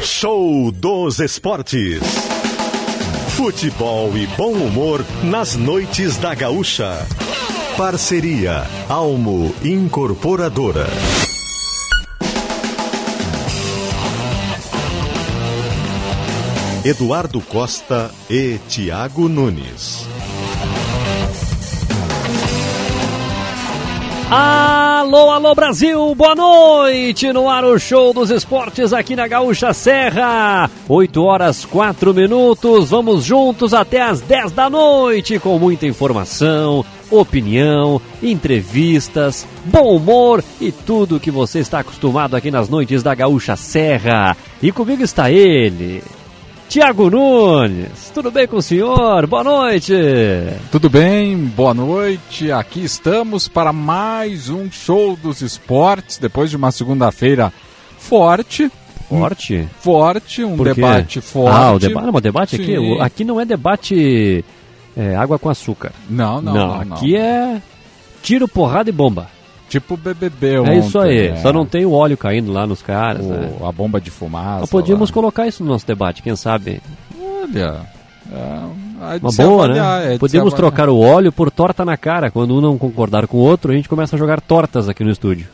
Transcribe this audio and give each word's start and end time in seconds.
Show 0.00 0.70
dos 0.70 1.18
Esportes. 1.20 2.00
Futebol 3.36 4.16
e 4.16 4.26
bom 4.28 4.52
humor 4.52 5.04
nas 5.22 5.56
noites 5.56 6.16
da 6.16 6.34
Gaúcha. 6.34 7.06
Parceria 7.76 8.66
Almo 8.88 9.54
Incorporadora. 9.62 10.86
Eduardo 16.84 17.40
Costa 17.40 18.10
e 18.28 18.58
Tiago 18.68 19.28
Nunes. 19.28 20.06
Alô, 24.30 25.30
alô 25.30 25.54
Brasil, 25.54 26.14
boa 26.14 26.34
noite! 26.34 27.30
No 27.30 27.48
ar 27.48 27.62
o 27.62 27.78
show 27.78 28.14
dos 28.14 28.30
esportes 28.30 28.94
aqui 28.94 29.14
na 29.14 29.28
Gaúcha 29.28 29.74
Serra. 29.74 30.70
8 30.88 31.22
horas 31.22 31.66
4 31.66 32.14
minutos, 32.14 32.88
vamos 32.88 33.22
juntos 33.24 33.74
até 33.74 34.00
as 34.00 34.22
10 34.22 34.52
da 34.52 34.70
noite 34.70 35.38
com 35.38 35.58
muita 35.58 35.86
informação, 35.86 36.82
opinião, 37.10 38.00
entrevistas, 38.22 39.46
bom 39.66 39.94
humor 39.94 40.42
e 40.58 40.72
tudo 40.72 41.20
que 41.20 41.30
você 41.30 41.58
está 41.58 41.80
acostumado 41.80 42.34
aqui 42.34 42.50
nas 42.50 42.70
noites 42.70 43.02
da 43.02 43.14
Gaúcha 43.14 43.56
Serra. 43.56 44.34
E 44.62 44.72
comigo 44.72 45.02
está 45.02 45.30
ele, 45.30 46.02
Tiago 46.74 47.08
Nunes, 47.08 48.10
tudo 48.12 48.32
bem 48.32 48.48
com 48.48 48.56
o 48.56 48.62
senhor? 48.62 49.28
Boa 49.28 49.44
noite. 49.44 49.92
Tudo 50.72 50.90
bem, 50.90 51.36
boa 51.36 51.72
noite. 51.72 52.50
Aqui 52.50 52.82
estamos 52.82 53.46
para 53.46 53.72
mais 53.72 54.50
um 54.50 54.68
show 54.68 55.14
dos 55.14 55.40
esportes, 55.40 56.18
depois 56.18 56.50
de 56.50 56.56
uma 56.56 56.72
segunda-feira 56.72 57.52
forte. 57.96 58.72
Forte? 59.08 59.68
Forte, 59.78 60.42
um 60.42 60.56
debate 60.56 61.20
forte. 61.20 61.56
Ah, 61.56 61.72
o 61.74 61.78
debate, 61.78 62.06
não, 62.06 62.12
o 62.12 62.20
debate 62.20 62.56
aqui, 62.56 63.00
aqui 63.00 63.24
não 63.24 63.40
é 63.40 63.44
debate 63.44 64.44
é, 64.96 65.14
água 65.14 65.38
com 65.38 65.48
açúcar. 65.48 65.92
Não, 66.10 66.42
não, 66.42 66.54
não. 66.54 66.84
não 66.84 66.96
aqui 66.96 67.12
não. 67.12 67.20
é 67.20 67.62
tiro, 68.20 68.48
porrada 68.48 68.90
e 68.90 68.92
bomba. 68.92 69.28
Tipo 69.68 69.96
BBB 69.96 70.54
É 70.54 70.60
ontem, 70.60 70.78
isso 70.80 70.98
aí, 70.98 71.30
né? 71.32 71.36
só 71.42 71.52
não 71.52 71.64
tem 71.66 71.84
o 71.84 71.92
óleo 71.92 72.16
caindo 72.16 72.52
lá 72.52 72.66
nos 72.66 72.80
caras. 72.82 73.24
O- 73.24 73.28
né? 73.30 73.50
A 73.66 73.72
bomba 73.72 74.00
de 74.00 74.10
fumaça. 74.10 74.60
Nós 74.60 74.70
podíamos 74.70 75.10
lá. 75.10 75.14
colocar 75.14 75.46
isso 75.46 75.64
no 75.64 75.70
nosso 75.70 75.86
debate, 75.86 76.22
quem 76.22 76.36
sabe? 76.36 76.80
Olha, 77.20 77.80
é, 78.32 78.36
é 78.36 79.18
Uma 79.20 79.32
boa, 79.32 79.64
avaliar, 79.64 80.00
né? 80.00 80.12
é 80.12 80.14
avaliar. 80.14 80.50
trocar 80.52 80.88
o 80.88 80.98
óleo 81.00 81.32
por 81.32 81.50
torta 81.50 81.84
na 81.84 81.96
cara. 81.96 82.30
Quando 82.30 82.56
um 82.56 82.60
não 82.60 82.78
concordar 82.78 83.26
com 83.26 83.36
o 83.38 83.40
outro, 83.40 83.72
a 83.72 83.74
gente 83.74 83.88
começa 83.88 84.14
a 84.16 84.18
jogar 84.18 84.40
tortas 84.40 84.88
aqui 84.88 85.02
no 85.02 85.10
estúdio. 85.10 85.46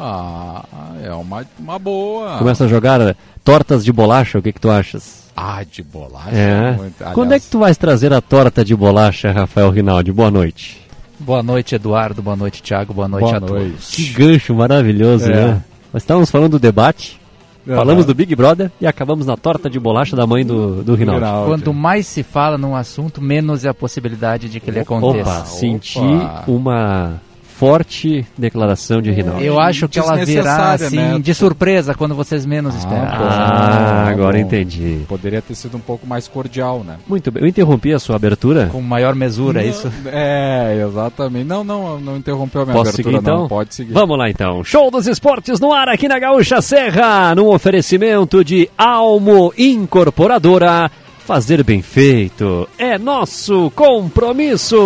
Ah, 0.00 0.64
é 1.02 1.12
uma, 1.12 1.44
uma 1.58 1.78
boa. 1.78 2.38
Começa 2.38 2.64
a 2.64 2.68
jogar 2.68 3.00
eh, 3.00 3.14
tortas 3.44 3.84
de 3.84 3.92
bolacha, 3.92 4.38
o 4.38 4.42
que, 4.42 4.52
que 4.52 4.60
tu 4.60 4.70
achas? 4.70 5.24
Ah, 5.36 5.62
de 5.68 5.82
bolacha. 5.82 6.30
É. 6.36 6.72
muito. 6.72 6.96
Quando 7.14 7.26
é 7.32 7.34
Aliás, 7.34 7.44
que 7.44 7.50
tu 7.50 7.58
vais 7.60 7.76
trazer 7.76 8.12
a 8.12 8.20
torta 8.20 8.64
de 8.64 8.74
bolacha, 8.76 9.30
Rafael 9.32 9.70
Rinaldi? 9.70 10.12
Boa 10.12 10.30
noite. 10.30 10.80
Boa 11.18 11.42
noite, 11.42 11.74
Eduardo. 11.74 12.22
Boa 12.22 12.36
noite, 12.36 12.62
Thiago. 12.62 12.92
Boa 12.94 13.08
noite 13.08 13.24
Boa 13.24 13.36
a 13.36 13.40
noite. 13.40 13.70
todos. 13.70 13.90
Que 13.90 14.06
gancho 14.10 14.54
maravilhoso, 14.54 15.24
É. 15.30 15.34
né? 15.34 15.62
Nós 15.92 16.02
estávamos 16.02 16.30
falando 16.30 16.52
do 16.52 16.58
debate, 16.58 17.18
Aham. 17.66 17.76
falamos 17.76 18.04
do 18.04 18.14
Big 18.14 18.34
Brother 18.36 18.70
e 18.80 18.86
acabamos 18.86 19.26
na 19.26 19.36
torta 19.36 19.68
de 19.70 19.80
bolacha 19.80 20.14
da 20.14 20.26
mãe 20.26 20.44
do, 20.44 20.82
do. 20.82 20.94
Rinaldi. 20.94 21.24
Quanto 21.46 21.72
mais 21.74 22.06
se 22.06 22.22
fala 22.22 22.56
num 22.58 22.76
assunto, 22.76 23.20
menos 23.22 23.64
é 23.64 23.68
a 23.68 23.74
possibilidade 23.74 24.48
de 24.48 24.60
que 24.60 24.70
ele 24.70 24.80
aconteça. 24.80 25.30
Opa, 25.30 25.44
senti 25.46 25.98
opa. 25.98 26.44
uma 26.46 27.20
forte 27.58 28.24
declaração 28.38 29.02
de 29.02 29.10
Rinaldi. 29.10 29.44
Eu 29.44 29.58
acho 29.58 29.88
que 29.88 29.98
ela 29.98 30.14
virá 30.24 30.74
assim, 30.74 30.96
né? 30.96 31.18
de 31.18 31.34
surpresa, 31.34 31.92
quando 31.92 32.14
vocês 32.14 32.46
menos 32.46 32.72
esperam. 32.76 33.08
Ah, 33.08 34.06
agora 34.08 34.38
bom. 34.38 34.44
entendi. 34.44 35.00
Poderia 35.08 35.42
ter 35.42 35.56
sido 35.56 35.76
um 35.76 35.80
pouco 35.80 36.06
mais 36.06 36.28
cordial, 36.28 36.84
né? 36.84 36.98
Muito 37.08 37.32
bem, 37.32 37.42
eu 37.42 37.48
interrompi 37.48 37.92
a 37.92 37.98
sua 37.98 38.14
abertura. 38.14 38.68
Com 38.70 38.80
maior 38.80 39.14
mesura, 39.16 39.62
é 39.62 39.66
isso? 39.66 39.90
É, 40.10 40.84
exatamente. 40.88 41.44
Não, 41.44 41.62
não, 41.62 42.00
não 42.00 42.16
interrompeu 42.16 42.62
a 42.62 42.64
minha 42.64 42.76
Posso 42.76 42.90
abertura, 42.90 43.16
seguir 43.16 43.22
então? 43.22 43.40
não. 43.40 43.48
Pode 43.48 43.74
seguir. 43.74 43.92
Vamos 43.92 44.16
lá 44.16 44.30
então. 44.30 44.62
Show 44.64 44.90
dos 44.90 45.06
esportes 45.06 45.60
no 45.60 45.72
ar 45.72 45.88
aqui 45.88 46.08
na 46.08 46.18
Gaúcha 46.18 46.62
Serra, 46.62 47.34
no 47.34 47.52
oferecimento 47.52 48.44
de 48.44 48.70
Almo 48.78 49.52
Incorporadora. 49.58 50.90
Fazer 51.26 51.62
bem 51.62 51.82
feito 51.82 52.68
é 52.78 52.96
nosso 52.98 53.70
compromisso. 53.74 54.76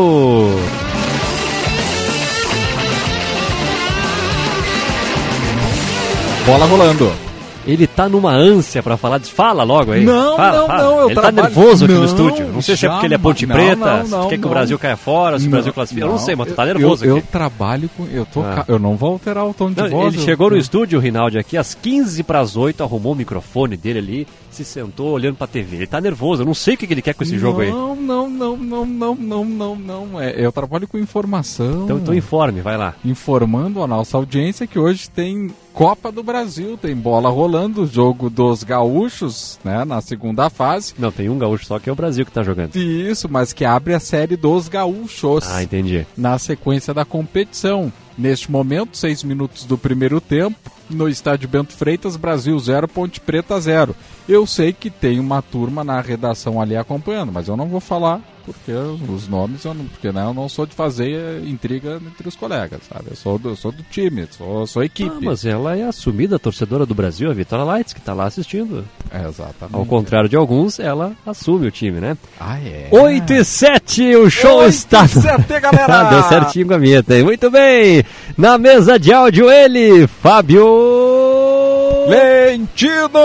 Bola 6.46 6.66
rolando. 6.66 7.12
Ele 7.64 7.86
tá 7.86 8.08
numa 8.08 8.32
ânsia 8.32 8.82
pra 8.82 8.96
falar. 8.96 9.20
Fala 9.20 9.62
logo 9.62 9.92
aí. 9.92 10.04
Não, 10.04 10.36
Fala, 10.36 10.58
não, 10.58 10.66
fala. 10.66 10.82
não, 10.82 10.98
eu 10.98 11.06
Ele 11.06 11.14
tá 11.14 11.20
trabalho- 11.20 11.42
nervoso 11.54 11.84
aqui 11.84 11.94
no 11.94 12.00
Não, 12.00 12.06
estúdio. 12.06 12.48
Não 12.48 12.60
sei 12.62 12.76
se 12.76 12.86
é 12.86 12.88
porque 12.88 13.06
ele 13.06 13.14
é 13.14 13.18
ponte 13.18 13.46
jamais. 13.46 13.64
preta, 13.78 14.02
Não, 14.02 14.08
não, 14.22 14.28
quer 14.28 14.34
que 14.36 14.42
não. 14.42 14.48
o 14.48 14.52
Brasil 14.52 14.78
caia 14.80 14.96
fora, 14.96 15.38
se 15.38 15.44
o 15.44 15.46
Não, 15.46 15.52
Brasil 15.52 15.72
classifica. 15.72 16.04
Eu 16.06 16.10
não 16.10 16.18
sei, 16.18 16.34
mas 16.34 16.48
tu 16.48 16.54
tá 16.54 16.64
nervoso 16.64 17.04
eu, 17.04 17.16
aqui. 17.18 17.24
Eu 17.24 17.30
trabalho 17.30 17.88
com. 17.96 18.04
Eu, 18.12 18.26
tô, 18.26 18.40
Ah. 18.40 18.52
ca- 18.56 18.64
eu 18.66 18.80
não 18.80 18.96
vou 18.96 19.12
alterar 19.12 19.46
o 19.46 19.54
tom 19.54 19.70
de 19.70 19.80
Não, 19.80 19.88
voz. 19.90 20.12
ele 20.12 20.22
eu- 20.22 20.26
chegou 20.26 20.50
no 20.50 20.56
estúdio, 20.56 20.98
o 20.98 21.02
Rinaldi, 21.02 21.38
aqui 21.38 21.56
às 21.56 21.72
15 21.72 22.24
para 22.24 22.40
as 22.40 22.56
8, 22.56 22.82
arrumou 22.82 23.12
o 23.12 23.16
microfone 23.16 23.76
dele 23.76 23.98
ali, 24.00 24.26
se 24.52 24.64
sentou 24.64 25.10
olhando 25.10 25.36
pra 25.36 25.46
TV. 25.46 25.76
Ele 25.76 25.86
tá 25.86 26.00
nervoso, 26.00 26.42
eu 26.42 26.46
não 26.46 26.54
sei 26.54 26.74
o 26.74 26.76
que 26.76 26.86
que 26.86 26.94
ele 26.94 27.02
quer 27.02 27.14
com 27.14 27.22
esse 27.22 27.38
jogo 27.38 27.60
aí. 27.60 27.70
Não, 27.70 27.94
não, 27.96 28.28
não, 28.28 28.56
não, 28.56 28.84
não, 28.86 29.14
não, 29.14 29.44
não, 29.44 29.76
não. 29.76 30.20
É, 30.20 30.34
eu 30.36 30.52
trabalho 30.52 30.86
com 30.88 30.98
informação. 30.98 31.84
Então, 31.84 31.98
então 31.98 32.14
informe, 32.14 32.60
vai 32.60 32.76
lá. 32.76 32.94
informando 33.04 33.82
a 33.82 33.86
nossa 33.86 34.16
audiência 34.16 34.66
que 34.66 34.78
hoje 34.78 35.08
tem 35.10 35.50
Copa 35.72 36.12
do 36.12 36.22
Brasil, 36.22 36.76
tem 36.76 36.94
bola 36.94 37.30
rolando, 37.30 37.86
jogo 37.86 38.28
dos 38.28 38.62
gaúchos, 38.62 39.58
né, 39.64 39.84
na 39.86 40.00
segunda 40.02 40.50
fase. 40.50 40.92
Não, 40.98 41.10
tem 41.10 41.30
um 41.30 41.38
gaúcho 41.38 41.64
só 41.64 41.78
que 41.78 41.88
é 41.88 41.92
o 41.92 41.96
Brasil 41.96 42.26
que 42.26 42.32
tá 42.32 42.42
jogando. 42.42 42.76
Isso, 42.76 43.26
mas 43.30 43.52
que 43.54 43.64
abre 43.64 43.94
a 43.94 44.00
série 44.00 44.36
dos 44.36 44.68
gaúchos 44.68 45.48
Ah, 45.50 45.62
entendi. 45.62 46.06
na 46.16 46.38
sequência 46.38 46.92
da 46.92 47.04
competição. 47.04 47.90
Neste 48.18 48.50
momento, 48.52 48.98
seis 48.98 49.24
minutos 49.24 49.64
do 49.64 49.78
primeiro 49.78 50.20
tempo, 50.20 50.54
no 50.90 51.08
estádio 51.08 51.48
Bento 51.48 51.72
Freitas, 51.72 52.14
Brasil 52.14 52.58
0, 52.58 52.86
Ponte 52.86 53.18
Preta 53.18 53.58
0. 53.58 53.96
Eu 54.28 54.46
sei 54.46 54.72
que 54.72 54.90
tem 54.90 55.18
uma 55.18 55.42
turma 55.42 55.82
na 55.82 56.00
redação 56.00 56.60
ali 56.60 56.76
acompanhando, 56.76 57.32
mas 57.32 57.48
eu 57.48 57.56
não 57.56 57.66
vou 57.68 57.80
falar 57.80 58.20
porque 58.44 58.72
os 58.72 59.28
nomes, 59.28 59.64
eu 59.64 59.74
não, 59.74 59.84
porque 59.84 60.10
né, 60.10 60.24
eu 60.24 60.34
não 60.34 60.48
sou 60.48 60.66
de 60.66 60.74
fazer 60.74 61.14
eh, 61.14 61.42
intriga 61.46 62.00
entre 62.04 62.28
os 62.28 62.36
colegas, 62.36 62.80
sabe? 62.88 63.10
Eu 63.10 63.16
sou 63.16 63.38
do, 63.38 63.50
eu 63.50 63.56
sou 63.56 63.70
do 63.70 63.82
time, 63.84 64.26
sou, 64.30 64.66
sou 64.66 64.82
equipe. 64.82 65.14
Ah, 65.16 65.20
mas 65.22 65.44
ela 65.44 65.76
é 65.76 65.84
assumida 65.84 66.38
torcedora 66.38 66.84
do 66.84 66.94
Brasil, 66.94 67.30
a 67.30 67.34
Vitória 67.34 67.64
Lights, 67.64 67.92
que 67.92 68.00
tá 68.00 68.12
lá 68.12 68.24
assistindo. 68.24 68.84
É, 69.10 69.28
exatamente. 69.28 69.76
Ao 69.76 69.86
contrário 69.86 70.28
de 70.28 70.36
alguns, 70.36 70.78
ela 70.80 71.12
assume 71.24 71.68
o 71.68 71.70
time, 71.70 72.00
né? 72.00 72.16
Ah, 72.38 72.58
é? 72.58 72.88
8 72.90 73.32
e 73.32 73.44
7, 73.44 74.16
o 74.16 74.30
show 74.30 74.58
Oito 74.58 74.70
está... 74.70 75.04
e 75.04 75.08
sete, 75.08 75.60
galera! 75.60 76.00
Ah, 76.00 76.10
Deu 76.10 76.22
certinho 76.24 76.66
com 76.66 76.74
a 76.74 76.78
vinheta, 76.78 77.16
hein? 77.16 77.24
Muito 77.24 77.50
bem! 77.50 78.04
Na 78.36 78.58
mesa 78.58 78.98
de 78.98 79.12
áudio 79.12 79.50
ele, 79.50 80.06
Fábio... 80.06 80.66
Lentino! 82.62 83.18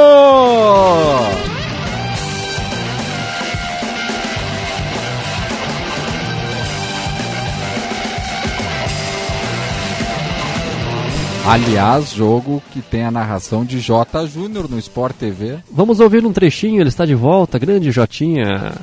Aliás, 11.45 12.11
jogo 12.11 12.61
que 12.71 12.81
tem 12.81 13.03
a 13.03 13.11
narração 13.11 13.63
de 13.63 13.79
J. 13.79 14.25
Júnior 14.25 14.69
no 14.69 14.77
Sport 14.79 15.15
TV. 15.15 15.59
Vamos 15.71 15.99
ouvir 15.99 16.25
um 16.25 16.33
trechinho, 16.33 16.81
ele 16.81 16.89
está 16.89 17.05
de 17.05 17.15
volta, 17.15 17.59
grande 17.59 17.91
Jotinha. 17.91 18.73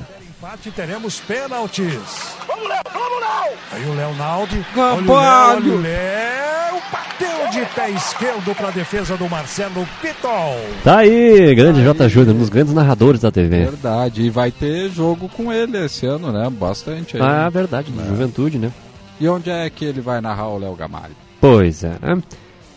Empate 0.55 0.71
teremos 0.71 1.19
pênaltis. 1.19 2.35
Vamos, 2.47 2.69
Léo, 2.69 2.81
vamos, 2.93 3.19
Léo! 3.19 3.57
Aí 3.73 3.85
o 3.85 3.93
Leonaldo. 3.93 4.55
Rapalho! 4.73 5.03
Olha 5.03 5.03
o 5.03 5.11
Léo, 5.11 5.57
olha 5.57 5.73
o 5.73 5.81
Léo. 5.81 6.81
Bateu 6.91 7.49
de 7.51 7.65
pé 7.73 7.89
esquerdo 7.89 8.55
para 8.55 8.69
a 8.69 8.71
defesa 8.71 9.17
do 9.17 9.29
Marcelo 9.29 9.85
Pitol. 10.01 10.57
Tá 10.81 10.99
aí, 10.99 11.53
grande 11.55 11.83
J. 11.83 12.07
Júnior, 12.07 12.35
um 12.35 12.39
dos 12.39 12.49
grandes 12.49 12.73
narradores 12.73 13.19
da 13.21 13.31
TV. 13.31 13.65
Verdade. 13.65 14.21
E 14.21 14.29
vai 14.29 14.49
ter 14.49 14.89
jogo 14.89 15.27
com 15.27 15.51
ele 15.51 15.77
esse 15.77 16.05
ano, 16.05 16.31
né? 16.31 16.49
Bastante 16.49 17.17
aí. 17.17 17.23
Ah, 17.23 17.49
verdade, 17.49 17.91
do 17.91 18.07
Juventude, 18.07 18.57
né? 18.57 18.71
E 19.19 19.27
onde 19.27 19.49
é 19.49 19.69
que 19.69 19.83
ele 19.83 19.99
vai 19.99 20.21
narrar 20.21 20.47
o 20.47 20.57
Léo 20.57 20.75
Gamalho? 20.75 21.15
Pois 21.41 21.83
é. 21.83 21.97
né? 22.01 22.21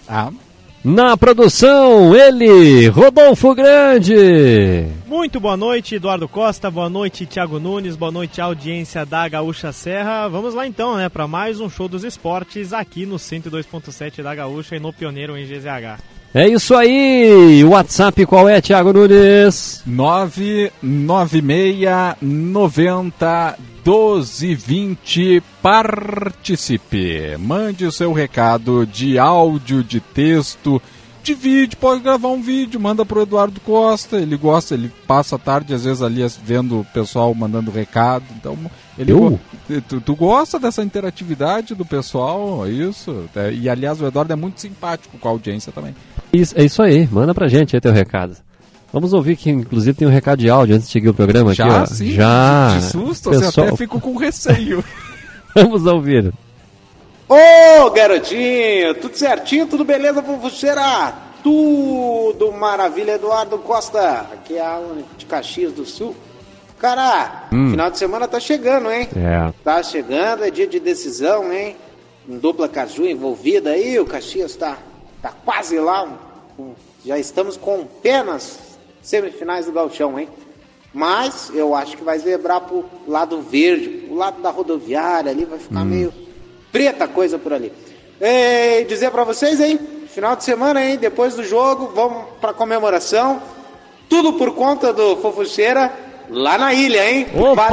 Ah, 0.08 0.30
Na 0.88 1.16
produção, 1.18 2.16
ele, 2.16 2.88
Rodolfo 2.88 3.54
Grande. 3.54 4.86
Muito 5.06 5.38
boa 5.38 5.54
noite, 5.54 5.96
Eduardo 5.96 6.26
Costa. 6.26 6.70
Boa 6.70 6.88
noite, 6.88 7.26
Thiago 7.26 7.60
Nunes. 7.60 7.94
Boa 7.94 8.10
noite, 8.10 8.40
audiência 8.40 9.04
da 9.04 9.28
Gaúcha 9.28 9.70
Serra. 9.70 10.28
Vamos 10.28 10.54
lá 10.54 10.66
então, 10.66 10.96
né, 10.96 11.10
para 11.10 11.28
mais 11.28 11.60
um 11.60 11.68
show 11.68 11.88
dos 11.88 12.04
esportes 12.04 12.72
aqui 12.72 13.04
no 13.04 13.16
102.7 13.16 14.22
da 14.22 14.34
Gaúcha 14.34 14.76
e 14.76 14.80
no 14.80 14.90
Pioneiro 14.90 15.36
em 15.36 15.44
GZH. 15.44 16.00
É 16.32 16.48
isso 16.48 16.74
aí. 16.74 17.62
O 17.64 17.72
WhatsApp 17.72 18.24
qual 18.24 18.48
é, 18.48 18.58
Thiago 18.58 18.90
Nunes? 18.90 19.82
996 19.84 22.16
90 22.22 23.58
1220 23.88 25.42
participe. 25.62 27.38
Mande 27.38 27.86
o 27.86 27.92
seu 27.92 28.12
recado 28.12 28.86
de 28.86 29.18
áudio, 29.18 29.82
de 29.82 29.98
texto, 29.98 30.80
divide, 31.22 31.74
pode 31.74 32.02
gravar 32.02 32.28
um 32.28 32.42
vídeo, 32.42 32.78
manda 32.78 33.06
pro 33.06 33.22
Eduardo 33.22 33.58
Costa, 33.62 34.18
ele 34.18 34.36
gosta, 34.36 34.74
ele 34.74 34.92
passa 35.06 35.36
a 35.36 35.38
tarde 35.38 35.72
às 35.72 35.84
vezes 35.84 36.02
ali 36.02 36.20
vendo 36.44 36.80
o 36.80 36.84
pessoal 36.84 37.34
mandando 37.34 37.70
recado, 37.70 38.26
então 38.36 38.58
ele 38.98 39.10
Eu? 39.10 39.40
tu, 39.88 40.02
tu 40.02 40.14
gosta 40.14 40.58
dessa 40.58 40.82
interatividade 40.82 41.74
do 41.74 41.86
pessoal, 41.86 42.66
é 42.66 42.70
isso, 42.70 43.24
É, 43.34 43.50
e 43.54 43.70
aliás 43.70 44.02
o 44.02 44.06
Eduardo 44.06 44.34
é 44.34 44.36
muito 44.36 44.60
simpático 44.60 45.16
com 45.16 45.28
a 45.28 45.30
audiência 45.30 45.72
também. 45.72 45.96
Isso, 46.30 46.52
é 46.58 46.62
isso 46.62 46.82
aí, 46.82 47.08
manda 47.10 47.32
pra 47.32 47.48
gente 47.48 47.74
aí 47.74 47.80
teu 47.80 47.92
recado. 47.92 48.36
Vamos 48.92 49.12
ouvir 49.12 49.36
que 49.36 49.50
inclusive 49.50 49.96
tem 49.96 50.08
um 50.08 50.10
recado 50.10 50.38
de 50.40 50.48
áudio 50.48 50.74
antes 50.74 50.86
de 50.88 50.92
seguir 50.92 51.08
o 51.10 51.14
programa 51.14 51.50
aqui, 51.52 51.58
Já, 51.58 51.82
ó. 51.82 51.86
sim, 51.86 52.10
Já. 52.12 52.76
de 52.78 52.84
susto, 52.84 53.30
Pessoal, 53.30 53.66
até 53.68 53.76
fico 53.76 54.00
com 54.00 54.16
receio. 54.16 54.82
Vamos 55.54 55.84
ouvir. 55.86 56.32
Ô, 57.28 57.90
garotinho, 57.90 58.94
tudo 58.94 59.14
certinho, 59.16 59.66
tudo 59.66 59.84
beleza, 59.84 60.22
fofucheira? 60.22 61.12
Tudo 61.42 62.52
maravilha, 62.52 63.12
Eduardo 63.12 63.58
Costa. 63.58 64.26
Aqui 64.32 64.56
é 64.56 64.60
Alan 64.64 65.02
de 65.16 65.26
Caxias 65.26 65.72
do 65.72 65.84
Sul. 65.84 66.14
Cara, 66.78 67.48
final 67.50 67.90
de 67.90 67.98
semana 67.98 68.28
tá 68.28 68.38
chegando, 68.38 68.90
hein? 68.90 69.08
É. 69.16 69.52
Tá 69.64 69.82
chegando, 69.82 70.44
é 70.44 70.50
dia 70.50 70.66
de 70.66 70.78
decisão, 70.78 71.52
hein? 71.52 71.76
Um 72.28 72.38
dupla 72.38 72.68
Caju 72.68 73.04
envolvida 73.04 73.70
aí, 73.70 73.98
o 73.98 74.04
Caxias 74.06 74.54
tá, 74.54 74.78
tá 75.20 75.32
quase 75.44 75.78
lá. 75.78 76.06
já 77.04 77.18
estamos 77.18 77.56
com 77.56 77.82
apenas 77.82 78.58
semifinais 79.08 79.64
do 79.64 79.72
Galchão, 79.72 80.18
hein? 80.18 80.28
Mas 80.92 81.50
eu 81.54 81.74
acho 81.74 81.96
que 81.96 82.04
vai 82.04 82.18
zebrar 82.18 82.60
pro 82.60 82.84
lado 83.06 83.40
verde, 83.40 84.06
o 84.10 84.14
lado 84.14 84.42
da 84.42 84.50
rodoviária 84.50 85.30
ali, 85.30 85.46
vai 85.46 85.58
ficar 85.58 85.82
meio 85.82 86.12
preta 86.70 87.08
coisa 87.08 87.38
por 87.38 87.54
ali. 87.54 87.72
E 88.20 88.84
dizer 88.84 89.10
pra 89.10 89.24
vocês, 89.24 89.60
hein? 89.60 89.80
Final 90.08 90.36
de 90.36 90.44
semana, 90.44 90.84
hein? 90.84 90.98
Depois 90.98 91.34
do 91.34 91.42
jogo, 91.42 91.92
vamos 91.94 92.24
pra 92.38 92.52
comemoração. 92.52 93.40
Tudo 94.10 94.34
por 94.34 94.54
conta 94.54 94.92
do 94.92 95.16
Fofucheira 95.16 95.90
lá 96.30 96.58
na 96.58 96.72
ilha, 96.74 97.10
hein? 97.10 97.26
Opa! 97.34 97.68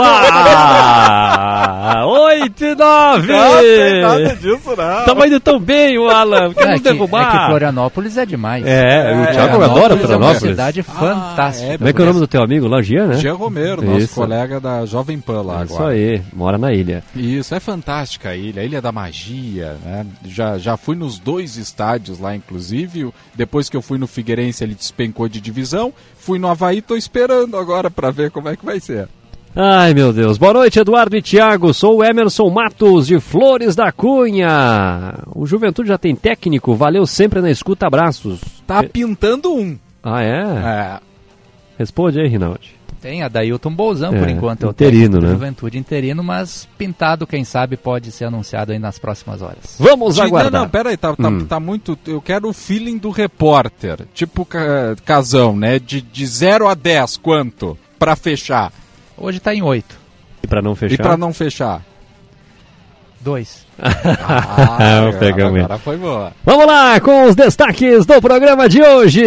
8 2.06 2.64
e 2.66 2.76
9! 2.76 4.36
disso, 4.36 4.76
não. 4.76 5.06
Tava 5.06 5.28
indo 5.28 5.40
tão 5.40 5.60
bem 5.60 5.98
o 5.98 6.10
Alan, 6.10 6.54
quer 6.54 6.68
É 6.68 6.72
nos 6.72 6.82
que, 6.82 6.88
é 6.88 6.92
derrubar. 6.94 7.32
que 7.32 7.46
Florianópolis 7.48 8.18
é 8.18 8.26
demais. 8.26 8.66
É, 8.66 9.14
o 9.14 9.32
Thiago 9.34 9.62
adora 9.64 9.98
Florianópolis 9.98 10.10
é 10.12 10.16
uma 10.18 10.36
cidade 10.36 10.84
fantástica. 10.84 11.74
é, 11.74 11.78
Como 11.78 11.90
é 11.90 11.94
que 11.94 12.00
é 12.02 12.04
o 12.04 12.08
nome 12.08 12.20
do 12.20 12.28
teu 12.28 12.44
amigo 12.44 12.68
lá, 12.68 12.82
Gia, 12.82 13.06
né? 13.08 13.16
Jean 13.18 13.34
Romero, 13.36 13.82
nosso 13.82 14.00
Isso. 14.00 14.16
colega 14.16 14.60
da 14.60 14.86
Jovem 14.86 15.20
Pan 15.20 15.42
lá 15.42 15.64
Isso 15.64 15.76
agora. 15.76 15.94
aí, 15.94 16.22
mora 16.34 16.58
na 16.58 16.74
ilha. 16.74 17.04
Isso, 17.16 17.54
é 17.56 17.60
fantástica 17.60 18.30
a 18.30 18.36
ilha, 18.36 18.62
a 18.62 18.66
Ilha 18.66 18.82
da 18.82 18.92
Magia, 18.92 19.78
né? 19.84 20.06
Já, 20.26 20.58
já 20.58 20.78
fui 20.78 20.96
nos 20.96 21.20
dois 21.20 21.58
estádios 21.58 22.20
lá, 22.20 22.36
inclusive. 22.36 23.10
Depois 23.34 23.70
que 23.70 23.78
eu 23.78 23.82
fui 23.82 23.98
no 23.98 24.08
Figueirense, 24.08 24.64
ele 24.64 24.74
despencou 24.76 25.28
de 25.28 25.40
divisão. 25.42 25.94
Fui 26.26 26.40
no 26.40 26.48
Havaí, 26.48 26.82
tô 26.82 26.96
esperando 26.96 27.56
agora 27.56 27.92
pra 27.92 28.10
ver 28.10 28.32
como 28.32 28.50
é 28.50 28.58
que 28.58 28.66
vai 28.66 28.80
ser. 28.80 29.08
Ai, 29.56 29.94
meu 29.94 30.12
Deus. 30.12 30.40
Boa 30.40 30.54
noite, 30.54 30.80
Eduardo 30.80 31.16
e 31.16 31.22
Thiago. 31.22 31.72
Sou 31.72 31.98
o 31.98 32.04
Emerson 32.04 32.50
Matos, 32.50 33.06
de 33.06 33.20
Flores 33.20 33.76
da 33.76 33.92
Cunha. 33.92 35.20
O 35.36 35.46
Juventude 35.46 35.88
já 35.90 36.00
tem 36.00 36.16
técnico, 36.16 36.74
valeu 36.74 37.06
sempre 37.06 37.42
na 37.42 37.52
escuta, 37.52 37.86
abraços. 37.86 38.42
Tá 38.66 38.82
pintando 38.82 39.54
um. 39.54 39.78
Ah, 40.04 40.24
é? 40.24 40.42
É. 40.42 41.00
Responde 41.78 42.20
aí, 42.20 42.28
Rinaldi. 42.28 42.75
Tem 43.06 43.22
a 43.22 43.28
Dailton 43.28 43.70
Bolzan, 43.70 44.16
É, 44.16 44.20
por 44.20 44.28
enquanto, 44.28 44.64
é 44.64 44.68
o 44.68 44.72
interino, 44.72 45.22
né? 45.22 45.30
Juventude 45.30 45.78
interino, 45.78 46.24
mas 46.24 46.68
pintado, 46.76 47.28
quem 47.28 47.44
sabe, 47.44 47.78
pode 47.78 48.12
ser 48.12 48.26
anunciado 48.26 48.72
aí 48.72 48.80
nas 48.80 48.98
próximas 48.98 49.44
horas. 49.44 49.76
Vamos 49.78 50.20
aguardar. 50.20 50.52
Não, 50.52 50.62
não, 50.62 50.70
pera 50.70 50.90
aí, 50.90 50.98
tá, 50.98 51.16
tá, 51.16 51.28
Hum. 51.30 51.46
tá 51.46 51.60
muito. 51.60 51.96
Eu 52.08 52.20
quero 52.20 52.50
o 52.50 52.54
feeling 52.54 52.98
do 52.98 53.12
repórter. 53.12 54.08
Tipo 54.12 54.44
ca- 54.44 54.96
casão, 55.06 55.56
né? 55.56 55.78
De, 55.78 56.02
de 56.02 56.26
0 56.26 56.68
a 56.68 56.74
10, 56.74 57.18
quanto? 57.18 57.78
Pra 58.00 58.16
fechar. 58.16 58.74
Hoje 59.16 59.40
tá 59.40 59.54
em 59.54 59.62
8. 59.62 59.96
E 60.42 60.48
pra 60.48 60.64
não 60.64 60.74
fechar? 60.76 60.94
E 60.96 60.98
pra 60.98 61.16
não 61.16 61.32
fechar? 61.32 61.84
2. 63.22 63.68
Ah, 63.78 64.98
agora, 65.10 65.48
agora 65.48 65.78
foi 65.78 65.98
boa. 65.98 66.32
Vamos 66.44 66.66
lá 66.66 67.00
com 67.00 67.26
os 67.28 67.36
destaques 67.36 68.04
do 68.08 68.20
programa 68.20 68.68
de 68.68 68.82
hoje. 68.82 69.24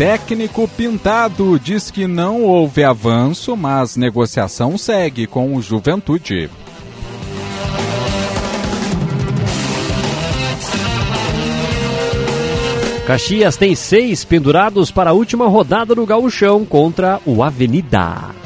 Técnico 0.00 0.66
Pintado 0.66 1.58
diz 1.58 1.90
que 1.90 2.06
não 2.06 2.42
houve 2.42 2.82
avanço, 2.82 3.54
mas 3.54 3.98
negociação 3.98 4.78
segue 4.78 5.26
com 5.26 5.54
o 5.54 5.60
Juventude. 5.60 6.48
Caxias 13.06 13.58
tem 13.58 13.74
seis 13.74 14.24
pendurados 14.24 14.90
para 14.90 15.10
a 15.10 15.12
última 15.12 15.46
rodada 15.46 15.94
do 15.94 16.06
gauchão 16.06 16.64
contra 16.64 17.20
o 17.26 17.42
Avenida. 17.42 18.39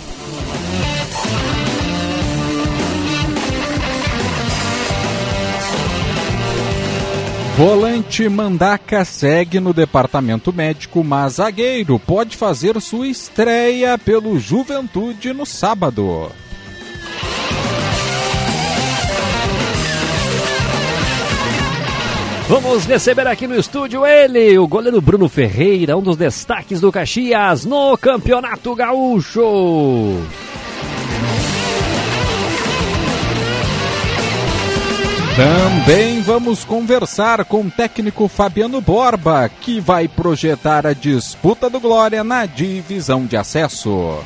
Volante 7.56 8.28
Mandaca 8.28 9.04
segue 9.04 9.60
no 9.60 9.72
departamento 9.72 10.52
médico, 10.52 11.04
mas 11.04 11.34
zagueiro 11.34 12.00
pode 12.00 12.36
fazer 12.36 12.80
sua 12.80 13.06
estreia 13.06 13.96
pelo 13.96 14.40
Juventude 14.40 15.32
no 15.32 15.46
sábado. 15.46 16.32
Vamos 22.48 22.86
receber 22.86 23.28
aqui 23.28 23.46
no 23.46 23.54
estúdio 23.54 24.04
ele, 24.04 24.58
o 24.58 24.66
goleiro 24.66 25.00
Bruno 25.00 25.28
Ferreira, 25.28 25.96
um 25.96 26.02
dos 26.02 26.16
destaques 26.16 26.80
do 26.80 26.90
Caxias 26.90 27.64
no 27.64 27.96
Campeonato 27.96 28.74
Gaúcho. 28.74 30.20
Também 35.36 36.20
vamos 36.20 36.64
conversar 36.64 37.44
com 37.44 37.62
o 37.62 37.70
técnico 37.70 38.28
Fabiano 38.28 38.81
Borba, 38.81 39.48
que 39.48 39.81
vai 39.81 40.06
projetar 40.06 40.86
a 40.86 40.92
disputa 40.92 41.69
do 41.69 41.81
Glória 41.81 42.22
na 42.22 42.46
divisão 42.46 43.26
de 43.26 43.36
acesso. 43.36 44.16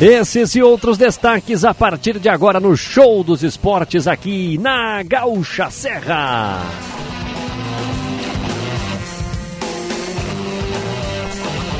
Esses 0.00 0.54
e 0.54 0.62
outros 0.62 0.96
destaques 0.96 1.62
a 1.62 1.74
partir 1.74 2.18
de 2.18 2.30
agora 2.30 2.58
no 2.58 2.74
Show 2.74 3.22
dos 3.22 3.42
Esportes 3.42 4.08
aqui 4.08 4.56
na 4.56 5.02
Gaúcha 5.02 5.70
Serra. 5.70 6.58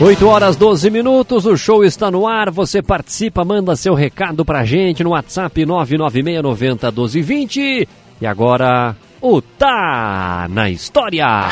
Oito 0.01 0.27
horas 0.27 0.57
12 0.57 0.91
minutos, 0.91 1.47
o 1.47 1.57
show 1.57 1.85
está 1.85 2.11
no 2.11 2.27
ar. 2.27 2.51
Você 2.51 2.83
participa, 2.83 3.45
manda 3.45 3.77
seu 3.77 3.95
recado 3.95 4.45
pra 4.45 4.65
gente 4.65 5.05
no 5.05 5.11
WhatsApp 5.11 5.65
99690 5.65 6.91
1220. 6.91 7.89
E 8.21 8.27
agora, 8.27 8.97
o 9.21 9.41
Tá 9.41 10.49
na 10.51 10.69
História. 10.69 11.49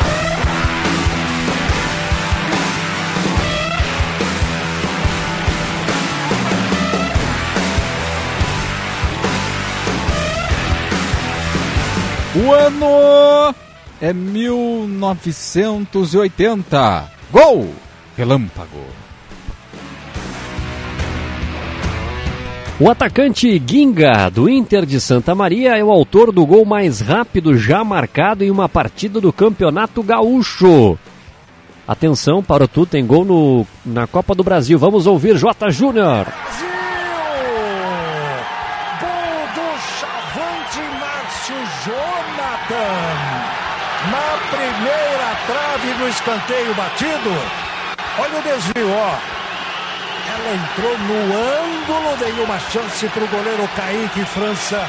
O 12.35 12.51
ano 12.51 13.55
é 14.01 14.11
1980. 14.11 17.09
Gol! 17.31 17.73
Relâmpago. 18.23 18.85
O 22.79 22.89
atacante 22.89 23.61
Ginga, 23.67 24.29
do 24.29 24.49
Inter 24.49 24.85
de 24.85 25.01
Santa 25.01 25.35
Maria, 25.35 25.77
é 25.77 25.83
o 25.83 25.91
autor 25.91 26.31
do 26.31 26.45
gol 26.45 26.63
mais 26.63 27.01
rápido 27.01 27.57
já 27.57 27.83
marcado 27.83 28.45
em 28.45 28.49
uma 28.49 28.69
partida 28.69 29.19
do 29.19 29.33
Campeonato 29.33 30.01
Gaúcho. 30.01 30.97
Atenção, 31.85 32.41
Parotu 32.41 32.85
tem 32.85 33.05
gol 33.05 33.25
no, 33.25 33.67
na 33.85 34.07
Copa 34.07 34.33
do 34.33 34.41
Brasil. 34.41 34.79
Vamos 34.79 35.05
ouvir 35.05 35.35
J. 35.35 35.69
Júnior. 35.69 36.25
Brasil! 36.25 36.67
Gol 39.01 39.47
do 39.53 39.67
Chavante 39.99 40.79
Márcio 40.97 41.55
Jonathan. 41.83 42.93
Na 44.11 44.37
primeira 44.49 45.13
trave 45.45 45.99
no 45.99 46.07
escanteio 46.07 46.73
batido. 46.73 47.72
Olha 48.19 48.39
o 48.39 48.43
desvio, 48.43 48.89
ó. 48.91 49.17
Ela 50.29 50.53
entrou 50.55 50.97
no 50.99 51.33
ângulo, 51.35 52.15
veio 52.17 52.43
uma 52.43 52.59
chance 52.59 53.07
para 53.07 53.23
o 53.23 53.27
goleiro 53.27 53.67
Kaique 53.75 54.23
França. 54.25 54.85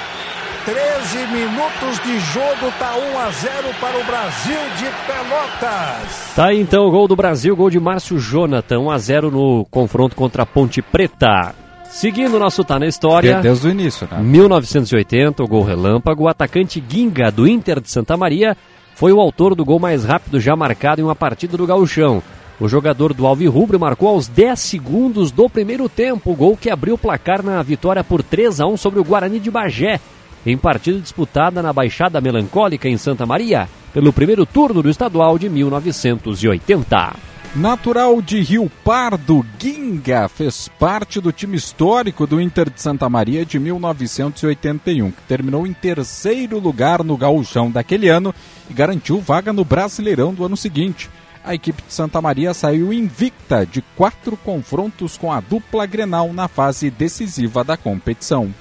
13 0.66 1.26
minutos 1.26 2.00
de 2.04 2.18
jogo, 2.20 2.72
tá 2.78 2.94
1 2.96 3.18
a 3.18 3.30
0 3.30 3.74
para 3.80 3.98
o 3.98 4.04
Brasil 4.04 4.58
de 4.78 4.84
Pelotas. 5.06 6.32
Tá 6.34 6.46
aí 6.46 6.60
então 6.60 6.86
o 6.86 6.90
gol 6.90 7.06
do 7.06 7.16
Brasil, 7.16 7.54
gol 7.54 7.68
de 7.68 7.78
Márcio 7.78 8.18
Jonathan, 8.18 8.78
1 8.78 8.90
a 8.90 8.98
0 8.98 9.30
no 9.30 9.66
confronto 9.70 10.16
contra 10.16 10.42
a 10.42 10.46
Ponte 10.46 10.80
Preta. 10.80 11.54
Seguindo 11.90 12.36
o 12.36 12.38
nosso 12.38 12.64
Tá 12.64 12.78
na 12.78 12.86
História. 12.86 13.40
Desde 13.40 13.68
o 13.68 13.70
início, 13.70 14.08
né? 14.10 14.18
1980, 14.20 15.42
o 15.42 15.46
gol 15.46 15.62
relâmpago, 15.62 16.24
o 16.24 16.28
atacante 16.28 16.82
Ginga 16.86 17.30
do 17.30 17.46
Inter 17.46 17.80
de 17.80 17.90
Santa 17.90 18.16
Maria 18.16 18.56
foi 18.94 19.12
o 19.12 19.20
autor 19.20 19.54
do 19.54 19.64
gol 19.64 19.78
mais 19.78 20.04
rápido 20.04 20.40
já 20.40 20.56
marcado 20.56 21.00
em 21.00 21.04
uma 21.04 21.14
partida 21.14 21.56
do 21.56 21.66
Gauchão. 21.66 22.22
O 22.60 22.68
jogador 22.68 23.12
do 23.12 23.26
Alvirrubro 23.26 23.80
marcou 23.80 24.08
aos 24.08 24.28
10 24.28 24.58
segundos 24.60 25.32
do 25.32 25.50
primeiro 25.50 25.88
tempo, 25.88 26.34
gol 26.34 26.56
que 26.56 26.70
abriu 26.70 26.94
o 26.94 26.98
placar 26.98 27.42
na 27.42 27.60
vitória 27.62 28.04
por 28.04 28.22
3 28.22 28.60
a 28.60 28.66
1 28.66 28.76
sobre 28.76 29.00
o 29.00 29.04
Guarani 29.04 29.40
de 29.40 29.50
Bagé, 29.50 30.00
em 30.46 30.56
partida 30.56 31.00
disputada 31.00 31.60
na 31.62 31.72
Baixada 31.72 32.20
Melancólica 32.20 32.88
em 32.88 32.96
Santa 32.96 33.26
Maria, 33.26 33.68
pelo 33.92 34.12
primeiro 34.12 34.46
turno 34.46 34.82
do 34.82 34.90
estadual 34.90 35.36
de 35.36 35.48
1980. 35.48 37.16
Natural 37.56 38.20
de 38.20 38.40
Rio 38.40 38.70
Pardo, 38.84 39.44
Ginga 39.58 40.28
fez 40.28 40.68
parte 40.78 41.20
do 41.20 41.30
time 41.30 41.56
histórico 41.56 42.26
do 42.26 42.40
Inter 42.40 42.68
de 42.68 42.80
Santa 42.80 43.08
Maria 43.08 43.44
de 43.44 43.58
1981, 43.58 45.10
que 45.10 45.22
terminou 45.22 45.66
em 45.66 45.72
terceiro 45.72 46.58
lugar 46.58 47.04
no 47.04 47.16
gauchão 47.16 47.70
daquele 47.70 48.08
ano 48.08 48.34
e 48.68 48.74
garantiu 48.74 49.20
vaga 49.20 49.52
no 49.52 49.64
Brasileirão 49.64 50.34
do 50.34 50.44
ano 50.44 50.56
seguinte. 50.56 51.08
A 51.44 51.54
equipe 51.54 51.82
de 51.86 51.92
Santa 51.92 52.22
Maria 52.22 52.54
saiu 52.54 52.90
invicta 52.90 53.66
de 53.66 53.82
quatro 53.94 54.34
confrontos 54.34 55.18
com 55.18 55.30
a 55.30 55.40
dupla 55.40 55.84
Grenal 55.84 56.32
na 56.32 56.48
fase 56.48 56.90
decisiva 56.90 57.62
da 57.62 57.76
competição. 57.76 58.52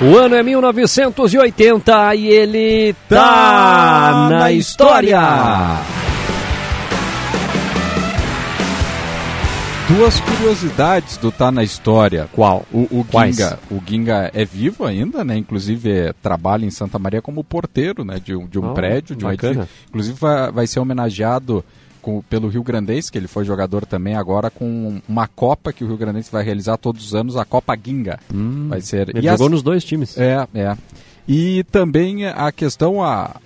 O 0.00 0.16
ano 0.16 0.36
é 0.36 0.42
1980 0.42 2.14
e 2.14 2.28
ele 2.28 2.94
tá 3.08 4.28
na 4.30 4.52
história. 4.52 5.20
Duas 9.88 10.18
curiosidades 10.20 11.16
do 11.18 11.30
Tá 11.30 11.50
na 11.52 11.62
História. 11.62 12.28
Qual? 12.32 12.64
O, 12.72 12.80
o? 12.90 13.06
Ginga, 13.10 13.58
o 13.70 13.80
Ginga 13.86 14.30
é 14.32 14.44
vivo 14.44 14.84
ainda, 14.86 15.22
né? 15.24 15.36
Inclusive 15.36 15.90
é, 15.90 16.12
trabalha 16.22 16.64
em 16.64 16.70
Santa 16.70 16.98
Maria 16.98 17.20
como 17.20 17.44
porteiro, 17.44 18.04
né? 18.04 18.18
De, 18.24 18.34
um- 18.34 18.46
de 18.46 18.58
um 18.58 18.70
Oh, 18.70 18.74
prédio, 18.74 19.14
de 19.14 19.24
um 19.26 19.30
edifício. 19.30 19.68
Inclusive 19.88 20.16
vai, 20.18 20.50
vai 20.52 20.66
ser 20.66 20.80
homenageado 20.80 21.62
com- 22.00 22.22
pelo 22.22 22.48
Rio 22.48 22.62
Grandense, 22.62 23.12
que 23.12 23.18
ele 23.18 23.28
foi 23.28 23.44
jogador 23.44 23.84
também 23.84 24.14
agora 24.14 24.50
com 24.50 25.00
uma 25.06 25.26
Copa 25.28 25.72
que 25.72 25.84
o 25.84 25.88
Rio 25.88 25.96
Grandense 25.98 26.30
vai 26.32 26.42
realizar 26.44 26.76
todos 26.78 27.04
os 27.04 27.14
anos, 27.14 27.36
a 27.36 27.44
Copa 27.44 27.76
Ginga. 27.76 28.18
vai 28.68 28.80
ser. 28.80 29.10
Ele 29.10 29.18
e 29.26 29.30
jogou 29.30 29.46
as- 29.46 29.52
nos 29.52 29.62
dois 29.62 29.84
times. 29.84 30.16
É, 30.16 30.46
é. 30.54 30.76
E 31.28 31.64
também 31.64 32.26
a 32.26 32.50
questão 32.50 33.02
a 33.02 33.36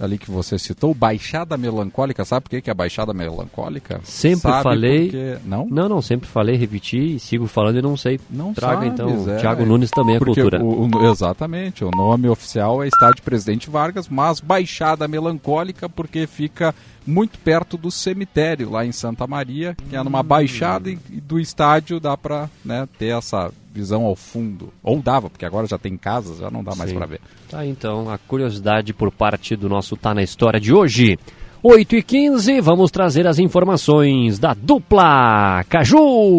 ali 0.00 0.16
que 0.18 0.30
você 0.30 0.58
citou, 0.58 0.94
Baixada 0.94 1.56
Melancólica, 1.56 2.24
sabe 2.24 2.44
por 2.44 2.50
que 2.50 2.62
que 2.62 2.70
é 2.70 2.74
Baixada 2.74 3.12
Melancólica? 3.12 4.00
Sempre 4.02 4.50
Sabe 4.50 4.62
falei. 4.62 5.02
porque- 5.10 5.36
Não? 5.44 5.66
Não, 5.70 5.88
não, 5.88 6.02
sempre 6.02 6.28
falei, 6.28 6.56
repeti 6.56 7.16
e 7.16 7.20
sigo 7.20 7.46
falando 7.46 7.78
e 7.78 7.82
não 7.82 7.96
sei. 7.96 8.18
Não 8.30 8.52
Traga 8.54 8.74
sabes, 8.86 8.92
então, 8.92 9.30
é. 9.32 9.36
Thiago 9.38 9.64
Nunes 9.66 9.90
também 9.90 10.16
a 10.16 10.18
Porque 10.18 10.40
cultura. 10.42 10.62
o- 10.64 10.86
o- 10.88 11.10
exatamente, 11.10 11.84
o 11.84 11.90
nome 11.90 12.28
oficial 12.28 12.82
é 12.82 12.88
Estádio 12.88 13.22
Presidente 13.22 13.68
Vargas, 13.68 14.08
mas 14.08 14.40
Baixada 14.40 15.06
Melancólica 15.06 15.88
porque 15.88 16.26
fica 16.26 16.74
muito 17.06 17.38
perto 17.38 17.76
do 17.76 17.90
cemitério 17.90 18.70
lá 18.70 18.84
em 18.84 18.92
Santa 18.92 19.26
Maria, 19.26 19.74
que 19.88 19.96
é 19.96 20.00
Hum. 20.00 20.04
numa 20.04 20.22
baixada 20.22 20.90
e 20.90 20.96
do 20.96 21.38
estádio 21.40 21.98
dá 21.98 22.16
pra 22.16 22.48
né, 22.64 22.88
ter 22.98 23.16
essa 23.16 23.50
visão 23.72 24.04
ao 24.04 24.16
fundo. 24.16 24.72
Ou 24.82 25.00
dava, 25.00 25.30
porque 25.30 25.44
agora 25.44 25.66
já 25.66 25.78
tem 25.78 25.96
casas, 25.96 26.38
já 26.38 26.50
não 26.50 26.62
dá 26.62 26.74
mais 26.74 26.92
pra 26.92 27.06
ver. 27.06 27.20
Tá 27.48 27.64
então 27.64 28.10
a 28.10 28.18
curiosidade 28.18 28.92
por 28.92 29.10
parte 29.10 29.56
do 29.56 29.68
nosso 29.68 29.96
Tá 29.96 30.14
na 30.14 30.22
História 30.22 30.60
de 30.60 30.72
hoje. 30.72 31.18
8 31.62 31.96
e 31.96 32.02
15 32.02 32.60
vamos 32.60 32.90
trazer 32.90 33.26
as 33.26 33.38
informações 33.38 34.38
da 34.38 34.54
dupla 34.54 35.62
Caju. 35.68 36.38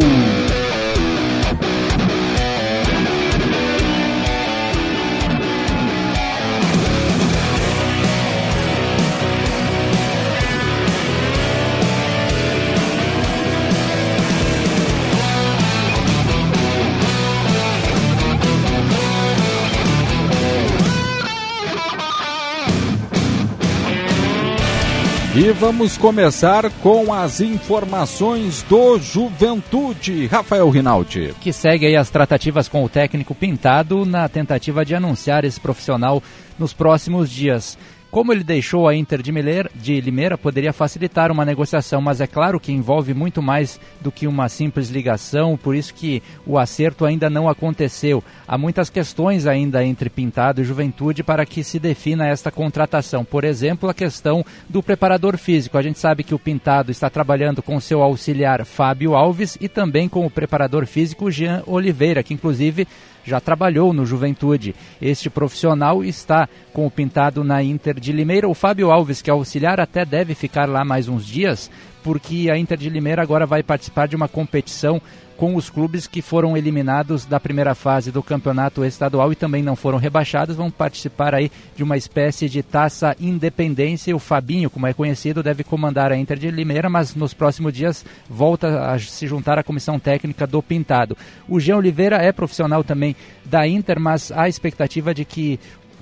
E 25.41 25.51
vamos 25.53 25.97
começar 25.97 26.69
com 26.83 27.11
as 27.11 27.41
informações 27.41 28.61
do 28.69 28.99
Juventude. 28.99 30.27
Rafael 30.27 30.69
Rinaldi. 30.69 31.33
que 31.41 31.51
segue 31.51 31.87
aí 31.87 31.95
as 31.95 32.11
tratativas 32.11 32.67
com 32.67 32.83
o 32.83 32.87
técnico 32.87 33.33
Pintado 33.33 34.05
na 34.05 34.29
tentativa 34.29 34.85
de 34.85 34.93
anunciar 34.93 35.43
esse 35.43 35.59
profissional 35.59 36.21
nos 36.59 36.73
próximos 36.73 37.27
dias. 37.27 37.75
Como 38.11 38.33
ele 38.33 38.43
deixou 38.43 38.89
a 38.89 38.93
Inter 38.93 39.21
de, 39.21 39.31
de 39.73 40.01
Limeira, 40.01 40.37
poderia 40.37 40.73
facilitar 40.73 41.31
uma 41.31 41.45
negociação, 41.45 42.01
mas 42.01 42.19
é 42.19 42.27
claro 42.27 42.59
que 42.59 42.69
envolve 42.69 43.13
muito 43.13 43.41
mais 43.41 43.79
do 44.01 44.11
que 44.11 44.27
uma 44.27 44.49
simples 44.49 44.89
ligação, 44.89 45.55
por 45.55 45.73
isso 45.73 45.93
que 45.93 46.21
o 46.45 46.59
acerto 46.59 47.05
ainda 47.05 47.29
não 47.29 47.47
aconteceu. 47.47 48.21
Há 48.45 48.57
muitas 48.57 48.89
questões 48.89 49.47
ainda 49.47 49.81
entre 49.85 50.09
Pintado 50.09 50.59
e 50.59 50.65
Juventude 50.65 51.23
para 51.23 51.45
que 51.45 51.63
se 51.63 51.79
defina 51.79 52.27
esta 52.27 52.51
contratação. 52.51 53.23
Por 53.23 53.45
exemplo, 53.45 53.89
a 53.89 53.93
questão 53.93 54.45
do 54.67 54.83
preparador 54.83 55.37
físico. 55.37 55.77
A 55.77 55.81
gente 55.81 55.97
sabe 55.97 56.25
que 56.25 56.35
o 56.35 56.39
Pintado 56.39 56.91
está 56.91 57.09
trabalhando 57.09 57.63
com 57.63 57.79
seu 57.79 58.03
auxiliar 58.03 58.65
Fábio 58.65 59.15
Alves 59.15 59.57
e 59.61 59.69
também 59.69 60.09
com 60.09 60.25
o 60.25 60.29
preparador 60.29 60.85
físico 60.85 61.31
Jean 61.31 61.63
Oliveira, 61.65 62.21
que 62.23 62.33
inclusive 62.33 62.85
já 63.23 63.39
trabalhou 63.39 63.93
no 63.93 64.05
Juventude. 64.05 64.75
Este 65.01 65.29
profissional 65.29 66.03
está 66.03 66.47
com 66.73 66.85
o 66.85 66.91
pintado 66.91 67.43
na 67.43 67.63
Inter 67.63 67.99
de 67.99 68.11
Limeira. 68.11 68.47
O 68.47 68.53
Fábio 68.53 68.91
Alves, 68.91 69.21
que 69.21 69.29
é 69.29 69.33
auxiliar, 69.33 69.79
até 69.79 70.05
deve 70.05 70.35
ficar 70.35 70.67
lá 70.67 70.83
mais 70.83 71.07
uns 71.07 71.25
dias, 71.25 71.69
porque 72.03 72.49
a 72.51 72.57
Inter 72.57 72.77
de 72.77 72.89
Limeira 72.89 73.21
agora 73.21 73.45
vai 73.45 73.63
participar 73.63 74.07
de 74.07 74.15
uma 74.15 74.27
competição 74.27 75.01
com 75.41 75.55
os 75.55 75.71
clubes 75.71 76.05
que 76.05 76.21
foram 76.21 76.55
eliminados 76.55 77.25
da 77.25 77.39
primeira 77.39 77.73
fase 77.73 78.11
do 78.11 78.21
campeonato 78.21 78.85
estadual 78.85 79.31
e 79.31 79.35
também 79.35 79.63
não 79.63 79.75
foram 79.75 79.97
rebaixados, 79.97 80.55
vão 80.55 80.69
participar 80.69 81.33
aí 81.33 81.51
de 81.75 81.81
uma 81.81 81.97
espécie 81.97 82.47
de 82.47 82.61
taça 82.61 83.15
independência. 83.19 84.15
O 84.15 84.19
Fabinho, 84.19 84.69
como 84.69 84.85
é 84.85 84.93
conhecido, 84.93 85.41
deve 85.41 85.63
comandar 85.63 86.11
a 86.11 86.15
Inter 86.15 86.37
de 86.37 86.51
Limeira, 86.51 86.91
mas 86.91 87.15
nos 87.15 87.33
próximos 87.33 87.73
dias 87.73 88.05
volta 88.29 88.91
a 88.91 88.99
se 88.99 89.25
juntar 89.25 89.57
à 89.57 89.63
comissão 89.63 89.97
técnica 89.97 90.45
do 90.45 90.61
Pintado. 90.61 91.17
O 91.49 91.59
Jean 91.59 91.77
Oliveira 91.77 92.17
é 92.17 92.31
profissional 92.31 92.83
também 92.83 93.15
da 93.43 93.67
Inter, 93.67 93.99
mas 93.99 94.31
há 94.31 94.47
expectativa 94.47 95.11
de 95.11 95.25
que 95.25 95.59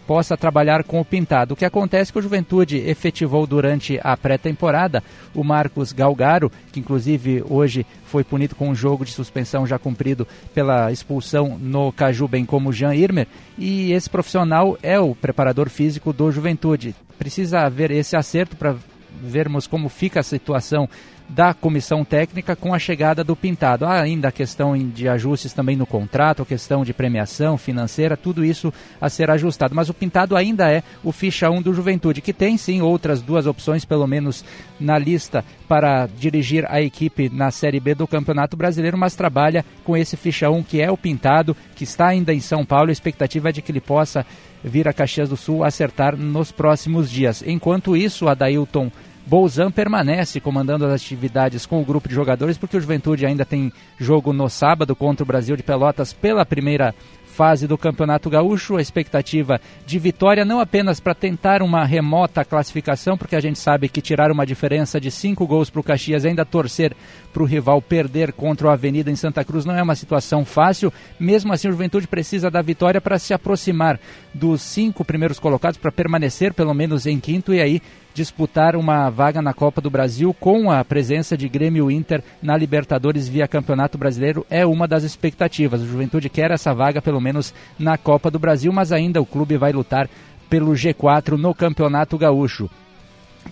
possa 0.09 0.35
trabalhar 0.35 0.83
com 0.83 0.99
o 0.99 1.05
Pintado. 1.05 1.53
O 1.53 1.55
que 1.55 1.63
acontece 1.63 2.09
é 2.09 2.13
que 2.13 2.17
o 2.17 2.21
Juventude 2.23 2.77
efetivou 2.77 3.45
durante 3.45 3.99
a 4.03 4.17
pré-temporada 4.17 5.03
o 5.35 5.43
Marcos 5.43 5.91
Galgaro, 5.91 6.51
que 6.71 6.79
inclusive 6.79 7.43
hoje 7.47 7.85
foi 8.05 8.23
punido 8.23 8.55
com 8.55 8.69
um 8.69 8.73
jogo 8.73 9.05
de 9.05 9.11
suspensão 9.11 9.67
já 9.67 9.77
cumprido 9.77 10.27
pela 10.51 10.91
expulsão 10.91 11.59
no 11.61 11.91
Caju, 11.91 12.27
bem 12.27 12.43
como 12.43 12.73
Jean 12.73 12.95
Irmer, 12.95 13.27
e 13.55 13.91
esse 13.91 14.09
profissional 14.09 14.75
é 14.81 14.99
o 14.99 15.13
preparador 15.13 15.69
físico 15.69 16.11
do 16.11 16.31
Juventude. 16.31 16.95
Precisa 17.19 17.59
haver 17.59 17.91
esse 17.91 18.17
acerto 18.17 18.57
para 18.57 18.75
vermos 19.21 19.67
como 19.67 19.89
fica 19.89 20.21
a 20.21 20.23
situação 20.23 20.89
da 21.29 21.53
comissão 21.53 22.03
técnica 22.03 22.55
com 22.55 22.73
a 22.73 22.79
chegada 22.79 23.23
do 23.23 23.35
Pintado. 23.35 23.85
Há 23.85 24.01
ainda 24.01 24.29
a 24.29 24.31
questão 24.31 24.75
de 24.77 25.07
ajustes 25.07 25.53
também 25.53 25.75
no 25.75 25.85
contrato, 25.85 26.41
a 26.41 26.45
questão 26.45 26.83
de 26.83 26.91
premiação 26.91 27.57
financeira, 27.57 28.17
tudo 28.17 28.43
isso 28.43 28.73
a 28.99 29.09
ser 29.09 29.29
ajustado. 29.29 29.75
Mas 29.75 29.89
o 29.89 29.93
Pintado 29.93 30.35
ainda 30.35 30.71
é 30.71 30.83
o 31.03 31.11
ficha 31.11 31.49
1 31.49 31.61
do 31.61 31.73
Juventude, 31.73 32.21
que 32.21 32.33
tem 32.33 32.57
sim 32.57 32.81
outras 32.81 33.21
duas 33.21 33.45
opções, 33.45 33.85
pelo 33.85 34.07
menos 34.07 34.43
na 34.79 34.97
lista, 34.97 35.45
para 35.67 36.07
dirigir 36.07 36.65
a 36.67 36.81
equipe 36.81 37.29
na 37.29 37.51
Série 37.51 37.79
B 37.79 37.93
do 37.93 38.07
Campeonato 38.07 38.57
Brasileiro, 38.57 38.97
mas 38.97 39.15
trabalha 39.15 39.63
com 39.83 39.95
esse 39.95 40.17
ficha 40.17 40.49
1 40.49 40.63
que 40.63 40.81
é 40.81 40.89
o 40.89 40.97
Pintado, 40.97 41.55
que 41.75 41.83
está 41.83 42.07
ainda 42.07 42.33
em 42.33 42.39
São 42.39 42.65
Paulo. 42.65 42.89
A 42.89 42.93
expectativa 42.93 43.49
é 43.49 43.51
de 43.51 43.61
que 43.61 43.71
ele 43.71 43.81
possa 43.81 44.25
vir 44.63 44.87
a 44.87 44.93
Caxias 44.93 45.29
do 45.29 45.37
Sul 45.37 45.63
acertar 45.63 46.17
nos 46.17 46.51
próximos 46.51 47.09
dias. 47.09 47.43
Enquanto 47.45 47.95
isso, 47.95 48.27
Adailton 48.27 48.91
Bolzan 49.29 49.69
permanece 49.69 50.39
comandando 50.39 50.87
as 50.87 50.91
atividades 50.91 51.63
com 51.63 51.79
o 51.79 51.85
grupo 51.85 52.09
de 52.09 52.15
jogadores, 52.15 52.57
porque 52.57 52.75
o 52.75 52.81
Juventude 52.81 53.27
ainda 53.27 53.45
tem 53.45 53.71
jogo 53.99 54.33
no 54.33 54.49
sábado 54.49 54.95
contra 54.95 55.23
o 55.23 55.27
Brasil 55.27 55.55
de 55.55 55.61
Pelotas 55.61 56.11
pela 56.11 56.43
primeira 56.43 56.95
fase 57.39 57.67
do 57.67 57.77
Campeonato 57.77 58.27
Gaúcho. 58.27 58.75
A 58.75 58.81
expectativa 58.81 59.61
de 59.85 59.99
vitória 59.99 60.43
não 60.43 60.59
apenas 60.59 60.99
para 60.99 61.13
tentar 61.13 61.61
uma 61.61 61.85
remota 61.85 62.43
classificação, 62.43 63.15
porque 63.15 63.35
a 63.35 63.39
gente 63.39 63.59
sabe 63.59 63.87
que 63.87 64.01
tirar 64.01 64.31
uma 64.31 64.47
diferença 64.47 64.99
de 64.99 65.11
cinco 65.11 65.45
gols 65.45 65.69
para 65.69 65.79
o 65.79 65.83
Caxias 65.83 66.25
ainda 66.25 66.43
torcer 66.43 66.95
para 67.31 67.43
o 67.43 67.45
rival 67.45 67.83
perder 67.83 68.33
contra 68.33 68.65
o 68.65 68.71
Avenida 68.71 69.11
em 69.11 69.15
Santa 69.15 69.45
Cruz 69.45 69.63
não 69.63 69.75
é 69.75 69.83
uma 69.83 69.95
situação 69.95 70.43
fácil. 70.43 70.91
Mesmo 71.19 71.53
assim, 71.53 71.67
o 71.67 71.71
Juventude 71.71 72.07
precisa 72.07 72.49
da 72.49 72.63
vitória 72.63 72.99
para 72.99 73.19
se 73.19 73.31
aproximar 73.31 73.99
dos 74.33 74.63
cinco 74.63 75.05
primeiros 75.05 75.37
colocados, 75.37 75.79
para 75.79 75.91
permanecer 75.91 76.51
pelo 76.51 76.73
menos 76.73 77.05
em 77.05 77.19
quinto 77.19 77.53
e 77.53 77.61
aí 77.61 77.79
disputar 78.19 78.75
uma 78.75 79.09
vaga 79.09 79.41
na 79.41 79.53
Copa 79.53 79.79
do 79.79 79.89
Brasil 79.89 80.35
com 80.37 80.69
a 80.69 80.83
presença 80.83 81.37
de 81.37 81.47
Grêmio 81.47 81.89
Inter 81.89 82.21
na 82.41 82.57
Libertadores 82.57 83.29
via 83.29 83.47
Campeonato 83.47 83.97
Brasileiro 83.97 84.45
é 84.49 84.65
uma 84.65 84.85
das 84.85 85.05
expectativas. 85.05 85.81
O 85.81 85.87
Juventude 85.87 86.27
quer 86.27 86.51
essa 86.51 86.73
vaga 86.73 87.01
pelo 87.01 87.21
menos 87.21 87.53
na 87.79 87.97
Copa 87.97 88.29
do 88.29 88.37
Brasil, 88.37 88.73
mas 88.73 88.91
ainda 88.91 89.21
o 89.21 89.25
clube 89.25 89.55
vai 89.55 89.71
lutar 89.71 90.09
pelo 90.49 90.73
G4 90.73 91.37
no 91.37 91.55
Campeonato 91.55 92.17
Gaúcho. 92.17 92.69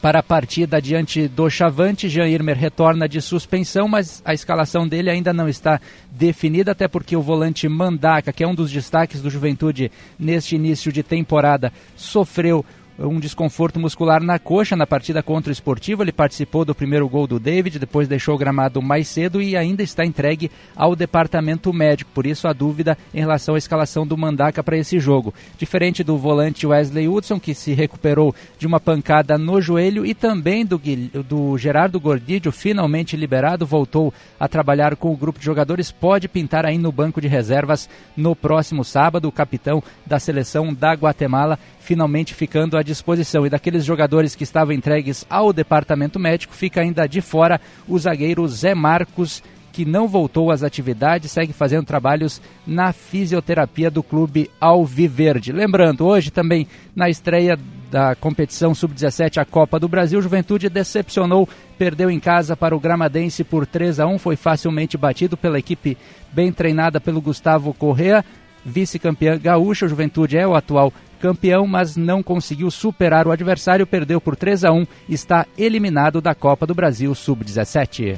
Para 0.02 0.20
a 0.20 0.24
partida 0.24 0.82
diante 0.82 1.30
do 1.30 1.50
Chavante, 1.50 2.10
Jean 2.10 2.28
Irmer 2.28 2.58
retorna 2.58 3.08
de 3.08 3.22
suspensão, 3.22 3.88
mas 3.88 4.22
a 4.26 4.34
escalação 4.34 4.86
dele 4.86 5.10
ainda 5.10 5.32
não 5.32 5.48
está 5.48 5.80
definida, 6.12 6.74
até 6.74 6.90
porque 6.90 7.16
o 7.16 7.22
volante 7.22 7.70
Mandaca, 7.70 8.34
que 8.34 8.44
é 8.44 8.48
um 8.48 8.54
dos 8.54 8.70
destaques 8.70 9.22
do 9.22 9.30
Juventude 9.30 9.90
neste 10.20 10.56
início 10.56 10.92
de 10.92 11.02
temporada, 11.02 11.72
sofreu 11.96 12.66
um 13.00 13.20
desconforto 13.20 13.80
muscular 13.80 14.22
na 14.24 14.40
coxa 14.40 14.76
na 14.76 14.88
partida 14.88 15.22
contra 15.22 15.50
o 15.50 15.54
Esportivo. 15.54 16.04
Ele 16.04 16.12
participou 16.12 16.66
do 16.66 16.74
primeiro 16.74 17.08
gol 17.08 17.28
do 17.28 17.40
David, 17.40 17.80
depois 17.80 18.08
deixou 18.08 18.36
o 18.36 18.38
gramado 18.38 18.82
mais 18.82 19.08
cedo 19.08 19.42
e 19.42 19.56
ainda 19.56 19.84
está 19.84 20.06
entregue 20.06 20.50
ao 20.76 20.96
departamento 20.96 21.72
médico. 21.72 22.10
Por 22.14 22.26
isso 22.26 22.48
a 22.48 22.54
dúvida 22.54 22.98
em 23.14 23.20
relação 23.20 23.56
à 23.56 23.58
escalação 23.58 24.06
do 24.06 24.18
Mandaca 24.18 24.64
para 24.64 24.78
esse 24.78 25.00
jogo. 25.00 25.34
Diferente 25.58 26.04
do 26.04 26.18
volante 26.18 26.66
Wesley 26.66 27.08
Hudson, 27.08 27.40
que 27.40 27.54
se 27.54 27.74
recuperou 27.74 28.34
de 28.58 28.66
uma 28.66 28.80
pancada 28.80 29.38
no 29.38 29.62
joelho, 29.62 30.06
e 30.06 30.14
também 30.14 30.66
do, 30.66 30.82
do 31.24 31.58
Gerardo 31.58 32.00
Gordidio, 32.00 32.52
finalmente 32.52 33.16
liberado, 33.16 33.66
voltou 33.66 34.14
a 34.40 34.48
trabalhar 34.48 34.96
com 34.96 35.12
o 35.12 35.18
grupo 35.18 35.40
de 35.40 35.46
jogadores, 35.46 35.92
pode 35.92 36.28
pintar 36.28 36.66
aí 36.66 36.78
no 36.78 36.92
banco 36.92 37.22
de 37.22 37.28
reservas 37.28 37.90
no 38.16 38.36
próximo 38.36 38.84
sábado. 38.84 39.28
O 39.28 39.32
capitão 39.32 39.84
da 40.06 40.20
seleção 40.20 40.74
da 40.74 40.94
Guatemala 40.94 41.60
finalmente 41.88 42.34
ficando 42.34 42.78
à 42.78 42.84
disposição. 42.88 43.46
E 43.46 43.50
daqueles 43.50 43.86
jogadores 43.86 44.34
que 44.36 44.44
estavam 44.44 44.74
entregues 44.74 45.26
ao 45.30 45.54
departamento 45.54 46.20
médico, 46.20 46.56
fica 46.56 46.82
ainda 46.82 47.06
de 47.06 47.22
fora 47.22 47.62
o 47.88 48.00
zagueiro 48.00 48.48
Zé 48.48 48.74
Marcos, 48.74 49.44
que 49.72 49.86
não 49.86 50.08
voltou 50.08 50.50
às 50.50 50.64
atividades, 50.64 51.32
segue 51.32 51.54
fazendo 51.54 51.86
trabalhos 51.86 52.42
na 52.66 52.92
fisioterapia 52.92 53.92
do 53.92 54.02
clube 54.02 54.50
Alviverde. 54.60 55.52
Lembrando, 55.52 56.04
hoje 56.04 56.32
também 56.32 56.68
na 56.96 57.12
estreia 57.12 57.60
da 57.92 58.16
competição 58.16 58.74
sub-17 58.74 59.38
a 59.38 59.46
Copa 59.46 59.80
do 59.80 59.88
Brasil, 59.88 60.20
Juventude 60.20 60.68
decepcionou, 60.68 61.48
perdeu 61.78 62.10
em 62.10 62.20
casa 62.20 62.58
para 62.58 62.76
o 62.76 62.80
Gramadense 62.80 63.44
por 63.44 63.68
3 63.68 64.00
a 64.00 64.08
1, 64.08 64.18
foi 64.18 64.36
facilmente 64.36 64.98
batido 64.98 65.38
pela 65.38 65.60
equipe 65.60 65.96
bem 66.34 66.52
treinada 66.52 67.00
pelo 67.00 67.22
Gustavo 67.22 67.72
Correa, 67.72 68.26
vice-campeã 68.66 69.38
gaúcha. 69.38 69.88
Juventude 69.88 70.38
é 70.38 70.48
o 70.48 70.56
atual 70.56 70.92
campeão, 71.18 71.68
mas 71.68 71.98
não 71.98 72.24
conseguiu 72.24 72.72
superar 72.72 73.28
o 73.28 73.32
adversário, 73.32 73.86
perdeu 73.86 74.22
por 74.22 74.36
3 74.36 74.64
a 74.64 74.72
1, 74.72 74.88
está 75.10 75.46
eliminado 75.58 76.22
da 76.22 76.34
Copa 76.34 76.66
do 76.66 76.74
Brasil 76.74 77.14
Sub-17. 77.14 78.18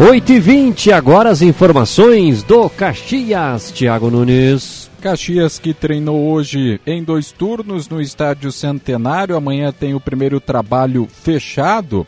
8 0.00 0.32
e 0.32 0.40
20 0.40 0.92
agora 0.92 1.30
as 1.30 1.42
informações 1.42 2.42
do 2.42 2.68
Caxias, 2.68 3.70
Thiago 3.70 4.10
Nunes. 4.10 4.90
Caxias 5.00 5.58
que 5.58 5.74
treinou 5.74 6.28
hoje 6.30 6.80
em 6.86 7.04
dois 7.04 7.30
turnos 7.30 7.88
no 7.88 8.00
Estádio 8.00 8.50
Centenário. 8.50 9.36
Amanhã 9.36 9.70
tem 9.70 9.94
o 9.94 10.00
primeiro 10.00 10.40
trabalho 10.40 11.06
fechado 11.06 12.06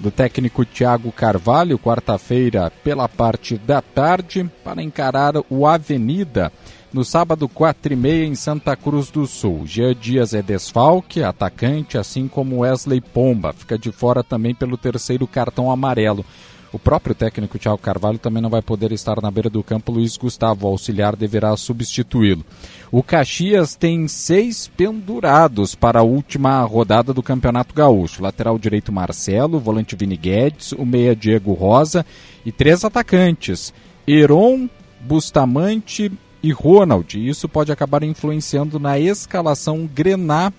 do 0.00 0.10
técnico 0.10 0.64
Thiago 0.64 1.12
Carvalho, 1.12 1.78
quarta-feira, 1.78 2.72
pela 2.82 3.06
parte 3.06 3.58
da 3.58 3.82
tarde, 3.82 4.50
para 4.64 4.82
encarar 4.82 5.34
o 5.50 5.66
Avenida 5.66 6.50
no 6.92 7.04
sábado, 7.04 7.48
quatro 7.48 7.92
e 7.92 7.96
meia, 7.96 8.24
em 8.24 8.34
Santa 8.34 8.74
Cruz 8.74 9.10
do 9.10 9.26
Sul. 9.26 9.64
Jean 9.66 9.94
Dias 9.94 10.34
é 10.34 10.42
desfalque, 10.42 11.22
atacante, 11.22 11.96
assim 11.98 12.26
como 12.26 12.60
Wesley 12.60 13.00
Pomba. 13.00 13.52
Fica 13.52 13.78
de 13.78 13.92
fora 13.92 14.24
também 14.24 14.54
pelo 14.54 14.76
terceiro 14.76 15.26
cartão 15.26 15.70
amarelo. 15.70 16.24
O 16.72 16.78
próprio 16.78 17.14
técnico 17.14 17.58
Thiago 17.58 17.78
Carvalho 17.78 18.18
também 18.18 18.40
não 18.40 18.48
vai 18.48 18.62
poder 18.62 18.92
estar 18.92 19.20
na 19.20 19.30
beira 19.30 19.50
do 19.50 19.62
campo. 19.62 19.90
Luiz 19.90 20.16
Gustavo, 20.16 20.68
auxiliar, 20.68 21.16
deverá 21.16 21.56
substituí-lo. 21.56 22.44
O 22.92 23.02
Caxias 23.02 23.74
tem 23.74 24.06
seis 24.06 24.68
pendurados 24.76 25.74
para 25.74 26.00
a 26.00 26.04
última 26.04 26.62
rodada 26.62 27.12
do 27.12 27.22
Campeonato 27.22 27.74
Gaúcho. 27.74 28.22
Lateral 28.22 28.56
direito 28.58 28.92
Marcelo, 28.92 29.58
volante 29.58 29.96
Vini 29.96 30.16
Guedes, 30.16 30.70
o 30.72 30.86
meia 30.86 31.14
Diego 31.16 31.52
Rosa 31.54 32.06
e 32.46 32.52
três 32.52 32.84
atacantes. 32.84 33.74
Heron, 34.06 34.68
Bustamante 35.00 36.12
e 36.42 36.52
Ronald. 36.52 37.16
Isso 37.16 37.48
pode 37.48 37.72
acabar 37.72 38.04
influenciando 38.04 38.78
na 38.78 38.98
escalação 38.98 39.88
Grená 39.92 40.52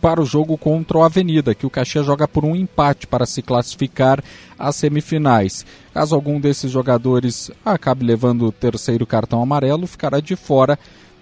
para 0.00 0.20
o 0.20 0.26
jogo 0.26 0.56
contra 0.56 0.98
o 0.98 1.02
Avenida, 1.02 1.54
que 1.54 1.66
o 1.66 1.70
Caxias 1.70 2.06
joga 2.06 2.28
por 2.28 2.44
um 2.44 2.54
empate 2.54 3.06
para 3.06 3.26
se 3.26 3.42
classificar 3.42 4.22
às 4.58 4.76
semifinais. 4.76 5.64
Caso 5.92 6.14
algum 6.14 6.40
desses 6.40 6.70
jogadores 6.70 7.50
acabe 7.64 8.04
levando 8.04 8.46
o 8.46 8.52
terceiro 8.52 9.06
cartão 9.06 9.42
amarelo, 9.42 9.86
ficará 9.86 10.20
de 10.20 10.36
fora 10.36 10.78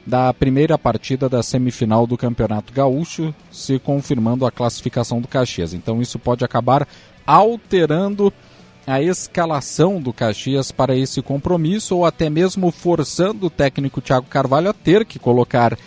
da 0.06 0.32
primeira 0.34 0.76
partida 0.76 1.28
da 1.28 1.42
semifinal 1.42 2.06
do 2.06 2.18
Campeonato 2.18 2.72
Gaúcho, 2.72 3.34
se 3.50 3.78
confirmando 3.78 4.44
a 4.44 4.50
classificação 4.50 5.20
do 5.20 5.28
Caxias. 5.28 5.72
Então 5.72 6.02
isso 6.02 6.18
pode 6.18 6.44
acabar 6.44 6.86
alterando 7.26 8.32
a 8.86 9.00
escalação 9.00 10.00
do 10.00 10.12
Caxias 10.12 10.70
para 10.70 10.94
esse 10.94 11.22
compromisso 11.22 11.96
ou 11.96 12.04
até 12.04 12.28
mesmo 12.28 12.70
forçando 12.70 13.46
o 13.46 13.50
técnico 13.50 14.00
Thiago 14.00 14.26
Carvalho 14.26 14.68
a 14.68 14.74
ter 14.74 15.06
que 15.06 15.18
colocar 15.18 15.78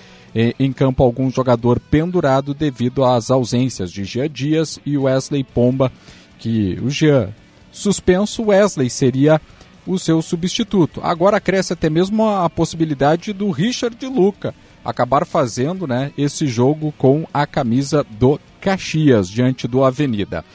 em 0.60 0.72
campo 0.72 1.04
algum 1.04 1.32
jogador 1.32 1.80
pendurado 1.80 2.54
devido 2.54 3.04
às 3.04 3.32
ausências 3.32 3.92
de 3.92 4.04
Jean 4.04 4.30
Dias 4.30 4.80
e 4.86 4.98
Wesley 4.98 5.44
Pomba, 5.44 5.92
que 6.38 6.80
o 6.82 6.90
Jean 6.90 7.30
suspenso, 7.72 8.44
Wesley 8.44 8.90
seria 8.90 9.42
o 9.86 9.98
seu 9.98 10.22
substituto. 10.22 11.00
Agora 11.02 11.40
cresce 11.40 11.74
até 11.74 11.90
mesmo 11.90 12.28
a 12.28 12.50
possibilidade 12.50 13.34
do 13.34 13.50
Richard 13.52 14.06
Luca 14.06 14.54
acabar 14.84 15.26
fazendo 15.26 15.86
né, 15.86 16.12
esse 16.18 16.48
jogo 16.48 16.94
com 16.98 17.28
a 17.34 17.46
camisa 17.46 18.06
do 18.10 18.40
Caxias 18.62 19.30
diante 19.30 19.68
do 19.68 19.84
Avenida. 19.84 20.46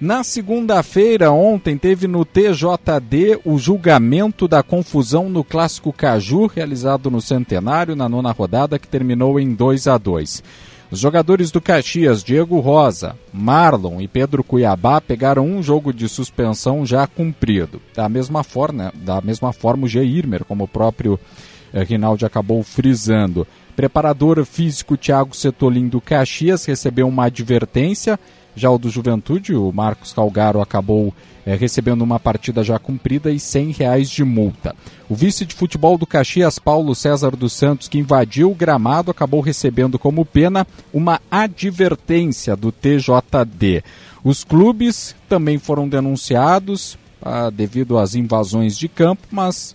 Na 0.00 0.24
segunda-feira, 0.24 1.30
ontem, 1.30 1.78
teve 1.78 2.08
no 2.08 2.24
TJD 2.24 3.40
o 3.44 3.56
julgamento 3.58 4.48
da 4.48 4.60
confusão 4.60 5.28
no 5.28 5.44
Clássico 5.44 5.92
Caju, 5.92 6.46
realizado 6.46 7.10
no 7.10 7.20
Centenário, 7.20 7.94
na 7.94 8.08
nona 8.08 8.32
rodada, 8.32 8.78
que 8.78 8.88
terminou 8.88 9.38
em 9.38 9.54
2 9.54 9.86
a 9.86 9.96
2 9.96 10.42
Os 10.90 10.98
jogadores 10.98 11.52
do 11.52 11.60
Caxias, 11.60 12.24
Diego 12.24 12.58
Rosa, 12.58 13.14
Marlon 13.32 14.00
e 14.00 14.08
Pedro 14.08 14.42
Cuiabá, 14.42 15.00
pegaram 15.00 15.46
um 15.46 15.62
jogo 15.62 15.92
de 15.92 16.08
suspensão 16.08 16.84
já 16.84 17.06
cumprido. 17.06 17.80
Da 17.94 18.08
mesma 18.08 18.42
forma, 18.42 18.92
da 18.96 19.20
mesma 19.20 19.52
forma 19.52 19.84
o 19.84 19.88
G. 19.88 20.04
Irmer, 20.04 20.44
como 20.44 20.64
o 20.64 20.68
próprio 20.68 21.20
eh, 21.72 21.84
Rinaldi 21.84 22.26
acabou 22.26 22.64
frisando. 22.64 23.46
Preparador 23.76 24.44
físico 24.44 24.96
Thiago 24.96 25.36
Setolin 25.36 25.88
do 25.88 26.00
Caxias 26.00 26.64
recebeu 26.64 27.06
uma 27.06 27.26
advertência 27.26 28.18
já 28.56 28.70
o 28.70 28.78
do 28.78 28.88
Juventude, 28.88 29.54
o 29.54 29.72
Marcos 29.72 30.12
Calgaro 30.12 30.60
acabou 30.60 31.12
é, 31.46 31.54
recebendo 31.54 32.02
uma 32.02 32.18
partida 32.18 32.62
já 32.62 32.78
cumprida 32.78 33.30
e 33.30 33.38
100 33.38 33.72
reais 33.72 34.10
de 34.10 34.24
multa. 34.24 34.74
O 35.08 35.14
vice 35.14 35.44
de 35.44 35.54
futebol 35.54 35.98
do 35.98 36.06
Caxias, 36.06 36.58
Paulo 36.58 36.94
César 36.94 37.32
dos 37.32 37.52
Santos, 37.52 37.88
que 37.88 37.98
invadiu 37.98 38.50
o 38.50 38.54
gramado, 38.54 39.10
acabou 39.10 39.40
recebendo 39.40 39.98
como 39.98 40.24
pena 40.24 40.66
uma 40.92 41.20
advertência 41.30 42.56
do 42.56 42.72
TJD. 42.72 43.82
Os 44.22 44.42
clubes 44.42 45.14
também 45.28 45.58
foram 45.58 45.88
denunciados 45.88 46.96
ah, 47.20 47.50
devido 47.50 47.98
às 47.98 48.14
invasões 48.14 48.78
de 48.78 48.88
campo, 48.88 49.26
mas 49.30 49.74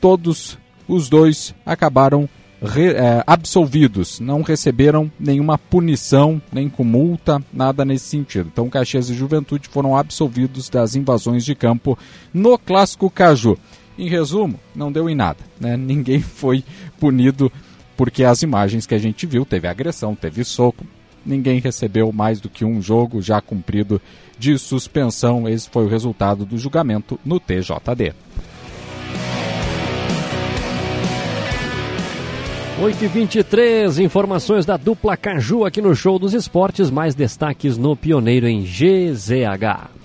todos 0.00 0.58
os 0.86 1.08
dois 1.08 1.54
acabaram 1.64 2.28
re, 2.62 2.92
é, 2.92 3.22
absolvidos, 3.26 4.20
não 4.20 4.42
receberam 4.42 5.10
nenhuma 5.18 5.58
punição, 5.58 6.40
nem 6.52 6.68
com 6.68 6.84
multa, 6.84 7.42
nada 7.52 7.84
nesse 7.84 8.06
sentido. 8.06 8.48
Então, 8.52 8.68
Caxias 8.68 9.10
e 9.10 9.14
Juventude 9.14 9.68
foram 9.68 9.96
absolvidos 9.96 10.68
das 10.68 10.94
invasões 10.94 11.44
de 11.44 11.54
campo 11.54 11.98
no 12.32 12.58
Clássico 12.58 13.10
Caju. 13.10 13.58
Em 13.98 14.08
resumo, 14.08 14.60
não 14.74 14.92
deu 14.92 15.08
em 15.08 15.14
nada, 15.14 15.38
né? 15.58 15.76
ninguém 15.78 16.20
foi 16.20 16.62
punido 16.98 17.50
porque 17.96 18.24
as 18.24 18.42
imagens 18.42 18.86
que 18.86 18.94
a 18.94 18.98
gente 18.98 19.26
viu, 19.26 19.46
teve 19.46 19.66
agressão, 19.66 20.14
teve 20.14 20.44
soco, 20.44 20.84
ninguém 21.24 21.60
recebeu 21.60 22.12
mais 22.12 22.40
do 22.40 22.48
que 22.48 22.64
um 22.64 22.80
jogo 22.80 23.22
já 23.22 23.40
cumprido 23.40 24.00
de 24.38 24.58
suspensão. 24.58 25.48
Esse 25.48 25.68
foi 25.70 25.84
o 25.84 25.88
resultado 25.88 26.44
do 26.44 26.58
julgamento 26.58 27.18
no 27.24 27.40
TJD. 27.40 28.14
8h23, 32.80 34.04
informações 34.04 34.66
da 34.66 34.76
dupla 34.76 35.16
Caju 35.16 35.64
aqui 35.64 35.80
no 35.80 35.96
Show 35.96 36.18
dos 36.18 36.34
Esportes, 36.34 36.90
mais 36.90 37.14
destaques 37.14 37.78
no 37.78 37.96
Pioneiro 37.96 38.46
em 38.46 38.64
GZH. 38.64 39.95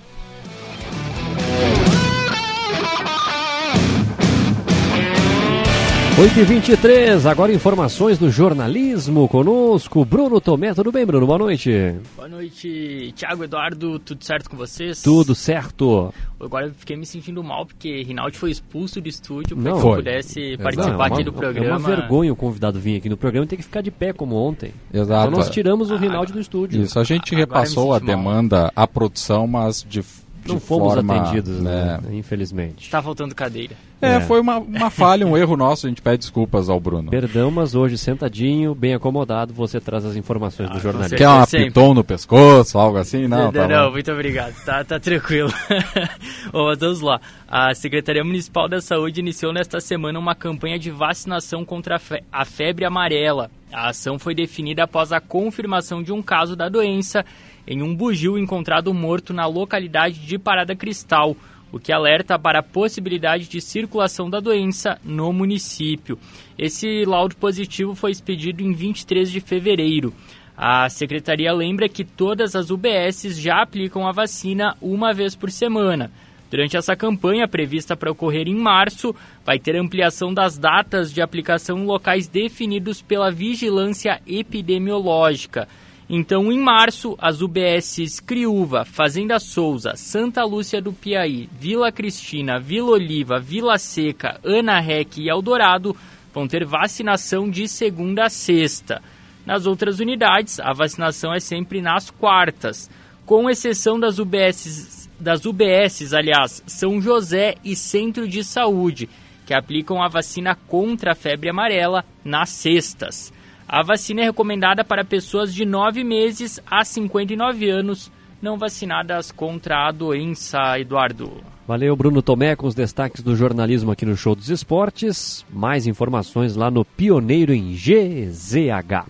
8h23, 6.16 7.24
agora 7.28 7.52
informações 7.54 8.18
do 8.18 8.30
jornalismo 8.30 9.26
conosco. 9.28 10.04
Bruno 10.04 10.42
Tomé, 10.42 10.74
tudo 10.74 10.92
bem, 10.92 11.06
Bruno? 11.06 11.26
Boa 11.26 11.38
noite. 11.38 11.94
Boa 12.14 12.28
noite, 12.28 13.12
Thiago 13.16 13.42
Eduardo, 13.44 13.98
tudo 13.98 14.22
certo 14.22 14.50
com 14.50 14.56
vocês? 14.56 15.00
Tudo 15.02 15.34
certo. 15.34 16.12
Agora 16.38 16.66
eu 16.66 16.72
fiquei 16.74 16.96
me 16.96 17.06
sentindo 17.06 17.42
mal 17.42 17.64
porque 17.64 18.02
Rinaldi 18.02 18.36
foi 18.36 18.50
expulso 18.50 19.00
do 19.00 19.08
estúdio 19.08 19.56
para 19.56 19.70
Não, 19.72 19.80
que 19.80 19.86
eu 19.86 19.94
pudesse 19.96 20.50
Não, 20.58 20.62
participar 20.64 20.92
é 20.92 20.96
uma- 20.96 21.06
aqui 21.06 21.24
do 21.24 21.32
programa. 21.32 21.66
É 21.66 21.70
uma 21.72 21.78
vergonha 21.96 22.32
o 22.32 22.36
convidado 22.36 22.78
vir 22.78 22.98
aqui 22.98 23.08
no 23.08 23.16
programa 23.16 23.46
e 23.46 23.48
ter 23.48 23.56
que 23.56 23.62
ficar 23.62 23.80
de 23.80 23.90
pé 23.90 24.12
como 24.12 24.36
ontem. 24.36 24.72
Exato. 24.92 25.28
Então 25.28 25.38
nós 25.38 25.48
tiramos 25.48 25.90
o 25.90 25.96
Rinaldi 25.96 26.32
do 26.34 26.40
estúdio. 26.40 26.82
Isso, 26.82 26.98
a 27.00 27.04
gente 27.04 27.34
repassou 27.34 27.94
a 27.94 27.98
senti 27.98 28.06
mal. 28.08 28.16
demanda 28.18 28.72
à 28.76 28.86
produção, 28.86 29.46
mas 29.46 29.82
de, 29.88 30.00
de 30.00 30.04
Não 30.46 30.58
fomos 30.60 30.94
forma, 30.94 31.16
atendidos, 31.16 31.60
né? 31.60 32.00
né? 32.02 32.16
Infelizmente. 32.16 32.90
Tá 32.90 33.02
faltando 33.02 33.34
cadeira. 33.34 33.74
É, 34.00 34.14
É. 34.16 34.20
foi 34.20 34.40
uma, 34.40 34.58
uma 34.58 34.90
falha, 34.90 35.24
um 35.26 35.36
erro 35.36 35.56
nosso, 35.56 35.86
a 35.86 35.88
gente 35.88 36.02
pede 36.02 36.18
desculpas 36.18 36.68
ao 36.68 36.80
Bruno. 36.80 37.08
Perdão, 37.10 37.50
mas 37.52 37.74
hoje 37.76 37.96
sentadinho, 37.96 38.74
bem 38.74 38.94
acomodado, 38.94 39.54
você 39.54 39.80
traz 39.80 40.04
as 40.04 40.16
informações 40.16 40.68
do 40.70 40.80
jornalismo. 40.80 41.16
Quer 41.16 41.28
uma 41.28 41.46
Sempre. 41.46 41.66
piton 41.68 41.94
no 41.94 42.02
pescoço, 42.02 42.76
algo 42.78 42.98
assim? 42.98 43.28
Não, 43.28 43.52
tá 43.52 43.68
não, 43.68 43.86
bom. 43.86 43.92
muito 43.92 44.10
obrigado. 44.10 44.54
Tá, 44.64 44.82
tá 44.84 44.98
tranquilo. 44.98 45.52
Bom, 46.52 46.66
mas 46.66 46.78
vamos 46.78 47.00
lá. 47.00 47.20
A 47.48 47.74
Secretaria 47.74 48.24
Municipal 48.24 48.68
da 48.68 48.80
Saúde 48.80 49.20
iniciou 49.20 49.52
nesta 49.52 49.80
semana 49.80 50.18
uma 50.18 50.34
campanha 50.34 50.78
de 50.78 50.90
vacinação 50.90 51.64
contra 51.64 51.96
a 51.96 51.98
fe- 51.98 52.22
a 52.32 52.44
febre 52.44 52.84
amarela. 52.84 53.50
A 53.72 53.88
ação 53.90 54.18
foi 54.18 54.34
definida 54.34 54.82
após 54.84 55.12
a 55.12 55.20
confirmação 55.20 56.02
de 56.02 56.12
um 56.12 56.20
caso 56.22 56.54
da 56.56 56.68
doença 56.68 57.24
em 57.66 57.82
um 57.82 57.94
bugio 57.94 58.38
encontrado 58.38 58.92
morto 58.92 59.32
na 59.32 59.46
localidade 59.46 60.20
de 60.20 60.38
Parada 60.38 60.74
Cristal, 60.74 61.36
o 61.72 61.78
que 61.78 61.92
alerta 61.92 62.38
para 62.38 62.58
a 62.58 62.62
possibilidade 62.62 63.48
de 63.48 63.60
circulação 63.60 64.28
da 64.28 64.40
doença 64.40 64.98
no 65.02 65.32
município. 65.32 66.18
Esse 66.58 67.04
laudo 67.04 67.34
positivo 67.36 67.94
foi 67.94 68.10
expedido 68.10 68.62
em 68.62 68.72
23 68.72 69.30
de 69.30 69.40
fevereiro. 69.40 70.12
A 70.56 70.88
secretaria 70.90 71.52
lembra 71.52 71.88
que 71.88 72.04
todas 72.04 72.54
as 72.54 72.70
UBSs 72.70 73.40
já 73.40 73.62
aplicam 73.62 74.06
a 74.06 74.12
vacina 74.12 74.76
uma 74.82 75.14
vez 75.14 75.34
por 75.34 75.50
semana. 75.50 76.10
Durante 76.50 76.76
essa 76.76 76.94
campanha, 76.94 77.48
prevista 77.48 77.96
para 77.96 78.12
ocorrer 78.12 78.46
em 78.46 78.54
março, 78.54 79.16
vai 79.42 79.58
ter 79.58 79.74
ampliação 79.74 80.34
das 80.34 80.58
datas 80.58 81.10
de 81.10 81.22
aplicação 81.22 81.78
em 81.78 81.86
locais 81.86 82.28
definidos 82.28 83.00
pela 83.00 83.30
Vigilância 83.30 84.20
Epidemiológica. 84.26 85.66
Então, 86.14 86.52
em 86.52 86.58
março, 86.60 87.16
as 87.18 87.40
UBSs 87.40 88.20
Criúva, 88.20 88.84
Fazenda 88.84 89.40
Souza, 89.40 89.94
Santa 89.96 90.44
Lúcia 90.44 90.78
do 90.78 90.92
Piaí, 90.92 91.48
Vila 91.58 91.90
Cristina, 91.90 92.60
Vila 92.60 92.90
Oliva, 92.90 93.40
Vila 93.40 93.78
Seca, 93.78 94.38
Ana 94.44 94.78
Rec 94.78 95.16
e 95.16 95.30
Eldorado 95.30 95.96
vão 96.30 96.46
ter 96.46 96.66
vacinação 96.66 97.48
de 97.48 97.66
segunda 97.66 98.26
a 98.26 98.28
sexta. 98.28 99.00
Nas 99.46 99.64
outras 99.64 100.00
unidades, 100.00 100.60
a 100.60 100.74
vacinação 100.74 101.32
é 101.32 101.40
sempre 101.40 101.80
nas 101.80 102.10
quartas, 102.10 102.90
com 103.24 103.48
exceção 103.48 103.98
das 103.98 104.18
UBSs, 104.18 105.08
das 105.18 105.46
UBSs, 105.46 106.14
aliás, 106.14 106.62
São 106.66 107.00
José 107.00 107.54
e 107.64 107.74
Centro 107.74 108.28
de 108.28 108.44
Saúde, 108.44 109.08
que 109.46 109.54
aplicam 109.54 110.02
a 110.02 110.08
vacina 110.08 110.54
contra 110.54 111.12
a 111.12 111.14
febre 111.14 111.48
amarela 111.48 112.04
nas 112.22 112.50
sextas. 112.50 113.32
A 113.72 113.82
vacina 113.82 114.20
é 114.20 114.24
recomendada 114.24 114.84
para 114.84 115.02
pessoas 115.02 115.54
de 115.54 115.64
9 115.64 116.04
meses 116.04 116.60
a 116.70 116.84
59 116.84 117.70
anos 117.70 118.12
não 118.42 118.58
vacinadas 118.58 119.32
contra 119.32 119.88
a 119.88 119.90
doença, 119.90 120.78
Eduardo. 120.78 121.32
Valeu, 121.66 121.96
Bruno 121.96 122.20
Tomé, 122.20 122.54
com 122.54 122.66
os 122.66 122.74
destaques 122.74 123.22
do 123.22 123.34
jornalismo 123.34 123.90
aqui 123.90 124.04
no 124.04 124.14
Show 124.14 124.34
dos 124.34 124.50
Esportes. 124.50 125.42
Mais 125.50 125.86
informações 125.86 126.54
lá 126.54 126.70
no 126.70 126.84
Pioneiro 126.84 127.54
em 127.54 127.72
GZH. 127.72 129.06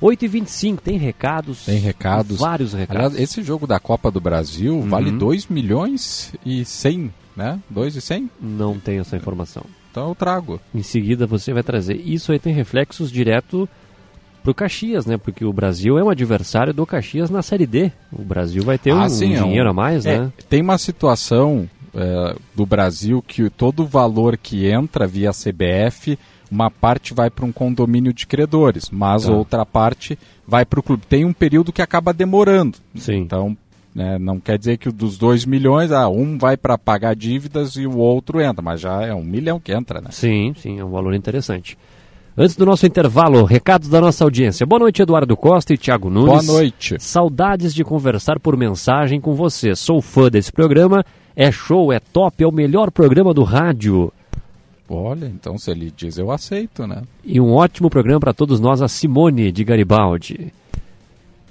8h25, 0.00 0.78
tem 0.78 0.96
recados? 0.96 1.64
Tem 1.64 1.78
recados. 1.80 2.38
Vários 2.38 2.74
recados. 2.74 3.04
Aliás, 3.16 3.20
esse 3.20 3.42
jogo 3.42 3.66
da 3.66 3.80
Copa 3.80 4.12
do 4.12 4.20
Brasil 4.20 4.76
Uhum. 4.76 4.88
vale 4.88 5.10
2 5.10 5.48
milhões 5.48 6.32
e 6.46 6.64
100, 6.64 7.12
né? 7.34 7.58
2 7.68 7.96
e 7.96 8.00
100? 8.00 8.30
Não 8.40 8.78
tenho 8.78 9.00
essa 9.00 9.16
informação. 9.16 9.64
Então 9.90 10.10
eu 10.10 10.14
trago. 10.14 10.60
Em 10.72 10.84
seguida 10.84 11.26
você 11.26 11.52
vai 11.52 11.64
trazer. 11.64 11.96
Isso 11.96 12.30
aí 12.30 12.38
tem 12.38 12.54
reflexos 12.54 13.10
direto 13.10 13.68
pro 14.48 14.54
Caxias, 14.54 15.04
né? 15.04 15.18
Porque 15.18 15.44
o 15.44 15.52
Brasil 15.52 15.98
é 15.98 16.02
um 16.04 16.08
adversário 16.08 16.72
do 16.72 16.86
Caxias 16.86 17.28
na 17.30 17.42
Série 17.42 17.66
D. 17.66 17.92
O 18.10 18.22
Brasil 18.22 18.62
vai 18.62 18.78
ter 18.78 18.94
um, 18.94 19.00
Ah, 19.00 19.08
sim, 19.08 19.32
um 19.34 19.36
é 19.36 19.42
um- 19.42 19.48
dinheiro 19.48 19.68
a 19.68 19.72
mais, 19.74 20.06
É, 20.06 20.20
né? 20.20 20.32
Tem 20.48 20.62
uma 20.62 20.78
situação 20.78 21.68
é, 21.94 22.36
do 22.54 22.64
Brasil 22.66 23.22
que 23.26 23.48
todo 23.50 23.82
o 23.82 23.86
valor 23.86 24.36
que 24.36 24.66
entra 24.70 25.06
via 25.06 25.32
CBF, 25.32 26.18
uma 26.50 26.70
parte 26.70 27.12
vai 27.14 27.28
para 27.30 27.44
um 27.44 27.50
condomínio 27.50 28.12
de 28.12 28.26
credores, 28.26 28.88
mas 28.90 29.24
Tá. 29.24 29.32
outra 29.32 29.66
parte 29.66 30.18
vai 30.46 30.64
para 30.64 30.78
o 30.78 30.82
clube. 30.82 31.04
Tem 31.08 31.24
um 31.24 31.32
período 31.32 31.72
que 31.72 31.82
acaba 31.82 32.12
demorando. 32.12 32.78
Sim. 32.94 33.16
Então, 33.16 33.56
né, 33.94 34.18
não 34.18 34.38
quer 34.38 34.58
dizer 34.58 34.76
que 34.76 34.88
o 34.88 34.92
dos 34.92 35.18
2 35.18 35.44
milhões, 35.44 35.90
ah, 35.90 36.08
um 36.08 36.38
vai 36.38 36.56
para 36.56 36.78
pagar 36.78 37.16
dívidas 37.16 37.74
e 37.76 37.86
o 37.86 37.96
outro 37.96 38.40
entra, 38.40 38.62
mas 38.62 38.80
já 38.80 39.02
é 39.04 39.12
um 39.14 39.24
milhão 39.24 39.58
que 39.58 39.72
entra, 39.72 40.00
né? 40.00 40.08
Sim, 40.12 40.54
sim, 40.58 40.78
é 40.78 40.84
um 40.84 40.90
valor 40.90 41.14
interessante. 41.14 41.76
Antes 42.40 42.54
do 42.54 42.64
nosso 42.64 42.86
intervalo, 42.86 43.42
recados 43.42 43.88
da 43.88 44.00
nossa 44.00 44.22
audiência. 44.22 44.64
Boa 44.64 44.78
noite, 44.78 45.02
Eduardo 45.02 45.36
Costa 45.36 45.74
e 45.74 45.76
Thiago 45.76 46.08
Nunes. 46.08 46.46
Boa 46.46 46.58
noite. 46.60 46.94
Saudades 47.00 47.74
de 47.74 47.82
conversar 47.82 48.38
por 48.38 48.56
mensagem 48.56 49.20
com 49.20 49.34
você. 49.34 49.74
Sou 49.74 50.00
fã 50.00 50.30
desse 50.30 50.52
programa. 50.52 51.04
É 51.34 51.50
show, 51.50 51.92
é 51.92 51.98
top, 51.98 52.44
é 52.44 52.46
o 52.46 52.52
melhor 52.52 52.92
programa 52.92 53.34
do 53.34 53.42
rádio. 53.42 54.12
Olha, 54.88 55.26
então 55.26 55.58
se 55.58 55.68
ele 55.72 55.92
diz, 55.94 56.16
eu 56.16 56.30
aceito, 56.30 56.86
né? 56.86 57.02
E 57.24 57.40
um 57.40 57.52
ótimo 57.54 57.90
programa 57.90 58.20
para 58.20 58.32
todos 58.32 58.60
nós, 58.60 58.80
a 58.80 58.86
Simone 58.86 59.50
de 59.50 59.64
Garibaldi. 59.64 60.52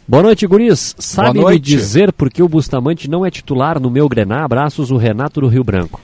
Boa 0.08 0.24
noite, 0.24 0.48
guris. 0.48 0.96
Sabe 0.98 1.40
me 1.40 1.44
noite. 1.44 1.66
dizer 1.66 2.14
por 2.14 2.30
que 2.30 2.42
o 2.42 2.48
Bustamante 2.48 3.10
não 3.10 3.26
é 3.26 3.30
titular 3.30 3.78
no 3.78 3.92
meu 3.92 4.08
Grená? 4.08 4.46
Abraços, 4.46 4.90
o 4.90 4.96
Renato 4.96 5.42
do 5.42 5.48
Rio 5.48 5.66
Branco. 5.66 6.00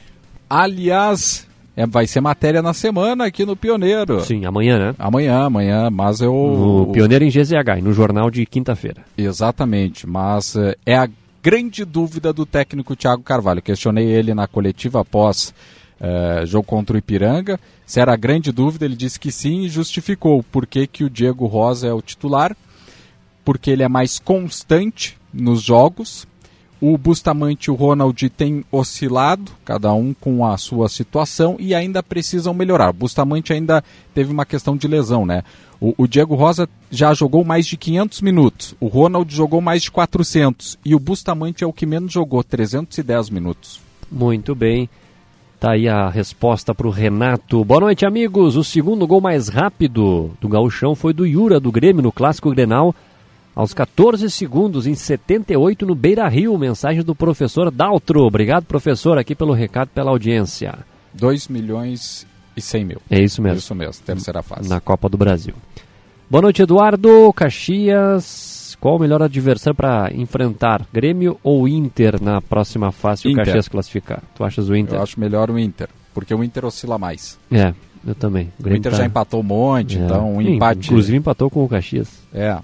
Aliás, 0.49 1.47
é, 1.75 1.85
vai 1.87 2.05
ser 2.05 2.21
matéria 2.21 2.61
na 2.61 2.73
semana 2.73 3.25
aqui 3.25 3.45
no 3.45 3.55
Pioneiro. 3.55 4.21
Sim, 4.21 4.45
amanhã, 4.45 4.77
né? 4.77 4.95
Amanhã, 4.99 5.45
amanhã, 5.45 5.89
mas 5.89 6.21
eu. 6.21 6.33
No 6.33 6.91
Pioneiro 6.91 7.25
em 7.25 7.29
GZH, 7.29 7.81
no 7.81 7.93
jornal 7.93 8.29
de 8.29 8.45
quinta-feira. 8.45 9.03
Exatamente, 9.17 10.07
mas 10.07 10.55
eh, 10.55 10.77
é 10.85 10.95
a 10.95 11.09
grande 11.41 11.83
dúvida 11.83 12.31
do 12.31 12.45
técnico 12.45 12.95
Thiago 12.95 13.23
Carvalho. 13.23 13.61
Questionei 13.61 14.05
ele 14.05 14.33
na 14.33 14.47
coletiva 14.47 15.01
após 15.01 15.53
eh, 15.99 16.45
jogo 16.45 16.65
contra 16.65 16.95
o 16.95 16.99
Ipiranga. 16.99 17.59
Se 17.85 17.99
era 17.99 18.13
a 18.13 18.17
grande 18.17 18.51
dúvida, 18.51 18.85
ele 18.85 18.95
disse 18.95 19.19
que 19.19 19.31
sim 19.31 19.63
e 19.63 19.69
justificou 19.69 20.43
por 20.43 20.67
que, 20.67 20.85
que 20.85 21.03
o 21.03 21.09
Diego 21.09 21.45
Rosa 21.47 21.87
é 21.87 21.93
o 21.93 22.01
titular. 22.01 22.55
Porque 23.43 23.71
ele 23.71 23.83
é 23.83 23.89
mais 23.89 24.19
constante 24.19 25.17
nos 25.33 25.61
jogos. 25.61 26.27
O 26.85 26.97
Bustamante 26.97 27.69
e 27.69 27.71
o 27.71 27.75
Ronald 27.75 28.29
têm 28.31 28.65
oscilado, 28.69 29.53
cada 29.63 29.93
um 29.93 30.13
com 30.13 30.45
a 30.45 30.57
sua 30.57 30.89
situação, 30.89 31.55
e 31.57 31.73
ainda 31.73 32.03
precisam 32.03 32.53
melhorar. 32.53 32.89
O 32.89 32.93
Bustamante 32.93 33.53
ainda 33.53 33.81
teve 34.13 34.33
uma 34.33 34.45
questão 34.45 34.75
de 34.75 34.85
lesão, 34.85 35.25
né? 35.25 35.43
O, 35.79 35.93
o 35.97 36.05
Diego 36.05 36.35
Rosa 36.35 36.67
já 36.91 37.13
jogou 37.13 37.45
mais 37.45 37.65
de 37.65 37.77
500 37.77 38.19
minutos, 38.19 38.75
o 38.81 38.87
Ronald 38.87 39.33
jogou 39.33 39.61
mais 39.61 39.83
de 39.83 39.91
400, 39.91 40.77
e 40.83 40.93
o 40.93 40.99
Bustamante 40.99 41.63
é 41.63 41.67
o 41.67 41.71
que 41.71 41.85
menos 41.85 42.11
jogou, 42.11 42.43
310 42.43 43.29
minutos. 43.29 43.79
Muito 44.11 44.53
bem. 44.53 44.89
Tá 45.61 45.71
aí 45.71 45.87
a 45.87 46.09
resposta 46.09 46.75
para 46.75 46.85
o 46.85 46.91
Renato. 46.91 47.63
Boa 47.63 47.79
noite, 47.79 48.05
amigos. 48.05 48.57
O 48.57 48.63
segundo 48.63 49.07
gol 49.07 49.21
mais 49.21 49.47
rápido 49.47 50.31
do 50.41 50.49
gauchão 50.49 50.95
foi 50.95 51.13
do 51.13 51.25
Yura, 51.25 51.61
do 51.61 51.71
Grêmio, 51.71 52.03
no 52.03 52.11
Clássico 52.11 52.51
Grenal. 52.51 52.93
Aos 53.55 53.73
14 53.73 54.29
segundos, 54.31 54.87
em 54.87 54.95
78, 54.95 55.85
no 55.85 55.93
Beira 55.93 56.27
Rio. 56.27 56.57
Mensagem 56.57 57.03
do 57.03 57.13
professor 57.13 57.69
Daltro. 57.69 58.21
Obrigado, 58.25 58.65
professor, 58.65 59.17
aqui 59.17 59.35
pelo 59.35 59.53
recado, 59.53 59.89
pela 59.89 60.09
audiência. 60.09 60.73
2 61.13 61.47
milhões 61.49 62.25
e 62.57 62.61
100 62.61 62.85
mil. 62.85 63.01
É 63.11 63.21
isso 63.21 63.41
mesmo. 63.41 63.59
Isso 63.59 63.75
mesmo, 63.75 64.03
terceira 64.03 64.41
fase. 64.41 64.67
Na 64.67 64.81
Copa 64.81 65.07
do 65.07 65.17
Brasil. 65.17 65.53
Boa 66.29 66.41
noite, 66.41 66.63
Eduardo. 66.63 67.31
Caxias. 67.33 68.75
Qual 68.79 68.95
o 68.95 68.99
melhor 68.99 69.21
adversário 69.21 69.75
para 69.75 70.11
enfrentar? 70.13 70.85
Grêmio 70.91 71.39
ou 71.43 71.67
Inter 71.67 72.21
na 72.21 72.41
próxima 72.41 72.91
fase 72.91 73.21
se 73.21 73.27
o 73.27 73.31
Inter. 73.31 73.45
Caxias 73.45 73.67
classificar? 73.67 74.21
Tu 74.35 74.43
achas 74.43 74.67
o 74.67 74.75
Inter? 74.75 74.95
Eu 74.97 75.03
acho 75.03 75.19
melhor 75.19 75.49
o 75.51 75.57
Inter, 75.59 75.87
porque 76.13 76.33
o 76.33 76.43
Inter 76.43 76.65
oscila 76.65 76.97
mais. 76.97 77.37
É, 77.51 77.73
eu 78.05 78.13
também. 78.15 78.51
O 78.61 78.67
Inter 78.69 78.91
tá- 78.91 78.97
já 78.97 79.05
empatou 79.05 79.39
um 79.39 79.43
monte, 79.43 79.97
É. 79.97 80.01
então 80.01 80.35
um 80.35 80.41
Sim, 80.41 80.55
empate. 80.55 80.87
Inclusive 80.87 81.17
empatou 81.17 81.49
com 81.49 81.63
o 81.63 81.69
Caxias. 81.69 82.09
É. 82.33 82.57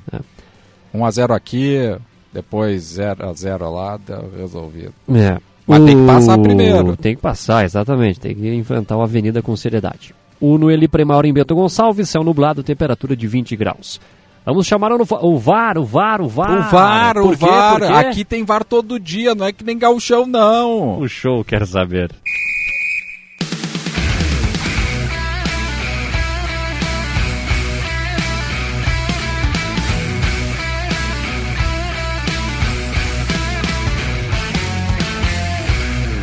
1x0 0.93 1.36
aqui, 1.36 1.95
depois 2.34 2.97
0x0 2.97 3.71
lá, 3.71 3.97
deu 3.97 4.32
resolvido. 4.38 4.93
É. 5.13 5.38
Mas 5.67 5.86
tem 5.86 5.99
que 5.99 6.06
passar 6.06 6.38
primeiro. 6.39 6.97
Tem 6.97 7.15
que 7.15 7.21
passar, 7.21 7.63
exatamente. 7.63 8.19
Tem 8.19 8.34
que 8.36 8.54
enfrentar 8.56 8.95
a 8.95 9.04
avenida 9.04 9.41
com 9.41 9.56
seriedade. 9.56 10.15
O 10.41 10.58
Noeli 10.58 10.88
Premauro 10.88 11.28
em 11.28 11.34
Bento 11.34 11.54
Gonçalves, 11.54 12.10
céu 12.10 12.23
nublado, 12.23 12.63
temperatura 12.63 13.15
de 13.15 13.28
20 13.28 13.56
graus. 13.56 13.99
Vamos 14.45 14.65
chamar 14.65 14.91
o, 14.93 15.06
o 15.21 15.38
VAR, 15.38 15.78
o 15.78 15.86
VAR, 15.86 16.21
o 16.21 16.28
VAR. 16.28 16.58
O 16.58 16.71
VAR, 16.71 17.13
Por 17.15 17.34
o 17.34 17.38
quê? 17.38 17.45
VAR. 17.45 17.80
Por 17.80 17.88
quê? 17.88 17.93
Aqui 17.93 18.25
tem 18.25 18.43
VAR 18.43 18.63
todo 18.63 18.99
dia, 18.99 19.36
não 19.36 19.45
é 19.45 19.52
que 19.52 19.63
nem 19.63 19.78
gauchão, 19.78 20.25
não. 20.25 20.99
O 20.99 21.08
show 21.08 21.43
quer 21.43 21.67
saber. 21.67 22.10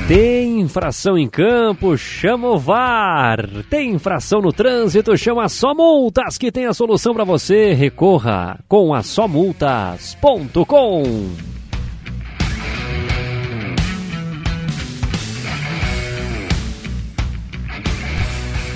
Tem 0.09 0.61
infração 0.61 1.19
em 1.19 1.29
campo, 1.29 1.99
chama 1.99 2.47
o 2.47 2.59
VAR. 2.59 3.45
Tem 3.69 3.91
infração 3.91 4.41
no 4.41 4.53
trânsito, 4.53 5.19
chama 5.19 5.49
Só 5.49 5.75
Multas, 5.75 6.39
que 6.39 6.53
tem 6.53 6.67
a 6.67 6.73
solução 6.73 7.13
para 7.13 7.25
você. 7.25 7.73
Recorra 7.73 8.61
com 8.69 8.95
a 8.95 9.03
somultas.com. 9.03 11.03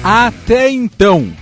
Até 0.03 0.69
então. 0.69 1.33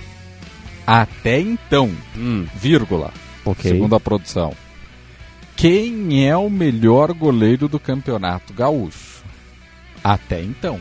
Até 0.85 1.39
então. 1.39 1.89
Hum, 2.15 2.45
Vírgula. 2.53 3.11
ok. 3.43 3.71
Segundo 3.71 3.95
a 3.95 3.99
produção. 3.99 4.53
Quem 5.55 6.27
é 6.27 6.37
o 6.37 6.47
melhor 6.47 7.11
goleiro 7.11 7.67
do 7.67 7.79
campeonato 7.79 8.53
gaúcho? 8.53 9.08
Até 10.03 10.41
então. 10.41 10.79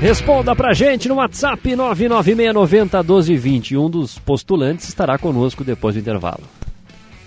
Responda 0.00 0.56
pra 0.56 0.74
gente 0.74 1.08
no 1.08 1.14
WhatsApp 1.14 1.70
996901220. 1.70 3.78
Um 3.78 3.88
dos 3.88 4.18
postulantes 4.18 4.88
estará 4.88 5.16
conosco 5.16 5.62
depois 5.62 5.94
do 5.94 6.00
intervalo. 6.00 6.42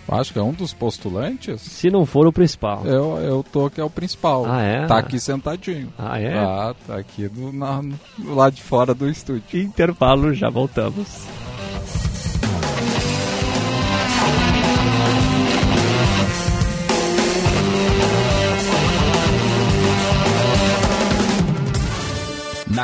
Acho 0.08 0.34
que 0.34 0.40
é 0.40 0.42
um 0.42 0.52
dos 0.52 0.74
postulantes. 0.74 1.62
Se 1.62 1.90
não 1.90 2.06
for 2.06 2.28
o 2.28 2.34
principal. 2.34 2.86
Eu, 2.86 3.18
eu 3.18 3.44
tô 3.44 3.70
que 3.70 3.82
é 3.82 3.84
o 3.84 3.90
principal. 3.90 4.46
Ah, 4.46 4.62
é? 4.62 4.86
Tá 4.86 4.98
aqui 4.98 5.20
sentadinho. 5.20 5.92
Ah, 5.98 6.20
é? 6.20 6.38
Ah, 6.38 6.76
tá 6.86 6.98
aqui 6.98 7.28
do, 7.28 7.52
na, 7.52 7.82
do 8.18 8.36
lado 8.36 8.54
de 8.54 8.62
fora 8.62 8.94
do 8.94 9.10
estúdio. 9.10 9.44
Intervalo, 9.54 10.34
já 10.34 10.50
voltamos. 10.50 11.08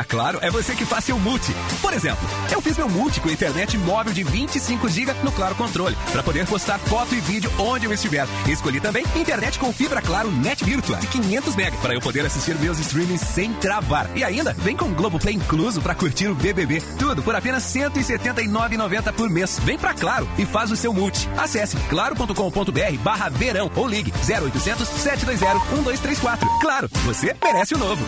Na 0.02 0.04
Claro, 0.04 0.40
é 0.42 0.50
você 0.50 0.74
que 0.74 0.84
faz 0.84 1.04
seu 1.04 1.16
multi. 1.16 1.54
Por 1.80 1.92
exemplo, 1.94 2.28
eu 2.50 2.60
fiz 2.60 2.76
meu 2.76 2.88
multi 2.88 3.20
com 3.20 3.30
internet 3.30 3.78
móvel 3.78 4.12
de 4.12 4.24
25 4.24 4.88
GB 4.88 5.14
no 5.22 5.30
Claro 5.30 5.54
Controle, 5.54 5.96
para 6.10 6.22
poder 6.24 6.44
postar 6.46 6.78
foto 6.80 7.14
e 7.14 7.20
vídeo 7.20 7.52
onde 7.56 7.86
eu 7.86 7.92
estiver. 7.92 8.26
Escolhi 8.48 8.80
também 8.80 9.04
internet 9.14 9.60
com 9.60 9.72
fibra 9.72 10.02
Claro 10.02 10.30
Net 10.30 10.64
Virtua 10.64 10.96
de 10.96 11.06
500 11.06 11.54
MB, 11.54 11.76
para 11.80 11.94
eu 11.94 12.00
poder 12.00 12.26
assistir 12.26 12.58
meus 12.58 12.80
streamings 12.80 13.20
sem 13.20 13.52
travar. 13.54 14.10
E 14.16 14.24
ainda, 14.24 14.52
vem 14.54 14.76
com 14.76 14.92
Globoplay 14.92 15.34
incluso 15.34 15.80
para 15.80 15.94
curtir 15.94 16.26
o 16.26 16.34
BBB. 16.34 16.80
Tudo 16.98 17.22
por 17.22 17.36
apenas 17.36 17.72
R$ 17.72 17.88
179,90 17.88 19.12
por 19.12 19.30
mês. 19.30 19.60
Vem 19.60 19.78
pra 19.78 19.94
Claro 19.94 20.28
e 20.36 20.44
faz 20.44 20.72
o 20.72 20.76
seu 20.76 20.92
multi. 20.92 21.28
Acesse 21.38 21.76
claro.com.br 21.88 22.98
barra 23.04 23.28
verão 23.28 23.70
ou 23.76 23.86
ligue 23.86 24.12
0800 24.28 24.88
720 24.88 25.74
1234. 25.74 26.48
Claro, 26.60 26.90
você 27.04 27.36
merece 27.40 27.74
o 27.74 27.78
novo. 27.78 28.04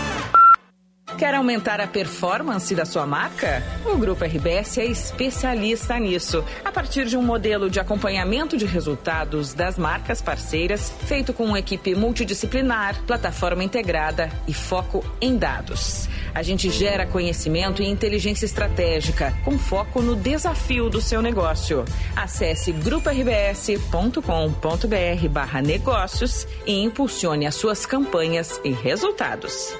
Quer 1.18 1.34
aumentar 1.36 1.80
a 1.80 1.86
performance 1.86 2.74
da 2.74 2.84
sua 2.84 3.06
marca? 3.06 3.62
O 3.86 3.96
Grupo 3.96 4.24
RBS 4.24 4.78
é 4.78 4.86
especialista 4.86 5.96
nisso. 5.98 6.44
A 6.64 6.72
partir 6.72 7.06
de 7.06 7.16
um 7.16 7.22
modelo 7.22 7.70
de 7.70 7.78
acompanhamento 7.78 8.56
de 8.56 8.66
resultados 8.66 9.54
das 9.54 9.78
marcas 9.78 10.20
parceiras, 10.20 10.92
feito 11.06 11.32
com 11.32 11.44
uma 11.44 11.60
equipe 11.60 11.94
multidisciplinar, 11.94 13.00
plataforma 13.06 13.62
integrada 13.62 14.28
e 14.48 14.52
foco 14.52 15.04
em 15.20 15.36
dados. 15.36 16.08
A 16.34 16.42
gente 16.42 16.68
gera 16.68 17.06
conhecimento 17.06 17.80
e 17.80 17.86
inteligência 17.86 18.44
estratégica, 18.44 19.32
com 19.44 19.56
foco 19.56 20.02
no 20.02 20.16
desafio 20.16 20.90
do 20.90 21.00
seu 21.00 21.22
negócio. 21.22 21.84
Acesse 22.16 22.72
grupo-rbs.com.br 22.72 25.28
barra 25.30 25.62
negócios 25.62 26.44
e 26.66 26.82
impulsione 26.82 27.46
as 27.46 27.54
suas 27.54 27.86
campanhas 27.86 28.60
e 28.64 28.72
resultados. 28.72 29.76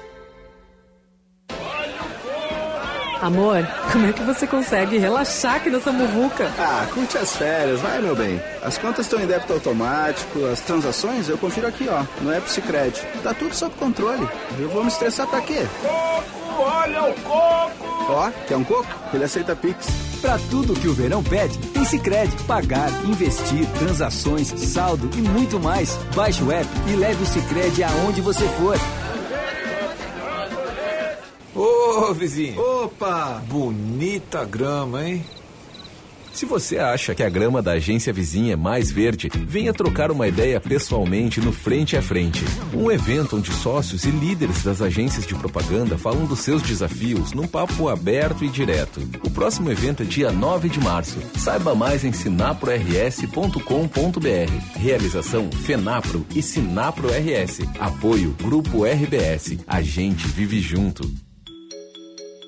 Amor, 3.21 3.65
como 3.91 4.05
é 4.05 4.13
que 4.13 4.21
você 4.23 4.45
consegue 4.45 4.97
relaxar 4.97 5.55
aqui 5.55 5.69
nessa 5.69 5.91
muvuca? 5.91 6.51
Ah, 6.59 6.85
curte 6.93 7.17
as 7.17 7.35
férias, 7.35 7.79
vai 7.79 7.99
meu 8.01 8.15
bem. 8.15 8.41
As 8.61 8.77
contas 8.77 9.05
estão 9.05 9.19
em 9.19 9.25
débito 9.25 9.53
automático, 9.53 10.45
as 10.45 10.59
transações 10.59 11.27
eu 11.27 11.37
confiro 11.37 11.65
aqui, 11.65 11.87
ó, 11.89 12.03
no 12.21 12.31
app 12.31 12.47
Sicredi. 12.49 13.01
Tá 13.23 13.33
tudo 13.33 13.55
sob 13.55 13.73
controle. 13.75 14.27
Eu 14.59 14.69
vou 14.69 14.83
me 14.83 14.89
estressar 14.89 15.25
pra 15.27 15.41
quê? 15.41 15.65
Coco, 15.81 16.61
olha 16.61 17.03
o 17.05 17.13
coco! 17.21 17.85
Ó, 18.09 18.29
quer 18.47 18.57
um 18.57 18.63
coco? 18.63 18.85
Ele 19.13 19.23
aceita 19.23 19.55
Pix. 19.55 19.87
Pra 20.21 20.37
tudo 20.51 20.79
que 20.79 20.87
o 20.87 20.93
verão 20.93 21.23
pede, 21.23 21.57
tem 21.57 21.85
Sicredi. 21.85 22.35
Pagar, 22.43 22.89
investir, 23.05 23.65
transações, 23.79 24.49
saldo 24.49 25.09
e 25.17 25.21
muito 25.21 25.59
mais. 25.59 25.97
Baixe 26.15 26.43
o 26.43 26.51
app 26.51 26.67
e 26.87 26.95
leve 26.95 27.23
o 27.23 27.25
Sicredi 27.25 27.83
aonde 27.83 28.21
você 28.21 28.47
for. 28.49 28.77
Ô, 31.55 32.13
vizinho. 32.13 32.59
Opa! 32.59 33.41
Bonita 33.47 34.43
grama, 34.43 35.07
hein? 35.07 35.23
Se 36.35 36.45
você 36.45 36.77
acha 36.77 37.15
que 37.15 37.23
a 37.23 37.29
grama 37.29 37.61
da 37.61 37.71
agência 37.71 38.11
vizinha 38.11 38.53
é 38.53 38.57
mais 38.57 38.91
verde, 38.91 39.31
venha 39.33 39.73
trocar 39.73 40.11
uma 40.11 40.27
ideia 40.27 40.59
pessoalmente 40.59 41.39
no 41.39 41.53
Frente 41.53 41.95
a 41.95 42.01
Frente. 42.01 42.43
Um 42.73 42.91
evento 42.91 43.37
onde 43.37 43.53
sócios 43.53 44.03
e 44.03 44.11
líderes 44.11 44.61
das 44.61 44.81
agências 44.81 45.25
de 45.25 45.33
propaganda 45.33 45.97
falam 45.97 46.25
dos 46.25 46.39
seus 46.39 46.61
desafios 46.61 47.31
num 47.31 47.47
papo 47.47 47.87
aberto 47.87 48.43
e 48.43 48.49
direto. 48.49 48.99
O 49.25 49.31
próximo 49.31 49.71
evento 49.71 50.03
é 50.03 50.05
dia 50.05 50.29
9 50.29 50.67
de 50.67 50.81
março. 50.81 51.19
Saiba 51.37 51.73
mais 51.73 52.03
em 52.03 52.11
sinaprors.com.br. 52.11 54.77
Realização 54.77 55.49
Fenapro 55.49 56.25
e 56.35 56.41
Sinapro 56.41 57.07
RS. 57.07 57.61
Apoio 57.79 58.35
Grupo 58.43 58.83
RBS. 58.83 59.59
A 59.65 59.81
gente 59.81 60.27
vive 60.27 60.59
junto. 60.59 61.09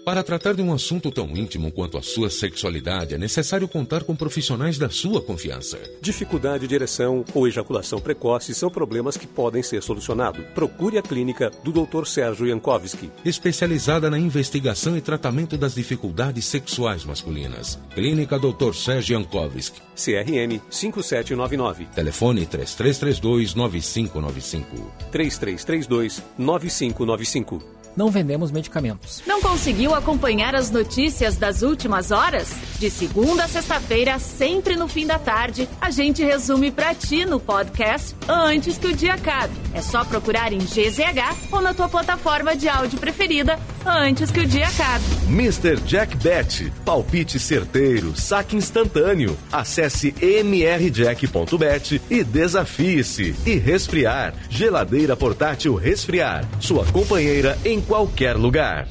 Para 0.07 0.23
tratar 0.23 0.53
de 0.53 0.61
um 0.61 0.73
assunto 0.73 1.11
tão 1.11 1.35
íntimo 1.35 1.69
quanto 1.69 1.97
a 1.97 2.01
sua 2.01 2.29
sexualidade, 2.29 3.13
é 3.13 3.17
necessário 3.17 3.67
contar 3.67 4.05
com 4.05 4.15
profissionais 4.15 4.77
da 4.77 4.89
sua 4.89 5.21
confiança. 5.21 5.77
Dificuldade 6.01 6.65
de 6.65 6.73
ereção 6.73 7.25
ou 7.33 7.45
ejaculação 7.45 7.99
precoce 7.99 8.55
são 8.55 8.69
problemas 8.69 9.17
que 9.17 9.27
podem 9.27 9.61
ser 9.61 9.83
solucionados. 9.83 10.45
Procure 10.55 10.97
a 10.97 11.01
clínica 11.01 11.51
do 11.61 11.73
Dr. 11.73 12.05
Sérgio 12.05 12.47
Jankowski. 12.47 13.11
Especializada 13.25 14.09
na 14.09 14.17
investigação 14.17 14.95
e 14.95 15.01
tratamento 15.01 15.57
das 15.57 15.75
dificuldades 15.75 16.45
sexuais 16.45 17.03
masculinas. 17.03 17.77
Clínica 17.93 18.39
Dr. 18.39 18.73
Sérgio 18.73 19.17
Jankowski. 19.17 19.81
CRM 19.93 20.61
5799 20.69 21.85
Telefone 21.93 22.45
3332 22.45 23.55
9595. 23.55 24.93
3332 25.11 26.23
9595. 26.37 27.76
Não 27.97 28.12
vendemos 28.12 28.51
medicamentos. 28.51 29.23
Não 29.25 29.41
conseguiu 29.41 29.95
acompanhar 29.95 30.53
as 30.53 30.69
notícias 30.69 31.36
das 31.36 31.63
últimas 31.63 32.12
horas? 32.12 32.53
De 32.77 32.91
segunda 32.91 33.45
a 33.45 33.47
sexta-feira, 33.47 34.19
sempre 34.19 34.75
no 34.75 34.88
fim 34.88 35.07
da 35.07 35.17
tarde, 35.17 35.67
a 35.81 35.89
gente 35.89 36.23
resume 36.23 36.71
pra 36.71 36.93
ti 36.93 37.25
no 37.25 37.39
podcast 37.39 38.15
antes 38.27 38.77
que 38.77 38.86
o 38.86 38.95
dia 38.95 39.15
acabe. 39.15 39.53
É 39.73 39.81
só 39.81 40.05
procurar 40.05 40.53
em 40.53 40.60
GZH 40.60 41.51
ou 41.51 41.60
na 41.60 41.73
tua 41.73 41.89
plataforma 41.89 42.55
de 42.55 42.69
áudio 42.69 42.99
preferida 42.99 43.57
antes 43.83 44.29
que 44.29 44.41
o 44.41 44.45
dia 44.45 44.67
acabe. 44.67 45.03
Mr. 45.27 45.77
Jack 45.86 46.15
Bet. 46.17 46.71
Palpite 46.86 47.39
certeiro, 47.39 48.15
saque 48.15 48.55
instantâneo. 48.55 49.36
Acesse 49.51 50.13
mrjack.bet 50.21 51.99
e 52.12 52.23
desafie-se. 52.23 53.36
E 53.43 53.55
resfriar. 53.55 54.36
Geladeira 54.49 55.15
portátil 55.15 55.73
resfriar. 55.75 56.47
Sua 56.60 56.86
companheira 56.86 57.57
em 57.65 57.81
qualquer 57.88 58.36
lugar. 58.36 58.86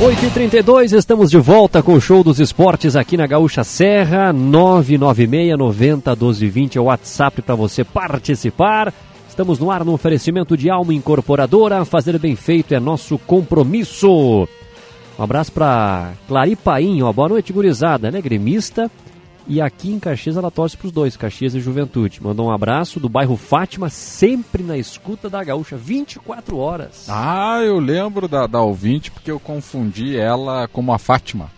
Oito 0.00 0.24
e 0.24 0.30
32 0.30 0.92
estamos 0.92 1.30
de 1.30 1.38
volta 1.38 1.82
com 1.82 1.94
o 1.94 2.00
Show 2.00 2.22
dos 2.22 2.38
Esportes 2.38 2.94
aqui 2.94 3.16
na 3.16 3.26
Gaúcha 3.26 3.64
Serra, 3.64 4.32
996 4.32 5.58
90 5.58 6.14
12 6.14 6.48
20 6.48 6.78
é 6.78 6.80
o 6.80 6.84
WhatsApp 6.84 7.42
para 7.42 7.54
você 7.54 7.82
participar. 7.82 8.92
Estamos 9.28 9.58
no 9.58 9.70
ar 9.70 9.84
no 9.84 9.94
oferecimento 9.94 10.56
de 10.56 10.70
Alma 10.70 10.94
Incorporadora. 10.94 11.84
Fazer 11.84 12.18
bem 12.20 12.36
feito 12.36 12.72
é 12.72 12.78
nosso 12.78 13.18
compromisso. 13.18 14.46
Um 15.18 15.22
abraço 15.22 15.50
para 15.50 16.12
Claripaim, 16.28 17.02
ó. 17.02 17.12
Boa 17.12 17.28
noite, 17.30 17.52
gurizada. 17.52 18.06
Ela 18.06 18.18
é 18.18 18.22
gremista 18.22 18.90
e 19.46 19.60
aqui 19.60 19.90
em 19.90 19.98
Caxias 19.98 20.36
ela 20.36 20.50
torce 20.50 20.76
para 20.76 20.86
os 20.86 20.92
dois, 20.92 21.16
Caxias 21.16 21.54
e 21.54 21.60
Juventude. 21.60 22.22
Mandou 22.22 22.46
um 22.46 22.50
abraço 22.50 22.98
do 22.98 23.08
bairro 23.08 23.36
Fátima, 23.36 23.88
sempre 23.88 24.62
na 24.62 24.76
escuta 24.76 25.28
da 25.28 25.42
Gaúcha, 25.44 25.76
24 25.76 26.56
horas. 26.56 27.06
Ah, 27.08 27.60
eu 27.62 27.78
lembro 27.78 28.26
da, 28.26 28.46
da 28.46 28.62
ouvinte 28.62 29.10
porque 29.10 29.30
eu 29.30 29.38
confundi 29.38 30.16
ela 30.16 30.66
com 30.68 30.92
a 30.92 30.98
Fátima. 30.98 31.50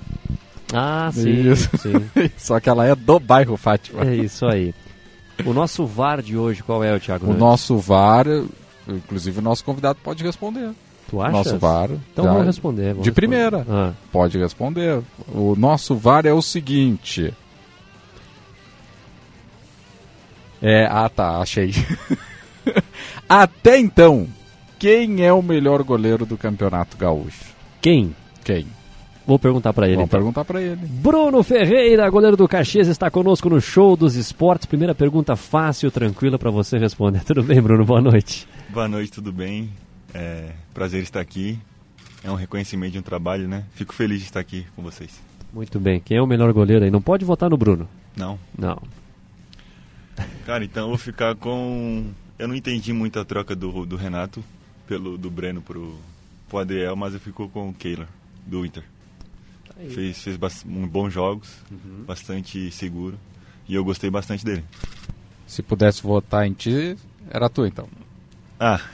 Ah, 0.72 1.10
sim, 1.12 1.50
Isso. 1.50 1.70
sim. 1.78 2.10
Só 2.36 2.58
que 2.58 2.68
ela 2.68 2.86
é 2.86 2.94
do 2.94 3.20
bairro 3.20 3.56
Fátima. 3.56 4.04
É 4.04 4.16
isso 4.16 4.46
aí. 4.46 4.74
O 5.44 5.52
nosso 5.52 5.86
VAR 5.86 6.22
de 6.22 6.36
hoje, 6.36 6.62
qual 6.62 6.82
é, 6.82 6.94
o 6.94 7.00
Thiago? 7.00 7.30
O 7.30 7.34
nosso 7.34 7.76
VAR, 7.76 8.26
inclusive 8.88 9.38
o 9.38 9.42
nosso 9.42 9.64
convidado 9.64 9.98
pode 10.02 10.24
responder. 10.24 10.70
Tu 11.08 11.20
acha? 11.20 11.32
Nosso 11.32 11.58
VAR. 11.58 11.90
Então 12.12 12.24
vamos 12.24 12.46
responder. 12.46 12.88
vamos 12.94 13.04
de 13.04 13.10
responder. 13.10 13.14
primeira. 13.14 13.66
Ah. 13.68 13.92
Pode 14.10 14.38
responder. 14.38 15.02
O 15.32 15.54
nosso 15.56 15.94
VAR 15.94 16.26
é 16.26 16.32
o 16.32 16.42
seguinte. 16.42 17.32
É, 20.60 20.86
ah 20.86 21.08
tá, 21.08 21.38
achei. 21.38 21.72
Até 23.28 23.78
então, 23.78 24.26
quem 24.78 25.24
é 25.24 25.32
o 25.32 25.42
melhor 25.42 25.82
goleiro 25.82 26.24
do 26.24 26.36
Campeonato 26.36 26.96
Gaúcho? 26.96 27.44
Quem? 27.80 28.14
Quem? 28.44 28.66
Vou 29.26 29.38
perguntar 29.38 29.72
para 29.72 29.86
ele. 29.86 29.96
Vamos 29.96 30.08
então. 30.08 30.20
perguntar 30.20 30.44
pra 30.44 30.62
ele. 30.62 30.76
Bruno 30.76 31.42
Ferreira, 31.42 32.08
goleiro 32.08 32.36
do 32.36 32.46
Caxias, 32.46 32.86
está 32.86 33.10
conosco 33.10 33.50
no 33.50 33.60
Show 33.60 33.96
dos 33.96 34.14
Esportes. 34.14 34.66
Primeira 34.66 34.94
pergunta 34.94 35.34
fácil, 35.34 35.90
tranquila 35.90 36.38
para 36.38 36.50
você 36.50 36.78
responder. 36.78 37.22
Tudo 37.26 37.42
bem, 37.42 37.60
Bruno? 37.60 37.84
Boa 37.84 38.00
noite. 38.00 38.46
Boa 38.68 38.86
noite, 38.86 39.10
tudo 39.12 39.32
bem? 39.32 39.70
É 40.14 40.50
prazer 40.72 41.02
estar 41.02 41.20
aqui. 41.20 41.58
É 42.22 42.30
um 42.30 42.34
reconhecimento 42.34 42.92
de 42.92 42.98
um 42.98 43.02
trabalho, 43.02 43.48
né? 43.48 43.64
Fico 43.72 43.92
feliz 43.94 44.20
de 44.20 44.26
estar 44.26 44.40
aqui 44.40 44.64
com 44.76 44.82
vocês. 44.82 45.20
Muito 45.52 45.80
bem. 45.80 46.00
Quem 46.00 46.18
é 46.18 46.22
o 46.22 46.26
melhor 46.26 46.52
goleiro 46.52 46.84
aí? 46.84 46.90
Não 46.90 47.00
pode 47.00 47.24
votar 47.24 47.50
no 47.50 47.56
Bruno. 47.56 47.88
Não? 48.16 48.38
Não. 48.56 48.78
Cara, 50.44 50.64
então 50.64 50.84
eu 50.84 50.88
vou 50.90 50.98
ficar 50.98 51.34
com. 51.34 52.06
Eu 52.38 52.46
não 52.48 52.54
entendi 52.54 52.92
muito 52.92 53.18
a 53.18 53.24
troca 53.24 53.54
do, 53.56 53.84
do 53.86 53.96
Renato 53.96 54.42
pelo 54.86 55.16
do 55.18 55.30
Breno 55.30 55.60
pro, 55.60 55.96
pro 56.48 56.58
Adriel, 56.58 56.94
mas 56.96 57.14
eu 57.14 57.20
fico 57.20 57.48
com 57.48 57.70
o 57.70 57.74
Keylor, 57.74 58.06
do 58.46 58.64
Inter. 58.64 58.82
aí. 59.78 59.90
Fez, 59.90 60.22
fez 60.22 60.38
um, 60.66 60.86
bons 60.86 61.12
jogos, 61.12 61.48
Uhum. 61.70 62.04
bastante 62.06 62.70
seguro. 62.70 63.18
E 63.68 63.74
eu 63.74 63.84
gostei 63.84 64.10
bastante 64.10 64.44
dele. 64.44 64.62
Se 65.46 65.62
pudesse 65.62 66.02
votar 66.02 66.46
em 66.46 66.52
ti, 66.52 66.96
era 67.30 67.48
tu 67.48 67.66
então. 67.66 67.88
Ah. 68.60 68.80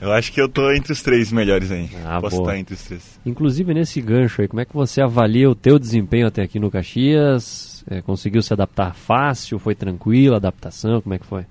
eu 0.00 0.12
acho 0.12 0.32
que 0.32 0.40
eu 0.40 0.48
tô 0.48 0.70
entre 0.72 0.92
os 0.92 1.02
três 1.02 1.32
melhores 1.32 1.70
aí. 1.70 1.90
Ah, 2.04 2.20
Posso 2.20 2.36
boa. 2.36 2.48
estar 2.48 2.58
entre 2.58 2.74
os 2.74 2.82
três. 2.82 3.18
Inclusive 3.26 3.74
nesse 3.74 4.00
gancho 4.00 4.40
aí, 4.40 4.48
como 4.48 4.60
é 4.60 4.64
que 4.64 4.74
você 4.74 5.00
avalia 5.00 5.50
o 5.50 5.54
teu 5.54 5.78
desempenho 5.78 6.26
até 6.26 6.42
aqui 6.42 6.58
no 6.58 6.70
Caxias? 6.70 7.77
É, 7.90 8.02
conseguiu 8.02 8.42
se 8.42 8.52
adaptar 8.52 8.94
fácil? 8.94 9.58
Foi 9.58 9.74
tranquilo 9.74 10.34
a 10.34 10.36
adaptação? 10.36 11.00
Como 11.00 11.14
é 11.14 11.18
que 11.18 11.24
foi? 11.24 11.46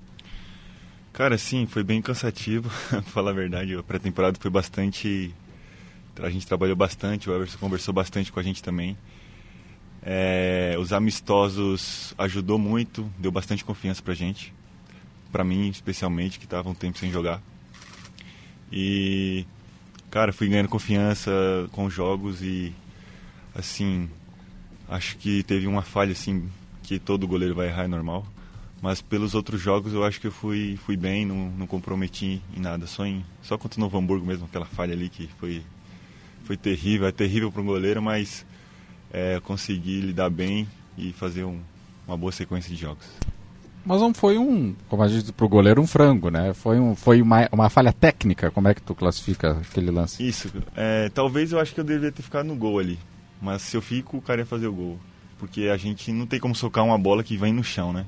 Cara, 1.12 1.36
sim, 1.36 1.66
foi 1.66 1.82
bem 1.82 2.00
cansativo, 2.00 2.70
pra 2.88 3.02
falar 3.02 3.32
a 3.32 3.34
verdade. 3.34 3.74
A 3.74 3.82
pré-temporada 3.82 4.38
foi 4.38 4.50
bastante. 4.50 5.34
A 6.20 6.30
gente 6.30 6.46
trabalhou 6.46 6.76
bastante, 6.76 7.28
o 7.28 7.34
Everson 7.34 7.58
conversou 7.58 7.92
bastante 7.92 8.30
com 8.30 8.38
a 8.38 8.42
gente 8.42 8.62
também. 8.62 8.96
É, 10.00 10.76
os 10.78 10.92
amistosos 10.92 12.14
ajudou 12.16 12.58
muito, 12.58 13.10
deu 13.18 13.32
bastante 13.32 13.64
confiança 13.64 14.00
pra 14.00 14.14
gente. 14.14 14.54
Pra 15.32 15.42
mim, 15.42 15.68
especialmente, 15.68 16.38
que 16.38 16.46
tava 16.46 16.70
um 16.70 16.74
tempo 16.74 16.98
sem 16.98 17.10
jogar. 17.10 17.42
E, 18.70 19.44
cara, 20.08 20.32
fui 20.32 20.48
ganhando 20.48 20.68
confiança 20.68 21.30
com 21.72 21.84
os 21.84 21.92
jogos 21.92 22.42
e, 22.42 22.72
assim, 23.54 24.08
acho 24.88 25.16
que 25.18 25.42
teve 25.42 25.66
uma 25.66 25.82
falha, 25.82 26.12
assim, 26.12 26.48
que 26.82 26.98
todo 26.98 27.26
goleiro 27.28 27.54
vai 27.54 27.68
errar, 27.68 27.84
é 27.84 27.88
normal. 27.88 28.26
Mas 28.80 29.02
pelos 29.02 29.34
outros 29.34 29.60
jogos 29.60 29.92
eu 29.92 30.04
acho 30.04 30.20
que 30.20 30.28
eu 30.28 30.32
fui, 30.32 30.78
fui 30.86 30.96
bem, 30.96 31.26
não, 31.26 31.50
não 31.50 31.66
comprometi 31.66 32.40
em 32.56 32.60
nada. 32.60 32.86
Só, 32.86 33.04
em, 33.04 33.24
só 33.42 33.58
contra 33.58 33.78
o 33.78 33.82
Novo 33.82 33.98
Hamburgo 33.98 34.24
mesmo, 34.24 34.44
aquela 34.46 34.66
falha 34.66 34.92
ali 34.92 35.08
que 35.08 35.28
foi, 35.40 35.62
foi 36.44 36.56
terrível. 36.56 37.08
É 37.08 37.12
terrível 37.12 37.50
para 37.50 37.60
um 37.60 37.66
goleiro, 37.66 38.00
mas 38.00 38.46
é, 39.12 39.34
eu 39.36 39.40
consegui 39.42 40.00
lidar 40.00 40.30
bem 40.30 40.68
e 40.96 41.12
fazer 41.12 41.42
um- 41.44 41.60
uma 42.06 42.16
boa 42.16 42.30
sequência 42.30 42.72
de 42.72 42.80
jogos. 42.80 43.04
Mas 43.84 44.00
não 44.00 44.14
foi 44.14 44.38
um, 44.38 44.74
como 44.88 45.02
a 45.02 45.08
gente 45.08 45.22
diz 45.22 45.30
pro 45.32 45.48
goleiro, 45.48 45.80
um 45.80 45.86
frango, 45.86 46.30
né? 46.30 46.52
Foi, 46.54 46.78
um, 46.78 46.94
foi 46.94 47.20
uma, 47.20 47.48
uma 47.50 47.68
falha 47.70 47.92
técnica. 47.92 48.50
Como 48.50 48.68
é 48.68 48.74
que 48.74 48.82
tu 48.82 48.94
classifica 48.94 49.52
aquele 49.52 49.90
lance? 49.90 50.24
Isso, 50.26 50.52
é, 50.76 51.08
talvez 51.08 51.50
eu 51.52 51.58
acho 51.58 51.74
que 51.74 51.80
eu 51.80 51.84
deveria 51.84 52.12
ter 52.12 52.22
ficado 52.22 52.46
no 52.46 52.54
gol 52.54 52.78
ali. 52.78 52.98
Mas 53.40 53.62
se 53.62 53.76
eu 53.76 53.82
fico, 53.82 54.18
o 54.18 54.22
cara 54.22 54.40
ia 54.40 54.46
fazer 54.46 54.66
o 54.66 54.72
gol. 54.72 54.98
Porque 55.38 55.68
a 55.68 55.76
gente 55.76 56.10
não 56.12 56.26
tem 56.26 56.40
como 56.40 56.54
socar 56.54 56.84
uma 56.84 56.98
bola 56.98 57.22
que 57.22 57.36
vem 57.36 57.52
no 57.52 57.62
chão, 57.62 57.92
né? 57.92 58.04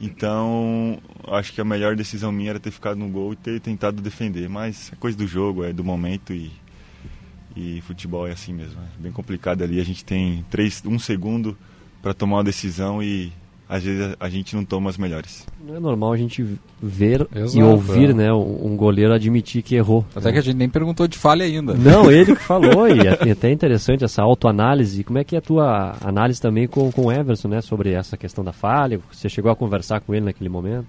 Então, 0.00 1.00
acho 1.28 1.52
que 1.52 1.60
a 1.60 1.64
melhor 1.64 1.96
decisão 1.96 2.30
minha 2.30 2.50
era 2.50 2.60
ter 2.60 2.70
ficado 2.70 2.98
no 2.98 3.08
gol 3.08 3.32
e 3.32 3.36
ter 3.36 3.60
tentado 3.60 4.02
defender. 4.02 4.48
Mas 4.48 4.92
é 4.92 4.96
coisa 4.96 5.16
do 5.16 5.26
jogo, 5.26 5.64
é 5.64 5.72
do 5.72 5.82
momento 5.82 6.34
e, 6.34 6.52
e 7.56 7.80
futebol 7.82 8.26
é 8.26 8.32
assim 8.32 8.52
mesmo. 8.52 8.78
É 8.80 9.02
bem 9.02 9.12
complicado 9.12 9.62
ali. 9.62 9.80
A 9.80 9.84
gente 9.84 10.04
tem 10.04 10.44
três, 10.50 10.82
um 10.84 10.98
segundo 10.98 11.56
para 12.02 12.12
tomar 12.12 12.36
uma 12.36 12.44
decisão 12.44 13.02
e 13.02 13.32
às 13.68 13.82
vezes 13.82 14.14
a, 14.20 14.28
gente 14.28 14.54
não 14.54 14.64
toma 14.64 14.90
as 14.90 14.96
melhores. 14.96 15.46
Não 15.60 15.76
é 15.76 15.80
normal 15.80 16.12
a 16.12 16.16
gente 16.16 16.44
ver 16.80 17.26
e 17.34 17.38
Exato, 17.40 17.66
ouvir 17.66 18.10
é. 18.10 18.14
né, 18.14 18.32
um 18.32 18.66
um 18.66 18.76
goleiro 18.76 19.12
admitir 19.12 19.62
que 19.62 19.74
errou. 19.74 20.04
Até 20.14 20.32
que 20.32 20.38
a 20.38 20.40
gente 20.40 20.56
nem 20.56 20.68
perguntou 20.68 21.08
de 21.08 21.16
falha 21.16 21.44
ainda. 21.44 21.74
Não, 21.74 22.10
ele 22.12 22.36
que 22.36 22.42
falou, 22.42 22.88
e 22.88 23.06
é 23.06 23.32
até 23.32 23.50
interessante 23.50 24.04
essa 24.04 24.22
autoanálise. 24.22 25.02
Como 25.02 25.18
é 25.18 25.24
que 25.24 25.34
é 25.34 25.38
a 25.38 25.42
tua 25.42 25.96
análise 26.00 26.40
também 26.40 26.68
com, 26.68 26.92
com 26.92 27.06
o 27.06 27.12
Everson, 27.12 27.48
né, 27.48 27.60
sobre 27.60 27.92
essa 27.92 28.16
questão 28.16 28.44
da 28.44 28.52
falha? 28.52 29.00
Você 29.10 29.28
chegou 29.28 29.50
a 29.50 29.56
conversar 29.56 30.00
com 30.00 30.14
ele 30.14 30.26
naquele 30.26 30.48
momento? 30.48 30.86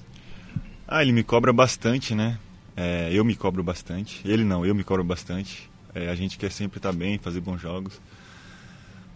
Ah, 0.87 1.01
ele 1.01 1.11
me 1.11 1.23
cobra 1.23 1.51
bastante, 1.51 2.13
né? 2.13 2.37
É, 2.75 3.09
eu 3.11 3.25
me 3.25 3.35
cobro 3.35 3.63
bastante. 3.63 4.21
Ele 4.23 4.43
não, 4.43 4.65
eu 4.65 4.75
me 4.75 4.83
cobro 4.83 5.03
bastante. 5.03 5.69
É, 5.95 6.09
a 6.09 6.15
gente 6.15 6.37
quer 6.37 6.51
sempre 6.51 6.77
estar 6.77 6.91
bem, 6.91 7.17
fazer 7.17 7.41
bons 7.41 7.59
jogos. 7.59 7.99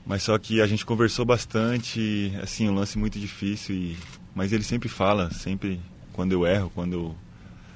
Mas 0.06 0.24
só 0.24 0.38
que 0.38 0.62
a 0.62 0.68
gente 0.68 0.86
conversou 0.86 1.26
bastante, 1.26 2.34
assim, 2.42 2.68
um 2.68 2.74
lance 2.74 2.98
muito 2.98 3.20
difícil. 3.20 3.76
E... 3.76 3.98
Mas 4.34 4.52
ele 4.52 4.64
sempre 4.64 4.90
fala, 4.90 5.32
sempre 5.32 5.80
quando 6.14 6.32
eu 6.32 6.46
erro, 6.46 6.72
quando 6.74 6.94
eu, 6.94 7.16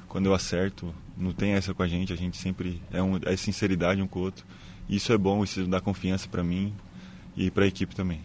quando 0.08 0.26
eu 0.26 0.34
acerto. 0.34 0.94
Não 1.18 1.32
tem 1.32 1.52
essa 1.52 1.74
com 1.74 1.82
a 1.82 1.88
gente, 1.88 2.12
a 2.12 2.16
gente 2.16 2.36
sempre 2.36 2.82
é, 2.92 3.02
um, 3.02 3.18
é 3.24 3.38
sinceridade 3.38 4.02
um 4.02 4.08
com 4.08 4.20
o 4.20 4.24
outro. 4.24 4.46
Isso 4.90 5.14
é 5.14 5.18
bom, 5.18 5.44
isso 5.44 5.66
dá 5.66 5.80
confiança 5.80 6.28
para 6.28 6.44
mim 6.44 6.74
e 7.38 7.50
para 7.50 7.64
a 7.64 7.68
equipe 7.68 7.96
também. 7.96 8.20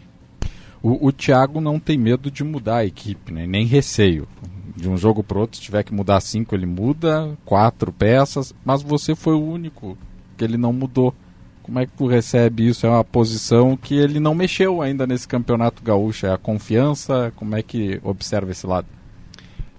O, 0.83 1.07
o 1.07 1.11
Thiago 1.11 1.61
não 1.61 1.79
tem 1.79 1.97
medo 1.97 2.31
de 2.31 2.43
mudar 2.43 2.77
a 2.77 2.85
equipe, 2.85 3.31
né? 3.31 3.45
nem 3.45 3.65
receio. 3.65 4.27
De 4.75 4.89
um 4.89 4.97
jogo 4.97 5.23
para 5.23 5.39
outro, 5.39 5.57
se 5.57 5.63
tiver 5.63 5.83
que 5.83 5.93
mudar 5.93 6.19
cinco, 6.21 6.55
ele 6.55 6.65
muda, 6.65 7.37
quatro 7.45 7.91
peças, 7.91 8.53
mas 8.65 8.81
você 8.81 9.13
foi 9.15 9.33
o 9.33 9.43
único 9.43 9.97
que 10.37 10.43
ele 10.43 10.57
não 10.57 10.73
mudou. 10.73 11.13
Como 11.63 11.79
é 11.79 11.85
que 11.85 11.91
tu 11.93 12.07
recebe 12.07 12.67
isso? 12.67 12.85
É 12.85 12.89
uma 12.89 13.03
posição 13.03 13.77
que 13.77 13.93
ele 13.95 14.19
não 14.19 14.33
mexeu 14.33 14.81
ainda 14.81 15.05
nesse 15.05 15.27
campeonato 15.27 15.83
gaúcho. 15.83 16.25
É 16.25 16.33
a 16.33 16.37
confiança? 16.37 17.31
Como 17.35 17.55
é 17.55 17.61
que 17.61 17.99
observa 18.03 18.51
esse 18.51 18.65
lado? 18.65 18.87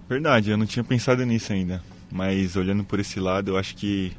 Verdade, 0.07 0.49
eu 0.51 0.57
não 0.57 0.65
tinha 0.65 0.83
pensado 0.83 1.25
nisso 1.25 1.51
ainda. 1.51 1.83
Mas 2.11 2.55
olhando 2.55 2.83
por 2.83 2.99
esse 2.99 3.19
lado, 3.19 3.51
eu 3.51 3.57
acho 3.57 3.75
que 3.75 4.13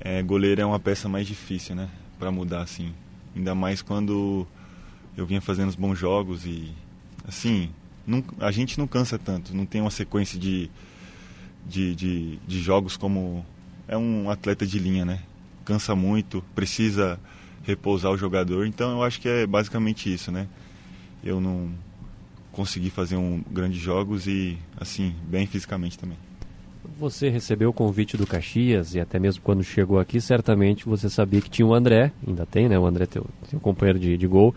é, 0.00 0.22
goleiro 0.22 0.60
é 0.60 0.66
uma 0.66 0.78
peça 0.78 1.08
mais 1.08 1.26
difícil, 1.26 1.74
né? 1.74 1.88
Pra 2.18 2.30
mudar, 2.30 2.62
assim. 2.62 2.92
Ainda 3.34 3.54
mais 3.54 3.82
quando 3.82 4.46
eu 5.16 5.26
vinha 5.26 5.40
fazendo 5.40 5.68
os 5.68 5.74
bons 5.74 5.98
jogos 5.98 6.46
e, 6.46 6.72
assim, 7.26 7.70
não- 8.06 8.22
a 8.38 8.50
gente 8.50 8.78
não 8.78 8.86
cansa 8.86 9.18
tanto. 9.18 9.54
Não 9.54 9.66
tem 9.66 9.80
uma 9.80 9.90
sequência 9.90 10.38
de, 10.38 10.70
de, 11.66 11.94
de, 11.94 12.36
de 12.46 12.60
jogos 12.60 12.96
como 12.96 13.44
é 13.88 13.96
um 13.96 14.30
atleta 14.30 14.66
de 14.66 14.78
linha, 14.78 15.04
né? 15.04 15.20
Cansa 15.66 15.94
muito, 15.96 16.42
precisa 16.54 17.18
repousar 17.64 18.12
o 18.12 18.16
jogador. 18.16 18.66
Então 18.66 18.92
eu 18.92 19.02
acho 19.02 19.20
que 19.20 19.28
é 19.28 19.46
basicamente 19.46 20.12
isso, 20.12 20.30
né? 20.30 20.46
Eu 21.22 21.40
não 21.40 21.68
consegui 22.52 22.88
fazer 22.88 23.16
um 23.16 23.42
grandes 23.50 23.78
jogos 23.78 24.26
e, 24.26 24.56
assim, 24.80 25.14
bem 25.28 25.46
fisicamente 25.46 25.98
também. 25.98 26.16
Você 26.98 27.28
recebeu 27.28 27.70
o 27.70 27.72
convite 27.72 28.16
do 28.16 28.26
Caxias 28.26 28.94
e 28.94 29.00
até 29.00 29.18
mesmo 29.18 29.42
quando 29.42 29.62
chegou 29.64 29.98
aqui, 29.98 30.20
certamente 30.20 30.86
você 30.86 31.10
sabia 31.10 31.40
que 31.40 31.50
tinha 31.50 31.66
o 31.66 31.74
André, 31.74 32.12
ainda 32.26 32.46
tem, 32.46 32.68
né? 32.68 32.78
O 32.78 32.86
André, 32.86 33.06
teu, 33.06 33.26
teu 33.50 33.58
companheiro 33.58 33.98
de, 33.98 34.16
de 34.16 34.26
gol. 34.26 34.54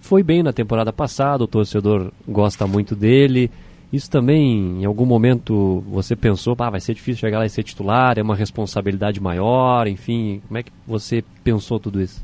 Foi 0.00 0.22
bem 0.22 0.42
na 0.42 0.52
temporada 0.52 0.92
passada, 0.92 1.44
o 1.44 1.46
torcedor 1.46 2.12
gosta 2.26 2.66
muito 2.66 2.96
dele. 2.96 3.50
Isso 3.92 4.08
também, 4.08 4.82
em 4.82 4.84
algum 4.84 5.04
momento, 5.04 5.84
você 5.88 6.14
pensou, 6.14 6.54
ah, 6.58 6.70
vai 6.70 6.80
ser 6.80 6.94
difícil 6.94 7.20
chegar 7.20 7.38
lá 7.38 7.46
e 7.46 7.50
ser 7.50 7.64
titular, 7.64 8.18
é 8.18 8.22
uma 8.22 8.36
responsabilidade 8.36 9.20
maior, 9.20 9.88
enfim. 9.88 10.40
Como 10.46 10.58
é 10.58 10.62
que 10.62 10.72
você 10.86 11.24
pensou 11.42 11.80
tudo 11.80 12.00
isso? 12.00 12.22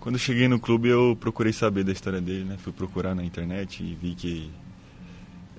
Quando 0.00 0.14
eu 0.14 0.20
cheguei 0.20 0.48
no 0.48 0.58
clube, 0.58 0.88
eu 0.88 1.16
procurei 1.20 1.52
saber 1.52 1.84
da 1.84 1.92
história 1.92 2.20
dele, 2.20 2.44
né? 2.44 2.56
Fui 2.58 2.72
procurar 2.72 3.14
na 3.14 3.22
internet 3.22 3.82
e 3.82 3.94
vi 3.94 4.14
que 4.14 4.50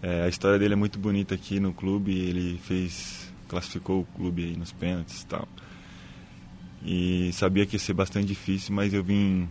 É, 0.02 0.24
a 0.24 0.30
história 0.30 0.58
dele 0.58 0.74
é 0.74 0.78
muito 0.78 0.98
bonita 0.98 1.36
aqui 1.36 1.60
no 1.60 1.74
clube. 1.74 2.18
Ele 2.18 2.58
fez, 2.64 3.30
classificou 3.50 4.02
o 4.02 4.06
clube 4.18 4.46
aí 4.46 4.56
nos 4.56 4.72
pênaltis 4.72 5.24
e 5.24 5.26
tal. 5.26 5.48
E 6.86 7.32
sabia 7.34 7.66
que 7.66 7.76
ia 7.76 7.80
ser 7.80 7.94
bastante 7.94 8.26
difícil, 8.28 8.74
mas 8.74 8.94
eu 8.94 9.04
vim 9.04 9.48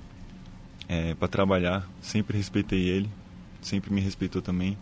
é, 0.89 1.15
para 1.15 1.29
trabalhar. 1.29 1.87
Sempre 2.01 2.37
respeitei 2.39 2.89
ele, 2.89 3.11
sempre 3.61 3.93
me 3.93 4.01
respeitou 4.01 4.41
também. 4.41 4.77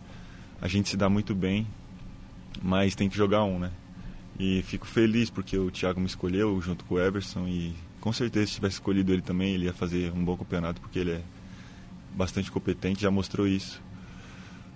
A 0.61 0.67
gente 0.67 0.89
se 0.89 0.97
dá 0.97 1.07
muito 1.07 1.35
bem, 1.35 1.67
mas 2.61 2.95
tem 2.95 3.09
que 3.09 3.17
jogar 3.17 3.43
um, 3.43 3.59
né? 3.59 3.71
E 4.39 4.61
fico 4.63 4.85
feliz 4.85 5.29
porque 5.29 5.57
o 5.57 5.71
Thiago 5.71 5.99
me 5.99 6.05
escolheu 6.05 6.59
junto 6.61 6.85
com 6.85 6.95
o 6.95 6.99
Everson 6.99 7.47
e 7.47 7.73
com 7.99 8.13
certeza 8.13 8.47
se 8.47 8.53
tivesse 8.53 8.75
escolhido 8.75 9.11
ele 9.11 9.21
também, 9.21 9.53
ele 9.53 9.65
ia 9.65 9.73
fazer 9.73 10.11
um 10.13 10.23
bom 10.23 10.37
campeonato 10.37 10.79
porque 10.79 10.99
ele 10.99 11.11
é 11.11 11.21
bastante 12.15 12.51
competente, 12.51 13.01
já 13.01 13.11
mostrou 13.11 13.47
isso. 13.47 13.81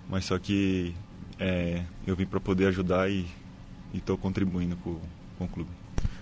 Mas 0.08 0.24
só 0.24 0.38
que 0.38 0.94
é, 1.38 1.82
eu 2.06 2.14
vim 2.16 2.26
para 2.26 2.40
poder 2.40 2.66
ajudar 2.66 3.10
e 3.10 3.26
estou 3.94 4.16
contribuindo 4.18 4.76
com, 4.76 4.98
com 5.38 5.44
o 5.44 5.48
clube. 5.48 5.70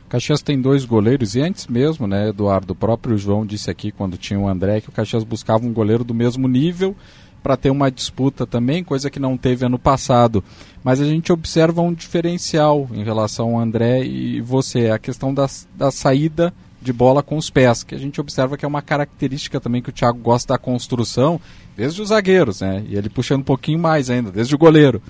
Caxias 0.09 0.43
tem 0.43 0.61
dois 0.61 0.85
goleiros 0.85 1.37
e 1.37 1.41
antes 1.41 1.69
mesmo, 1.69 2.07
né, 2.07 2.31
Eduardo, 2.31 2.73
o 2.73 2.77
próprio 2.77 3.17
João 3.17 3.47
disse 3.47 3.71
aqui 3.71 3.93
quando 3.93 4.17
tinha 4.17 4.39
o 4.39 4.49
André 4.49 4.81
que 4.81 4.89
o 4.89 4.93
Caxias 4.93 5.23
buscava 5.23 5.65
um 5.65 5.73
goleiro 5.73 6.03
do 6.03 6.13
mesmo 6.13 6.49
nível 6.49 6.97
para 7.43 7.57
ter 7.57 7.70
uma 7.70 7.91
disputa 7.91 8.47
também, 8.47 8.84
coisa 8.84 9.11
que 9.11 9.18
não 9.18 9.36
teve 9.36 9.64
ano 9.64 9.78
passado. 9.78 10.43
Mas 10.82 11.01
a 11.01 11.05
gente 11.05 11.32
observa 11.32 11.82
um 11.82 11.93
diferencial 11.93 12.88
em 12.93 13.03
relação 13.03 13.55
ao 13.55 13.61
André 13.61 14.05
e 14.05 14.41
você, 14.41 14.91
a 14.91 14.99
questão 14.99 15.32
da, 15.32 15.47
da 15.76 15.91
saída 15.91 16.53
de 16.80 16.93
bola 16.93 17.22
com 17.22 17.36
os 17.36 17.51
pés, 17.51 17.82
que 17.82 17.95
a 17.95 17.99
gente 17.99 18.20
observa 18.20 18.57
que 18.57 18.64
é 18.64 18.68
uma 18.68 18.80
característica 18.80 19.61
também 19.61 19.82
que 19.82 19.91
o 19.91 19.93
Thiago 19.93 20.18
gosta 20.18 20.55
da 20.55 20.59
construção, 20.59 21.41
desde 21.76 22.01
os 22.01 22.09
zagueiros, 22.09 22.61
né? 22.62 22.82
E 22.88 22.97
ele 22.97 23.11
puxando 23.11 23.41
um 23.41 23.45
pouquinho 23.45 23.78
mais 23.78 24.09
ainda, 24.09 24.30
desde 24.30 24.55
o 24.55 24.59
goleiro. 24.59 25.03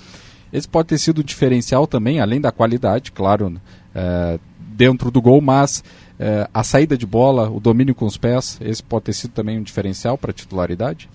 Esse 0.52 0.68
pode 0.68 0.88
ter 0.88 0.98
sido 0.98 1.18
o 1.18 1.24
diferencial 1.24 1.86
também, 1.86 2.20
além 2.20 2.40
da 2.40 2.50
qualidade, 2.50 3.12
claro, 3.12 3.60
é, 3.94 4.38
dentro 4.58 5.10
do 5.10 5.22
gol, 5.22 5.40
mas 5.40 5.84
é, 6.18 6.48
a 6.52 6.64
saída 6.64 6.98
de 6.98 7.06
bola, 7.06 7.48
o 7.48 7.60
domínio 7.60 7.94
com 7.94 8.04
os 8.04 8.16
pés, 8.16 8.58
esse 8.60 8.82
pode 8.82 9.04
ter 9.04 9.12
sido 9.12 9.30
também 9.30 9.58
um 9.58 9.62
diferencial 9.62 10.18
para 10.18 10.32
a 10.32 10.34
titularidade? 10.34 11.08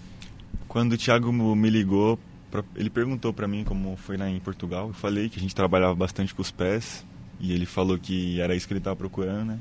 Quando 0.67 0.93
o 0.93 0.97
Thiago 0.97 1.31
me 1.31 1.69
ligou, 1.69 2.19
pra, 2.51 2.63
ele 2.75 2.89
perguntou 2.89 3.33
para 3.33 3.47
mim 3.47 3.63
como 3.63 3.95
foi 3.97 4.17
lá 4.17 4.29
em 4.29 4.39
Portugal. 4.39 4.87
Eu 4.87 4.93
falei 4.93 5.29
que 5.29 5.37
a 5.37 5.41
gente 5.41 5.55
trabalhava 5.55 5.95
bastante 5.95 6.33
com 6.33 6.41
os 6.41 6.51
pés 6.51 7.05
e 7.39 7.51
ele 7.51 7.65
falou 7.65 7.97
que 7.97 8.39
era 8.39 8.55
isso 8.55 8.67
que 8.67 8.73
ele 8.73 8.79
estava 8.79 8.95
procurando, 8.95 9.45
né? 9.45 9.59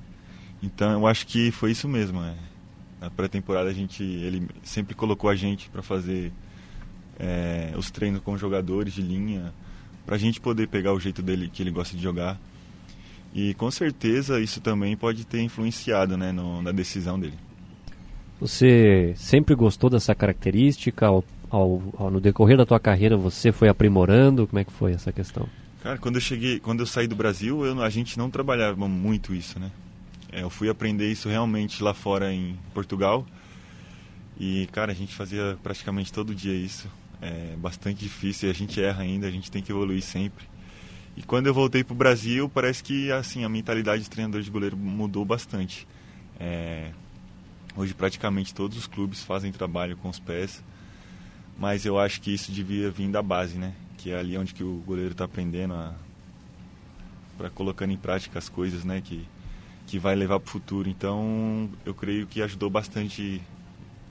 Então 0.63 0.93
eu 0.93 1.07
acho 1.07 1.27
que 1.27 1.51
foi 1.51 1.73
isso 1.73 1.89
mesmo. 1.89 2.21
Né? 2.21 2.37
Na 3.01 3.11
pré-temporada 3.11 3.69
a 3.69 3.73
gente, 3.73 4.03
ele 4.03 4.49
sempre 4.63 4.95
colocou 4.95 5.29
a 5.29 5.35
gente 5.35 5.69
para 5.69 5.83
fazer 5.83 6.33
é, 7.19 7.73
os 7.77 7.91
treinos 7.91 8.21
com 8.23 8.37
jogadores 8.37 8.95
de 8.95 9.03
linha, 9.03 9.53
para 10.07 10.17
a 10.17 10.19
gente 10.19 10.41
poder 10.41 10.69
pegar 10.69 10.93
o 10.93 11.01
jeito 11.01 11.23
dele 11.23 11.51
que 11.53 11.63
ele 11.63 11.71
gosta 11.71 11.97
de 11.97 12.03
jogar. 12.03 12.39
E 13.35 13.53
com 13.55 13.71
certeza 13.71 14.41
isso 14.41 14.61
também 14.61 14.97
pode 14.97 15.27
ter 15.27 15.41
influenciado 15.41 16.17
né, 16.17 16.31
no, 16.31 16.63
na 16.63 16.71
decisão 16.71 17.19
dele. 17.19 17.37
Você 18.41 19.15
sempre 19.17 19.55
gostou 19.55 19.89
dessa 19.89 20.15
característica? 20.15 21.07
Ao, 21.07 21.25
ao, 21.49 21.83
ao, 21.97 22.11
no 22.11 22.21
decorrer 22.21 22.57
da 22.57 22.67
tua 22.67 22.81
carreira 22.81 23.17
você 23.17 23.53
foi 23.53 23.69
aprimorando? 23.69 24.47
Como 24.47 24.59
é 24.59 24.65
que 24.65 24.73
foi 24.73 24.93
essa 24.93 25.13
questão? 25.13 25.49
Cara, 25.83 25.99
quando 25.99 26.17
eu 26.17 26.21
cheguei, 26.21 26.59
quando 26.59 26.81
eu 26.81 26.87
saí 26.87 27.07
do 27.07 27.15
Brasil, 27.15 27.65
eu, 27.65 27.83
a 27.83 27.91
gente 27.91 28.19
não 28.19 28.31
trabalhava 28.31 28.89
muito 28.89 29.35
isso, 29.35 29.59
né? 29.59 29.71
É, 30.33 30.43
eu 30.43 30.51
fui 30.51 30.69
aprender 30.69 31.11
isso 31.11 31.29
realmente 31.29 31.83
lá 31.83 31.95
fora 31.95 32.33
em 32.33 32.59
Portugal. 32.73 33.25
E, 34.39 34.67
cara, 34.73 34.91
a 34.91 34.95
gente 34.95 35.15
fazia 35.15 35.57
praticamente 35.63 36.13
todo 36.13 36.35
dia 36.35 36.55
isso. 36.55 36.89
É 37.23 37.55
bastante 37.57 38.01
difícil 38.01 38.49
e 38.49 38.51
a 38.51 38.55
gente 38.55 38.83
erra 38.83 39.03
ainda, 39.03 39.27
a 39.27 39.31
gente 39.31 39.51
tem 39.51 39.63
que 39.63 39.71
evoluir 39.71 40.03
sempre. 40.03 40.45
E 41.17 41.23
quando 41.23 41.47
eu 41.47 41.55
voltei 41.55 41.85
para 41.85 41.95
o 41.95 41.97
Brasil, 41.97 42.49
parece 42.49 42.83
que 42.83 43.13
assim 43.13 43.45
a 43.45 43.49
mentalidade 43.49 44.03
de 44.03 44.11
treinador 44.11 44.43
de 44.43 44.51
goleiro 44.51 44.77
mudou 44.77 45.25
bastante. 45.25 45.87
É, 46.41 46.91
hoje 47.77 47.95
praticamente 47.95 48.55
todos 48.55 48.77
os 48.77 48.87
clubes 48.87 49.23
fazem 49.23 49.53
trabalho 49.53 49.97
com 49.97 50.09
os 50.09 50.19
pés, 50.19 50.63
mas 51.59 51.85
eu 51.85 51.99
acho 51.99 52.21
que 52.21 52.33
isso 52.33 52.51
devia 52.53 52.91
vir 52.91 53.09
da 53.09 53.23
base, 53.23 53.57
né? 53.57 53.75
Que 53.99 54.11
é 54.11 54.19
ali 54.19 54.37
onde 54.37 54.55
que 54.55 54.65
o 54.65 54.83
goleiro 54.87 55.13
está 55.13 55.25
aprendendo 55.25 55.75
para 57.37 57.51
colocando 57.51 57.93
em 57.93 57.97
prática 57.97 58.39
as 58.39 58.49
coisas, 58.49 58.85
né? 58.85 59.01
Que 59.01 59.27
que 59.87 59.99
vai 59.99 60.15
levar 60.15 60.41
para 60.41 60.49
o 60.49 60.51
futuro. 60.51 60.89
Então, 60.89 61.69
eu 61.85 61.95
creio 61.95 62.27
que 62.27 62.43
ajudou 62.43 62.71
bastante 62.71 63.41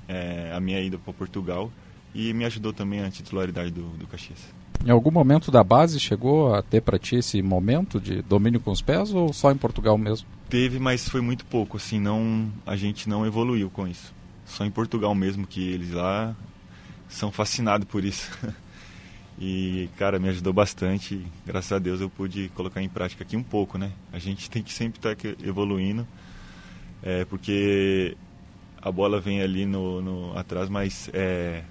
é, 0.08 0.52
a 0.56 0.60
minha 0.60 0.80
ida 0.80 0.98
para 0.98 1.14
Portugal 1.14 1.72
e 2.14 2.34
me 2.34 2.46
ajudou 2.46 2.74
também 2.74 3.04
a 3.04 3.10
titularidade 3.10 3.72
do, 3.72 3.84
do 3.98 4.08
Caxias. 4.08 4.40
Em 4.86 4.92
algum 4.92 5.12
momento 5.12 5.50
da 5.50 5.64
base 5.64 6.00
chegou 6.00 6.54
a 6.54 6.62
ter 6.62 6.82
para 6.82 7.00
ti 7.00 7.16
esse 7.16 7.42
momento 7.42 8.00
de 8.00 8.22
domínio 8.22 8.60
com 8.60 8.72
os 8.72 8.82
pés 8.82 9.14
ou 9.14 9.32
só 9.32 9.52
em 9.52 9.58
Portugal 9.58 9.98
mesmo? 9.98 10.28
Teve, 10.54 10.78
mas 10.78 11.10
foi 11.10 11.20
muito 11.20 11.44
pouco, 11.46 11.78
assim, 11.78 12.00
não 12.00 12.48
a 12.64 12.76
gente 12.76 13.10
não 13.10 13.26
evoluiu 13.26 13.72
com 13.72 13.88
isso. 13.88 14.14
Só 14.46 14.64
em 14.64 14.70
Portugal 14.70 15.16
mesmo 15.16 15.48
que 15.48 15.60
eles 15.68 15.90
lá 15.90 16.36
são 17.10 17.32
fascinados 17.32 17.88
por 17.88 18.06
isso. 18.06 18.30
e, 19.42 19.90
cara, 19.98 20.20
me 20.20 20.30
ajudou 20.30 20.54
bastante. 20.54 21.26
Graças 21.44 21.72
a 21.72 21.80
Deus 21.80 22.02
eu 22.02 22.08
pude 22.08 22.50
colocar 22.50 22.84
em 22.84 22.88
prática 22.88 23.24
aqui 23.24 23.36
um 23.36 23.42
pouco, 23.42 23.80
né? 23.80 23.94
A 24.12 24.20
gente 24.20 24.48
tem 24.52 24.62
que 24.62 24.72
sempre 24.72 25.00
estar 25.00 25.16
tá 25.16 25.28
evoluindo, 25.44 26.08
é, 27.02 27.26
porque 27.26 28.16
a 28.80 28.92
bola 28.92 29.20
vem 29.20 29.42
ali 29.42 29.66
no, 29.66 30.04
no 30.04 30.38
atrás, 30.38 30.70
mas 30.70 31.10
é, 31.14 31.64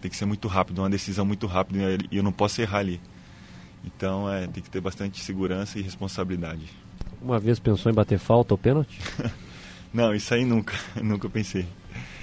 tem 0.00 0.08
que 0.08 0.16
ser 0.16 0.24
muito 0.24 0.46
rápido, 0.46 0.78
uma 0.78 0.88
decisão 0.88 1.24
muito 1.24 1.48
rápida 1.48 1.98
e 2.12 2.16
eu 2.16 2.22
não 2.22 2.30
posso 2.30 2.62
errar 2.62 2.78
ali. 2.78 3.00
Então 3.84 4.32
é, 4.32 4.46
tem 4.46 4.62
que 4.62 4.70
ter 4.70 4.80
bastante 4.80 5.20
segurança 5.20 5.80
e 5.80 5.82
responsabilidade. 5.82 6.86
Uma 7.20 7.38
vez 7.38 7.58
pensou 7.58 7.90
em 7.90 7.94
bater 7.94 8.18
falta 8.18 8.54
ou 8.54 8.58
pênalti? 8.58 8.98
não, 9.92 10.14
isso 10.14 10.32
aí 10.34 10.44
nunca, 10.44 10.74
nunca 11.02 11.28
pensei. 11.28 11.66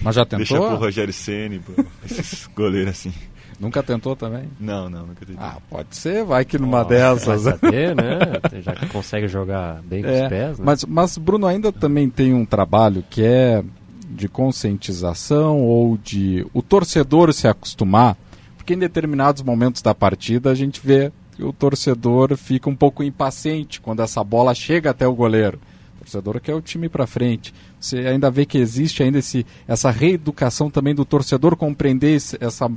Mas 0.03 0.15
já 0.15 0.25
tentou? 0.25 0.37
Deixa 0.45 0.55
pro 0.55 0.75
Rogério 0.77 1.13
Ceni, 1.13 1.61
esses 2.05 2.47
goleiros 2.55 2.91
assim. 2.91 3.13
Nunca 3.59 3.81
tentou 3.81 4.15
também? 4.15 4.49
Não, 4.59 4.89
não, 4.89 5.07
nunca 5.07 5.25
tentei. 5.25 5.37
Ah, 5.39 5.57
pode 5.69 5.95
ser, 5.95 6.25
vai 6.25 6.43
que 6.43 6.57
numa 6.57 6.81
oh, 6.81 6.85
dessas. 6.85 7.43
Vai 7.43 7.53
saber, 7.53 7.95
né? 7.95 8.19
Já 8.61 8.73
que 8.73 8.85
consegue 8.87 9.27
jogar 9.29 9.81
bem 9.83 10.03
com 10.03 10.09
é, 10.09 10.23
os 10.23 10.29
pés. 10.29 10.59
Né? 10.59 10.65
Mas, 10.65 10.83
mas 10.83 11.17
Bruno 11.17 11.47
ainda 11.47 11.71
também 11.71 12.09
tem 12.09 12.33
um 12.33 12.45
trabalho 12.45 13.03
que 13.09 13.23
é 13.23 13.63
de 14.09 14.27
conscientização 14.27 15.61
ou 15.61 15.97
de 15.97 16.45
o 16.53 16.61
torcedor 16.61 17.33
se 17.33 17.47
acostumar, 17.47 18.17
porque 18.57 18.73
em 18.73 18.77
determinados 18.77 19.41
momentos 19.41 19.81
da 19.81 19.95
partida 19.95 20.51
a 20.51 20.55
gente 20.55 20.81
vê 20.83 21.11
o 21.43 21.51
torcedor 21.51 22.35
fica 22.37 22.69
um 22.69 22.75
pouco 22.75 23.03
impaciente 23.03 23.81
quando 23.81 24.01
essa 24.01 24.23
bola 24.23 24.53
chega 24.53 24.91
até 24.91 25.07
o 25.07 25.13
goleiro. 25.13 25.59
O 25.95 25.99
torcedor 25.99 26.39
quer 26.39 26.55
o 26.55 26.61
time 26.61 26.87
para 26.87 27.07
frente. 27.07 27.53
Você 27.79 27.99
ainda 27.99 28.31
vê 28.31 28.45
que 28.45 28.57
existe 28.57 29.03
ainda 29.03 29.19
esse, 29.19 29.45
essa 29.67 29.89
reeducação 29.91 30.69
também 30.69 30.95
do 30.95 31.05
torcedor 31.05 31.55
compreender 31.55 32.15
esse, 32.15 32.37
essa, 32.39 32.71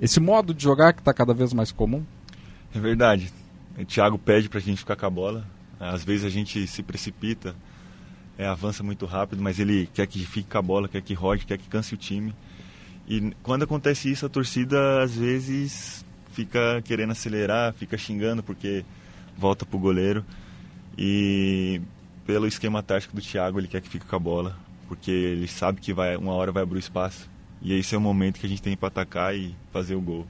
esse 0.00 0.20
modo 0.20 0.52
de 0.52 0.62
jogar 0.62 0.92
que 0.92 1.00
está 1.00 1.12
cada 1.12 1.32
vez 1.32 1.52
mais 1.52 1.72
comum? 1.72 2.04
É 2.74 2.78
verdade. 2.78 3.32
O 3.78 3.84
Thiago 3.84 4.18
pede 4.18 4.48
para 4.48 4.58
a 4.58 4.62
gente 4.62 4.78
ficar 4.78 4.96
com 4.96 5.06
a 5.06 5.10
bola. 5.10 5.46
Às 5.80 6.04
vezes 6.04 6.24
a 6.24 6.30
gente 6.30 6.66
se 6.66 6.82
precipita 6.82 7.54
é, 8.38 8.46
avança 8.46 8.82
muito 8.82 9.06
rápido, 9.06 9.42
mas 9.42 9.58
ele 9.58 9.88
quer 9.92 10.06
que 10.06 10.18
fique 10.26 10.50
com 10.50 10.58
a 10.58 10.62
bola, 10.62 10.88
quer 10.88 11.02
que 11.02 11.14
rode, 11.14 11.46
quer 11.46 11.58
que 11.58 11.68
canse 11.68 11.94
o 11.94 11.96
time. 11.96 12.34
E 13.08 13.32
quando 13.42 13.62
acontece 13.62 14.10
isso, 14.10 14.26
a 14.26 14.28
torcida 14.28 15.02
às 15.02 15.14
vezes 15.14 16.03
fica 16.34 16.82
querendo 16.82 17.12
acelerar, 17.12 17.72
fica 17.72 17.96
xingando 17.96 18.42
porque 18.42 18.84
volta 19.36 19.64
pro 19.64 19.78
goleiro. 19.78 20.24
E 20.98 21.80
pelo 22.26 22.46
esquema 22.46 22.82
tático 22.82 23.14
do 23.14 23.22
Thiago, 23.22 23.58
ele 23.58 23.68
quer 23.68 23.80
que 23.80 23.88
fique 23.88 24.06
com 24.06 24.16
a 24.16 24.18
bola, 24.18 24.56
porque 24.88 25.10
ele 25.10 25.46
sabe 25.46 25.80
que 25.80 25.92
vai 25.92 26.16
uma 26.16 26.32
hora 26.32 26.52
vai 26.52 26.62
abrir 26.62 26.76
o 26.76 26.78
espaço. 26.78 27.30
E 27.62 27.72
esse 27.72 27.94
é 27.94 27.98
o 27.98 28.00
momento 28.00 28.38
que 28.38 28.46
a 28.46 28.48
gente 28.48 28.60
tem 28.60 28.76
para 28.76 28.88
atacar 28.88 29.34
e 29.34 29.54
fazer 29.72 29.94
o 29.94 30.00
gol. 30.00 30.26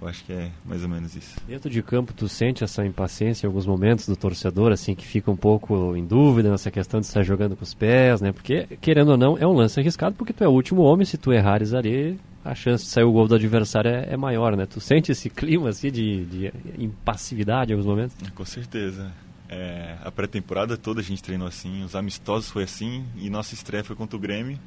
Eu 0.00 0.08
acho 0.08 0.24
que 0.24 0.32
é 0.32 0.50
mais 0.64 0.82
ou 0.82 0.88
menos 0.88 1.14
isso. 1.14 1.36
Dentro 1.46 1.70
de 1.70 1.82
campo, 1.82 2.12
tu 2.12 2.28
sente 2.28 2.64
essa 2.64 2.84
impaciência 2.84 3.46
em 3.46 3.48
alguns 3.48 3.66
momentos 3.66 4.06
do 4.06 4.16
torcedor, 4.16 4.72
assim, 4.72 4.94
que 4.94 5.06
fica 5.06 5.30
um 5.30 5.36
pouco 5.36 5.96
em 5.96 6.04
dúvida 6.04 6.50
nessa 6.50 6.70
questão 6.70 7.00
de 7.00 7.06
estar 7.06 7.22
jogando 7.22 7.56
com 7.56 7.62
os 7.62 7.74
pés, 7.74 8.20
né? 8.20 8.32
Porque, 8.32 8.66
querendo 8.80 9.12
ou 9.12 9.16
não, 9.16 9.38
é 9.38 9.46
um 9.46 9.52
lance 9.52 9.78
arriscado, 9.78 10.16
porque 10.16 10.32
tu 10.32 10.42
é 10.42 10.48
o 10.48 10.52
último 10.52 10.82
homem, 10.82 11.06
se 11.06 11.16
tu 11.16 11.32
errares 11.32 11.72
ali, 11.72 12.18
a 12.44 12.54
chance 12.54 12.84
de 12.84 12.90
sair 12.90 13.04
o 13.04 13.12
gol 13.12 13.26
do 13.26 13.34
adversário 13.34 13.90
é, 13.90 14.12
é 14.12 14.16
maior, 14.16 14.56
né? 14.56 14.66
Tu 14.66 14.80
sente 14.80 15.10
esse 15.10 15.30
clima, 15.30 15.70
assim, 15.70 15.90
de, 15.90 16.24
de 16.26 16.52
impassividade 16.78 17.72
em 17.72 17.74
alguns 17.74 17.86
momentos? 17.86 18.16
Com 18.34 18.44
certeza. 18.44 19.10
É, 19.48 19.96
a 20.04 20.10
pré-temporada 20.10 20.76
toda 20.76 21.00
a 21.00 21.02
gente 21.02 21.22
treinou 21.22 21.46
assim, 21.46 21.84
os 21.84 21.94
amistosos 21.94 22.50
foi 22.50 22.64
assim, 22.64 23.04
e 23.16 23.30
nossa 23.30 23.54
estreia 23.54 23.84
foi 23.84 23.94
contra 23.94 24.16
o 24.16 24.18
Grêmio, 24.18 24.58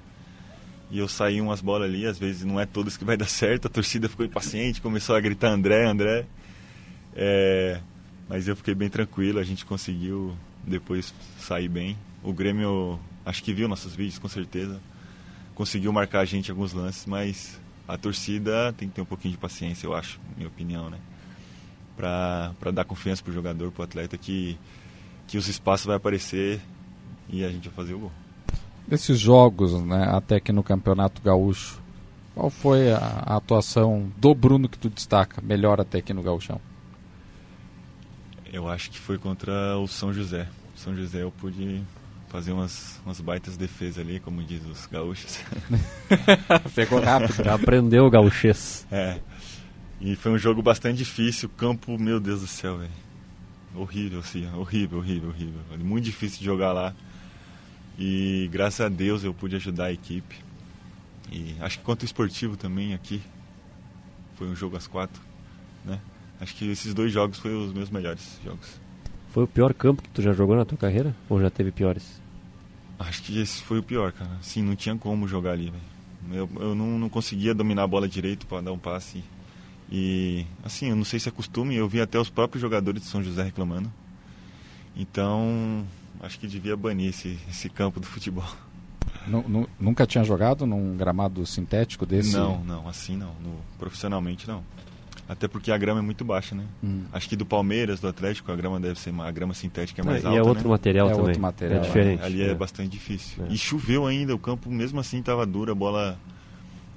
e 0.90 1.00
eu 1.00 1.08
saí 1.08 1.42
umas 1.42 1.62
bolas 1.62 1.90
ali, 1.90 2.06
às 2.06 2.18
vezes 2.18 2.46
não 2.46 2.60
é 2.60 2.66
todas 2.66 2.96
que 2.96 3.04
vai 3.04 3.18
dar 3.18 3.28
certo, 3.28 3.68
a 3.68 3.70
torcida 3.70 4.08
ficou 4.08 4.26
impaciente, 4.26 4.82
começou 4.82 5.16
a 5.16 5.20
gritar 5.20 5.50
André, 5.50 5.86
André. 5.86 6.26
É, 7.16 7.82
mas 8.30 8.48
eu 8.48 8.56
fiquei 8.56 8.74
bem 8.74 8.90
tranquilo, 8.90 9.40
a 9.40 9.44
gente 9.44 9.66
conseguiu 9.66 10.34
depois 10.66 11.14
sair 11.40 11.68
bem. 11.68 11.98
O 12.24 12.32
Grêmio, 12.32 13.00
acho 13.26 13.44
que 13.44 13.54
viu 13.54 13.68
nossos 13.68 13.96
vídeos, 13.96 14.20
com 14.20 14.28
certeza. 14.28 14.80
Conseguiu 15.56 15.92
marcar 15.92 16.22
a 16.22 16.26
gente 16.26 16.52
alguns 16.52 16.72
lances, 16.72 17.06
mas 17.06 17.60
a 17.88 17.98
torcida 17.98 18.74
tem 18.74 18.90
que 18.90 18.96
ter 18.96 19.02
um 19.02 19.06
pouquinho 19.06 19.34
de 19.34 19.38
paciência, 19.38 19.88
eu 19.88 19.96
acho, 19.96 20.20
minha 20.36 20.50
opinião, 20.50 20.90
né? 20.90 20.98
Para 21.96 22.72
dar 22.74 22.84
confiança 22.84 23.24
pro 23.24 23.34
jogador, 23.34 23.72
pro 23.72 23.84
atleta 23.84 24.18
que, 24.18 24.58
que 25.26 25.38
os 25.38 25.48
espaços 25.48 25.86
vai 25.86 25.96
aparecer 25.96 26.60
e 27.30 27.44
a 27.44 27.50
gente 27.50 27.70
vai 27.70 27.76
fazer 27.76 27.94
o 27.94 28.00
gol. 28.00 28.12
Desses 28.88 29.20
jogos, 29.20 29.74
né, 29.82 30.08
até 30.12 30.36
aqui 30.36 30.52
no 30.52 30.64
Campeonato 30.64 31.22
Gaúcho, 31.22 31.82
qual 32.36 32.50
foi 32.50 32.92
a, 32.92 32.98
a 33.26 33.36
atuação 33.38 34.12
do 34.18 34.36
Bruno 34.36 34.70
que 34.70 34.78
tu 34.78 34.90
destaca, 34.90 35.42
melhor 35.42 35.82
até 35.82 35.98
aqui 35.98 36.14
no 36.14 36.22
Gauchão? 36.22 36.62
Eu 38.54 38.70
acho 38.70 38.92
que 38.92 39.00
foi 39.00 39.18
contra 39.18 39.78
o 39.78 39.88
São 39.88 40.14
José. 40.14 40.48
São 40.76 40.96
José 40.96 41.24
eu 41.24 41.32
pude 41.32 41.82
fazer 42.28 42.52
umas, 42.52 43.00
umas 43.06 43.22
baitas 43.22 43.58
defesas 43.58 44.00
ali, 44.00 44.20
como 44.20 44.44
diz 44.44 44.66
os 44.66 44.86
gaúchos. 44.86 45.40
Pegou 46.76 47.02
rápido. 47.02 47.44
Já 47.44 47.56
aprendeu 47.56 48.06
o 48.06 48.10
gauchês. 48.10 48.86
É. 48.92 49.20
E 50.00 50.16
foi 50.16 50.32
um 50.32 50.38
jogo 50.38 50.62
bastante 50.62 50.98
difícil. 50.98 51.50
Campo, 51.50 51.98
meu 51.98 52.20
Deus 52.20 52.42
do 52.42 52.48
céu, 52.48 52.78
velho. 52.78 52.92
Horrível, 53.76 54.20
assim. 54.20 54.48
Horrível, 54.54 55.00
horrível, 55.00 55.30
horrível. 55.30 55.62
Muito 55.80 56.06
difícil 56.06 56.40
de 56.40 56.46
jogar 56.46 56.74
lá. 56.74 56.94
E 57.98 58.48
graças 58.52 58.82
a 58.82 58.90
Deus 58.90 59.24
eu 59.24 59.34
pude 59.34 59.56
ajudar 59.56 59.86
a 59.86 59.92
equipe. 59.92 60.36
E 61.32 61.56
acho 61.60 61.80
que 61.80 61.84
quanto 61.84 62.06
esportivo 62.06 62.56
também 62.56 62.94
aqui. 62.94 63.22
Foi 64.36 64.48
um 64.48 64.56
jogo 64.56 64.78
às 64.78 64.86
quatro, 64.86 65.20
né? 65.84 66.00
Acho 66.40 66.54
que 66.54 66.70
esses 66.70 66.94
dois 66.94 67.12
jogos 67.12 67.40
foram 67.40 67.66
os 67.66 67.74
meus 67.74 67.90
melhores 67.90 68.40
jogos. 68.46 68.80
Foi 69.30 69.44
o 69.44 69.48
pior 69.48 69.74
campo 69.74 70.02
que 70.02 70.10
tu 70.10 70.22
já 70.22 70.34
jogou 70.34 70.56
na 70.56 70.66
tua 70.66 70.78
carreira? 70.78 71.16
Ou 71.30 71.40
já 71.42 71.50
teve 71.50 71.72
piores? 71.72 72.22
Acho 73.00 73.22
que 73.24 73.40
esse 73.40 73.62
foi 73.62 73.80
o 73.80 73.84
pior, 73.84 74.12
cara. 74.12 74.32
Sim, 74.42 74.64
não 74.64 74.76
tinha 74.76 74.96
como 74.96 75.28
jogar 75.28 75.52
ali, 75.52 75.72
velho. 75.72 75.98
Eu, 76.32 76.50
eu 76.60 76.76
não, 76.76 76.98
não 76.98 77.10
conseguia 77.10 77.54
dominar 77.54 77.84
a 77.84 77.88
bola 77.88 78.08
direito 78.08 78.48
para 78.48 78.62
dar 78.62 78.72
um 78.72 78.78
passe. 78.78 79.24
E, 79.90 80.46
assim, 80.64 80.90
eu 80.90 80.96
não 80.96 81.06
sei 81.06 81.20
se 81.20 81.30
é 81.30 81.32
costume, 81.32 81.76
eu 81.76 81.88
vi 81.88 82.02
até 82.02 82.20
os 82.20 82.30
próprios 82.30 82.62
jogadores 82.62 83.02
de 83.02 83.08
São 83.08 83.24
José 83.24 83.44
reclamando. 83.44 83.92
Então, 84.96 85.86
acho 86.20 86.40
que 86.40 86.48
devia 86.48 86.76
banir 86.76 87.10
esse, 87.10 87.38
esse 87.50 87.70
campo 87.70 88.00
do 88.00 88.08
futebol. 88.08 88.50
Nunca 89.80 90.06
tinha 90.06 90.24
jogado 90.24 90.66
num 90.66 90.98
gramado 90.98 91.46
sintético 91.46 92.06
desse? 92.06 92.34
Não, 92.34 92.64
não, 92.64 92.88
assim 92.88 93.16
não. 93.16 93.34
No, 93.36 93.60
profissionalmente 93.78 94.48
não. 94.48 94.64
Até 95.30 95.48
porque 95.48 95.72
a 95.72 95.78
grama 95.78 96.00
é 96.00 96.02
muito 96.02 96.24
baixa, 96.24 96.56
né? 96.56 96.64
Hum. 96.82 97.04
Acho 97.12 97.28
que 97.28 97.36
do 97.36 97.46
Palmeiras, 97.46 98.00
do 98.00 98.08
Atlético, 98.08 98.50
a 98.52 98.56
grama 98.56 98.80
deve 98.80 98.98
ser 98.98 99.14
a 99.20 99.32
grama 99.32 99.54
sintética 99.54 100.02
é 100.02 100.06
mais 100.06 100.24
é, 100.24 100.28
alta. 100.28 100.38
E 100.38 100.40
é 100.40 100.44
outro 100.44 100.64
né? 100.64 100.70
material 100.70 101.08
é 101.08 101.12
também. 101.12 101.26
Outro 101.28 101.42
material, 101.42 101.80
é 101.80 101.84
diferente. 101.84 102.24
ali 102.24 102.42
é, 102.42 102.52
é, 102.52 102.56
bastante 102.56 102.90
difícil. 102.90 103.44
E 103.50 103.58
choveu 103.58 104.08
ainda, 104.08 104.34
o 104.34 104.40
campo 104.40 104.70
mesmo 104.70 105.00
assim 105.00 105.20
estava 105.20 105.46
duro, 105.46 105.72
a 105.72 105.76
bola 105.76 106.18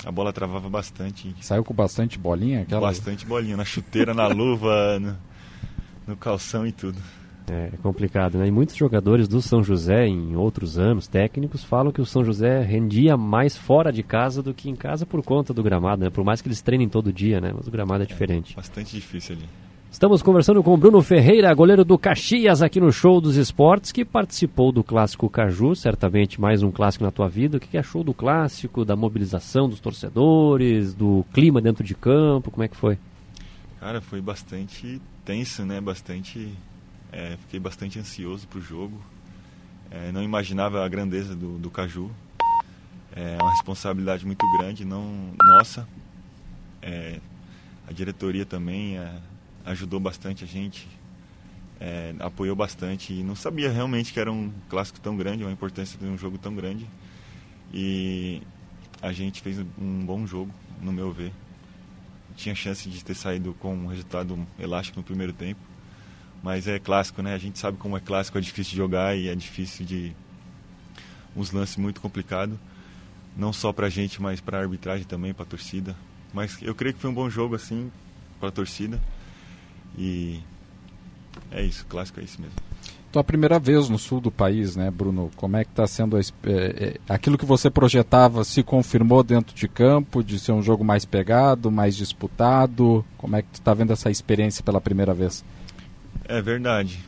a 0.04 0.10
bola 0.10 0.32
travava 0.32 0.68
bastante. 0.70 1.34
Saiu 1.40 1.64
com 1.64 1.74
bastante 1.74 2.18
bolinha? 2.18 2.62
Aquela... 2.62 2.80
Bastante 2.80 3.26
bolinha, 3.26 3.56
na 3.56 3.64
chuteira, 3.64 4.14
na 4.14 4.26
luva, 4.28 4.98
no, 4.98 5.16
no 6.06 6.16
calção 6.16 6.66
e 6.66 6.72
tudo. 6.72 6.98
É 7.53 7.76
complicado, 7.82 8.38
né? 8.38 8.46
E 8.46 8.51
muitos 8.51 8.76
jogadores 8.76 9.26
do 9.26 9.42
São 9.42 9.61
José, 9.62 10.07
em 10.07 10.36
outros 10.36 10.78
anos, 10.78 11.09
técnicos, 11.09 11.64
falam 11.64 11.90
que 11.90 12.01
o 12.01 12.07
São 12.07 12.24
José 12.24 12.62
rendia 12.62 13.16
mais 13.16 13.57
fora 13.57 13.92
de 13.92 14.05
casa 14.05 14.40
do 14.40 14.55
que 14.55 14.70
em 14.70 14.76
casa 14.76 15.05
por 15.05 15.20
conta 15.22 15.53
do 15.53 15.62
gramado, 15.62 16.05
né? 16.05 16.11
Por 16.11 16.22
mais 16.22 16.40
que 16.40 16.46
eles 16.46 16.62
treinem 16.62 16.88
todo 16.88 17.12
dia, 17.12 17.40
né? 17.40 17.53
Mas 17.53 17.66
o 17.66 17.70
gramado 17.70 18.05
é 18.05 18.07
diferente. 18.07 18.53
É, 18.53 18.57
bastante 18.57 18.94
difícil 18.94 19.34
ali. 19.34 19.44
Estamos 19.90 20.22
conversando 20.22 20.62
com 20.62 20.72
o 20.72 20.76
Bruno 20.76 21.03
Ferreira, 21.03 21.53
goleiro 21.53 21.84
do 21.84 21.98
Caxias, 21.98 22.62
aqui 22.62 22.78
no 22.78 22.92
Show 22.92 23.20
dos 23.20 23.36
Esportes, 23.36 23.90
que 23.90 24.05
participou 24.05 24.70
do 24.70 24.84
Clássico 24.84 25.28
Caju, 25.28 25.74
certamente 25.74 26.40
mais 26.40 26.62
um 26.62 26.70
clássico 26.70 27.03
na 27.03 27.11
tua 27.11 27.28
vida. 27.28 27.57
O 27.57 27.61
que 27.61 27.76
achou 27.76 28.05
do 28.05 28.14
clássico, 28.14 28.84
da 28.84 28.94
mobilização 28.94 29.68
dos 29.68 29.80
torcedores, 29.80 30.94
do 30.94 31.24
clima 31.34 31.61
dentro 31.61 31.82
de 31.82 31.96
campo? 31.96 32.53
Como 32.53 32.62
é 32.62 32.68
que 32.68 32.76
foi? 32.76 32.96
Cara, 33.80 34.01
foi 34.01 34.20
bastante 34.20 35.01
tenso, 35.24 35.64
né? 35.64 35.80
Bastante 35.80 36.53
é, 37.12 37.36
fiquei 37.38 37.58
bastante 37.58 37.98
ansioso 37.98 38.46
para 38.46 38.58
o 38.58 38.62
jogo. 38.62 39.00
É, 39.90 40.12
não 40.12 40.22
imaginava 40.22 40.84
a 40.84 40.88
grandeza 40.88 41.34
do, 41.34 41.58
do 41.58 41.70
Caju. 41.70 42.11
É 43.12 43.36
uma 43.40 43.50
responsabilidade 43.50 44.24
muito 44.24 44.46
grande, 44.56 44.84
não 44.84 45.34
nossa. 45.42 45.88
É, 46.80 47.18
a 47.88 47.92
diretoria 47.92 48.46
também 48.46 48.96
ajudou 49.64 49.98
bastante 49.98 50.44
a 50.44 50.46
gente, 50.46 50.86
é, 51.80 52.14
apoiou 52.20 52.54
bastante 52.54 53.12
e 53.12 53.24
não 53.24 53.34
sabia 53.34 53.70
realmente 53.70 54.12
que 54.12 54.20
era 54.20 54.30
um 54.30 54.52
clássico 54.68 55.00
tão 55.00 55.16
grande, 55.16 55.42
uma 55.42 55.52
importância 55.52 55.98
de 55.98 56.04
um 56.04 56.16
jogo 56.16 56.38
tão 56.38 56.54
grande. 56.54 56.86
E 57.74 58.42
a 59.02 59.12
gente 59.12 59.42
fez 59.42 59.58
um 59.76 60.04
bom 60.04 60.24
jogo, 60.24 60.52
no 60.80 60.92
meu 60.92 61.12
ver. 61.12 61.32
Tinha 62.36 62.54
chance 62.54 62.88
de 62.88 63.04
ter 63.04 63.14
saído 63.14 63.54
com 63.54 63.74
um 63.74 63.86
resultado 63.86 64.38
elástico 64.58 64.98
no 65.00 65.04
primeiro 65.04 65.32
tempo 65.32 65.69
mas 66.43 66.66
é 66.66 66.78
clássico, 66.78 67.22
né? 67.22 67.34
A 67.34 67.38
gente 67.38 67.59
sabe 67.59 67.76
como 67.76 67.97
é 67.97 68.01
clássico, 68.01 68.38
é 68.38 68.41
difícil 68.41 68.72
de 68.72 68.76
jogar 68.76 69.16
e 69.16 69.28
é 69.28 69.34
difícil 69.34 69.84
de. 69.84 70.12
uns 71.36 71.53
lances 71.53 71.76
muito 71.76 72.01
complicados. 72.01 72.57
Não 73.36 73.53
só 73.53 73.72
pra 73.72 73.88
gente, 73.88 74.20
mas 74.20 74.41
pra 74.41 74.61
arbitragem 74.61 75.07
também, 75.07 75.32
pra 75.32 75.45
torcida. 75.45 75.95
Mas 76.32 76.59
eu 76.62 76.74
creio 76.74 76.95
que 76.95 77.01
foi 77.01 77.11
um 77.11 77.14
bom 77.14 77.28
jogo, 77.28 77.55
assim, 77.55 77.91
pra 78.38 78.51
torcida. 78.51 79.01
E. 79.97 80.41
É 81.51 81.62
isso, 81.62 81.84
clássico 81.86 82.20
é 82.20 82.24
isso 82.24 82.41
mesmo. 82.41 82.57
Tua 83.12 83.24
primeira 83.24 83.59
vez 83.59 83.88
no 83.88 83.99
sul 83.99 84.20
do 84.20 84.30
país, 84.30 84.76
né, 84.76 84.88
Bruno? 84.88 85.32
Como 85.34 85.57
é 85.57 85.64
que 85.64 85.70
está 85.70 85.84
sendo 85.84 86.16
a, 86.16 86.20
é, 86.20 86.24
é, 86.45 86.97
aquilo 87.09 87.36
que 87.36 87.45
você 87.45 87.68
projetava 87.68 88.45
se 88.45 88.62
confirmou 88.62 89.24
dentro 89.24 89.55
de 89.55 89.66
campo, 89.66 90.22
de 90.22 90.38
ser 90.38 90.53
um 90.53 90.62
jogo 90.62 90.84
mais 90.84 91.05
pegado, 91.05 91.72
mais 91.72 91.97
disputado? 91.97 93.05
Como 93.18 93.34
é 93.34 93.43
que 93.43 93.49
tu 93.49 93.55
está 93.55 93.74
vendo 93.74 93.93
essa 93.93 94.11
experiência 94.11 94.62
pela 94.62 94.80
primeira 94.80 95.12
vez? 95.12 95.45
É 96.30 96.40
verdade. 96.40 97.00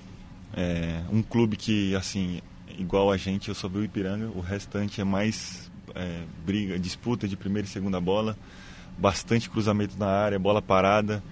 É, 0.53 1.01
um 1.09 1.23
clube 1.23 1.57
que, 1.57 1.95
assim, 1.95 2.41
igual 2.77 3.09
a 3.09 3.17
gente, 3.17 3.49
eu 3.49 3.55
só 3.55 3.69
vi 3.69 3.79
o 3.79 3.85
Ipiranga, 3.85 4.27
o 4.35 4.41
restante 4.41 5.01
é 5.01 5.05
mais 5.05 5.71
é, 5.95 6.25
briga, 6.45 6.77
disputa 6.77 7.29
de 7.29 7.37
primeira 7.37 7.65
e 7.65 7.71
segunda 7.71 8.01
bola, 8.01 8.37
bastante 8.99 9.49
cruzamento 9.49 9.97
na 9.97 10.09
área, 10.09 10.41
bola 10.41 10.61
parada. 10.61 11.23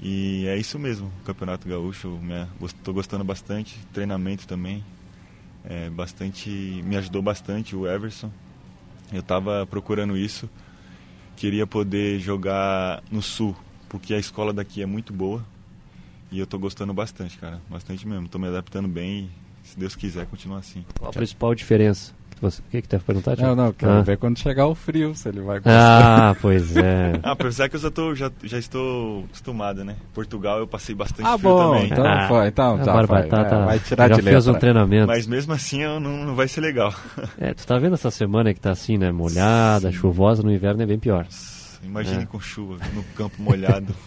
E 0.00 0.46
é 0.46 0.56
isso 0.56 0.78
mesmo, 0.78 1.12
o 1.20 1.24
Campeonato 1.26 1.68
Gaúcho, 1.68 2.18
estou 2.64 2.94
gostando 2.94 3.24
bastante, 3.24 3.78
treinamento 3.92 4.48
também, 4.48 4.82
é, 5.66 5.90
bastante, 5.90 6.48
me 6.82 6.96
ajudou 6.96 7.20
bastante 7.20 7.76
o 7.76 7.86
Everson. 7.86 8.32
Eu 9.12 9.20
estava 9.20 9.66
procurando 9.66 10.16
isso, 10.16 10.48
queria 11.36 11.66
poder 11.66 12.20
jogar 12.20 13.02
no 13.10 13.20
Sul, 13.20 13.54
porque 13.86 14.14
a 14.14 14.18
escola 14.18 14.50
daqui 14.50 14.80
é 14.80 14.86
muito 14.86 15.12
boa, 15.12 15.44
e 16.30 16.38
eu 16.38 16.46
tô 16.46 16.58
gostando 16.58 16.92
bastante, 16.92 17.38
cara. 17.38 17.60
Bastante 17.68 18.06
mesmo. 18.06 18.28
Tô 18.28 18.38
me 18.38 18.48
adaptando 18.48 18.88
bem 18.88 19.30
e, 19.64 19.68
se 19.68 19.78
Deus 19.78 19.96
quiser, 19.96 20.26
continuar 20.26 20.58
assim. 20.58 20.84
Qual 20.98 21.10
a 21.10 21.12
principal 21.12 21.54
diferença? 21.54 22.12
o 22.40 22.70
que, 22.70 22.82
que 22.82 22.88
tu 22.88 23.00
perguntar? 23.00 23.36
Não, 23.36 23.56
não, 23.56 23.72
quero 23.72 23.92
ah. 23.92 24.00
ver 24.00 24.16
quando 24.16 24.38
chegar 24.38 24.66
o 24.66 24.74
frio, 24.74 25.14
se 25.14 25.28
ele 25.28 25.40
vai 25.40 25.58
gostar. 25.58 26.30
Ah, 26.30 26.36
pois 26.40 26.76
é. 26.76 27.18
ah, 27.22 27.32
apesar 27.32 27.68
que 27.68 27.76
eu 27.76 27.80
já, 27.80 27.90
tô, 27.90 28.14
já, 28.14 28.30
já 28.44 28.58
estou 28.58 29.24
acostumado, 29.24 29.84
né? 29.84 29.96
Portugal 30.14 30.58
eu 30.58 30.66
passei 30.66 30.94
bastante 30.94 31.26
ah, 31.26 31.36
frio 31.36 31.50
bom, 31.50 31.72
também. 31.72 31.86
Então, 31.86 32.06
ah, 32.06 32.28
foi, 32.28 32.46
então 32.46 32.78
tá, 32.78 33.02
vai, 33.02 33.28
tá, 33.28 33.44
tá, 33.44 33.64
vai 33.64 33.78
tirar 33.80 34.08
já 34.08 34.16
de 34.16 34.22
fez 34.22 34.46
letra. 34.46 34.52
um 34.52 34.60
treinamento. 34.60 35.06
Mas 35.08 35.26
mesmo 35.26 35.52
assim 35.52 35.82
eu 35.82 35.98
não, 35.98 36.26
não 36.26 36.34
vai 36.34 36.46
ser 36.46 36.60
legal. 36.60 36.94
é, 37.38 37.52
tu 37.52 37.66
tá 37.66 37.76
vendo 37.78 37.94
essa 37.94 38.10
semana 38.10 38.54
que 38.54 38.60
tá 38.60 38.70
assim, 38.70 38.96
né? 38.96 39.10
Molhada, 39.10 39.90
Sim. 39.90 39.96
chuvosa, 39.96 40.42
no 40.42 40.52
inverno 40.52 40.82
é 40.82 40.86
bem 40.86 40.98
pior. 40.98 41.26
Imagine 41.82 42.22
é. 42.22 42.26
com 42.26 42.38
chuva, 42.40 42.76
no 42.94 43.02
campo 43.16 43.42
molhado. 43.42 43.94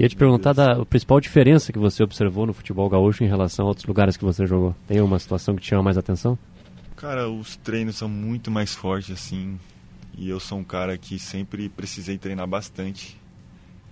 Ia 0.00 0.08
te 0.08 0.16
perguntar 0.16 0.54
da 0.54 0.82
principal 0.86 1.20
diferença 1.20 1.70
que 1.70 1.78
você 1.78 2.02
observou 2.02 2.46
no 2.46 2.54
futebol 2.54 2.88
gaúcho 2.88 3.22
em 3.22 3.26
relação 3.26 3.66
a 3.66 3.68
outros 3.68 3.84
lugares 3.84 4.16
que 4.16 4.24
você 4.24 4.46
jogou. 4.46 4.74
Tem 4.88 4.98
uma 5.02 5.18
situação 5.18 5.54
que 5.54 5.60
te 5.60 5.68
chama 5.68 5.82
mais 5.82 5.98
atenção? 5.98 6.38
Cara, 6.96 7.28
os 7.28 7.56
treinos 7.56 7.96
são 7.96 8.08
muito 8.08 8.50
mais 8.50 8.74
fortes, 8.74 9.10
assim. 9.10 9.60
E 10.16 10.26
eu 10.26 10.40
sou 10.40 10.56
um 10.56 10.64
cara 10.64 10.96
que 10.96 11.18
sempre 11.18 11.68
precisei 11.68 12.16
treinar 12.16 12.46
bastante. 12.46 13.20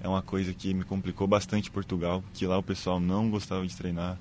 É 0.03 0.09
uma 0.09 0.23
coisa 0.23 0.55
que 0.55 0.73
me 0.73 0.83
complicou 0.83 1.27
bastante 1.27 1.71
Portugal, 1.71 2.25
que 2.33 2.47
lá 2.47 2.57
o 2.57 2.63
pessoal 2.63 2.99
não 2.99 3.29
gostava 3.29 3.67
de 3.67 3.77
treinar. 3.77 4.17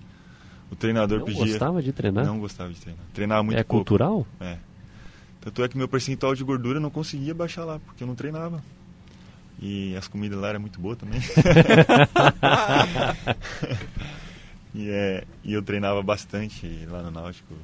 O 0.70 0.76
treinador 0.76 1.20
não 1.20 1.26
pedia. 1.26 1.40
Não 1.40 1.48
gostava 1.52 1.82
de 1.82 1.94
treinar? 1.94 2.26
Não 2.26 2.40
gostava 2.42 2.74
de 2.74 2.82
treinar. 2.82 3.06
Treinava 3.14 3.44
muito 3.44 3.60
é 3.60 3.64
pouco. 3.64 3.76
É 3.76 3.80
cultural? 3.80 4.28
É. 4.42 4.58
Tanto 5.40 5.64
é 5.64 5.70
que 5.70 5.78
meu 5.78 5.88
percentual 5.88 6.36
de 6.36 6.44
gordura 6.44 6.80
eu 6.80 6.82
não 6.82 6.90
conseguia 6.90 7.34
baixar 7.34 7.64
lá, 7.64 7.80
porque 7.80 8.04
eu 8.04 8.08
não 8.08 8.16
treinava. 8.16 8.62
E 9.60 9.96
as 9.96 10.08
comidas 10.08 10.40
lá 10.40 10.50
eram 10.50 10.60
muito 10.60 10.80
boas 10.80 10.98
também. 10.98 11.20
e, 14.74 14.90
é, 14.90 15.24
e 15.44 15.54
eu 15.54 15.62
treinava 15.64 16.02
bastante 16.04 16.86
lá 16.90 17.02
no 17.02 17.10
Náutico. 17.10 17.56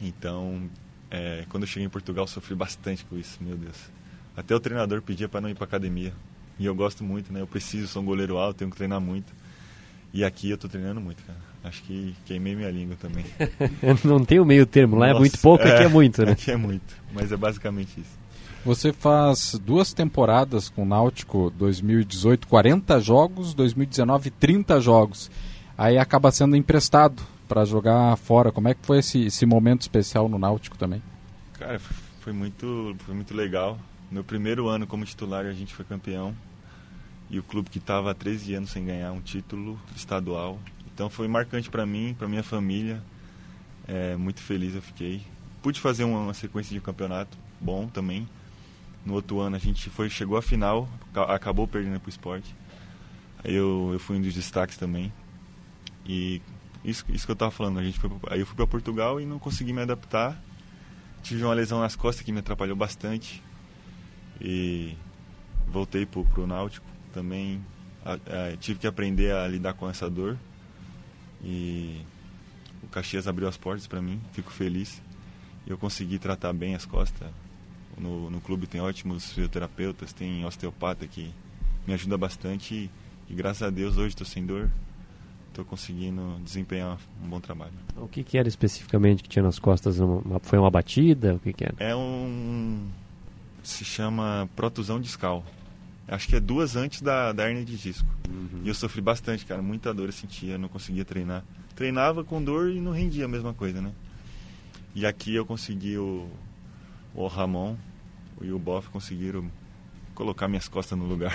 Então, 0.00 0.68
é, 1.10 1.44
quando 1.48 1.62
eu 1.64 1.68
cheguei 1.68 1.86
em 1.86 1.90
Portugal, 1.90 2.26
sofri 2.26 2.54
bastante 2.54 3.04
com 3.04 3.16
isso, 3.16 3.38
meu 3.40 3.56
Deus. 3.56 3.76
Até 4.36 4.54
o 4.54 4.60
treinador 4.60 5.00
pedia 5.02 5.28
para 5.28 5.40
não 5.40 5.48
ir 5.48 5.54
para 5.54 5.64
academia. 5.64 6.12
E 6.58 6.66
eu 6.66 6.74
gosto 6.74 7.04
muito, 7.04 7.32
né? 7.32 7.40
Eu 7.40 7.46
preciso, 7.46 7.86
sou 7.86 8.02
um 8.02 8.04
goleiro 8.04 8.36
alto, 8.36 8.58
tenho 8.58 8.70
que 8.70 8.76
treinar 8.76 9.00
muito. 9.00 9.32
E 10.12 10.24
aqui 10.24 10.50
eu 10.50 10.58
tô 10.58 10.68
treinando 10.68 11.00
muito, 11.00 11.22
cara. 11.22 11.38
Acho 11.62 11.82
que 11.82 12.14
queimei 12.24 12.56
minha 12.56 12.70
língua 12.70 12.96
também. 12.96 13.24
não 14.04 14.24
tem 14.24 14.40
o 14.40 14.44
meio 14.44 14.66
termo, 14.66 14.96
lá 14.96 15.08
Nossa, 15.08 15.18
é 15.18 15.20
muito 15.20 15.38
pouco, 15.38 15.64
é, 15.64 15.74
aqui 15.74 15.84
é 15.84 15.88
muito, 15.88 16.24
né? 16.24 16.32
Aqui 16.32 16.50
é 16.50 16.56
muito, 16.56 16.96
mas 17.12 17.30
é 17.30 17.36
basicamente 17.36 18.00
isso. 18.00 18.17
Você 18.68 18.92
faz 18.92 19.58
duas 19.64 19.94
temporadas 19.94 20.68
com 20.68 20.82
o 20.82 20.84
Náutico, 20.84 21.50
2018 21.56 22.46
40 22.46 23.00
jogos, 23.00 23.54
2019 23.54 24.30
30 24.30 24.78
jogos. 24.78 25.30
Aí 25.78 25.96
acaba 25.96 26.30
sendo 26.30 26.54
emprestado 26.54 27.22
para 27.48 27.64
jogar 27.64 28.14
fora. 28.18 28.52
Como 28.52 28.68
é 28.68 28.74
que 28.74 28.84
foi 28.84 28.98
esse, 28.98 29.24
esse 29.24 29.46
momento 29.46 29.80
especial 29.80 30.28
no 30.28 30.38
Náutico 30.38 30.76
também? 30.76 31.02
Cara, 31.54 31.78
foi 32.20 32.34
muito, 32.34 32.94
foi 33.06 33.14
muito 33.14 33.34
legal. 33.34 33.78
Meu 34.10 34.22
primeiro 34.22 34.68
ano 34.68 34.86
como 34.86 35.02
titular 35.06 35.46
a 35.46 35.52
gente 35.54 35.72
foi 35.72 35.86
campeão. 35.86 36.36
E 37.30 37.38
o 37.38 37.42
clube 37.42 37.70
que 37.70 37.78
estava 37.78 38.10
há 38.10 38.14
13 38.14 38.52
anos 38.52 38.70
sem 38.70 38.84
ganhar 38.84 39.12
um 39.12 39.20
título 39.22 39.80
estadual. 39.96 40.58
Então 40.92 41.08
foi 41.08 41.26
marcante 41.26 41.70
para 41.70 41.86
mim, 41.86 42.14
para 42.18 42.28
minha 42.28 42.42
família. 42.42 43.02
É, 43.86 44.14
muito 44.14 44.42
feliz 44.42 44.74
eu 44.74 44.82
fiquei. 44.82 45.22
Pude 45.62 45.80
fazer 45.80 46.04
uma, 46.04 46.18
uma 46.18 46.34
sequência 46.34 46.74
de 46.74 46.82
campeonato 46.82 47.34
bom 47.58 47.86
também. 47.86 48.28
No 49.08 49.14
outro 49.14 49.40
ano 49.40 49.56
a 49.56 49.58
gente 49.58 49.88
foi, 49.88 50.10
chegou 50.10 50.36
à 50.36 50.42
final, 50.42 50.86
acabou 51.14 51.66
perdendo 51.66 51.98
para 51.98 52.08
o 52.08 52.10
esporte. 52.10 52.54
Aí 53.42 53.54
eu, 53.54 53.88
eu 53.94 53.98
fui 53.98 54.18
um 54.18 54.20
dos 54.20 54.34
destaques 54.34 54.76
também. 54.76 55.10
E 56.04 56.42
isso, 56.84 57.06
isso 57.08 57.24
que 57.24 57.30
eu 57.30 57.32
estava 57.32 57.50
falando, 57.50 57.78
a 57.78 57.82
gente 57.82 57.98
foi, 57.98 58.10
aí 58.28 58.40
eu 58.40 58.44
fui 58.44 58.54
para 58.54 58.66
Portugal 58.66 59.18
e 59.18 59.24
não 59.24 59.38
consegui 59.38 59.72
me 59.72 59.80
adaptar. 59.80 60.38
Tive 61.22 61.42
uma 61.42 61.54
lesão 61.54 61.80
nas 61.80 61.96
costas 61.96 62.22
que 62.22 62.30
me 62.30 62.40
atrapalhou 62.40 62.76
bastante. 62.76 63.42
E 64.42 64.94
voltei 65.66 66.04
para 66.04 66.20
o 66.42 66.46
Náutico 66.46 66.86
também. 67.10 67.64
A, 68.04 68.12
a, 68.12 68.56
tive 68.58 68.78
que 68.78 68.86
aprender 68.86 69.32
a 69.32 69.48
lidar 69.48 69.72
com 69.72 69.88
essa 69.88 70.10
dor. 70.10 70.36
E 71.42 72.02
o 72.82 72.88
Caxias 72.88 73.26
abriu 73.26 73.48
as 73.48 73.56
portas 73.56 73.86
para 73.86 74.02
mim, 74.02 74.20
fico 74.32 74.52
feliz. 74.52 75.00
Eu 75.66 75.78
consegui 75.78 76.18
tratar 76.18 76.52
bem 76.52 76.74
as 76.74 76.84
costas. 76.84 77.26
No, 77.98 78.30
no 78.30 78.40
clube 78.40 78.66
tem 78.66 78.80
ótimos 78.80 79.32
fisioterapeutas, 79.32 80.12
tem 80.12 80.44
osteopata 80.44 81.06
que 81.06 81.32
me 81.86 81.94
ajuda 81.94 82.16
bastante. 82.16 82.74
E, 82.74 82.90
e 83.28 83.34
graças 83.34 83.62
a 83.62 83.70
Deus 83.70 83.96
hoje 83.96 84.08
estou 84.08 84.26
sem 84.26 84.44
dor, 84.44 84.70
estou 85.48 85.64
conseguindo 85.64 86.38
desempenhar 86.44 86.98
um 87.24 87.28
bom 87.28 87.40
trabalho. 87.40 87.72
O 87.96 88.06
que, 88.06 88.22
que, 88.22 88.38
era 88.38 88.48
especificamente 88.48 89.22
que 89.22 89.28
tinha 89.28 89.42
nas 89.42 89.58
costas? 89.58 89.98
Uma, 89.98 90.38
foi 90.40 90.58
uma 90.58 90.70
batida? 90.70 91.34
O 91.34 91.40
que, 91.40 91.52
que 91.52 91.64
era? 91.64 91.74
É 91.78 91.94
um. 91.96 92.86
se 93.62 93.84
chama 93.84 94.48
protusão 94.54 95.00
discal. 95.00 95.44
Acho 96.06 96.26
que 96.26 96.36
é 96.36 96.40
duas 96.40 96.74
antes 96.74 97.02
da, 97.02 97.32
da 97.32 97.48
hernia 97.48 97.64
de 97.64 97.76
disco. 97.76 98.08
Uhum. 98.28 98.62
E 98.64 98.68
eu 98.68 98.74
sofri 98.74 99.02
bastante, 99.02 99.44
cara. 99.44 99.60
Muita 99.60 99.92
dor 99.92 100.06
eu 100.06 100.12
sentia, 100.12 100.56
não 100.56 100.68
conseguia 100.68 101.04
treinar. 101.04 101.44
Treinava 101.74 102.24
com 102.24 102.42
dor 102.42 102.70
e 102.70 102.80
não 102.80 102.92
rendia 102.92 103.26
a 103.26 103.28
mesma 103.28 103.52
coisa, 103.52 103.80
né? 103.82 103.92
E 104.94 105.04
aqui 105.04 105.34
eu 105.34 105.44
consegui 105.44 105.98
o, 105.98 106.26
o 107.14 107.26
Ramon 107.26 107.76
e 108.42 108.52
o 108.52 108.58
Boff 108.58 108.88
conseguiram 108.90 109.50
colocar 110.14 110.48
minhas 110.48 110.68
costas 110.68 110.98
no 110.98 111.04
lugar. 111.04 111.32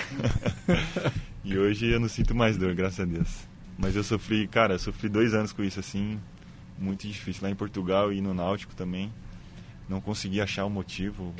e 1.43 1.57
hoje 1.57 1.87
eu 1.87 1.99
não 1.99 2.09
sinto 2.09 2.35
mais 2.35 2.57
dor, 2.57 2.73
graças 2.75 2.99
a 2.99 3.05
Deus. 3.05 3.47
Mas 3.77 3.95
eu 3.95 4.03
sofri, 4.03 4.47
cara, 4.47 4.75
eu 4.75 4.79
sofri 4.79 5.09
dois 5.09 5.33
anos 5.33 5.51
com 5.51 5.63
isso 5.63 5.79
assim, 5.79 6.19
muito 6.77 7.07
difícil. 7.07 7.43
Lá 7.43 7.49
em 7.49 7.55
Portugal 7.55 8.11
e 8.11 8.21
no 8.21 8.33
Náutico 8.33 8.75
também. 8.75 9.11
Não 9.87 9.99
consegui 9.99 10.41
achar 10.41 10.65
o 10.65 10.69
motivo, 10.69 11.33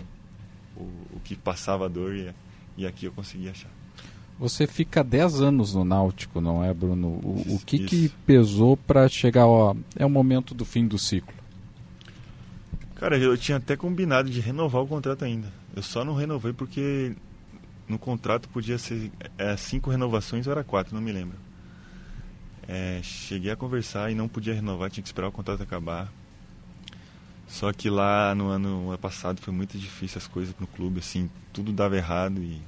o, 0.76 0.84
o 1.14 1.20
que 1.24 1.36
passava 1.36 1.86
a 1.86 1.88
dor 1.88 2.16
e, 2.16 2.34
e 2.78 2.86
aqui 2.86 3.05
eu 3.05 3.11
consegui 3.11 3.49
achar. 3.49 3.70
Você 4.39 4.66
fica 4.66 5.03
10 5.03 5.41
anos 5.41 5.74
no 5.74 5.86
Náutico, 5.86 6.41
não 6.41 6.64
é, 6.64 6.74
Bruno? 6.74 7.07
O, 7.07 7.55
o 7.55 7.59
que, 7.66 7.80
que 7.80 8.09
pesou 8.26 8.76
para 8.76 9.07
chegar, 9.07 9.47
ó, 9.47 9.76
é 9.95 10.05
o 10.05 10.09
momento 10.09 10.53
do 10.53 10.66
fim 10.66 10.88
do 10.88 10.97
ciclo? 10.97 11.43
Cara, 13.04 13.18
eu 13.18 13.38
tinha 13.38 13.58
até 13.58 13.76
combinado 13.76 14.30
de 14.30 14.39
renovar 14.39 14.82
o 14.82 14.88
contrato 14.88 15.26
ainda. 15.26 15.51
Eu 15.76 15.84
só 15.84 16.06
não 16.06 16.16
renovei 16.16 16.54
porque 16.54 17.14
no 17.86 17.99
contrato 17.99 18.47
podia 18.47 18.78
ser 18.78 19.12
é, 19.38 19.58
cinco 19.58 19.89
renovações 19.89 20.47
ou 20.47 20.54
era 20.54 20.64
quatro, 20.64 20.95
não 20.95 21.01
me 21.01 21.12
lembro. 21.12 21.38
É, 22.66 23.01
cheguei 23.04 23.51
a 23.51 23.58
conversar 23.58 24.10
e 24.10 24.16
não 24.16 24.30
podia 24.30 24.54
renovar, 24.54 24.89
tinha 24.89 25.01
que 25.04 25.10
esperar 25.10 25.28
o 25.28 25.34
contrato 25.34 25.62
acabar. 25.62 26.10
Só 27.45 27.74
que 27.74 27.89
lá 27.89 28.34
no 28.34 28.47
ano, 28.47 28.97
passado 29.01 29.41
foi 29.41 29.54
muito 29.54 29.78
difícil 29.78 30.20
as 30.20 30.28
coisas 30.28 30.56
no 30.58 30.66
clube, 30.66 30.99
assim, 30.99 31.30
tudo 31.51 31.74
dava 31.74 31.97
errado 31.97 32.41
e, 32.41 32.62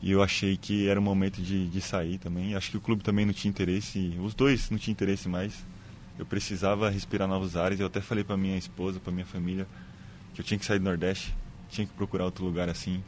e 0.00 0.10
eu 0.10 0.22
achei 0.22 0.56
que 0.56 0.88
era 0.88 0.98
o 0.98 1.02
momento 1.02 1.42
de, 1.42 1.68
de 1.68 1.80
sair 1.82 2.16
também. 2.16 2.54
Acho 2.54 2.70
que 2.70 2.78
o 2.78 2.80
clube 2.80 3.04
também 3.04 3.26
não 3.26 3.34
tinha 3.34 3.50
interesse, 3.50 4.16
os 4.22 4.34
dois 4.34 4.70
não 4.70 4.78
tinham 4.78 4.94
interesse 4.94 5.28
mais. 5.28 5.66
Eu 6.18 6.26
precisava 6.26 6.88
respirar 6.90 7.28
novos 7.28 7.56
ares. 7.56 7.80
Eu 7.80 7.86
até 7.86 8.00
falei 8.00 8.24
para 8.24 8.36
minha 8.36 8.56
esposa, 8.56 8.98
para 9.00 9.12
minha 9.12 9.26
família, 9.26 9.66
que 10.34 10.40
eu 10.40 10.44
tinha 10.44 10.58
que 10.58 10.64
sair 10.64 10.78
do 10.78 10.84
Nordeste, 10.84 11.34
tinha 11.68 11.86
que 11.86 11.92
procurar 11.92 12.24
outro 12.24 12.44
lugar 12.44 12.68
assim. 12.68 13.02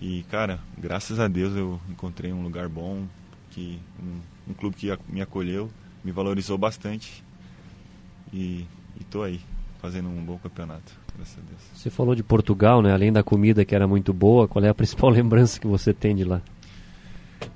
E 0.00 0.22
cara, 0.24 0.60
graças 0.76 1.18
a 1.18 1.26
Deus 1.26 1.56
eu 1.56 1.80
encontrei 1.88 2.32
um 2.32 2.42
lugar 2.42 2.68
bom, 2.68 3.06
que 3.50 3.80
um, 4.00 4.50
um 4.50 4.54
clube 4.54 4.76
que 4.76 4.96
me 5.08 5.20
acolheu, 5.20 5.70
me 6.04 6.12
valorizou 6.12 6.56
bastante 6.56 7.24
e, 8.32 8.66
estou 9.00 9.22
aí 9.22 9.40
fazendo 9.80 10.08
um 10.08 10.24
bom 10.24 10.38
campeonato, 10.38 10.92
graças 11.16 11.38
a 11.38 11.40
Deus. 11.40 11.60
Você 11.74 11.90
falou 11.90 12.14
de 12.14 12.22
Portugal, 12.22 12.82
né? 12.82 12.92
Além 12.92 13.12
da 13.12 13.22
comida 13.22 13.64
que 13.64 13.74
era 13.74 13.86
muito 13.86 14.12
boa, 14.12 14.48
qual 14.48 14.64
é 14.64 14.68
a 14.68 14.74
principal 14.74 15.10
lembrança 15.10 15.58
que 15.60 15.66
você 15.66 15.92
tem 15.92 16.14
de 16.14 16.24
lá? 16.24 16.42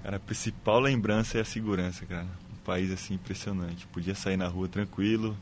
Cara, 0.03 0.17
a 0.17 0.21
principal 0.21 0.81
lembrança 0.81 1.39
é 1.39 1.41
a 1.41 1.45
segurança, 1.45 2.07
cara. 2.07 2.27
Um 2.63 2.65
país 2.65 2.91
assim 2.91 3.15
impressionante. 3.15 3.87
Podia 3.89 4.15
sair 4.15 4.37
na 4.37 4.47
rua 4.49 4.69
tranquilo, 4.69 5.37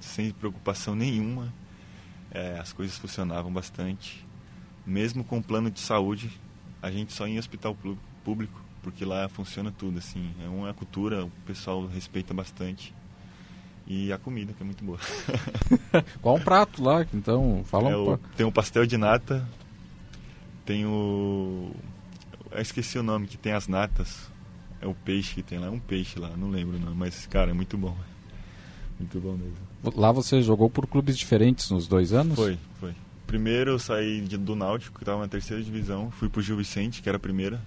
sem 0.00 0.30
preocupação 0.30 0.94
nenhuma. 0.94 1.52
É, 2.30 2.58
as 2.58 2.72
coisas 2.72 2.96
funcionavam 2.98 3.52
bastante. 3.52 4.26
Mesmo 4.84 5.22
com 5.22 5.42
plano 5.42 5.70
de 5.70 5.80
saúde, 5.80 6.30
a 6.82 6.90
gente 6.90 7.12
só 7.12 7.26
ia 7.26 7.34
em 7.34 7.38
hospital 7.38 7.76
público 8.24 8.66
porque 8.86 9.04
lá 9.04 9.28
funciona 9.28 9.72
tudo, 9.76 9.98
assim. 9.98 10.32
É 10.40 10.46
uma 10.46 10.72
cultura, 10.72 11.24
o 11.24 11.30
pessoal 11.44 11.84
respeita 11.88 12.32
bastante. 12.32 12.94
E 13.84 14.12
a 14.12 14.18
comida, 14.18 14.52
que 14.52 14.62
é 14.62 14.64
muito 14.64 14.84
boa. 14.84 14.98
Qual 16.22 16.36
um 16.36 16.40
prato 16.40 16.84
lá, 16.84 17.04
então? 17.12 17.64
Fala 17.64 17.90
é 17.90 17.96
um 17.96 18.12
o, 18.12 18.18
Tem 18.36 18.46
o 18.46 18.52
pastel 18.52 18.86
de 18.86 18.96
nata, 18.96 19.44
tem 20.64 20.86
o... 20.86 21.74
Eu 22.52 22.62
esqueci 22.62 22.96
o 22.96 23.02
nome, 23.02 23.26
que 23.26 23.36
tem 23.36 23.52
as 23.52 23.66
natas. 23.66 24.30
É 24.80 24.86
o 24.86 24.94
peixe 24.94 25.34
que 25.34 25.42
tem 25.42 25.58
lá, 25.58 25.66
é 25.66 25.70
um 25.70 25.78
peixe 25.78 26.18
lá, 26.18 26.30
não 26.36 26.50
lembro 26.50 26.78
não, 26.78 26.94
mas, 26.94 27.26
cara, 27.26 27.50
é 27.50 27.54
muito 27.54 27.76
bom. 27.78 27.96
Muito 28.98 29.20
bom 29.20 29.32
mesmo. 29.36 29.56
Lá 29.94 30.12
você 30.12 30.42
jogou 30.42 30.70
por 30.70 30.86
clubes 30.86 31.16
diferentes 31.16 31.70
nos 31.70 31.86
dois 31.86 32.12
anos? 32.12 32.34
Foi, 32.34 32.58
foi. 32.80 32.94
Primeiro 33.26 33.72
eu 33.72 33.78
saí 33.78 34.20
de, 34.20 34.36
do 34.36 34.54
Náutico, 34.54 34.96
que 34.96 35.02
estava 35.02 35.20
na 35.20 35.28
terceira 35.28 35.62
divisão, 35.62 36.10
fui 36.10 36.28
pro 36.28 36.40
Gil 36.40 36.56
Vicente, 36.56 37.02
que 37.02 37.08
era 37.08 37.16
a 37.16 37.20
primeira, 37.20 37.60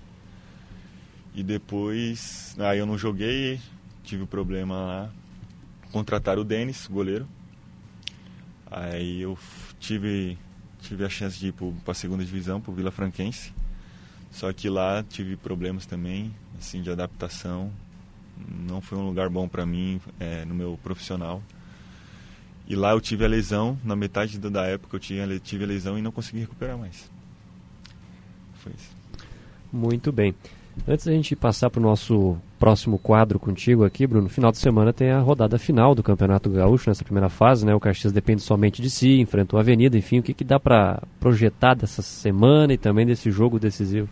e 1.33 1.43
depois, 1.43 2.55
aí 2.59 2.79
eu 2.79 2.85
não 2.85 2.97
joguei, 2.97 3.59
tive 4.03 4.23
um 4.23 4.27
problema 4.27 4.75
lá. 4.75 5.09
Contrataram 5.91 6.41
o 6.41 6.45
Denis, 6.45 6.87
goleiro. 6.87 7.27
Aí 8.69 9.21
eu 9.21 9.37
tive, 9.79 10.37
tive 10.81 11.05
a 11.05 11.09
chance 11.09 11.39
de 11.39 11.47
ir 11.47 11.53
para 11.53 11.91
a 11.91 11.95
segunda 11.95 12.23
divisão, 12.23 12.59
para 12.59 12.71
o 12.71 12.75
Vila 12.75 12.91
Franquense. 12.91 13.53
Só 14.31 14.51
que 14.53 14.69
lá 14.69 15.03
tive 15.03 15.35
problemas 15.35 15.85
também, 15.85 16.33
assim, 16.59 16.81
de 16.81 16.91
adaptação. 16.91 17.71
Não 18.67 18.79
foi 18.79 18.97
um 18.97 19.05
lugar 19.05 19.29
bom 19.29 19.47
para 19.47 19.65
mim 19.65 19.99
é, 20.19 20.45
no 20.45 20.53
meu 20.53 20.79
profissional. 20.81 21.41
E 22.67 22.75
lá 22.75 22.91
eu 22.91 23.01
tive 23.01 23.25
a 23.25 23.27
lesão, 23.27 23.77
na 23.83 23.95
metade 23.95 24.37
da 24.37 24.65
época 24.65 24.95
eu 24.95 24.99
tive, 24.99 25.39
tive 25.39 25.63
a 25.63 25.67
lesão 25.67 25.97
e 25.97 26.01
não 26.01 26.11
consegui 26.11 26.41
recuperar 26.41 26.77
mais. 26.77 27.09
Foi 28.53 28.71
isso. 28.77 28.95
Muito 29.73 30.11
bem. 30.11 30.35
Antes 30.87 31.05
da 31.05 31.11
gente 31.11 31.35
passar 31.35 31.69
para 31.69 31.79
o 31.79 31.83
nosso 31.83 32.37
próximo 32.59 32.97
quadro 32.97 33.39
contigo 33.39 33.83
aqui, 33.83 34.05
Bruno, 34.05 34.23
no 34.23 34.29
final 34.29 34.51
de 34.51 34.57
semana 34.57 34.93
tem 34.93 35.11
a 35.11 35.19
rodada 35.19 35.57
final 35.57 35.95
do 35.95 36.03
Campeonato 36.03 36.49
Gaúcho 36.49 36.89
nessa 36.89 37.03
primeira 37.03 37.29
fase, 37.29 37.65
né? 37.65 37.73
O 37.73 37.79
Caxias 37.79 38.13
depende 38.13 38.41
somente 38.41 38.81
de 38.81 38.89
si, 38.89 39.19
enfrentou 39.19 39.57
a 39.57 39.61
Avenida, 39.61 39.97
enfim, 39.97 40.19
o 40.19 40.23
que, 40.23 40.33
que 40.33 40.43
dá 40.43 40.59
para 40.59 41.01
projetar 41.19 41.73
dessa 41.73 42.01
semana 42.01 42.73
e 42.73 42.77
também 42.77 43.05
desse 43.05 43.31
jogo 43.31 43.59
decisivo? 43.59 44.09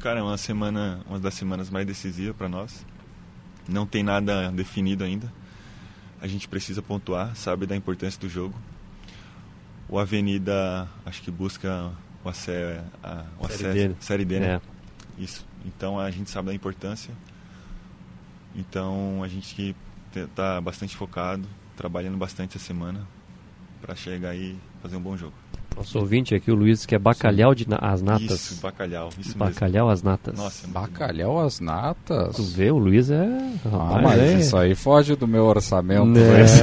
Cara, 0.00 0.20
é 0.20 0.22
uma 0.22 0.36
semana, 0.36 1.00
uma 1.08 1.18
das 1.18 1.34
semanas 1.34 1.70
mais 1.70 1.84
decisivas 1.84 2.36
para 2.36 2.48
nós. 2.48 2.86
Não 3.68 3.84
tem 3.84 4.02
nada 4.02 4.50
definido 4.52 5.02
ainda. 5.02 5.32
A 6.20 6.26
gente 6.26 6.48
precisa 6.48 6.80
pontuar, 6.80 7.34
sabe 7.34 7.66
da 7.66 7.74
importância 7.74 8.20
do 8.20 8.28
jogo. 8.28 8.54
O 9.88 9.98
Avenida, 9.98 10.88
acho 11.04 11.20
que 11.22 11.30
busca 11.30 11.92
o 12.24 12.28
acesso, 12.28 12.84
a, 13.02 13.24
o 13.38 13.48
série 13.48 13.68
acesso, 13.70 13.88
D. 13.88 13.96
Série 14.00 14.24
D, 14.24 14.40
né? 14.40 14.46
É. 14.54 14.60
Isso. 15.22 15.46
Então 15.64 15.98
a 15.98 16.10
gente 16.10 16.30
sabe 16.30 16.48
da 16.48 16.54
importância. 16.54 17.12
Então 18.54 19.22
a 19.22 19.28
gente 19.28 19.74
está 20.14 20.60
bastante 20.60 20.96
focado, 20.96 21.46
trabalhando 21.76 22.16
bastante 22.16 22.56
essa 22.56 22.66
semana 22.66 23.06
para 23.80 23.94
chegar 23.96 24.30
aí 24.30 24.52
e 24.52 24.82
fazer 24.82 24.96
um 24.96 25.00
bom 25.00 25.16
jogo. 25.16 25.34
Nosso 25.78 25.98
ouvinte 26.00 26.34
aqui, 26.34 26.50
o 26.50 26.56
Luiz, 26.56 26.84
que 26.84 26.92
é 26.94 26.98
bacalhau 26.98 27.54
de 27.54 27.68
na 27.68 27.76
as 27.76 28.02
natas. 28.02 28.30
Isso, 28.50 28.60
bacalhau, 28.60 29.08
isso 29.10 29.28
mesmo. 29.28 29.38
Bacalhau 29.38 29.88
às 29.88 30.02
natas. 30.02 30.36
Nossa, 30.36 30.66
é 30.66 30.70
Bacalhau 30.70 31.38
às 31.38 31.60
natas. 31.60 32.34
Tu 32.34 32.42
vê, 32.42 32.70
o 32.72 32.78
Luiz 32.78 33.10
é... 33.10 33.28
Ah, 33.72 34.00
mas 34.02 34.18
é- 34.20 34.34
isso 34.40 34.56
aí 34.56 34.74
foge 34.74 35.14
do 35.14 35.28
meu 35.28 35.44
orçamento. 35.44 36.04
Né? 36.06 36.20
mas- 36.40 36.60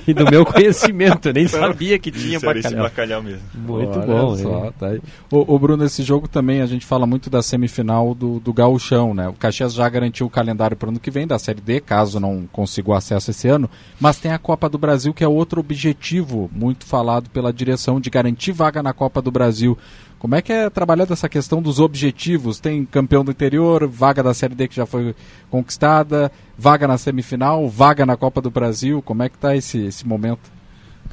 e 0.08 0.14
do 0.14 0.24
meu 0.30 0.46
conhecimento, 0.46 1.28
eu 1.28 1.34
nem 1.34 1.46
sabia 1.46 1.98
que 1.98 2.10
tinha 2.10 2.38
Isso, 2.38 2.48
era 2.48 2.58
esse 2.58 2.68
bacalhau. 2.68 2.88
bacalhau 2.88 3.22
mesmo. 3.22 3.42
Muito 3.54 3.98
Olha 3.98 4.06
bom, 4.06 4.36
só, 4.38 4.64
hein? 4.64 4.72
tá 4.78 4.86
aí. 4.88 5.00
Ô, 5.30 5.54
ô, 5.54 5.58
Bruno, 5.58 5.84
esse 5.84 6.02
jogo 6.02 6.26
também 6.26 6.62
a 6.62 6.66
gente 6.66 6.86
fala 6.86 7.06
muito 7.06 7.28
da 7.28 7.42
semifinal 7.42 8.14
do, 8.14 8.40
do 8.40 8.52
Gauchão, 8.54 9.12
né? 9.12 9.28
O 9.28 9.34
Caxias 9.34 9.74
já 9.74 9.86
garantiu 9.88 10.26
o 10.26 10.30
calendário 10.30 10.76
para 10.78 10.86
o 10.86 10.90
ano 10.90 10.98
que 11.00 11.10
vem 11.10 11.26
da 11.26 11.38
Série 11.38 11.60
D, 11.60 11.78
caso 11.80 12.18
não 12.18 12.48
consiga 12.50 12.90
o 12.90 12.94
acesso 12.94 13.30
esse 13.30 13.48
ano, 13.48 13.68
mas 14.00 14.18
tem 14.18 14.32
a 14.32 14.38
Copa 14.38 14.66
do 14.68 14.78
Brasil, 14.78 15.12
que 15.12 15.22
é 15.22 15.28
outro 15.28 15.60
objetivo 15.60 16.48
muito 16.50 16.86
falado 16.86 17.28
pela 17.28 17.52
direção 17.52 17.97
de 18.00 18.10
garantir 18.10 18.52
vaga 18.52 18.82
na 18.82 18.92
Copa 18.92 19.20
do 19.20 19.30
Brasil. 19.30 19.76
Como 20.18 20.34
é 20.34 20.42
que 20.42 20.52
é 20.52 20.68
trabalhada 20.68 21.12
essa 21.12 21.28
questão 21.28 21.62
dos 21.62 21.78
objetivos? 21.78 22.58
Tem 22.58 22.84
campeão 22.84 23.24
do 23.24 23.30
interior, 23.30 23.86
vaga 23.86 24.22
da 24.22 24.34
Série 24.34 24.54
D 24.54 24.68
que 24.68 24.76
já 24.76 24.84
foi 24.84 25.14
conquistada, 25.50 26.32
vaga 26.56 26.88
na 26.88 26.98
semifinal, 26.98 27.68
vaga 27.68 28.04
na 28.04 28.16
Copa 28.16 28.40
do 28.40 28.50
Brasil. 28.50 29.00
Como 29.02 29.22
é 29.22 29.28
que 29.28 29.38
tá 29.38 29.54
esse, 29.54 29.78
esse 29.78 30.06
momento? 30.06 30.50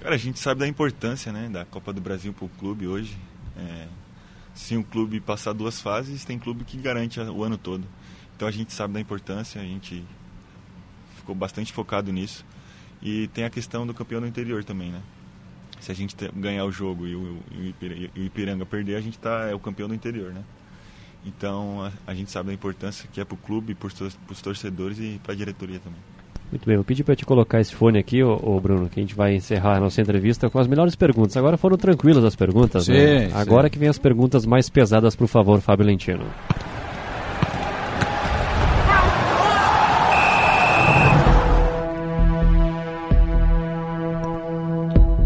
Cara, 0.01 0.15
a 0.15 0.17
gente 0.17 0.39
sabe 0.39 0.59
da 0.59 0.67
importância 0.67 1.31
né, 1.31 1.49
da 1.51 1.65
Copa 1.65 1.93
do 1.93 2.01
Brasil 2.01 2.33
para 2.33 2.45
o 2.45 2.49
clube 2.49 2.87
hoje. 2.87 3.17
É, 3.57 3.87
se 4.53 4.75
um 4.75 4.83
clube 4.83 5.19
passar 5.19 5.53
duas 5.53 5.81
fases, 5.81 6.25
tem 6.25 6.39
clube 6.39 6.63
que 6.63 6.77
garante 6.77 7.19
o 7.19 7.43
ano 7.43 7.57
todo. 7.57 7.83
Então 8.35 8.47
a 8.47 8.51
gente 8.51 8.73
sabe 8.73 8.93
da 8.93 8.99
importância, 8.99 9.61
a 9.61 9.63
gente 9.63 10.03
ficou 11.17 11.35
bastante 11.35 11.71
focado 11.71 12.11
nisso. 12.11 12.45
E 13.01 13.27
tem 13.27 13.43
a 13.43 13.49
questão 13.49 13.85
do 13.85 13.93
campeão 13.93 14.21
do 14.21 14.27
interior 14.27 14.63
também, 14.63 14.91
né? 14.91 15.01
Se 15.85 15.91
a 15.91 15.95
gente 15.95 16.15
te- 16.15 16.31
ganhar 16.35 16.65
o 16.65 16.71
jogo 16.71 17.05
e 17.05 17.15
o, 17.15 17.37
e 17.51 17.61
o 17.61 17.65
Ipira- 17.67 17.95
o 18.15 18.19
Ipiranga 18.19 18.65
perder, 18.65 18.95
a 18.95 19.01
gente 19.01 19.19
tá, 19.19 19.47
é 19.51 19.53
o 19.53 19.59
campeão 19.59 19.87
do 19.87 19.93
interior, 19.93 20.33
né? 20.33 20.41
Então 21.23 21.83
a, 21.83 21.91
a 22.07 22.15
gente 22.15 22.31
sabe 22.31 22.47
da 22.47 22.53
importância 22.53 23.07
que 23.13 23.21
é 23.21 23.23
para 23.25 23.35
o 23.35 23.37
clube, 23.37 23.75
para 23.75 23.87
os 23.87 24.41
torcedores 24.41 24.97
e 24.99 25.19
para 25.23 25.33
a 25.33 25.35
diretoria 25.35 25.79
também. 25.79 25.99
Muito 26.51 26.65
bem, 26.65 26.75
vou 26.75 26.83
pedir 26.85 27.03
para 27.03 27.15
te 27.15 27.23
colocar 27.23 27.59
esse 27.59 27.73
fone 27.75 27.99
aqui, 27.99 28.23
ô, 28.23 28.33
ô, 28.41 28.59
Bruno, 28.59 28.89
que 28.89 28.99
a 28.99 29.03
gente 29.03 29.13
vai 29.13 29.35
encerrar 29.35 29.77
a 29.77 29.79
nossa 29.79 30.01
entrevista 30.01 30.49
com 30.49 30.57
as 30.57 30.67
melhores 30.67 30.95
perguntas. 30.95 31.37
Agora 31.37 31.55
foram 31.57 31.77
tranquilas 31.77 32.23
as 32.23 32.35
perguntas, 32.35 32.87
né? 32.87 33.25
Sim, 33.25 33.29
sim. 33.31 33.35
Agora 33.37 33.69
que 33.69 33.77
vem 33.77 33.89
as 33.89 33.97
perguntas 33.99 34.43
mais 34.45 34.69
pesadas, 34.69 35.15
por 35.15 35.27
favor, 35.27 35.59
Fábio 35.61 35.85
Lentino. 35.85 36.25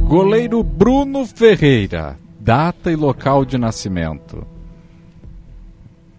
Goleiro 0.09 0.63
Bruno 0.63 1.23
Ferreira, 1.23 2.17
data 2.39 2.91
e 2.91 2.95
local 2.95 3.45
de 3.45 3.59
nascimento. 3.59 4.43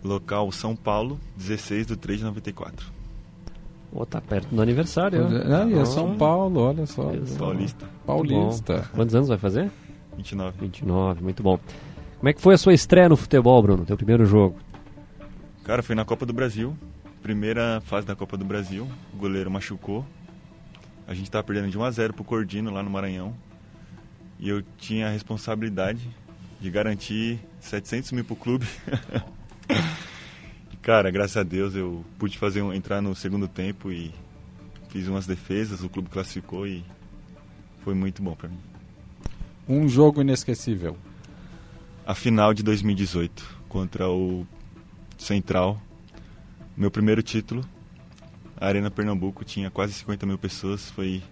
Local 0.04 0.52
São 0.52 0.76
Paulo, 0.76 1.18
16 1.36 1.88
de 1.88 1.96
3 1.96 2.20
de 2.20 2.24
94. 2.24 2.86
Ô, 3.92 4.06
tá 4.06 4.20
perto 4.20 4.54
do 4.54 4.62
aniversário. 4.62 5.26
Ah, 5.26 5.68
é 5.68 5.80
Ah. 5.80 5.84
São 5.86 6.16
Paulo, 6.16 6.60
olha 6.60 6.86
só. 6.86 7.02
Paulista. 7.36 7.88
Paulista. 8.06 8.76
Bom. 8.76 8.84
Quantos 8.94 9.14
anos 9.16 9.28
vai 9.28 9.38
fazer? 9.38 9.68
29. 10.16 10.56
29, 10.60 11.20
muito 11.24 11.42
bom. 11.42 11.58
Como 12.20 12.28
é 12.28 12.32
que 12.32 12.40
foi 12.40 12.54
a 12.54 12.58
sua 12.58 12.72
estreia 12.72 13.08
no 13.08 13.16
futebol, 13.16 13.60
Bruno? 13.60 13.84
Teu 13.84 13.96
primeiro 13.96 14.24
jogo? 14.24 14.54
Cara, 15.64 15.82
foi 15.82 15.96
na 15.96 16.04
Copa 16.04 16.24
do 16.24 16.32
Brasil. 16.32 16.76
Primeira 17.24 17.82
fase 17.84 18.06
da 18.06 18.14
Copa 18.14 18.36
do 18.36 18.44
Brasil. 18.44 18.86
O 19.12 19.16
goleiro 19.16 19.50
machucou. 19.50 20.06
A 21.08 21.12
gente 21.12 21.28
tava 21.28 21.42
perdendo 21.42 21.68
de 21.72 21.76
1 21.76 21.82
a 21.82 21.90
0 21.90 22.14
pro 22.14 22.22
Cordino 22.22 22.70
lá 22.70 22.84
no 22.84 22.88
Maranhão. 22.88 23.34
E 24.40 24.48
eu 24.48 24.62
tinha 24.78 25.08
a 25.08 25.10
responsabilidade 25.10 26.00
de 26.58 26.70
garantir 26.70 27.38
700 27.60 28.10
mil 28.12 28.24
pro 28.24 28.34
clube. 28.34 28.66
E, 30.72 30.76
Cara, 30.78 31.12
graças 31.12 31.36
a 31.36 31.44
Deus 31.44 31.76
eu 31.76 32.04
pude 32.18 32.36
fazer 32.36 32.60
um, 32.60 32.72
entrar 32.72 33.00
no 33.00 33.14
segundo 33.14 33.46
tempo 33.46 33.92
e 33.92 34.12
fiz 34.88 35.06
umas 35.06 35.24
defesas, 35.24 35.84
o 35.84 35.88
clube 35.88 36.08
classificou 36.08 36.66
e 36.66 36.84
foi 37.84 37.94
muito 37.94 38.20
bom 38.20 38.34
para 38.34 38.48
mim. 38.48 38.58
Um 39.68 39.88
jogo 39.88 40.22
inesquecível. 40.22 40.96
A 42.04 42.16
final 42.16 42.52
de 42.52 42.64
2018 42.64 43.60
contra 43.68 44.08
o 44.08 44.44
Central, 45.16 45.80
meu 46.76 46.90
primeiro 46.90 47.22
título, 47.22 47.64
a 48.56 48.66
Arena 48.66 48.90
Pernambuco 48.90 49.44
tinha 49.44 49.70
quase 49.70 49.92
50 49.92 50.26
mil 50.26 50.38
pessoas, 50.38 50.90
foi 50.90 51.22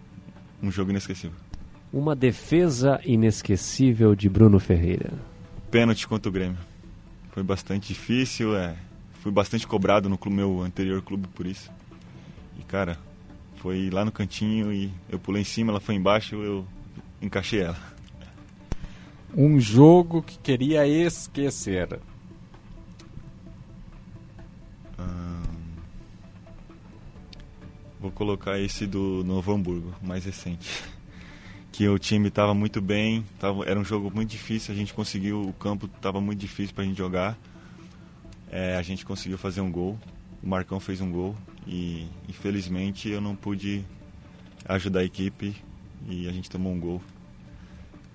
um 0.63 0.71
jogo 0.71 0.91
inesquecível. 0.91 1.48
Uma 1.93 2.15
defesa 2.15 3.01
inesquecível 3.05 4.15
de 4.15 4.29
Bruno 4.29 4.61
Ferreira. 4.61 5.13
Pênalti 5.71 6.07
contra 6.07 6.29
o 6.29 6.33
Grêmio. 6.33 6.59
Foi 7.33 7.43
bastante 7.43 7.89
difícil, 7.89 8.57
é, 8.57 8.77
fui 9.21 9.33
bastante 9.33 9.67
cobrado 9.67 10.09
no 10.09 10.19
meu 10.31 10.61
anterior 10.61 11.01
clube 11.03 11.29
por 11.29 11.47
isso. 11.47 11.71
E 12.59 12.63
cara, 12.63 12.99
foi 13.57 13.89
lá 13.91 14.05
no 14.05 14.13
cantinho 14.13 14.73
e 14.73 14.93
eu 15.09 15.19
pulei 15.19 15.43
em 15.43 15.45
cima, 15.45 15.73
ela 15.73 15.81
foi 15.81 15.95
embaixo, 15.95 16.37
eu 16.37 16.67
encaixei 17.23 17.61
ela. 17.61 17.79
Um 19.37 19.61
jogo 19.61 20.23
que 20.23 20.39
queria 20.39 20.87
esquecer. 20.87 22.01
Vou 28.01 28.13
colocar 28.13 28.61
esse 28.61 28.87
do 28.87 29.25
Novo 29.25 29.53
Hamburgo, 29.53 29.93
mais 30.01 30.25
recente. 30.25 30.85
Que 31.71 31.89
o 31.89 31.99
time 31.99 32.29
estava 32.29 32.55
muito 32.55 32.81
bem, 32.81 33.25
tava, 33.39 33.65
era 33.65 33.79
um 33.79 33.85
jogo 33.85 34.11
muito 34.13 34.31
difícil, 34.31 34.75
a 34.75 34.77
gente 34.77 34.93
conseguiu, 34.93 35.43
o 35.43 35.53
campo 35.53 35.87
estava 35.87 36.21
muito 36.21 36.41
difícil 36.41 36.75
para 36.75 36.85
a 36.85 36.87
gente 36.87 36.99
jogar. 36.99 37.39
É, 38.51 38.77
a 38.77 38.83
gente 38.83 39.05
conseguiu 39.05 39.39
fazer 39.39 39.61
um 39.61 39.71
gol, 39.71 39.99
o 40.43 40.49
Marcão 40.49 40.81
fez 40.81 41.01
um 41.01 41.11
gol 41.11 41.37
e 41.67 42.07
infelizmente 42.29 43.09
eu 43.09 43.21
não 43.21 43.37
pude 43.37 43.85
ajudar 44.65 45.01
a 45.01 45.05
equipe 45.05 45.55
e 46.09 46.27
a 46.27 46.33
gente 46.33 46.49
tomou 46.49 46.73
um 46.73 46.81
gol 46.81 47.03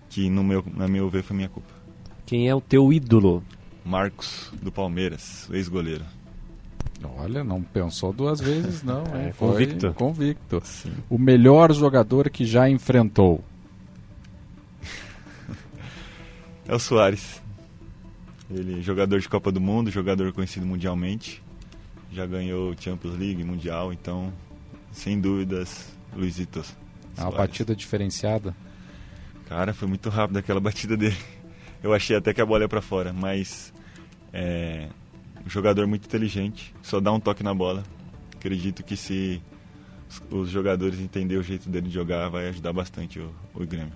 que 0.10 0.30
no 0.30 0.44
meu, 0.44 0.64
na 0.76 0.88
meu 0.88 1.10
ver 1.10 1.24
foi 1.24 1.36
minha 1.36 1.50
culpa. 1.50 1.74
Quem 2.26 2.48
é 2.48 2.56
o 2.56 2.62
teu 2.62 2.92
ídolo? 2.92 3.44
Marcos 3.84 4.52
do 4.62 4.72
Palmeiras, 4.72 5.50
ex-goleiro. 5.52 6.06
Olha, 7.18 7.44
não 7.44 7.62
pensou 7.62 8.12
duas 8.14 8.40
vezes, 8.40 8.84
não. 8.84 9.04
É? 9.16 9.32
Foi 9.32 9.50
convicto. 9.50 9.94
Convicto. 9.94 10.64
O 11.10 11.18
melhor 11.18 11.72
jogador 11.74 12.30
que 12.30 12.46
já 12.46 12.70
enfrentou. 12.70 13.44
É 16.66 16.74
o 16.74 16.80
Soares. 16.80 17.42
Ele 18.50 18.80
é 18.80 18.82
jogador 18.82 19.20
de 19.20 19.28
Copa 19.28 19.52
do 19.52 19.60
Mundo, 19.60 19.92
jogador 19.92 20.32
conhecido 20.32 20.66
mundialmente. 20.66 21.42
Já 22.12 22.26
ganhou 22.26 22.74
Champions 22.80 23.18
League, 23.18 23.44
Mundial, 23.44 23.92
então, 23.92 24.32
sem 24.92 25.20
dúvidas, 25.20 25.92
Luizito. 26.16 26.60
É 26.60 27.22
uma 27.22 27.32
Soares. 27.32 27.38
batida 27.38 27.76
diferenciada. 27.76 28.56
Cara, 29.50 29.74
foi 29.74 29.88
muito 29.88 30.10
rápido 30.10 30.38
aquela 30.38 30.60
batida 30.62 30.96
dele. 30.96 31.18
Eu 31.82 31.94
achei 31.94 32.16
até 32.16 32.34
que 32.34 32.40
a 32.42 32.46
bola 32.46 32.62
ia 32.62 32.70
pra 32.70 32.82
fora, 32.82 33.12
mas 33.12 33.74
é 34.32 34.88
um 35.46 35.50
jogador 35.50 35.86
muito 35.88 36.06
inteligente, 36.06 36.74
só 36.82 37.00
dá 37.00 37.12
um 37.12 37.20
toque 37.20 37.44
na 37.44 37.54
bola. 37.54 37.84
Acredito 38.36 38.84
que 38.84 38.96
se 38.98 39.42
os- 40.30 40.50
jogadores 40.50 41.00
entenderem 41.00 41.40
o 41.42 41.44
jeito 41.44 41.70
dele 41.70 41.88
de 41.88 41.94
jogar, 41.94 42.30
vai 42.30 42.48
ajudar 42.50 42.74
bastante 42.74 43.20
o, 43.20 43.32
o 43.54 43.66
Grêmio. 43.66 43.94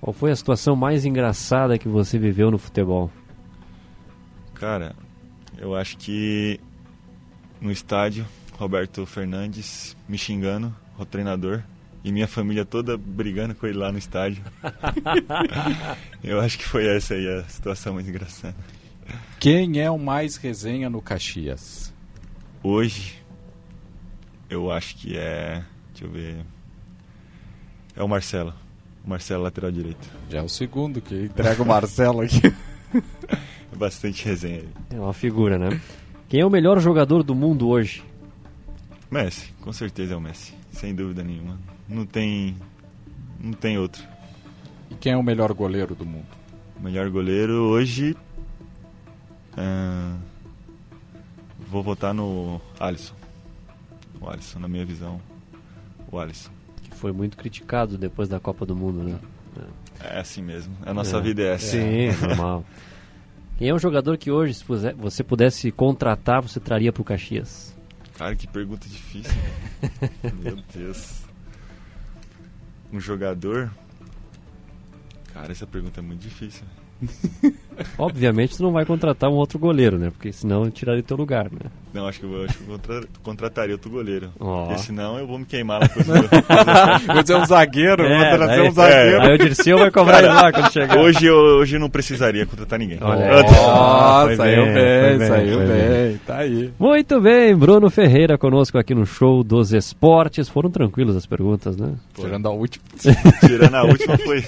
Qual 0.00 0.12
foi 0.12 0.30
a 0.30 0.36
situação 0.36 0.76
mais 0.76 1.04
engraçada 1.04 1.78
que 1.78 1.88
você 1.88 2.18
viveu 2.18 2.50
no 2.50 2.58
futebol? 2.58 3.10
Cara, 4.54 4.94
eu 5.58 5.74
acho 5.74 5.96
que 5.98 6.60
no 7.60 7.70
estádio, 7.70 8.26
Roberto 8.58 9.04
Fernandes 9.06 9.96
me 10.08 10.16
xingando, 10.18 10.74
o 10.98 11.04
treinador, 11.04 11.62
e 12.04 12.12
minha 12.12 12.28
família 12.28 12.64
toda 12.64 12.96
brigando 12.96 13.54
com 13.54 13.66
ele 13.66 13.78
lá 13.78 13.90
no 13.90 13.98
estádio. 13.98 14.42
eu 16.22 16.40
acho 16.40 16.58
que 16.58 16.64
foi 16.64 16.86
essa 16.86 17.14
aí 17.14 17.26
a 17.28 17.42
situação 17.44 17.94
mais 17.94 18.08
engraçada. 18.08 18.54
Quem 19.38 19.80
é 19.80 19.90
o 19.90 19.98
mais 19.98 20.36
resenha 20.36 20.88
no 20.90 21.00
Caxias? 21.02 21.92
Hoje, 22.62 23.22
eu 24.50 24.70
acho 24.70 24.96
que 24.96 25.16
é. 25.16 25.62
Deixa 25.92 26.04
eu 26.04 26.10
ver. 26.10 26.36
É 27.94 28.02
o 28.02 28.08
Marcelo. 28.08 28.52
O 29.04 29.08
Marcelo, 29.10 29.42
lateral 29.42 29.70
direito. 29.70 30.08
Já 30.30 30.38
é 30.38 30.42
o 30.42 30.48
segundo 30.48 31.00
que 31.00 31.14
entrega 31.14 31.62
o 31.62 31.66
Marcelo 31.66 32.22
aqui. 32.22 32.52
É 33.72 33.76
bastante 33.76 34.24
resenha 34.24 34.60
aí. 34.60 34.68
É 34.90 35.00
uma 35.00 35.12
figura, 35.12 35.58
né? 35.58 35.80
Quem 36.28 36.40
é 36.40 36.46
o 36.46 36.50
melhor 36.50 36.80
jogador 36.80 37.22
do 37.22 37.34
mundo 37.34 37.68
hoje? 37.68 38.02
Messi, 39.10 39.52
com 39.60 39.72
certeza 39.72 40.14
é 40.14 40.16
o 40.16 40.20
Messi. 40.20 40.52
Sem 40.72 40.94
dúvida 40.94 41.22
nenhuma. 41.22 41.58
Não 41.88 42.04
tem. 42.04 42.56
Não 43.40 43.52
tem 43.52 43.78
outro. 43.78 44.02
E 44.90 44.94
quem 44.96 45.12
é 45.12 45.16
o 45.16 45.22
melhor 45.22 45.52
goleiro 45.52 45.94
do 45.94 46.04
mundo? 46.04 46.26
O 46.78 46.82
melhor 46.82 47.08
goleiro 47.10 47.52
hoje. 47.52 48.16
Vou 51.68 51.82
votar 51.82 52.12
no 52.14 52.60
Alisson. 52.78 53.14
O 54.20 54.28
Alisson, 54.28 54.58
na 54.58 54.68
minha 54.68 54.84
visão. 54.84 55.20
O 56.10 56.18
Alisson. 56.18 56.50
Que 56.82 56.94
foi 56.96 57.12
muito 57.12 57.36
criticado 57.36 57.98
depois 57.98 58.28
da 58.28 58.38
Copa 58.40 58.64
do 58.64 58.74
Mundo, 58.76 59.02
né? 59.02 59.18
É 60.00 60.20
assim 60.20 60.42
mesmo. 60.42 60.76
A 60.84 60.92
nossa 60.92 61.16
É. 61.16 61.20
vida 61.20 61.42
é 61.42 61.54
essa. 61.54 61.66
Sim, 61.72 62.08
normal. 62.26 62.64
Quem 63.58 63.68
é 63.70 63.74
um 63.74 63.78
jogador 63.78 64.18
que 64.18 64.30
hoje, 64.30 64.52
se 64.54 64.64
você 64.98 65.24
pudesse 65.24 65.70
contratar, 65.72 66.42
você 66.42 66.60
traria 66.60 66.92
pro 66.92 67.02
Caxias? 67.02 67.74
Cara, 68.18 68.36
que 68.36 68.46
pergunta 68.46 68.86
difícil. 68.86 69.32
Meu 70.42 70.58
Deus. 70.74 71.22
Um 72.92 73.00
jogador? 73.00 73.72
Cara, 75.32 75.52
essa 75.52 75.66
pergunta 75.66 76.00
é 76.00 76.02
muito 76.02 76.20
difícil. 76.20 76.64
Obviamente, 77.98 78.56
tu 78.56 78.62
não 78.62 78.72
vai 78.72 78.86
contratar 78.86 79.28
um 79.28 79.34
outro 79.34 79.58
goleiro, 79.58 79.98
né? 79.98 80.08
Porque 80.10 80.32
senão 80.32 80.64
eu 80.64 80.70
tiraria 80.70 81.02
teu 81.02 81.14
lugar, 81.16 81.44
né? 81.52 81.70
Não, 81.92 82.08
acho 82.08 82.20
que 82.20 82.26
eu, 82.26 82.44
acho 82.44 82.56
que 82.56 82.64
eu 82.64 82.68
contra- 82.78 83.04
contrataria 83.22 83.74
outro 83.74 83.90
goleiro. 83.90 84.30
Ó. 84.40 84.66
Porque 84.66 84.80
senão 84.80 85.18
eu 85.18 85.26
vou 85.26 85.38
me 85.38 85.44
queimar 85.44 85.80
lá 85.82 85.88
com 85.88 86.00
os 86.00 86.06
Vou 87.06 87.22
dizer 87.22 87.36
um 87.36 87.44
zagueiro, 87.44 88.02
É, 88.02 88.30
vou 88.30 88.38
trazer 88.38 88.62
um 88.62 88.70
zagueiro. 88.70 89.20
Aí 89.22 89.34
o 89.34 89.38
Dirceu 89.38 89.78
vai 89.78 89.90
cobrar 89.90 90.18
ele 90.20 90.28
lá 90.28 90.50
quando 90.52 90.72
chegar. 90.72 90.98
Hoje 90.98 91.26
eu, 91.26 91.34
hoje 91.36 91.76
eu 91.76 91.80
não 91.80 91.90
precisaria 91.90 92.46
contratar 92.46 92.78
ninguém. 92.78 92.98
Olha 93.00 93.44
Foi 94.24 94.36
saiu 94.36 94.64
bem, 94.64 94.74
bem, 94.74 95.16
foi 95.18 95.26
saiu 95.26 95.58
foi 95.58 95.66
bem, 95.66 96.20
tá 96.26 96.36
aí. 96.38 96.72
Muito 96.78 97.20
bem, 97.20 97.54
Bruno 97.54 97.90
Ferreira 97.90 98.38
conosco 98.38 98.78
aqui 98.78 98.94
no 98.94 99.04
show 99.04 99.44
dos 99.44 99.72
esportes. 99.74 100.48
Foram 100.48 100.70
tranquilos 100.70 101.14
as 101.14 101.26
perguntas, 101.26 101.76
né? 101.76 101.92
Tirando 102.14 102.46
a 102.46 102.50
última. 102.52 102.84
Tirando 103.46 103.74
a 103.74 103.82
última 103.84 104.16
foi. 104.18 104.42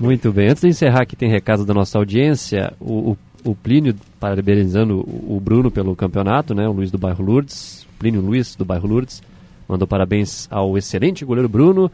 Muito 0.00 0.32
bem. 0.32 0.48
Antes 0.48 0.62
de 0.62 0.68
encerrar 0.68 1.02
aqui, 1.02 1.16
tem 1.16 1.28
recado 1.28 1.64
da 1.64 1.74
nossa 1.74 1.98
audiência. 1.98 2.72
O, 2.78 3.12
o, 3.44 3.50
o 3.50 3.54
Plínio 3.54 3.94
parabenizando 4.20 5.00
o, 5.00 5.40
Bruno 5.40 5.70
pelo 5.70 5.96
campeonato, 5.96 6.54
né? 6.54 6.68
O 6.68 6.72
Luiz 6.72 6.90
do 6.90 6.98
bairro 6.98 7.24
Lourdes. 7.24 7.86
Plínio 7.98 8.20
Luiz 8.20 8.54
do 8.54 8.64
bairro 8.64 8.88
Lourdes. 8.88 9.22
Mandou 9.68 9.88
parabéns 9.88 10.46
ao 10.50 10.78
excelente 10.78 11.24
goleiro 11.24 11.48
Bruno. 11.48 11.90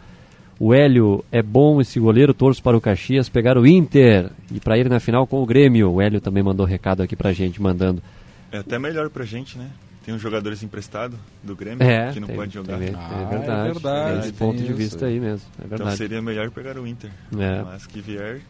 O 0.61 0.73
Hélio 0.73 1.25
é 1.33 1.43
bom 1.43 1.81
esse 1.81 1.99
goleiro, 1.99 2.33
torço 2.33 2.63
para 2.63 2.77
o 2.77 2.81
Caxias 2.81 3.29
pegar 3.29 3.59
o 3.59 3.67
Inter 3.67 4.31
e 4.53 4.61
para 4.61 4.79
ir 4.79 4.89
na 4.89 5.01
final 5.01 5.27
com 5.27 5.43
o 5.43 5.47
Grêmio. 5.47 5.91
O 5.91 6.01
Hélio 6.01 6.21
também 6.21 6.45
mandou 6.45 6.65
recado 6.65 7.03
aqui 7.03 7.17
pra 7.17 7.33
gente, 7.33 7.61
mandando. 7.61 8.01
É 8.53 8.59
até 8.59 8.79
melhor 8.79 9.11
pra 9.11 9.25
gente, 9.25 9.59
né? 9.59 9.69
Tem 10.05 10.15
uns 10.15 10.21
jogadores 10.21 10.63
emprestados 10.63 11.19
do 11.43 11.57
Grêmio 11.57 11.83
É, 11.83 12.13
que 12.13 12.21
não 12.21 12.27
tem- 12.29 12.37
pode 12.37 12.53
jogar. 12.53 12.79
tem- 12.79 12.95
Ah, 12.95 13.27
é 13.27 13.39
verdade. 13.39 13.69
é 13.69 13.73
verdade, 13.73 14.19
esse 14.21 14.33
ponto 14.35 14.57
de 14.59 14.65
isso. 14.65 14.75
vista 14.75 15.07
aí 15.07 15.19
mesmo. 15.19 15.47
É 15.59 15.65
Então 15.65 15.79
verdade. 15.79 15.97
seria 15.97 16.21
melhor 16.21 16.51
pegar 16.51 16.77
o 16.79 16.87
Inter. 16.87 17.11
É. 17.39 17.63
Mas 17.63 17.87
que 17.87 18.01
vier, 18.01 18.41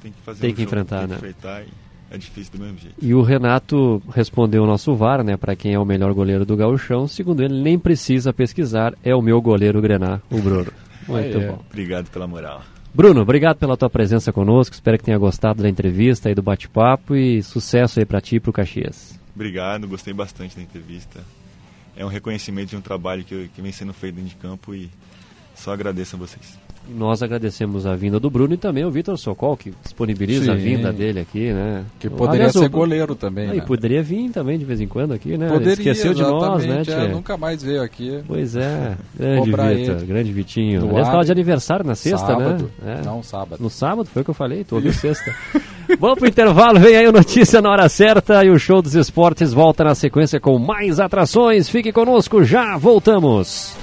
tem 0.00 0.12
que 0.12 0.20
fazer 0.24 0.40
Tem 0.42 0.50
um 0.50 0.54
que 0.54 0.60
jogo, 0.62 0.70
enfrentar, 0.74 0.98
tem 1.00 1.08
né? 1.08 1.14
que 1.14 1.26
enfrentar 1.26 1.62
e 1.62 1.68
é 2.10 2.16
difícil 2.18 2.52
do 2.56 2.62
mesmo 2.64 2.78
jeito. 2.78 2.94
E 3.02 3.12
o 3.14 3.20
Renato 3.22 4.00
respondeu 4.14 4.62
o 4.62 4.66
nosso 4.66 4.94
VAR, 4.94 5.24
né, 5.24 5.36
para 5.36 5.56
quem 5.56 5.74
é 5.74 5.78
o 5.78 5.84
melhor 5.84 6.14
goleiro 6.14 6.46
do 6.46 6.56
gauchão. 6.56 7.08
Segundo 7.08 7.42
ele, 7.42 7.60
nem 7.60 7.76
precisa 7.76 8.32
pesquisar, 8.32 8.94
é 9.02 9.12
o 9.12 9.20
meu 9.20 9.40
goleiro 9.42 9.80
Grená, 9.82 10.20
o 10.30 10.38
Bruno. 10.40 10.70
Muito 11.08 11.38
é. 11.38 11.48
bom. 11.48 11.64
Obrigado 11.68 12.10
pela 12.10 12.28
moral. 12.28 12.62
Bruno, 12.94 13.20
obrigado 13.22 13.56
pela 13.58 13.76
tua 13.76 13.90
presença 13.90 14.32
conosco. 14.32 14.74
Espero 14.74 14.96
que 14.98 15.04
tenha 15.04 15.18
gostado 15.18 15.62
da 15.62 15.68
entrevista 15.68 16.30
e 16.30 16.34
do 16.34 16.42
bate-papo 16.42 17.14
e 17.16 17.42
sucesso 17.42 17.98
aí 17.98 18.06
para 18.06 18.20
ti 18.20 18.36
e 18.36 18.40
pro 18.40 18.52
Caxias. 18.52 19.18
Obrigado, 19.36 19.86
gostei 19.86 20.14
bastante 20.14 20.56
da 20.56 20.62
entrevista. 20.62 21.22
É 21.94 22.02
um 22.02 22.08
reconhecimento 22.08 22.70
de 22.70 22.76
um 22.76 22.80
trabalho 22.80 23.22
que, 23.22 23.48
que 23.54 23.60
vem 23.60 23.70
sendo 23.70 23.92
feito 23.92 24.14
dentro 24.14 24.30
de 24.30 24.36
campo 24.36 24.74
e 24.74 24.90
só 25.54 25.74
agradeço 25.74 26.16
a 26.16 26.18
vocês. 26.18 26.65
Nós 26.88 27.22
agradecemos 27.22 27.86
a 27.86 27.94
vinda 27.96 28.20
do 28.20 28.30
Bruno 28.30 28.54
e 28.54 28.56
também 28.56 28.84
o 28.84 28.90
Vitor 28.90 29.18
Socol, 29.18 29.56
que 29.56 29.72
disponibiliza 29.82 30.52
a 30.52 30.56
Sim. 30.56 30.62
vinda 30.62 30.92
dele 30.92 31.20
aqui, 31.20 31.52
né? 31.52 31.84
Que 31.98 32.08
poderia 32.08 32.46
Aliás, 32.46 32.52
ser 32.52 32.68
goleiro 32.68 33.14
também, 33.14 33.50
Ah, 33.50 33.54
E 33.54 33.58
né? 33.58 33.64
poderia 33.66 34.02
vir 34.02 34.30
também 34.30 34.58
de 34.58 34.64
vez 34.64 34.80
em 34.80 34.86
quando 34.86 35.12
aqui, 35.12 35.36
né? 35.36 35.48
Poderia, 35.48 35.72
Esqueceu 35.72 36.14
de 36.14 36.22
nós, 36.22 36.64
né, 36.64 36.82
é, 36.86 37.08
nunca 37.08 37.36
mais 37.36 37.62
veio 37.62 37.82
aqui. 37.82 38.20
Pois 38.26 38.54
é, 38.56 38.96
grande 39.18 39.50
Vitor, 39.50 40.04
grande 40.06 40.32
Vitinho. 40.32 40.80
Aliás, 40.82 40.96
ar. 40.98 41.02
estava 41.04 41.24
de 41.24 41.32
aniversário 41.32 41.84
na 41.84 41.94
sexta, 41.94 42.26
Sábado. 42.26 42.70
né? 42.82 42.98
É. 43.00 43.04
Não, 43.04 43.22
sábado. 43.22 43.62
No 43.62 43.68
sábado, 43.70 44.08
foi 44.12 44.22
o 44.22 44.24
que 44.24 44.30
eu 44.30 44.34
falei, 44.34 44.64
ouviu 44.70 44.92
sexta. 44.94 45.34
Vamos 45.98 46.18
pro 46.18 46.28
intervalo, 46.28 46.78
vem 46.80 46.96
aí 46.96 47.06
o 47.06 47.12
Notícia 47.12 47.60
na 47.60 47.70
hora 47.70 47.88
certa 47.88 48.44
e 48.44 48.50
o 48.50 48.58
Show 48.58 48.82
dos 48.82 48.94
Esportes 48.94 49.52
volta 49.52 49.84
na 49.84 49.94
sequência 49.94 50.40
com 50.40 50.58
mais 50.58 50.98
atrações. 51.00 51.68
Fique 51.68 51.92
conosco, 51.92 52.42
já 52.44 52.76
voltamos. 52.76 53.76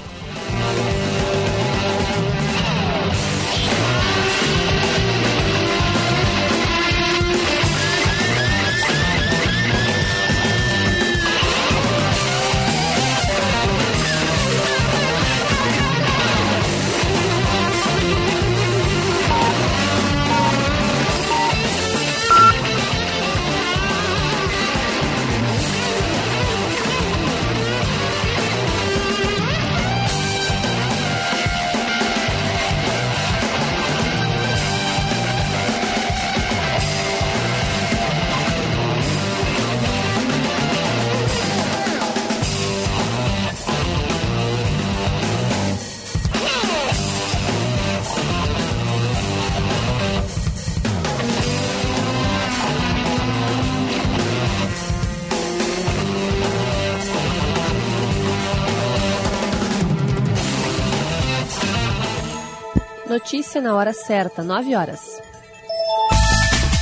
Notícia 63.53 63.69
na 63.69 63.77
hora 63.77 63.93
certa, 63.93 64.41
9 64.41 64.75
horas. 64.75 65.21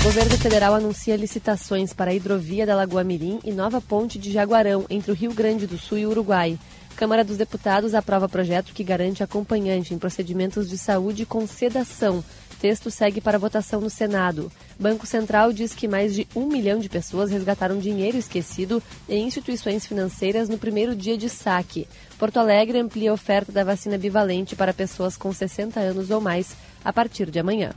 Governo 0.02 0.38
federal 0.38 0.74
anuncia 0.74 1.18
licitações 1.18 1.92
para 1.92 2.12
a 2.12 2.14
hidrovia 2.14 2.66
da 2.66 2.74
Lagoa 2.74 3.04
Mirim 3.04 3.42
e 3.44 3.52
nova 3.52 3.82
ponte 3.82 4.18
de 4.18 4.32
Jaguarão 4.32 4.86
entre 4.90 5.12
o 5.12 5.14
Rio 5.14 5.34
Grande 5.34 5.68
do 5.68 5.78
Sul 5.78 5.98
e 5.98 6.06
o 6.06 6.12
Uruguai. 6.12 6.58
Câmara 6.96 7.26
dos 7.26 7.36
Deputados 7.36 7.94
aprova 7.94 8.30
projeto 8.30 8.72
que 8.74 8.86
garante 8.86 9.22
acompanhante 9.22 9.94
em 9.94 10.00
procedimentos 10.00 10.70
de 10.70 10.78
saúde 10.78 11.26
com 11.26 11.46
sedação. 11.46 12.24
Texto 12.62 12.92
segue 12.92 13.20
para 13.20 13.40
votação 13.40 13.82
no 13.82 13.90
Senado. 13.90 14.52
Banco 14.80 15.08
Central 15.08 15.52
diz 15.52 15.74
que 15.74 15.88
mais 15.88 16.14
de 16.14 16.28
um 16.36 16.46
milhão 16.46 16.78
de 16.78 16.88
pessoas 16.88 17.32
resgataram 17.32 17.80
dinheiro 17.80 18.20
esquecido 18.20 18.84
em 19.10 19.26
instituições 19.26 19.88
financeiras 19.88 20.48
no 20.48 20.60
primeiro 20.60 20.96
dia 20.96 21.18
de 21.18 21.28
saque. 21.28 21.88
Porto 22.20 22.38
Alegre 22.38 22.78
amplia 22.78 23.10
a 23.10 23.16
oferta 23.16 23.52
da 23.52 23.64
vacina 23.64 23.98
bivalente 23.98 24.56
para 24.56 24.76
pessoas 24.76 25.18
com 25.18 25.34
60 25.34 25.80
anos 25.80 26.12
ou 26.12 26.22
mais 26.22 26.56
a 26.86 26.94
partir 26.94 27.32
de 27.32 27.40
amanhã. 27.40 27.74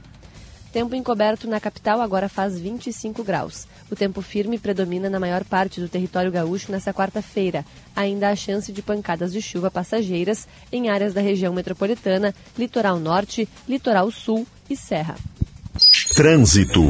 Tempo 0.74 0.96
encoberto 0.96 1.46
na 1.46 1.60
capital 1.60 2.00
agora 2.00 2.28
faz 2.28 2.58
25 2.58 3.22
graus. 3.22 3.64
O 3.88 3.94
tempo 3.94 4.20
firme 4.20 4.58
predomina 4.58 5.08
na 5.08 5.20
maior 5.20 5.44
parte 5.44 5.80
do 5.80 5.88
território 5.88 6.32
gaúcho 6.32 6.72
nesta 6.72 6.92
quarta-feira. 6.92 7.64
Ainda 7.94 8.28
há 8.28 8.34
chance 8.34 8.72
de 8.72 8.82
pancadas 8.82 9.32
de 9.32 9.40
chuva 9.40 9.70
passageiras 9.70 10.48
em 10.72 10.88
áreas 10.90 11.14
da 11.14 11.20
região 11.20 11.54
metropolitana, 11.54 12.34
litoral 12.58 12.98
norte, 12.98 13.48
litoral 13.68 14.10
sul 14.10 14.44
e 14.68 14.76
serra. 14.76 15.14
Trânsito. 16.16 16.82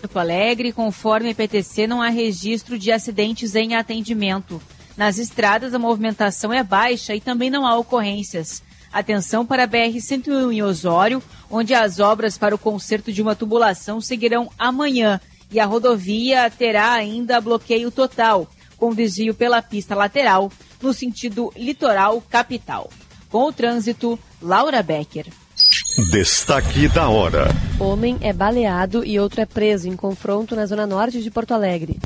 Porto 0.00 0.18
Alegre, 0.18 0.72
conforme 0.72 1.28
a 1.28 1.32
IPTC, 1.32 1.86
não 1.86 2.00
há 2.00 2.08
registro 2.08 2.78
de 2.78 2.90
acidentes 2.90 3.54
em 3.54 3.74
atendimento. 3.74 4.62
Nas 4.96 5.18
estradas, 5.18 5.74
a 5.74 5.78
movimentação 5.78 6.54
é 6.54 6.64
baixa 6.64 7.14
e 7.14 7.20
também 7.20 7.50
não 7.50 7.66
há 7.66 7.76
ocorrências. 7.76 8.66
Atenção 8.92 9.44
para 9.44 9.64
a 9.64 9.68
BR-101 9.68 10.52
em 10.52 10.62
Osório, 10.62 11.22
onde 11.50 11.74
as 11.74 12.00
obras 12.00 12.38
para 12.38 12.54
o 12.54 12.58
conserto 12.58 13.12
de 13.12 13.20
uma 13.20 13.36
tubulação 13.36 14.00
seguirão 14.00 14.50
amanhã 14.58 15.20
e 15.50 15.58
a 15.58 15.66
rodovia 15.66 16.50
terá 16.50 16.92
ainda 16.92 17.40
bloqueio 17.40 17.90
total, 17.90 18.46
com 18.76 18.94
desvio 18.94 19.34
pela 19.34 19.62
pista 19.62 19.94
lateral, 19.94 20.50
no 20.80 20.92
sentido 20.92 21.52
litoral-capital. 21.56 22.90
Com 23.30 23.44
o 23.44 23.52
trânsito, 23.52 24.18
Laura 24.40 24.82
Becker. 24.82 25.26
Destaque 26.10 26.88
da 26.88 27.08
hora. 27.08 27.48
Homem 27.80 28.16
é 28.20 28.32
baleado 28.32 29.04
e 29.04 29.18
outro 29.18 29.40
é 29.40 29.46
preso 29.46 29.88
em 29.88 29.96
confronto 29.96 30.54
na 30.54 30.64
zona 30.64 30.86
norte 30.86 31.20
de 31.20 31.30
Porto 31.30 31.52
Alegre. 31.52 31.98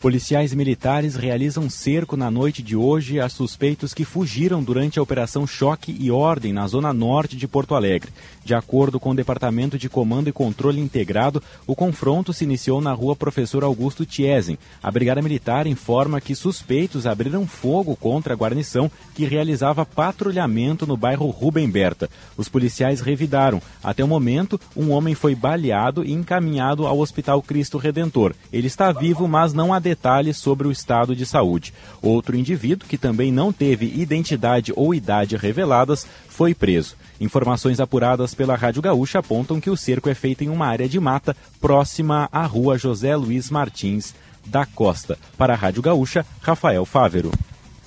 Policiais 0.00 0.54
militares 0.54 1.16
realizam 1.16 1.68
cerco 1.68 2.16
na 2.16 2.30
noite 2.30 2.62
de 2.62 2.76
hoje 2.76 3.18
a 3.18 3.28
suspeitos 3.28 3.92
que 3.92 4.04
fugiram 4.04 4.62
durante 4.62 4.96
a 4.96 5.02
Operação 5.02 5.44
Choque 5.44 5.96
e 5.98 6.08
Ordem 6.08 6.52
na 6.52 6.68
zona 6.68 6.92
norte 6.92 7.36
de 7.36 7.48
Porto 7.48 7.74
Alegre. 7.74 8.12
De 8.44 8.54
acordo 8.54 9.00
com 9.00 9.10
o 9.10 9.14
Departamento 9.14 9.76
de 9.76 9.88
Comando 9.88 10.28
e 10.28 10.32
Controle 10.32 10.80
Integrado, 10.80 11.42
o 11.66 11.74
confronto 11.74 12.32
se 12.32 12.44
iniciou 12.44 12.80
na 12.80 12.92
rua 12.92 13.16
Professor 13.16 13.64
Augusto 13.64 14.06
Tiesen. 14.06 14.56
A 14.80 14.88
Brigada 14.88 15.20
Militar 15.20 15.66
informa 15.66 16.20
que 16.20 16.32
suspeitos 16.32 17.04
abriram 17.04 17.44
fogo 17.44 17.96
contra 17.96 18.34
a 18.34 18.36
guarnição 18.36 18.88
que 19.16 19.24
realizava 19.24 19.84
patrulhamento 19.84 20.86
no 20.86 20.96
bairro 20.96 21.28
Rubem 21.28 21.68
Berta. 21.68 22.08
Os 22.36 22.48
policiais 22.48 23.00
revidaram. 23.00 23.60
Até 23.82 24.04
o 24.04 24.08
momento, 24.08 24.60
um 24.76 24.92
homem 24.92 25.16
foi 25.16 25.34
baleado 25.34 26.04
e 26.04 26.12
encaminhado 26.12 26.86
ao 26.86 27.00
Hospital 27.00 27.42
Cristo 27.42 27.78
Redentor. 27.78 28.32
Ele 28.52 28.68
está 28.68 28.92
vivo, 28.92 29.26
mas 29.26 29.52
não 29.52 29.74
há 29.74 29.87
detalhes 29.88 30.36
sobre 30.36 30.68
o 30.68 30.70
estado 30.70 31.16
de 31.16 31.24
saúde. 31.24 31.72
Outro 32.02 32.36
indivíduo, 32.36 32.86
que 32.86 32.98
também 32.98 33.32
não 33.32 33.52
teve 33.52 33.86
identidade 33.86 34.72
ou 34.76 34.94
idade 34.94 35.36
reveladas, 35.36 36.06
foi 36.28 36.54
preso. 36.54 36.94
Informações 37.20 37.80
apuradas 37.80 38.34
pela 38.34 38.54
Rádio 38.54 38.82
Gaúcha 38.82 39.18
apontam 39.18 39.60
que 39.60 39.70
o 39.70 39.76
cerco 39.76 40.08
é 40.08 40.14
feito 40.14 40.44
em 40.44 40.48
uma 40.48 40.66
área 40.66 40.88
de 40.88 41.00
mata 41.00 41.36
próxima 41.60 42.28
à 42.30 42.44
rua 42.44 42.76
José 42.76 43.16
Luiz 43.16 43.50
Martins 43.50 44.14
da 44.46 44.66
Costa. 44.66 45.18
Para 45.36 45.54
a 45.54 45.56
Rádio 45.56 45.82
Gaúcha, 45.82 46.24
Rafael 46.40 46.84
Fávero. 46.84 47.30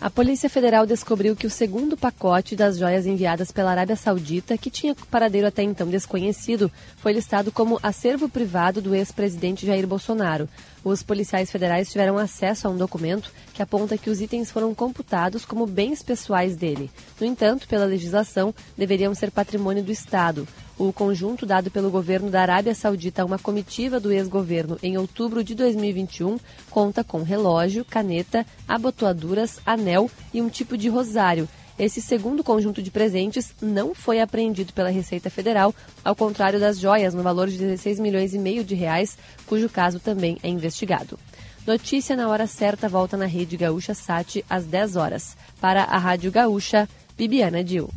A 0.01 0.09
Polícia 0.09 0.49
Federal 0.49 0.87
descobriu 0.87 1.35
que 1.35 1.45
o 1.45 1.49
segundo 1.49 1.95
pacote 1.95 2.55
das 2.55 2.79
joias 2.79 3.05
enviadas 3.05 3.51
pela 3.51 3.69
Arábia 3.69 3.95
Saudita, 3.95 4.57
que 4.57 4.71
tinha 4.71 4.95
paradeiro 5.11 5.45
até 5.45 5.61
então 5.61 5.87
desconhecido, 5.87 6.71
foi 6.97 7.13
listado 7.13 7.51
como 7.51 7.79
acervo 7.83 8.27
privado 8.27 8.81
do 8.81 8.95
ex-presidente 8.95 9.63
Jair 9.63 9.85
Bolsonaro. 9.85 10.49
Os 10.83 11.03
policiais 11.03 11.51
federais 11.51 11.91
tiveram 11.91 12.17
acesso 12.17 12.67
a 12.67 12.71
um 12.71 12.77
documento 12.77 13.31
que 13.53 13.61
aponta 13.61 13.95
que 13.95 14.09
os 14.09 14.21
itens 14.21 14.49
foram 14.49 14.73
computados 14.73 15.45
como 15.45 15.67
bens 15.67 16.01
pessoais 16.01 16.55
dele. 16.55 16.89
No 17.19 17.27
entanto, 17.27 17.67
pela 17.67 17.85
legislação, 17.85 18.55
deveriam 18.75 19.13
ser 19.13 19.29
patrimônio 19.29 19.83
do 19.83 19.91
Estado. 19.91 20.47
O 20.82 20.91
conjunto 20.91 21.45
dado 21.45 21.69
pelo 21.69 21.91
governo 21.91 22.32
da 22.32 22.41
Arábia 22.41 22.73
Saudita 22.73 23.21
a 23.21 23.25
uma 23.25 23.38
comitiva 23.38 23.99
do 23.99 24.11
ex-governo 24.11 24.79
em 24.82 24.97
outubro 24.97 25.43
de 25.43 25.53
2021 25.53 26.39
conta 26.71 27.03
com 27.03 27.21
relógio, 27.21 27.86
caneta, 27.86 28.43
abotoaduras, 28.67 29.59
anel 29.63 30.09
e 30.34 30.41
um 30.41 30.49
tipo 30.49 30.75
de 30.75 30.89
rosário. 30.89 31.47
Esse 31.77 32.01
segundo 32.01 32.43
conjunto 32.43 32.82
de 32.82 32.89
presentes 32.89 33.53
não 33.61 33.93
foi 33.93 34.21
apreendido 34.21 34.73
pela 34.73 34.89
Receita 34.89 35.29
Federal, 35.29 35.71
ao 36.03 36.15
contrário 36.15 36.59
das 36.59 36.79
joias 36.79 37.13
no 37.13 37.21
valor 37.21 37.47
de 37.47 37.59
16 37.59 37.99
milhões 37.99 38.34
e 38.34 38.39
meio 38.39 38.63
de 38.63 38.73
reais, 38.73 39.19
cujo 39.45 39.69
caso 39.69 39.99
também 39.99 40.39
é 40.41 40.49
investigado. 40.49 41.19
Notícia 41.67 42.15
na 42.15 42.27
hora 42.27 42.47
certa 42.47 42.89
volta 42.89 43.15
na 43.15 43.27
Rede 43.27 43.55
Gaúcha 43.55 43.93
Sat 43.93 44.43
às 44.49 44.65
10 44.65 44.95
horas. 44.95 45.38
Para 45.59 45.84
a 45.84 45.99
Rádio 45.99 46.32
Gaúcha, 46.32 46.89
Bibiana 47.15 47.63
Dil. 47.63 47.88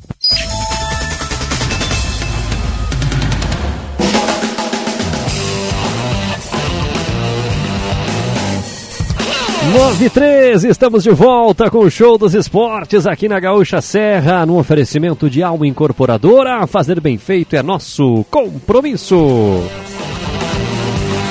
Nove 9.75 10.05
e 10.05 10.11
treze, 10.11 10.69
estamos 10.69 11.03
de 11.03 11.11
volta 11.11 11.69
com 11.69 11.79
o 11.79 11.91
Show 11.91 12.17
dos 12.17 12.33
Esportes 12.33 13.09
aqui 13.09 13.27
na 13.27 13.41
Gaúcha 13.41 13.81
Serra, 13.81 14.47
no 14.47 14.57
oferecimento 14.57 15.29
de 15.29 15.43
Alma 15.43 15.67
Incorporadora. 15.67 16.65
Fazer 16.69 17.01
bem 17.01 17.19
feito 17.19 17.57
é 17.57 17.63
nosso 17.63 18.25
compromisso. 18.31 19.17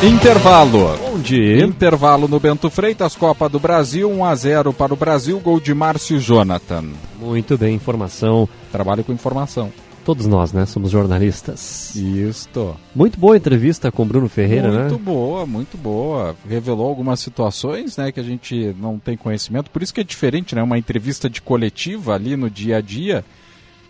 Intervalo. 0.04 1.00
Onde? 1.16 1.64
Intervalo 1.64 2.28
no 2.28 2.38
Bento 2.38 2.70
Freitas, 2.70 3.16
Copa 3.16 3.48
do 3.48 3.62
Brasil, 3.62 4.12
1 4.12 4.26
a 4.26 4.36
0 4.36 4.74
para 4.74 4.94
o 4.94 4.98
Brasil, 4.98 5.40
gol 5.40 5.62
de 5.62 5.74
Márcio 5.74 6.20
Jonathan. 6.20 6.84
Muito 7.18 7.58
bem, 7.58 7.74
informação. 7.74 8.50
Trabalho 8.74 9.06
com 9.06 9.14
informação. 9.14 9.72
Todos 10.06 10.26
nós, 10.28 10.52
né? 10.52 10.66
Somos 10.66 10.92
jornalistas. 10.92 11.96
Isto. 11.96 12.76
Muito 12.94 13.18
boa 13.18 13.38
entrevista 13.38 13.90
com 13.90 14.06
Bruno 14.06 14.28
Ferreira, 14.28 14.68
muito 14.68 14.78
né? 14.78 14.90
Muito 14.90 15.02
boa, 15.02 15.46
muito 15.46 15.78
boa. 15.78 16.36
Revelou 16.48 16.88
algumas 16.90 17.22
situações, 17.22 17.96
né, 17.96 18.12
que 18.12 18.20
a 18.20 18.24
gente 18.24 18.76
não 18.80 19.00
tem 19.00 19.16
conhecimento. 19.16 19.72
Por 19.72 19.82
isso 19.82 19.94
que 19.94 20.02
é 20.02 20.04
diferente, 20.04 20.56
né? 20.56 20.62
Uma 20.62 20.78
entrevista 20.78 21.30
de 21.30 21.42
coletiva 21.42 22.14
ali 22.14 22.36
no 22.36 22.50
dia 22.50 22.78
a 22.78 22.82
dia, 22.82 23.24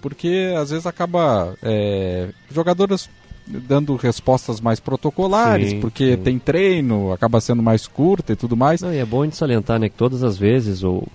porque 0.02 0.54
às 0.56 0.70
vezes 0.70 0.86
acaba 0.86 1.56
é, 1.64 2.30
jogadores 2.52 3.10
dando 3.48 3.96
respostas 3.96 4.62
mais 4.62 4.80
protocolares, 4.80 5.72
Sim, 5.72 5.82
porque 5.82 6.16
sim. 6.16 6.22
tem 6.22 6.40
treino, 6.40 7.12
acaba 7.12 7.42
sendo 7.42 7.62
mais 7.62 7.88
curta 7.88 8.34
e 8.34 8.36
tudo 8.36 8.56
mais. 8.56 8.82
Não, 8.82 8.94
e 8.94 8.98
é 8.98 9.06
bom 9.06 9.26
de 9.26 9.36
salientar, 9.36 9.80
né, 9.80 9.90
que 9.90 9.96
todas 9.96 10.24
as 10.24 10.38
vezes, 10.38 10.84
ou 10.84 11.08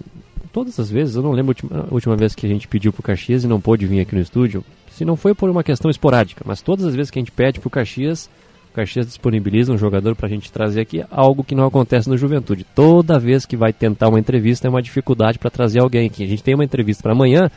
todas 0.53 0.79
as 0.79 0.91
vezes, 0.91 1.15
eu 1.15 1.23
não 1.23 1.31
lembro 1.33 1.51
a 1.51 1.53
última, 1.53 1.87
a 1.91 1.95
última 1.95 2.17
vez 2.17 2.35
que 2.35 2.45
a 2.45 2.49
gente 2.49 2.69
pediu 2.69 2.93
pro 2.93 3.03
Caxias 3.03 3.45
e 3.45 3.47
não 3.47 3.61
pôde 3.61 3.87
vir 3.87 4.01
aqui 4.01 4.15
no 4.15 4.21
estúdio, 4.21 4.65
se 4.99 5.05
não 5.05 5.15
foi 5.15 5.33
por 5.33 5.49
uma 5.49 5.63
questão 5.63 5.89
esporádica, 5.89 6.43
mas 6.45 6.61
todas 6.61 6.85
as 6.85 6.93
vezes 6.93 7.09
que 7.09 7.21
a 7.21 7.23
gente 7.23 7.31
pede 7.31 7.61
pro 7.61 7.71
Caxias, 7.71 8.29
o 8.73 8.75
Caxias 8.75 9.07
disponibiliza 9.07 9.73
um 9.73 9.79
jogador 9.79 10.17
pra 10.17 10.29
gente 10.29 10.51
trazer 10.51 10.81
aqui, 10.81 11.05
algo 11.09 11.45
que 11.45 11.55
não 11.55 11.65
acontece 11.67 12.09
no 12.09 12.17
Juventude. 12.17 12.67
Toda 12.75 13.17
vez 13.17 13.47
que 13.47 13.57
vai 13.57 13.73
tentar 13.73 14.09
uma 14.09 14.19
entrevista 14.19 14.67
é 14.67 14.71
uma 14.71 14.83
dificuldade 14.83 15.39
para 15.39 15.51
trazer 15.51 15.79
alguém 15.79 16.09
aqui. 16.09 16.25
A 16.25 16.27
gente 16.27 16.43
tem 16.43 16.53
uma 16.53 16.65
entrevista 16.65 17.05
para 17.05 17.13
amanhã 17.13 17.49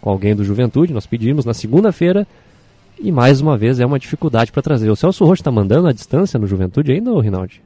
com 0.00 0.08
alguém 0.08 0.34
do 0.34 0.42
Juventude, 0.42 0.94
nós 0.94 1.04
pedimos 1.04 1.44
na 1.44 1.52
segunda-feira, 1.52 2.26
e 2.98 3.12
mais 3.12 3.42
uma 3.42 3.58
vez 3.58 3.78
é 3.78 3.84
uma 3.84 3.98
dificuldade 3.98 4.50
para 4.50 4.62
trazer. 4.62 4.88
O 4.88 4.96
Celso 4.96 5.22
Rocha 5.26 5.42
está 5.42 5.50
mandando 5.50 5.86
a 5.86 5.92
distância 5.92 6.40
no 6.40 6.46
Juventude 6.46 6.92
ainda, 6.92 7.10
Rinaldi? 7.20 7.60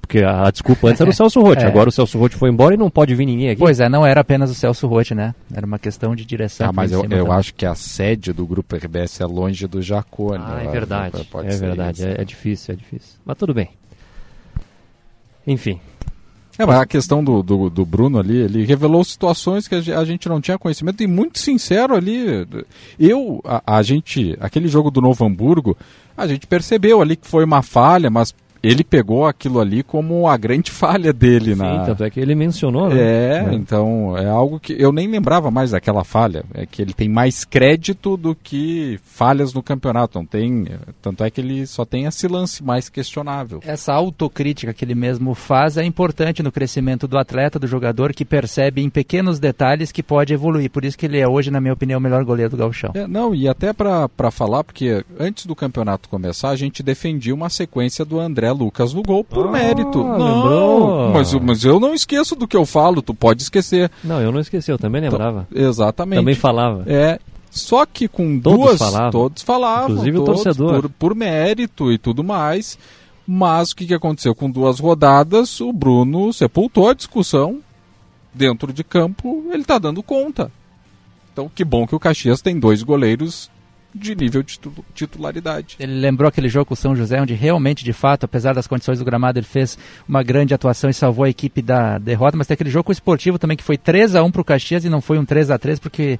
Porque 0.00 0.24
a, 0.24 0.46
a 0.46 0.50
desculpa 0.50 0.88
antes 0.88 1.00
era 1.00 1.08
o 1.08 1.12
Celso 1.12 1.40
Rocha, 1.40 1.60
É. 1.62 1.66
agora 1.66 1.88
o 1.88 1.92
Celso 1.92 2.18
Rocha 2.18 2.36
foi 2.36 2.50
embora 2.50 2.74
e 2.74 2.76
não 2.76 2.90
pode 2.90 3.14
vir 3.14 3.26
ninguém 3.26 3.50
aqui. 3.50 3.60
Pois 3.60 3.78
é, 3.78 3.88
não 3.88 4.04
era 4.04 4.20
apenas 4.22 4.50
o 4.50 4.54
Celso 4.54 4.88
Rotti, 4.88 5.14
né? 5.14 5.34
Era 5.54 5.64
uma 5.64 5.78
questão 5.78 6.16
de 6.16 6.24
direção. 6.24 6.68
Ah, 6.68 6.72
mas 6.72 6.90
eu, 6.90 7.04
eu 7.04 7.30
acho 7.30 7.54
que 7.54 7.64
a 7.64 7.76
sede 7.76 8.32
do 8.32 8.44
grupo 8.44 8.74
RBS 8.74 9.20
é 9.20 9.26
longe 9.26 9.68
do 9.68 9.80
Jacone. 9.80 10.42
Ah, 10.44 10.62
é 10.64 10.68
verdade. 10.68 11.24
pode 11.30 11.48
é 11.48 11.50
ser 11.52 11.66
verdade. 11.66 12.00
isso. 12.00 12.08
É, 12.08 12.20
é 12.20 12.24
difícil, 12.24 12.74
é 12.74 12.76
difícil. 12.76 13.20
Mas 13.24 13.36
tudo 13.36 13.54
bem. 13.54 13.70
Enfim. 15.46 15.80
É, 16.58 16.66
mas 16.66 16.80
a 16.80 16.86
questão 16.86 17.24
do, 17.24 17.42
do, 17.42 17.70
do 17.70 17.86
Bruno 17.86 18.18
ali, 18.18 18.36
ele 18.36 18.64
revelou 18.66 19.02
situações 19.02 19.66
que 19.66 19.74
a 19.76 20.04
gente 20.04 20.28
não 20.28 20.40
tinha 20.40 20.58
conhecimento 20.58 21.02
e 21.02 21.06
muito 21.06 21.38
sincero 21.38 21.94
ali. 21.94 22.46
Eu, 22.98 23.40
a, 23.44 23.78
a 23.78 23.82
gente, 23.82 24.36
aquele 24.40 24.68
jogo 24.68 24.90
do 24.90 25.00
Novo 25.00 25.24
Hamburgo, 25.24 25.76
a 26.16 26.26
gente 26.26 26.46
percebeu 26.46 27.00
ali 27.00 27.16
que 27.16 27.26
foi 27.26 27.44
uma 27.44 27.62
falha, 27.62 28.10
mas 28.10 28.34
ele 28.62 28.84
pegou 28.84 29.26
aquilo 29.26 29.60
ali 29.60 29.82
como 29.82 30.28
a 30.28 30.36
grande 30.36 30.70
falha 30.72 31.12
dele 31.12 31.54
na. 31.54 31.80
Sim, 31.80 31.86
tanto 31.86 32.04
é 32.04 32.10
que 32.10 32.20
ele 32.20 32.34
mencionou, 32.34 32.88
né? 32.88 33.00
É, 33.00 33.46
É. 33.50 33.54
então 33.54 34.16
é 34.16 34.28
algo 34.28 34.60
que 34.60 34.74
eu 34.78 34.92
nem 34.92 35.08
lembrava 35.08 35.50
mais 35.50 35.70
daquela 35.70 36.04
falha. 36.04 36.44
É 36.54 36.66
que 36.66 36.82
ele 36.82 36.92
tem 36.92 37.08
mais 37.08 37.44
crédito 37.44 38.16
do 38.16 38.34
que 38.34 38.98
falhas 39.04 39.52
no 39.54 39.62
campeonato. 39.62 40.18
Não 40.18 40.26
tem, 40.26 40.66
tanto 41.00 41.24
é 41.24 41.30
que 41.30 41.40
ele 41.40 41.66
só 41.66 41.84
tem 41.84 42.04
esse 42.04 42.26
lance 42.28 42.62
mais 42.62 42.88
questionável. 42.88 43.60
Essa 43.64 43.92
autocrítica 43.92 44.72
que 44.72 44.84
ele 44.84 44.94
mesmo 44.94 45.34
faz 45.34 45.76
é 45.76 45.84
importante 45.84 46.42
no 46.42 46.52
crescimento 46.52 47.08
do 47.08 47.18
atleta, 47.18 47.58
do 47.58 47.66
jogador, 47.66 48.12
que 48.12 48.24
percebe 48.24 48.82
em 48.82 48.90
pequenos 48.90 49.38
detalhes 49.38 49.92
que 49.92 50.02
pode 50.02 50.32
evoluir. 50.34 50.70
Por 50.70 50.84
isso 50.84 50.98
que 50.98 51.06
ele 51.06 51.18
é 51.18 51.28
hoje, 51.28 51.50
na 51.50 51.60
minha 51.60 51.74
opinião, 51.74 51.98
o 51.98 52.02
melhor 52.02 52.24
goleiro 52.24 52.50
do 52.50 52.56
gauchão. 52.56 52.90
É, 52.94 53.06
não, 53.06 53.34
e 53.34 53.48
até 53.48 53.72
para 53.72 54.30
falar, 54.30 54.64
porque 54.64 55.04
antes 55.18 55.46
do 55.46 55.56
campeonato 55.56 56.08
começar, 56.08 56.50
a 56.50 56.56
gente 56.56 56.82
defendia 56.82 57.34
uma 57.34 57.48
sequência 57.48 58.04
do 58.04 58.18
André 58.18 58.49
Lucas 58.52 58.92
no 58.94 59.02
gol 59.02 59.22
por 59.24 59.46
Ah, 59.46 59.50
mérito. 59.50 60.02
Não, 60.02 60.12
lembrou? 60.42 61.10
mas, 61.12 61.32
mas 61.34 61.64
eu 61.64 61.78
não 61.80 61.94
esqueço 61.94 62.34
do 62.36 62.46
que 62.48 62.56
eu 62.56 62.64
falo, 62.66 63.00
tu 63.02 63.14
pode 63.14 63.42
esquecer. 63.42 63.90
Não, 64.04 64.20
eu 64.20 64.30
não 64.32 64.40
esqueci, 64.40 64.70
eu 64.70 64.78
também 64.78 65.00
lembrava. 65.02 65.46
Exatamente. 65.54 66.18
Também 66.20 66.34
falava. 66.34 66.84
É, 66.86 67.18
só 67.50 67.84
que 67.86 68.06
com 68.08 68.38
Todos 68.38 68.58
duas, 68.60 68.78
falavam. 68.78 69.10
todos 69.10 69.42
falavam, 69.42 69.90
Inclusive 69.90 70.18
o 70.18 70.24
todos 70.24 70.42
torcedor. 70.42 70.80
Por, 70.82 70.90
por 70.90 71.14
mérito 71.14 71.90
e 71.92 71.98
tudo 71.98 72.22
mais. 72.24 72.78
Mas 73.26 73.70
o 73.70 73.76
que, 73.76 73.86
que 73.86 73.94
aconteceu? 73.94 74.34
Com 74.34 74.50
duas 74.50 74.80
rodadas, 74.80 75.60
o 75.60 75.72
Bruno 75.72 76.32
sepultou 76.32 76.88
a 76.88 76.94
discussão 76.94 77.60
dentro 78.34 78.72
de 78.72 78.82
campo, 78.82 79.44
ele 79.52 79.62
está 79.62 79.78
dando 79.78 80.02
conta. 80.02 80.50
Então, 81.32 81.48
que 81.52 81.64
bom 81.64 81.86
que 81.86 81.94
o 81.94 82.00
Caxias 82.00 82.40
tem 82.42 82.58
dois 82.58 82.82
goleiros 82.82 83.48
de 83.94 84.14
nível 84.14 84.42
de 84.42 84.52
titu- 84.54 84.84
titularidade. 84.94 85.76
Ele 85.78 85.94
lembrou 86.00 86.28
aquele 86.28 86.48
jogo 86.48 86.66
com 86.66 86.74
o 86.74 86.76
São 86.76 86.94
José, 86.94 87.20
onde 87.20 87.34
realmente, 87.34 87.84
de 87.84 87.92
fato, 87.92 88.24
apesar 88.24 88.54
das 88.54 88.66
condições 88.66 88.98
do 88.98 89.04
gramado, 89.04 89.38
ele 89.38 89.46
fez 89.46 89.78
uma 90.08 90.22
grande 90.22 90.54
atuação 90.54 90.88
e 90.88 90.94
salvou 90.94 91.24
a 91.24 91.28
equipe 91.28 91.60
da 91.60 91.98
derrota. 91.98 92.36
Mas 92.36 92.46
tem 92.46 92.54
aquele 92.54 92.70
jogo 92.70 92.84
com 92.84 92.90
o 92.90 92.92
esportivo 92.92 93.38
também, 93.38 93.56
que 93.56 93.64
foi 93.64 93.76
3 93.76 94.14
a 94.14 94.22
1 94.22 94.30
para 94.30 94.40
o 94.40 94.44
Caxias 94.44 94.84
e 94.84 94.88
não 94.88 95.00
foi 95.00 95.18
um 95.18 95.24
3 95.24 95.50
a 95.50 95.58
3 95.58 95.78
porque 95.78 96.18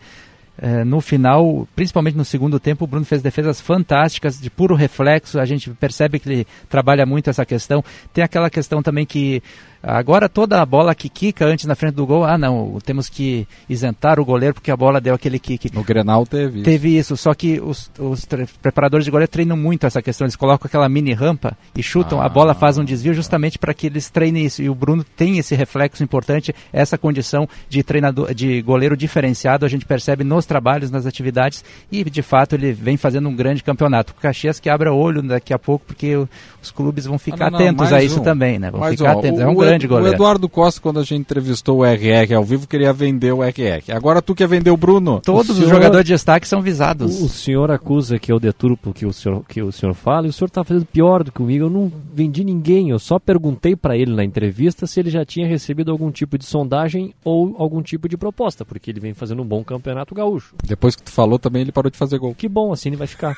é, 0.58 0.84
no 0.84 1.00
final, 1.00 1.66
principalmente 1.74 2.16
no 2.16 2.24
segundo 2.24 2.60
tempo, 2.60 2.84
o 2.84 2.86
Bruno 2.86 3.06
fez 3.06 3.22
defesas 3.22 3.60
fantásticas, 3.60 4.38
de 4.38 4.50
puro 4.50 4.74
reflexo. 4.74 5.38
A 5.40 5.44
gente 5.46 5.70
percebe 5.70 6.18
que 6.18 6.28
ele 6.28 6.46
trabalha 6.68 7.06
muito 7.06 7.30
essa 7.30 7.46
questão. 7.46 7.82
Tem 8.12 8.22
aquela 8.22 8.50
questão 8.50 8.82
também 8.82 9.06
que 9.06 9.42
Agora 9.82 10.28
toda 10.28 10.60
a 10.60 10.66
bola 10.66 10.94
que 10.94 11.08
quica 11.08 11.46
antes 11.46 11.64
na 11.64 11.74
frente 11.74 11.94
do 11.94 12.06
gol, 12.06 12.24
ah 12.24 12.36
não, 12.36 12.78
temos 12.84 13.08
que 13.08 13.48
isentar 13.68 14.20
o 14.20 14.24
goleiro 14.24 14.54
porque 14.54 14.70
a 14.70 14.76
bola 14.76 15.00
deu 15.00 15.14
aquele 15.14 15.38
kick. 15.38 15.74
No 15.74 15.82
Grenal 15.82 16.26
teve 16.26 16.62
Teve 16.62 16.98
isso, 16.98 17.16
só 17.16 17.32
que 17.32 17.58
os, 17.60 17.90
os 17.98 18.26
preparadores 18.60 19.04
de 19.04 19.10
goleiro 19.10 19.30
treinam 19.30 19.56
muito 19.56 19.86
essa 19.86 20.02
questão, 20.02 20.26
eles 20.26 20.36
colocam 20.36 20.66
aquela 20.66 20.88
mini 20.88 21.14
rampa 21.14 21.56
e 21.74 21.82
chutam, 21.82 22.20
ah. 22.20 22.26
a 22.26 22.28
bola 22.28 22.54
faz 22.54 22.76
um 22.76 22.84
desvio 22.84 23.14
justamente 23.14 23.58
para 23.58 23.72
que 23.72 23.86
eles 23.86 24.10
treinem 24.10 24.44
isso. 24.44 24.62
E 24.62 24.68
o 24.68 24.74
Bruno 24.74 25.02
tem 25.02 25.38
esse 25.38 25.54
reflexo 25.54 26.02
importante, 26.02 26.54
essa 26.72 26.98
condição 26.98 27.48
de 27.68 27.82
treinador, 27.82 28.34
de 28.34 28.60
goleiro 28.60 28.96
diferenciado, 28.96 29.64
a 29.64 29.68
gente 29.68 29.86
percebe 29.86 30.24
nos 30.24 30.44
trabalhos, 30.44 30.90
nas 30.90 31.06
atividades 31.06 31.64
e 31.90 32.04
de 32.04 32.22
fato 32.22 32.54
ele 32.54 32.72
vem 32.72 32.96
fazendo 32.96 33.28
um 33.28 33.34
grande 33.34 33.62
campeonato. 33.62 34.12
O 34.12 34.20
Caxias 34.20 34.60
que 34.60 34.68
abra 34.68 34.92
olho 34.92 35.22
daqui 35.22 35.54
a 35.54 35.58
pouco 35.58 35.86
porque 35.86 36.26
os 36.62 36.70
clubes 36.70 37.06
vão 37.06 37.18
ficar 37.18 37.46
ah, 37.46 37.50
não, 37.50 37.58
atentos 37.58 37.92
a 37.92 38.02
isso 38.02 38.20
um. 38.20 38.22
também, 38.22 38.58
né? 38.58 38.70
Vão 38.70 38.80
mais 38.80 38.96
ficar 38.96 39.16
um. 39.16 39.18
atentos. 39.18 39.40
O, 39.40 39.42
é 39.42 39.46
um 39.46 39.54
grande 39.54 39.86
goleiro. 39.86 40.10
O 40.10 40.14
Eduardo 40.14 40.48
Costa, 40.48 40.80
quando 40.80 41.00
a 41.00 41.02
gente 41.02 41.20
entrevistou 41.20 41.78
o 41.78 41.84
RR 41.84 42.34
ao 42.36 42.44
vivo, 42.44 42.66
queria 42.66 42.92
vender 42.92 43.32
o 43.32 43.42
RR. 43.42 43.92
Agora 43.92 44.20
tu 44.20 44.34
quer 44.34 44.46
vender 44.46 44.70
o 44.70 44.76
Bruno? 44.76 45.20
Todos 45.20 45.56
senhor, 45.56 45.64
os 45.64 45.70
jogadores 45.70 46.06
de 46.06 46.12
destaque 46.12 46.46
são 46.46 46.60
visados. 46.60 47.20
O, 47.20 47.26
o, 47.26 47.28
senhor 47.28 47.70
acusa 47.70 48.18
que 48.18 48.30
é 48.30 48.34
o 48.34 48.40
deturpo 48.40 48.92
que 48.92 49.06
o 49.06 49.12
senhor, 49.12 49.42
que 49.48 49.62
o 49.62 49.72
senhor 49.72 49.94
fala, 49.94 50.26
e 50.26 50.30
o 50.30 50.32
senhor 50.32 50.48
está 50.48 50.62
fazendo 50.62 50.84
pior 50.86 51.24
do 51.24 51.32
que 51.32 51.38
comigo. 51.38 51.64
Eu 51.64 51.70
não 51.70 51.90
vendi 52.12 52.44
ninguém, 52.44 52.90
eu 52.90 52.98
só 52.98 53.18
perguntei 53.18 53.74
para 53.74 53.96
ele 53.96 54.14
na 54.14 54.24
entrevista 54.24 54.86
se 54.86 55.00
ele 55.00 55.10
já 55.10 55.24
tinha 55.24 55.46
recebido 55.46 55.90
algum 55.90 56.10
tipo 56.10 56.36
de 56.36 56.44
sondagem 56.44 57.14
ou 57.24 57.54
algum 57.58 57.82
tipo 57.82 58.08
de 58.08 58.16
proposta, 58.16 58.64
porque 58.64 58.90
ele 58.90 59.00
vem 59.00 59.14
fazendo 59.14 59.42
um 59.42 59.46
bom 59.46 59.64
campeonato 59.64 60.14
gaúcho. 60.14 60.54
Depois 60.64 60.94
que 60.94 61.02
tu 61.02 61.10
falou 61.10 61.38
também, 61.38 61.62
ele 61.62 61.72
parou 61.72 61.90
de 61.90 61.96
fazer 61.96 62.18
gol. 62.18 62.34
Que 62.34 62.48
bom, 62.48 62.72
assim 62.72 62.90
ele 62.90 62.96
vai 62.96 63.06
ficar. 63.06 63.36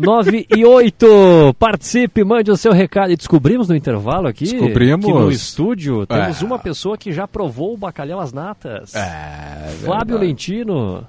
9 0.00 0.46
e 0.56 0.64
8. 0.64 1.54
Participe, 1.58 2.24
mande 2.24 2.50
o 2.50 2.56
seu 2.56 2.72
recado. 2.72 3.12
E 3.12 3.16
descobrimos 3.16 3.68
no 3.68 3.76
intervalo 3.76 4.28
aqui 4.28 4.44
descobrimos. 4.44 5.04
que 5.04 5.12
no 5.12 5.30
estúdio 5.30 6.06
temos 6.06 6.42
é. 6.42 6.44
uma 6.44 6.58
pessoa 6.58 6.96
que 6.96 7.12
já 7.12 7.28
provou 7.28 7.74
o 7.74 7.76
bacalhau 7.76 8.20
às 8.20 8.32
natas. 8.32 8.94
É, 8.94 9.68
Fábio 9.84 10.16
verdade. 10.16 10.26
Lentino. 10.26 11.06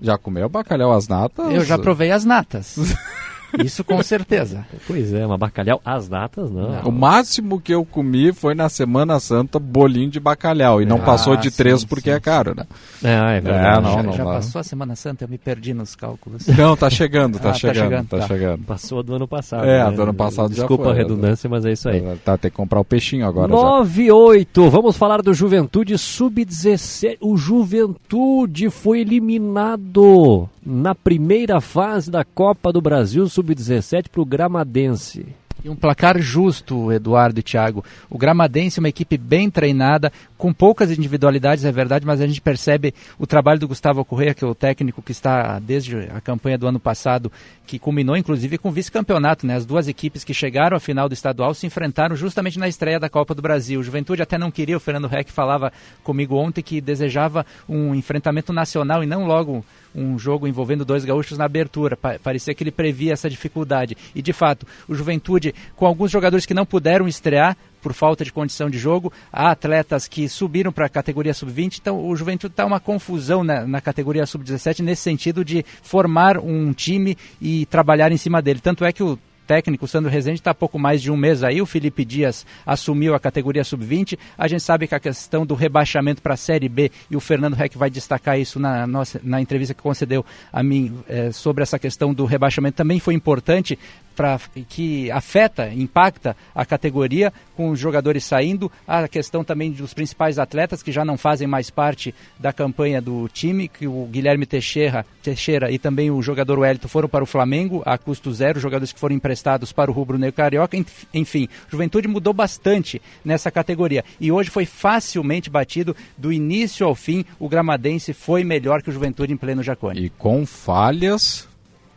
Já 0.00 0.18
comeu 0.18 0.48
bacalhau 0.48 0.92
às 0.92 1.08
natas? 1.08 1.52
Eu 1.52 1.64
já 1.64 1.78
provei 1.78 2.12
as 2.12 2.24
natas. 2.24 2.76
Isso 3.64 3.84
com 3.84 4.02
certeza. 4.02 4.66
Pois 4.86 5.12
é, 5.12 5.26
uma 5.26 5.38
bacalhau 5.38 5.80
às 5.84 6.08
datas, 6.08 6.50
não. 6.50 6.80
O 6.80 6.92
máximo 6.92 7.60
que 7.60 7.72
eu 7.72 7.84
comi 7.84 8.32
foi 8.32 8.54
na 8.54 8.68
Semana 8.68 9.18
Santa 9.20 9.58
bolinho 9.58 10.10
de 10.10 10.20
bacalhau. 10.20 10.80
E 10.82 10.86
não 10.86 10.96
ah, 10.96 11.00
passou 11.00 11.36
de 11.36 11.50
três 11.50 11.84
porque 11.84 12.10
sim, 12.10 12.16
é 12.16 12.20
caro, 12.20 12.54
né? 12.54 12.66
É, 13.02 13.36
é 13.36 13.40
verdade. 13.40 13.78
É, 13.78 13.80
não, 13.80 13.92
já, 13.92 14.02
não 14.02 14.12
já 14.12 14.24
passou 14.24 14.60
a 14.60 14.64
Semana 14.64 14.96
Santa, 14.96 15.24
eu 15.24 15.28
me 15.28 15.38
perdi 15.38 15.74
nos 15.74 15.94
cálculos. 15.94 16.46
Não, 16.46 16.76
tá 16.76 16.90
chegando, 16.90 17.38
tá, 17.40 17.50
ah, 17.50 17.54
chegando, 17.54 17.74
tá 17.74 17.84
chegando, 17.84 18.08
tá, 18.08 18.18
tá 18.18 18.26
chegando. 18.26 18.64
Passou 18.64 19.02
do 19.02 19.14
ano 19.14 19.28
passado. 19.28 19.64
É, 19.64 19.84
né? 19.84 19.90
do 19.90 20.02
ano 20.02 20.14
passado 20.14 20.50
Desculpa 20.50 20.84
já 20.84 20.90
foi. 20.90 20.92
a 20.92 21.02
redundância, 21.02 21.48
mas 21.48 21.64
é 21.64 21.72
isso 21.72 21.88
aí. 21.88 22.02
Tá, 22.24 22.36
tem 22.36 22.50
que 22.50 22.56
comprar 22.56 22.80
o 22.80 22.84
peixinho 22.84 23.26
agora. 23.26 23.48
9 23.48 24.02
e 24.02 24.10
8. 24.10 24.70
Vamos 24.70 24.96
falar 24.96 25.22
do 25.22 25.32
Juventude 25.32 25.96
Sub-17. 25.98 27.18
O 27.20 27.36
Juventude 27.36 28.70
foi 28.70 29.00
eliminado 29.00 30.48
na 30.66 30.96
primeira 30.96 31.60
fase 31.60 32.10
da 32.10 32.24
Copa 32.24 32.72
do 32.72 32.80
Brasil 32.80 33.28
Sub-17 33.28 34.08
para 34.10 34.20
o 34.20 34.26
Gramadense. 34.26 35.24
E 35.64 35.68
um 35.68 35.76
placar 35.76 36.20
justo, 36.20 36.92
Eduardo 36.92 37.40
e 37.40 37.42
Thiago. 37.42 37.84
O 38.10 38.18
Gramadense 38.18 38.78
é 38.78 38.82
uma 38.82 38.88
equipe 38.88 39.16
bem 39.16 39.48
treinada, 39.48 40.12
com 40.36 40.52
poucas 40.52 40.90
individualidades, 40.90 41.64
é 41.64 41.72
verdade, 41.72 42.04
mas 42.04 42.20
a 42.20 42.26
gente 42.26 42.40
percebe 42.40 42.92
o 43.18 43.26
trabalho 43.26 43.58
do 43.58 43.68
Gustavo 43.68 44.04
Correia, 44.04 44.34
que 44.34 44.44
é 44.44 44.46
o 44.46 44.54
técnico 44.54 45.00
que 45.00 45.12
está 45.12 45.58
desde 45.58 45.96
a 46.14 46.20
campanha 46.20 46.58
do 46.58 46.66
ano 46.66 46.78
passado, 46.78 47.32
que 47.66 47.78
culminou 47.78 48.16
inclusive 48.16 48.58
com 48.58 48.70
vice-campeonato. 48.70 49.46
Né? 49.46 49.56
As 49.56 49.64
duas 49.64 49.88
equipes 49.88 50.24
que 50.24 50.34
chegaram 50.34 50.76
à 50.76 50.80
final 50.80 51.08
do 51.08 51.14
estadual 51.14 51.54
se 51.54 51.66
enfrentaram 51.66 52.14
justamente 52.14 52.58
na 52.58 52.68
estreia 52.68 53.00
da 53.00 53.08
Copa 53.08 53.34
do 53.34 53.42
Brasil. 53.42 53.80
O 53.80 53.84
Juventude 53.84 54.22
até 54.22 54.36
não 54.36 54.50
queria, 54.50 54.76
o 54.76 54.80
Fernando 54.80 55.08
Reck 55.08 55.32
falava 55.32 55.72
comigo 56.04 56.36
ontem 56.36 56.62
que 56.62 56.80
desejava 56.80 57.46
um 57.68 57.94
enfrentamento 57.94 58.52
nacional 58.52 59.02
e 59.02 59.06
não 59.06 59.26
logo 59.26 59.64
um 59.96 60.18
jogo 60.18 60.46
envolvendo 60.46 60.84
dois 60.84 61.04
gaúchos 61.04 61.38
na 61.38 61.46
abertura. 61.46 61.96
Pa 61.96 62.18
parecia 62.22 62.54
que 62.54 62.62
ele 62.62 62.70
previa 62.70 63.12
essa 63.12 63.30
dificuldade. 63.30 63.96
E 64.14 64.20
de 64.20 64.32
fato, 64.32 64.66
o 64.86 64.94
Juventude, 64.94 65.54
com 65.74 65.86
alguns 65.86 66.10
jogadores 66.10 66.44
que 66.44 66.54
não 66.54 66.66
puderam 66.66 67.08
estrear, 67.08 67.56
por 67.80 67.92
falta 67.92 68.24
de 68.24 68.32
condição 68.32 68.68
de 68.68 68.78
jogo, 68.78 69.12
há 69.32 69.50
atletas 69.52 70.08
que 70.08 70.28
subiram 70.28 70.72
para 70.72 70.86
a 70.86 70.88
categoria 70.88 71.32
sub-20, 71.32 71.78
então 71.80 72.04
o 72.04 72.16
Juventude 72.16 72.52
está 72.52 72.66
uma 72.66 72.80
confusão 72.80 73.44
na, 73.44 73.64
na 73.64 73.80
categoria 73.80 74.26
sub-17 74.26 74.80
nesse 74.80 75.02
sentido 75.02 75.44
de 75.44 75.64
formar 75.82 76.36
um 76.36 76.72
time 76.72 77.16
e 77.40 77.64
trabalhar 77.66 78.10
em 78.10 78.16
cima 78.16 78.42
dele. 78.42 78.58
Tanto 78.60 78.84
é 78.84 78.92
que 78.92 79.04
o 79.04 79.16
técnico, 79.46 79.86
Sandro 79.86 80.10
Rezende, 80.10 80.40
está 80.40 80.50
há 80.50 80.54
pouco 80.54 80.78
mais 80.78 81.00
de 81.00 81.10
um 81.10 81.16
mês 81.16 81.42
aí. 81.42 81.62
O 81.62 81.66
Felipe 81.66 82.04
Dias 82.04 82.44
assumiu 82.66 83.14
a 83.14 83.20
categoria 83.20 83.64
sub-20. 83.64 84.18
A 84.36 84.48
gente 84.48 84.62
sabe 84.62 84.86
que 84.86 84.94
a 84.94 85.00
questão 85.00 85.46
do 85.46 85.54
rebaixamento 85.54 86.20
para 86.20 86.34
a 86.34 86.36
Série 86.36 86.68
B, 86.68 86.90
e 87.10 87.16
o 87.16 87.20
Fernando 87.20 87.54
Reck 87.54 87.78
vai 87.78 87.88
destacar 87.88 88.38
isso 88.38 88.58
na, 88.58 88.86
nossa, 88.86 89.20
na 89.22 89.40
entrevista 89.40 89.74
que 89.74 89.82
concedeu 89.82 90.24
a 90.52 90.62
mim 90.62 90.98
é, 91.08 91.30
sobre 91.30 91.62
essa 91.62 91.78
questão 91.78 92.12
do 92.12 92.24
rebaixamento, 92.24 92.76
também 92.76 92.98
foi 92.98 93.14
importante 93.14 93.78
pra, 94.16 94.40
que 94.68 95.10
afeta, 95.10 95.68
impacta 95.72 96.34
a 96.54 96.64
categoria, 96.64 97.32
com 97.54 97.70
os 97.70 97.78
jogadores 97.78 98.24
saindo, 98.24 98.72
a 98.86 99.06
questão 99.06 99.44
também 99.44 99.70
dos 99.70 99.94
principais 99.94 100.38
atletas 100.38 100.82
que 100.82 100.90
já 100.90 101.04
não 101.04 101.16
fazem 101.16 101.46
mais 101.46 101.70
parte 101.70 102.14
da 102.38 102.52
campanha 102.52 103.00
do 103.00 103.28
time, 103.28 103.68
que 103.68 103.86
o 103.86 104.06
Guilherme 104.06 104.46
Teixeira, 104.46 105.04
Teixeira 105.22 105.70
e 105.70 105.78
também 105.78 106.10
o 106.10 106.22
jogador 106.22 106.58
Wellington 106.58 106.88
foram 106.88 107.08
para 107.08 107.22
o 107.22 107.26
Flamengo 107.26 107.82
a 107.84 107.98
custo 107.98 108.32
zero, 108.32 108.58
jogadores 108.58 108.92
que 108.92 109.00
foram 109.00 109.14
emprestados 109.14 109.35
para 109.72 109.90
o 109.90 109.94
Rubro 109.94 110.18
Negro 110.18 110.36
Carioca. 110.36 110.76
Enfim, 111.12 111.48
Juventude 111.68 112.08
mudou 112.08 112.32
bastante 112.32 113.00
nessa 113.24 113.50
categoria 113.50 114.04
e 114.20 114.30
hoje 114.30 114.50
foi 114.50 114.64
facilmente 114.64 115.50
batido 115.50 115.96
do 116.16 116.32
início 116.32 116.86
ao 116.86 116.94
fim. 116.94 117.24
O 117.38 117.48
Gramadense 117.48 118.12
foi 118.12 118.44
melhor 118.44 118.82
que 118.82 118.90
o 118.90 118.92
Juventude 118.92 119.32
em 119.32 119.36
pleno 119.36 119.62
Jacone. 119.62 120.00
E 120.00 120.10
com 120.10 120.44
falhas 120.46 121.48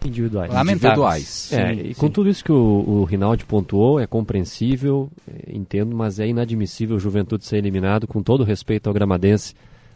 individuais. 0.08 0.52
Lamentáveis. 0.52 1.52
É, 1.52 1.74
sim, 1.74 1.82
e 1.90 1.96
com 1.96 2.10
tudo 2.10 2.30
isso 2.30 2.44
que 2.44 2.52
o, 2.52 2.56
o 2.56 3.04
Rinaldi 3.04 3.46
pontuou, 3.46 4.00
é 4.00 4.08
compreensível, 4.08 5.10
é, 5.28 5.56
entendo, 5.56 5.96
mas 5.96 6.20
é 6.20 6.28
inadmissível 6.28 6.96
o 6.96 7.00
Juventude 7.00 7.46
ser 7.46 7.58
eliminado, 7.58 8.08
com 8.08 8.22
todo 8.24 8.44
respeito 8.44 8.88
ao 8.88 8.94
Gramadense, 8.94 9.54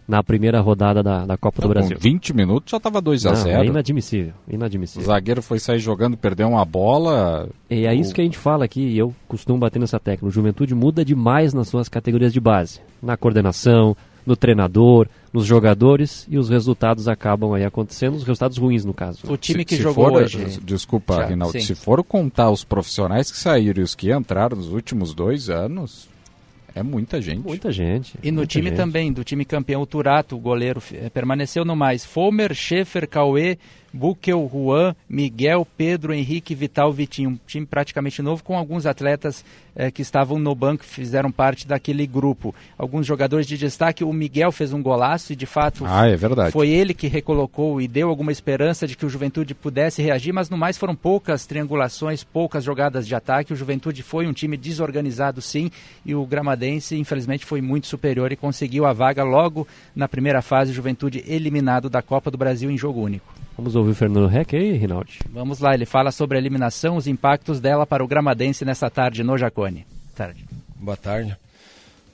na 0.08 0.24
primeira 0.24 0.60
rodada 0.60 1.02
da, 1.02 1.26
da 1.26 1.38
Copa 1.38 1.58
então, 1.60 1.70
do 1.70 1.74
Brasil. 1.74 1.98
Com 1.98 2.04
20 2.04 2.34
minutos 2.34 2.72
já 2.72 2.78
estava 2.78 3.02
2 3.02 3.26
a 3.26 3.34
0 3.34 3.62
É 3.62 3.66
inadmissível, 3.66 4.34
inadmissível. 4.48 5.04
O 5.04 5.06
zagueiro 5.06 5.42
foi 5.42 5.60
sair 5.60 5.80
jogando, 5.80 6.18
perdeu 6.18 6.48
uma 6.50 6.66
bola. 6.66 7.50
E 7.70 7.86
é 7.86 7.92
o... 7.92 7.94
isso 7.94 8.14
que 8.14 8.22
a 8.22 8.24
gente 8.24 8.38
fala 8.38 8.66
aqui, 8.66 8.82
e 8.82 8.98
eu 8.98 9.14
costumo 9.28 9.60
bater 9.60 9.80
nessa 9.80 10.00
tecla. 10.00 10.28
O 10.28 10.32
Juventude 10.32 10.76
muda 10.76 11.06
demais 11.06 11.54
nas 11.54 11.68
suas 11.68 11.88
categorias 11.88 12.34
de 12.34 12.40
base. 12.40 12.80
Na 13.02 13.16
coordenação, 13.18 13.96
no 14.26 14.36
treinador, 14.36 15.08
nos 15.32 15.46
jogadores 15.46 16.26
e 16.30 16.38
os 16.38 16.50
resultados 16.50 17.08
acabam 17.08 17.54
aí 17.54 17.66
acontecendo, 17.66 18.16
os 18.16 18.24
resultados 18.24 18.58
ruins 18.58 18.86
no 18.86 18.94
caso. 18.94 19.20
O 19.32 19.38
time 19.38 19.60
se, 19.60 19.66
que 19.66 19.76
se 19.78 19.82
jogou 19.82 20.10
for, 20.10 20.22
hoje. 20.22 20.60
Desculpa, 20.64 21.16
Já, 21.16 21.26
Rinaldo, 21.26 21.54
sim. 21.54 21.62
se 21.62 21.76
for 21.76 22.04
contar 22.04 22.50
os 22.50 22.64
profissionais 22.64 23.32
que 23.32 23.38
saíram 23.38 23.82
e 23.82 23.84
os 23.84 23.96
que 23.96 24.14
entraram 24.14 24.58
nos 24.58 24.70
últimos 24.70 25.14
dois 25.14 25.50
anos, 25.50 26.08
é 26.76 26.82
muita 26.82 27.22
gente. 27.22 27.46
Muita 27.46 27.72
gente. 27.72 28.18
E 28.24 28.32
no 28.32 28.46
time 28.46 28.70
gente. 28.70 28.78
também, 28.78 29.12
do 29.12 29.24
time 29.24 29.46
campeão, 29.46 29.82
o 29.82 29.86
Turato, 29.86 30.36
o 30.36 30.40
goleiro, 30.40 30.82
permaneceu 31.14 31.64
no 31.64 31.76
mais. 31.76 32.06
Fomer, 32.06 32.54
Schaefer, 32.54 33.08
Cauê, 33.08 33.58
Bukel, 33.94 34.50
Juan, 34.52 34.96
Miguel, 35.08 35.68
Pedro, 35.78 36.14
Henrique, 36.14 36.56
Vital, 36.56 36.92
Vitinho. 36.92 37.30
Um 37.30 37.40
time 37.46 37.66
praticamente 37.66 38.22
novo 38.22 38.44
com 38.44 38.58
alguns 38.58 38.88
atletas 38.88 39.46
eh, 39.76 39.92
que 39.92 40.02
estavam 40.02 40.40
no 40.40 40.54
banco, 40.56 40.84
fizeram 40.84 41.32
parte 41.32 41.68
daquele 41.68 42.08
grupo. 42.08 42.56
Alguns 42.78 43.06
jogadores 43.06 43.46
de 43.46 43.58
destaque, 43.58 44.04
o 44.04 44.12
Miguel 44.12 44.52
fez 44.52 44.74
um 44.74 44.82
golaço 44.82 45.34
e 45.34 45.36
de 45.36 45.46
fato 45.46 45.84
ah, 45.88 46.08
é 46.08 46.16
verdade. 46.16 46.52
foi 46.52 46.70
ele 46.70 46.94
que 46.94 47.08
recolocou 47.08 47.80
e 47.80 47.88
deu 47.88 48.10
alguma 48.10 48.32
esperança 48.32 48.88
de 48.88 48.96
que 48.96 49.06
o 49.06 49.10
Juventude 49.10 49.54
pudesse 49.54 50.02
reagir, 50.02 50.34
mas 50.34 50.50
no 50.50 50.58
mais 50.58 50.78
foram 50.78 50.96
poucas 50.96 51.46
triangulações, 51.46 52.24
poucas 52.24 52.64
jogadas 52.64 53.08
de 53.08 53.16
ataque. 53.16 53.54
O 53.54 53.56
Juventude 53.56 54.02
foi 54.02 54.28
um 54.28 54.34
time 54.34 54.58
desorganizado 54.58 55.42
sim 55.42 55.70
e 56.06 56.16
o 56.16 56.26
Gramadense 56.26 56.98
infelizmente 56.98 57.46
foi 57.46 57.62
muito 57.62 57.88
superior 57.88 58.32
e 58.32 58.36
conseguiu 58.36 58.86
a 58.86 58.94
vaga 58.94 59.24
logo 59.24 59.68
na 59.96 60.08
primeira 60.08 60.42
fase, 60.42 60.74
Juventude 60.74 61.24
eliminado 61.28 61.90
da 61.90 62.02
Copa 62.02 62.32
do 62.32 62.38
Brasil 62.38 62.70
em 62.70 62.78
jogo 62.78 63.02
único. 63.02 63.33
Vamos 63.56 63.76
ouvir 63.76 63.92
o 63.92 63.96
Fernando 63.96 64.28
Reck 64.28 64.56
aí, 64.56 64.74
Rinaldi? 64.74 65.20
Vamos 65.30 65.60
lá, 65.60 65.74
ele 65.74 65.86
fala 65.86 66.12
sobre 66.12 66.38
a 66.38 66.42
eliminação, 66.42 66.98
os 66.98 67.08
impactos 67.08 67.60
dela 67.60 67.86
para 67.86 68.04
o 68.04 68.08
Gramadense 68.08 68.66
nessa 68.66 68.90
tarde 68.90 69.24
no 69.24 69.38
Jacone. 69.38 69.86
Tarde. 70.16 70.46
Boa 70.76 70.98
tarde. 70.98 71.38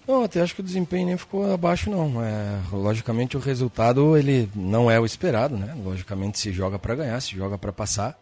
Não, 0.08 0.24
até 0.24 0.42
acho 0.42 0.56
que 0.56 0.62
o 0.62 0.64
desempenho 0.64 1.06
nem 1.06 1.18
ficou 1.18 1.54
abaixo 1.54 1.90
não. 1.90 2.24
É, 2.24 2.60
logicamente 2.72 3.38
o 3.38 3.40
resultado 3.40 4.18
ele 4.18 4.50
não 4.56 4.90
é 4.90 5.00
o 5.00 5.06
esperado, 5.06 5.56
né? 5.56 5.76
Logicamente 5.84 6.40
se 6.40 6.52
joga 6.52 6.80
para 6.80 6.96
ganhar, 6.96 7.22
se 7.22 7.36
joga 7.36 7.58
para 7.58 7.72
passar 7.72 8.20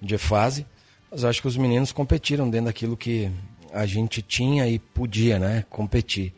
de 0.00 0.16
fase. 0.18 0.66
Mas 1.10 1.24
acho 1.24 1.42
que 1.42 1.48
os 1.48 1.56
meninos 1.56 1.92
competiram 1.92 2.48
dentro 2.48 2.66
daquilo 2.66 2.96
que 2.96 3.30
a 3.72 3.86
gente 3.86 4.22
tinha 4.22 4.66
e 4.66 4.78
podia, 4.78 5.38
né? 5.38 5.64
Competir. 5.68 6.32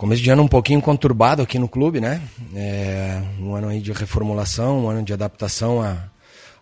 Começo 0.00 0.22
de 0.22 0.30
ano 0.30 0.42
um 0.42 0.48
pouquinho 0.48 0.80
conturbado 0.80 1.42
aqui 1.42 1.58
no 1.58 1.68
clube, 1.68 2.00
né? 2.00 2.22
É, 2.56 3.22
um 3.38 3.54
ano 3.54 3.68
aí 3.68 3.82
de 3.82 3.92
reformulação, 3.92 4.86
um 4.86 4.88
ano 4.88 5.02
de 5.02 5.12
adaptação 5.12 5.82
a, 5.82 6.04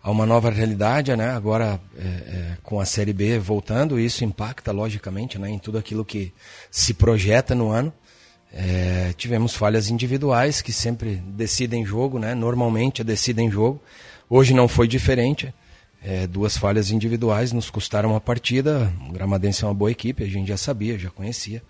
a 0.03 0.11
uma 0.11 0.27
nova 0.27 0.51
realidade, 0.51 1.15
né? 1.15 1.31
Agora 1.31 1.81
é, 1.97 2.03
é, 2.05 2.57
com 2.65 2.81
a 2.81 2.85
Série 2.85 3.13
B 3.13 3.39
voltando, 3.39 3.97
isso 3.97 4.25
impacta 4.25 4.73
logicamente, 4.73 5.39
né? 5.39 5.49
Em 5.49 5.57
tudo 5.57 5.79
aquilo 5.79 6.05
que 6.05 6.33
se 6.69 6.93
projeta 6.93 7.55
no 7.55 7.71
ano. 7.71 7.93
É, 8.53 9.15
tivemos 9.17 9.55
falhas 9.55 9.89
individuais 9.89 10.61
que 10.61 10.73
sempre 10.73 11.15
decidem 11.15 11.87
jogo, 11.87 12.19
né? 12.19 12.35
Normalmente 12.35 13.05
decidem 13.05 13.49
jogo. 13.49 13.81
Hoje 14.29 14.53
não 14.53 14.67
foi 14.67 14.89
diferente. 14.89 15.55
É, 16.03 16.27
duas 16.27 16.57
falhas 16.57 16.91
individuais 16.91 17.53
nos 17.53 17.71
custaram 17.71 18.17
a 18.17 18.21
partida. 18.21 18.93
O 19.09 19.13
Gramadense 19.13 19.63
é 19.63 19.69
uma 19.69 19.75
boa 19.75 19.93
equipe, 19.93 20.25
a 20.25 20.29
gente 20.29 20.49
já 20.49 20.57
sabia, 20.57 20.99
já 20.99 21.09
conhecia. 21.09 21.63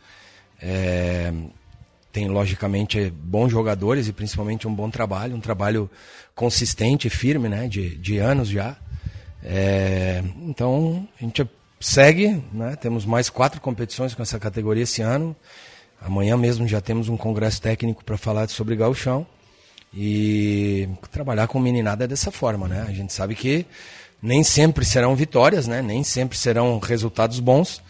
É, 0.60 1.32
tem 2.12 2.28
logicamente 2.28 3.10
bons 3.10 3.50
jogadores 3.50 4.08
e 4.08 4.12
principalmente 4.12 4.66
um 4.66 4.74
bom 4.74 4.90
trabalho, 4.90 5.36
um 5.36 5.40
trabalho 5.40 5.90
consistente, 6.34 7.08
firme, 7.08 7.48
né, 7.48 7.68
de, 7.68 7.96
de 7.96 8.18
anos 8.18 8.48
já. 8.48 8.76
É, 9.42 10.22
então 10.42 11.06
a 11.20 11.24
gente 11.24 11.48
segue, 11.80 12.42
né, 12.52 12.76
temos 12.76 13.04
mais 13.04 13.30
quatro 13.30 13.60
competições 13.60 14.14
com 14.14 14.22
essa 14.22 14.38
categoria 14.38 14.82
esse 14.82 15.02
ano. 15.02 15.36
Amanhã 16.00 16.36
mesmo 16.36 16.66
já 16.66 16.80
temos 16.80 17.08
um 17.08 17.16
congresso 17.16 17.60
técnico 17.60 18.04
para 18.04 18.16
falar 18.16 18.48
sobre 18.48 18.76
gauchão 18.76 19.26
e 19.92 20.88
trabalhar 21.10 21.48
com 21.48 21.58
meninada 21.58 22.04
é 22.04 22.08
dessa 22.08 22.30
forma, 22.30 22.68
né? 22.68 22.84
A 22.86 22.92
gente 22.92 23.12
sabe 23.12 23.34
que 23.34 23.66
nem 24.22 24.44
sempre 24.44 24.84
serão 24.84 25.16
vitórias, 25.16 25.66
né? 25.66 25.82
Nem 25.82 26.04
sempre 26.04 26.36
serão 26.36 26.78
resultados 26.78 27.40
bons, 27.40 27.82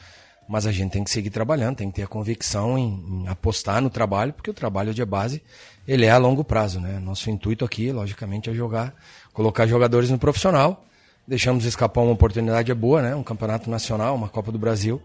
mas 0.48 0.66
a 0.66 0.72
gente 0.72 0.92
tem 0.92 1.04
que 1.04 1.10
seguir 1.10 1.28
trabalhando, 1.28 1.76
tem 1.76 1.90
que 1.90 1.96
ter 1.96 2.02
a 2.02 2.06
convicção 2.06 2.78
em, 2.78 3.04
em, 3.06 3.28
apostar 3.28 3.82
no 3.82 3.90
trabalho, 3.90 4.32
porque 4.32 4.50
o 4.50 4.54
trabalho 4.54 4.94
de 4.94 5.04
base 5.04 5.42
ele 5.86 6.06
é 6.06 6.10
a 6.10 6.16
longo 6.16 6.42
prazo, 6.42 6.80
né? 6.80 6.98
Nosso 6.98 7.30
intuito 7.30 7.64
aqui, 7.64 7.92
logicamente, 7.92 8.48
é 8.48 8.54
jogar, 8.54 8.94
colocar 9.32 9.66
jogadores 9.66 10.10
no 10.10 10.18
profissional. 10.18 10.84
Deixamos 11.26 11.66
escapar 11.66 12.00
uma 12.00 12.12
oportunidade 12.12 12.70
é 12.70 12.74
boa, 12.74 13.02
né? 13.02 13.14
Um 13.14 13.22
campeonato 13.22 13.70
nacional, 13.70 14.14
uma 14.14 14.28
Copa 14.28 14.50
do 14.50 14.58
Brasil. 14.58 15.00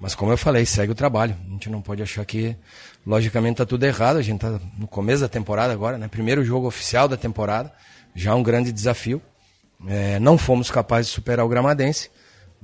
Mas 0.00 0.14
como 0.14 0.32
eu 0.32 0.36
falei, 0.36 0.64
segue 0.64 0.92
o 0.92 0.94
trabalho. 0.94 1.36
A 1.46 1.50
gente 1.50 1.70
não 1.70 1.80
pode 1.80 2.02
achar 2.02 2.24
que, 2.24 2.56
logicamente, 3.06 3.54
está 3.54 3.66
tudo 3.66 3.84
errado. 3.84 4.16
A 4.16 4.22
gente 4.22 4.44
está 4.44 4.60
no 4.76 4.86
começo 4.86 5.22
da 5.22 5.28
temporada 5.28 5.72
agora, 5.72 5.98
né? 5.98 6.08
Primeiro 6.08 6.44
jogo 6.44 6.66
oficial 6.66 7.08
da 7.08 7.16
temporada, 7.16 7.72
já 8.14 8.34
um 8.34 8.42
grande 8.42 8.72
desafio. 8.72 9.20
É, 9.86 10.18
não 10.18 10.38
fomos 10.38 10.70
capazes 10.70 11.08
de 11.08 11.14
superar 11.14 11.44
o 11.44 11.48
Gramadense 11.48 12.10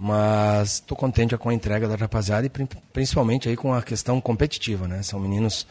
mas 0.03 0.77
estou 0.77 0.97
contente 0.97 1.37
com 1.37 1.51
a 1.51 1.55
entrega 1.55 1.87
da 1.87 1.95
rapaziada 1.95 2.47
e 2.47 2.51
principalmente 2.91 3.51
aí 3.51 3.57
com 3.57 3.75
a 3.75 3.83
questão 3.83 4.19
competitiva, 4.19 4.89
né? 4.89 5.03
São 5.03 5.21
meninos 5.21 5.67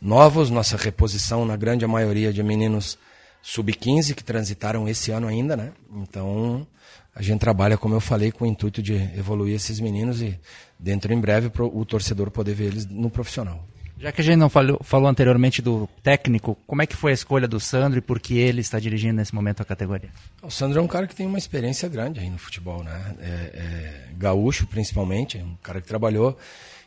novos, 0.00 0.50
nossa 0.50 0.76
reposição 0.76 1.44
na 1.44 1.56
grande 1.56 1.84
maioria 1.84 2.32
de 2.32 2.44
meninos 2.44 2.96
sub-15 3.42 4.14
que 4.14 4.22
transitaram 4.22 4.88
esse 4.88 5.10
ano 5.10 5.26
ainda, 5.26 5.56
né? 5.56 5.72
Então 5.96 6.64
a 7.12 7.20
gente 7.22 7.40
trabalha, 7.40 7.76
como 7.76 7.96
eu 7.96 8.00
falei, 8.00 8.30
com 8.30 8.44
o 8.44 8.46
intuito 8.46 8.80
de 8.80 8.94
evoluir 9.18 9.56
esses 9.56 9.80
meninos 9.80 10.22
e 10.22 10.38
dentro 10.78 11.12
em 11.12 11.20
breve 11.20 11.50
o 11.58 11.84
torcedor 11.84 12.30
poder 12.30 12.54
ver 12.54 12.66
eles 12.66 12.86
no 12.86 13.10
profissional. 13.10 13.64
Já 14.02 14.10
que 14.10 14.20
a 14.20 14.24
gente 14.24 14.36
não 14.36 14.50
falou, 14.50 14.80
falou 14.82 15.08
anteriormente 15.08 15.62
do 15.62 15.88
técnico, 16.02 16.58
como 16.66 16.82
é 16.82 16.86
que 16.88 16.96
foi 16.96 17.12
a 17.12 17.14
escolha 17.14 17.46
do 17.46 17.60
Sandro 17.60 18.00
e 18.00 18.02
por 18.02 18.18
que 18.18 18.36
ele 18.36 18.60
está 18.60 18.80
dirigindo 18.80 19.14
nesse 19.14 19.32
momento 19.32 19.62
a 19.62 19.64
categoria? 19.64 20.10
O 20.42 20.50
Sandro 20.50 20.80
é 20.80 20.82
um 20.82 20.88
cara 20.88 21.06
que 21.06 21.14
tem 21.14 21.24
uma 21.24 21.38
experiência 21.38 21.88
grande 21.88 22.18
aí 22.18 22.28
no 22.28 22.36
futebol, 22.36 22.82
né? 22.82 23.14
É, 23.20 23.26
é, 23.28 24.08
gaúcho, 24.16 24.66
principalmente, 24.66 25.38
um 25.38 25.54
cara 25.62 25.80
que 25.80 25.86
trabalhou 25.86 26.36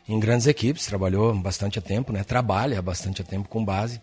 em 0.06 0.20
grandes 0.20 0.46
equipes, 0.46 0.84
trabalhou 0.84 1.34
bastante 1.34 1.80
tempo, 1.80 2.12
né? 2.12 2.22
Trabalha 2.22 2.82
bastante 2.82 3.24
tempo 3.24 3.48
com 3.48 3.64
base. 3.64 3.98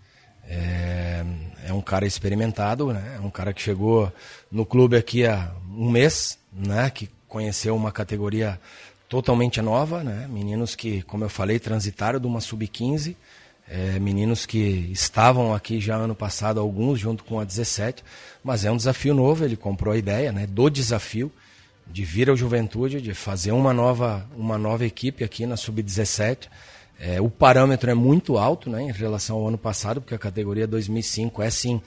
É, 0.50 1.24
é 1.68 1.72
um 1.72 1.82
cara 1.82 2.08
experimentado, 2.08 2.92
né? 2.92 3.18
É 3.18 3.20
um 3.20 3.30
cara 3.30 3.54
que 3.54 3.62
chegou 3.62 4.12
no 4.52 4.66
clube 4.66 4.98
aqui 4.98 5.24
há 5.28 5.52
um 5.70 5.92
mês, 5.92 6.40
né? 6.52 6.90
Que 6.90 7.08
conheceu 7.28 7.76
uma 7.76 7.92
categoria 7.92 8.60
totalmente 9.14 9.62
nova, 9.62 10.04
né? 10.04 10.28
Meninos 10.28 10.76
que, 10.76 11.04
como 11.04 11.24
eu 11.24 11.30
falei, 11.30 11.60
transitaram 11.60 12.20
de 12.20 12.26
uma 12.26 12.42
sub-15, 12.42 13.16
é, 13.70 14.00
meninos 14.00 14.48
que 14.48 14.58
estavam 14.92 15.54
aqui 15.54 15.80
já 15.80 15.96
ano 15.98 16.16
passado, 16.16 16.60
alguns 16.60 17.00
junto 17.00 17.24
com 17.24 17.40
a 17.40 17.44
17, 17.44 18.04
mas 18.44 18.66
é 18.66 18.72
um 18.72 18.76
desafio 18.76 19.14
novo, 19.14 19.46
ele 19.46 19.56
comprou 19.56 19.94
a 19.94 19.98
ideia, 20.00 20.32
né? 20.32 20.48
Do 20.48 20.68
desafio 20.68 21.32
de 21.86 22.04
vir 22.04 22.28
ao 22.28 22.36
Juventude, 22.36 23.00
de 23.00 23.14
fazer 23.14 23.52
uma 23.52 23.72
nova, 23.72 24.28
uma 24.36 24.58
nova 24.58 24.84
equipe 24.84 25.24
aqui 25.24 25.46
na 25.46 25.58
sub-17. 25.58 26.48
É, 27.00 27.22
o 27.22 27.30
parâmetro 27.30 27.92
é 27.92 27.94
muito 27.94 28.40
alto, 28.40 28.68
né? 28.68 28.82
Em 28.82 28.92
relação 28.92 29.38
ao 29.38 29.48
ano 29.48 29.60
passado, 29.60 30.02
porque 30.02 30.16
a 30.16 30.20
categoria 30.20 30.66
2005 30.66 31.40
é 31.44 31.52
sim 31.52 31.80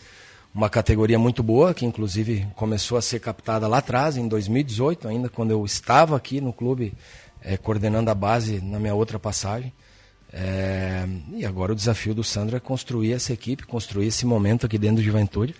uma 0.57 0.70
categoria 0.70 1.19
muito 1.19 1.43
boa, 1.43 1.74
que 1.74 1.85
inclusive 1.85 2.49
começou 2.57 2.97
a 2.97 3.03
ser 3.03 3.20
captada 3.20 3.69
lá 3.69 3.77
atrás, 3.77 4.16
em 4.16 4.27
2018, 4.27 5.07
ainda 5.07 5.28
quando 5.28 5.51
eu 5.51 5.62
estava 5.66 6.16
aqui 6.16 6.41
no 6.41 6.51
clube 6.51 6.95
é, 7.43 7.59
coordenando 7.59 8.11
a 8.11 8.15
base 8.15 8.59
na 8.62 8.78
minha 8.78 8.95
outra 8.95 9.19
passagem. 9.19 9.70
É, 10.33 11.07
e 11.35 11.45
agora 11.45 11.73
o 11.73 11.77
desafio 11.77 12.15
do 12.15 12.24
Sandro 12.24 12.57
é 12.57 12.61
construir 12.61 13.12
essa 13.12 13.35
equipe, 13.35 13.66
construir 13.66 14.07
esse 14.07 14.24
momento 14.24 14.65
aqui 14.65 14.78
dentro 14.78 14.97
do 14.97 15.03
Juventude, 15.03 15.55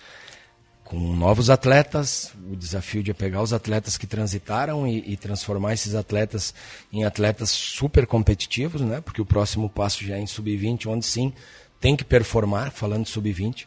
com 0.83 0.99
novos 1.15 1.51
atletas. 1.51 2.33
O 2.51 2.57
desafio 2.57 3.03
de 3.03 3.13
pegar 3.13 3.43
os 3.43 3.53
atletas 3.53 3.99
que 3.99 4.07
transitaram 4.07 4.89
e, 4.89 5.13
e 5.13 5.15
transformar 5.15 5.75
esses 5.75 5.95
atletas 5.95 6.55
em 6.91 7.05
atletas 7.05 7.51
super 7.51 8.07
competitivos, 8.07 8.81
né? 8.81 9.03
porque 9.03 9.21
o 9.21 9.27
próximo 9.27 9.69
passo 9.69 10.03
já 10.03 10.17
é 10.17 10.21
em 10.21 10.27
sub-20, 10.27 10.87
onde 10.87 11.05
sim 11.05 11.35
tem 11.79 11.95
que 11.95 12.05
performar, 12.05 12.71
falando 12.71 13.05
de 13.05 13.11
sub-20. 13.11 13.67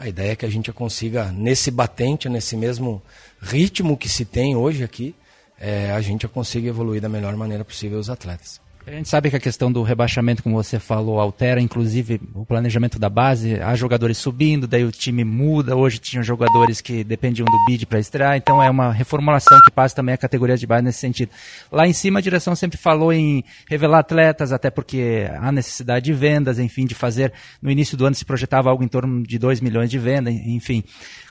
A 0.00 0.08
ideia 0.08 0.32
é 0.32 0.36
que 0.36 0.46
a 0.46 0.50
gente 0.50 0.72
consiga, 0.72 1.30
nesse 1.30 1.70
batente, 1.70 2.26
nesse 2.26 2.56
mesmo 2.56 3.02
ritmo 3.38 3.98
que 3.98 4.08
se 4.08 4.24
tem 4.24 4.56
hoje 4.56 4.82
aqui, 4.82 5.14
é, 5.58 5.92
a 5.92 6.00
gente 6.00 6.26
consiga 6.26 6.70
evoluir 6.70 7.02
da 7.02 7.08
melhor 7.08 7.36
maneira 7.36 7.66
possível 7.66 7.98
os 7.98 8.08
atletas. 8.08 8.58
A 8.86 8.92
gente 8.92 9.10
sabe 9.10 9.28
que 9.28 9.36
a 9.36 9.40
questão 9.40 9.70
do 9.70 9.82
rebaixamento, 9.82 10.42
como 10.42 10.56
você 10.56 10.78
falou, 10.78 11.20
altera 11.20 11.60
inclusive 11.60 12.18
o 12.34 12.46
planejamento 12.46 12.98
da 12.98 13.10
base. 13.10 13.60
Há 13.60 13.74
jogadores 13.76 14.16
subindo, 14.16 14.66
daí 14.66 14.84
o 14.84 14.90
time 14.90 15.22
muda. 15.22 15.76
Hoje 15.76 15.98
tinham 15.98 16.22
jogadores 16.22 16.80
que 16.80 17.04
dependiam 17.04 17.44
do 17.44 17.64
bid 17.66 17.84
para 17.84 18.00
estrear, 18.00 18.36
então 18.36 18.62
é 18.62 18.70
uma 18.70 18.90
reformulação 18.90 19.60
que 19.64 19.70
passa 19.70 19.94
também 19.94 20.14
a 20.14 20.18
categoria 20.18 20.56
de 20.56 20.66
base 20.66 20.82
nesse 20.82 20.98
sentido. 20.98 21.30
Lá 21.70 21.86
em 21.86 21.92
cima 21.92 22.20
a 22.20 22.22
direção 22.22 22.56
sempre 22.56 22.78
falou 22.78 23.12
em 23.12 23.44
revelar 23.68 23.98
atletas, 23.98 24.50
até 24.50 24.70
porque 24.70 25.30
há 25.38 25.52
necessidade 25.52 26.06
de 26.06 26.12
vendas, 26.14 26.58
enfim, 26.58 26.86
de 26.86 26.94
fazer. 26.94 27.32
No 27.60 27.70
início 27.70 27.98
do 27.98 28.06
ano 28.06 28.14
se 28.14 28.24
projetava 28.24 28.70
algo 28.70 28.82
em 28.82 28.88
torno 28.88 29.22
de 29.22 29.38
2 29.38 29.60
milhões 29.60 29.90
de 29.90 29.98
vendas, 29.98 30.32
enfim. 30.34 30.82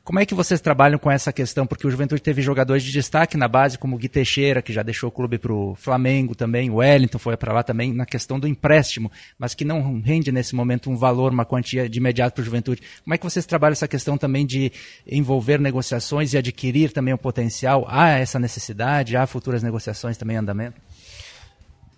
Como 0.03 0.19
é 0.19 0.25
que 0.25 0.33
vocês 0.33 0.59
trabalham 0.59 0.97
com 0.97 1.11
essa 1.11 1.31
questão? 1.31 1.67
Porque 1.67 1.85
o 1.85 1.91
Juventude 1.91 2.21
teve 2.21 2.41
jogadores 2.41 2.83
de 2.83 2.91
destaque 2.91 3.37
na 3.37 3.47
base, 3.47 3.77
como 3.77 3.95
o 3.95 3.99
Gui 3.99 4.09
Teixeira, 4.09 4.61
que 4.61 4.73
já 4.73 4.81
deixou 4.81 5.09
o 5.09 5.11
clube 5.11 5.37
para 5.37 5.53
o 5.53 5.75
Flamengo 5.75 6.33
também, 6.33 6.69
o 6.69 6.75
Wellington 6.75 7.19
foi 7.19 7.37
para 7.37 7.53
lá 7.53 7.63
também, 7.63 7.93
na 7.93 8.05
questão 8.05 8.39
do 8.39 8.47
empréstimo, 8.47 9.11
mas 9.37 9.53
que 9.53 9.63
não 9.63 10.01
rende 10.01 10.31
nesse 10.31 10.55
momento 10.55 10.89
um 10.89 10.95
valor, 10.95 11.31
uma 11.31 11.45
quantia 11.45 11.87
de 11.87 11.99
imediato 11.99 12.33
para 12.33 12.41
o 12.41 12.45
Juventude. 12.45 12.81
Como 13.03 13.13
é 13.13 13.17
que 13.17 13.23
vocês 13.23 13.45
trabalham 13.45 13.73
essa 13.73 13.87
questão 13.87 14.17
também 14.17 14.45
de 14.45 14.71
envolver 15.05 15.59
negociações 15.59 16.33
e 16.33 16.37
adquirir 16.37 16.91
também 16.91 17.13
o 17.13 17.17
potencial? 17.17 17.85
Há 17.87 18.09
essa 18.09 18.39
necessidade? 18.39 19.15
Há 19.15 19.27
futuras 19.27 19.61
negociações 19.61 20.17
também 20.17 20.35
em 20.35 20.39
andamento? 20.39 20.81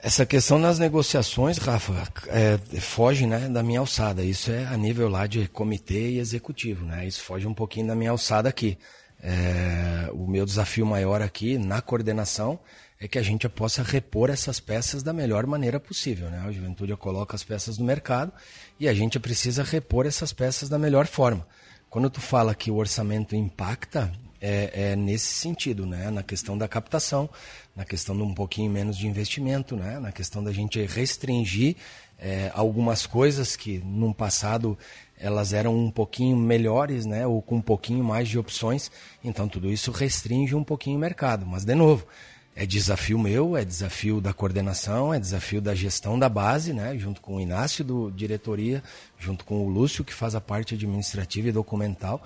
Essa 0.03 0.25
questão 0.25 0.57
nas 0.57 0.79
negociações, 0.79 1.59
Rafa, 1.59 1.93
é, 2.29 2.57
foge 2.79 3.27
né, 3.27 3.47
da 3.47 3.61
minha 3.61 3.79
alçada. 3.79 4.23
Isso 4.23 4.51
é 4.51 4.65
a 4.65 4.75
nível 4.75 5.07
lá 5.07 5.27
de 5.27 5.47
comitê 5.47 6.13
e 6.13 6.17
executivo. 6.17 6.83
Né? 6.83 7.05
Isso 7.05 7.21
foge 7.21 7.45
um 7.45 7.53
pouquinho 7.53 7.85
da 7.85 7.95
minha 7.95 8.09
alçada 8.09 8.49
aqui. 8.49 8.79
É, 9.21 10.09
o 10.11 10.25
meu 10.25 10.43
desafio 10.43 10.87
maior 10.87 11.21
aqui 11.21 11.59
na 11.59 11.83
coordenação 11.83 12.59
é 12.99 13.07
que 13.07 13.19
a 13.19 13.21
gente 13.21 13.47
possa 13.47 13.83
repor 13.83 14.31
essas 14.31 14.59
peças 14.59 15.03
da 15.03 15.13
melhor 15.13 15.45
maneira 15.45 15.79
possível. 15.79 16.31
Né? 16.31 16.43
A 16.47 16.51
Juventude 16.51 16.95
coloca 16.95 17.35
as 17.35 17.43
peças 17.43 17.77
no 17.77 17.85
mercado 17.85 18.33
e 18.79 18.89
a 18.89 18.93
gente 18.95 19.19
precisa 19.19 19.61
repor 19.61 20.07
essas 20.07 20.33
peças 20.33 20.67
da 20.67 20.79
melhor 20.79 21.05
forma. 21.05 21.45
Quando 21.91 22.09
tu 22.09 22.19
fala 22.19 22.55
que 22.55 22.71
o 22.71 22.77
orçamento 22.77 23.35
impacta, 23.35 24.11
é, 24.41 24.91
é, 24.91 24.95
nesse 24.95 25.33
sentido, 25.33 25.85
né? 25.85 26.09
na 26.09 26.23
questão 26.23 26.57
da 26.57 26.67
captação, 26.67 27.29
na 27.75 27.85
questão 27.85 28.15
de 28.17 28.23
um 28.23 28.33
pouquinho 28.33 28.71
menos 28.71 28.97
de 28.97 29.07
investimento, 29.07 29.75
né? 29.75 29.99
na 29.99 30.11
questão 30.11 30.43
da 30.43 30.51
gente 30.51 30.83
restringir 30.83 31.75
é, 32.17 32.51
algumas 32.55 33.05
coisas 33.05 33.55
que 33.55 33.77
no 33.79 34.13
passado 34.13 34.77
elas 35.17 35.53
eram 35.53 35.77
um 35.77 35.91
pouquinho 35.91 36.35
melhores, 36.35 37.05
né? 37.05 37.27
ou 37.27 37.39
com 37.41 37.57
um 37.57 37.61
pouquinho 37.61 38.03
mais 38.03 38.27
de 38.27 38.39
opções, 38.39 38.91
então 39.23 39.47
tudo 39.47 39.71
isso 39.71 39.91
restringe 39.91 40.55
um 40.55 40.63
pouquinho 40.63 40.97
o 40.97 40.99
mercado. 40.99 41.45
Mas, 41.45 41.63
de 41.63 41.75
novo, 41.75 42.07
é 42.55 42.65
desafio 42.65 43.19
meu, 43.19 43.55
é 43.55 43.63
desafio 43.63 44.19
da 44.19 44.33
coordenação, 44.33 45.13
é 45.13 45.19
desafio 45.19 45.61
da 45.61 45.75
gestão 45.75 46.17
da 46.17 46.27
base, 46.27 46.73
né? 46.73 46.97
junto 46.97 47.21
com 47.21 47.35
o 47.35 47.41
Inácio 47.41 47.85
do 47.85 48.09
diretoria, 48.09 48.83
junto 49.19 49.45
com 49.45 49.63
o 49.63 49.69
Lúcio, 49.69 50.03
que 50.03 50.13
faz 50.13 50.33
a 50.33 50.41
parte 50.41 50.73
administrativa 50.73 51.49
e 51.49 51.51
documental, 51.51 52.23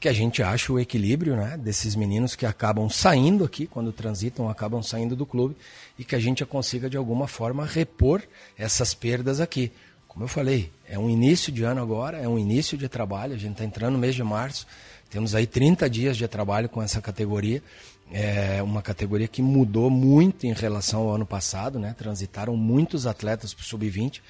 que 0.00 0.08
a 0.08 0.12
gente 0.12 0.42
acha 0.42 0.72
o 0.72 0.78
equilíbrio 0.78 1.36
né, 1.36 1.56
desses 1.56 1.96
meninos 1.96 2.36
que 2.36 2.46
acabam 2.46 2.88
saindo 2.88 3.44
aqui, 3.44 3.66
quando 3.66 3.92
transitam, 3.92 4.48
acabam 4.48 4.82
saindo 4.82 5.16
do 5.16 5.26
clube, 5.26 5.56
e 5.98 6.04
que 6.04 6.14
a 6.14 6.20
gente 6.20 6.44
consiga 6.44 6.88
de 6.88 6.96
alguma 6.96 7.26
forma 7.26 7.66
repor 7.66 8.22
essas 8.56 8.94
perdas 8.94 9.40
aqui. 9.40 9.72
como 10.06 10.24
eu 10.24 10.28
falei, 10.28 10.70
é 10.88 10.98
um 10.98 11.10
início 11.10 11.52
de 11.52 11.64
ano 11.64 11.80
agora, 11.80 12.18
é 12.18 12.28
um 12.28 12.38
início 12.38 12.78
de 12.78 12.88
trabalho, 12.88 13.34
a 13.34 13.38
gente 13.38 13.52
está 13.52 13.64
entrando 13.64 13.94
no 13.94 13.98
mês 13.98 14.14
de 14.14 14.22
março, 14.22 14.66
temos 15.10 15.34
aí 15.34 15.46
30 15.46 15.88
dias 15.90 16.16
de 16.16 16.28
trabalho 16.28 16.68
com 16.68 16.82
essa 16.82 17.00
categoria, 17.00 17.62
é 18.10 18.62
uma 18.62 18.80
categoria 18.80 19.28
que 19.28 19.42
mudou 19.42 19.90
muito 19.90 20.46
em 20.46 20.52
relação 20.52 21.00
ao 21.02 21.14
ano 21.14 21.26
passado, 21.26 21.78
né? 21.78 21.94
Transitaram 21.96 22.56
muitos 22.56 23.06
atletas 23.06 23.52
para 23.52 23.62
o 23.62 23.64
sub-20. 23.64 24.20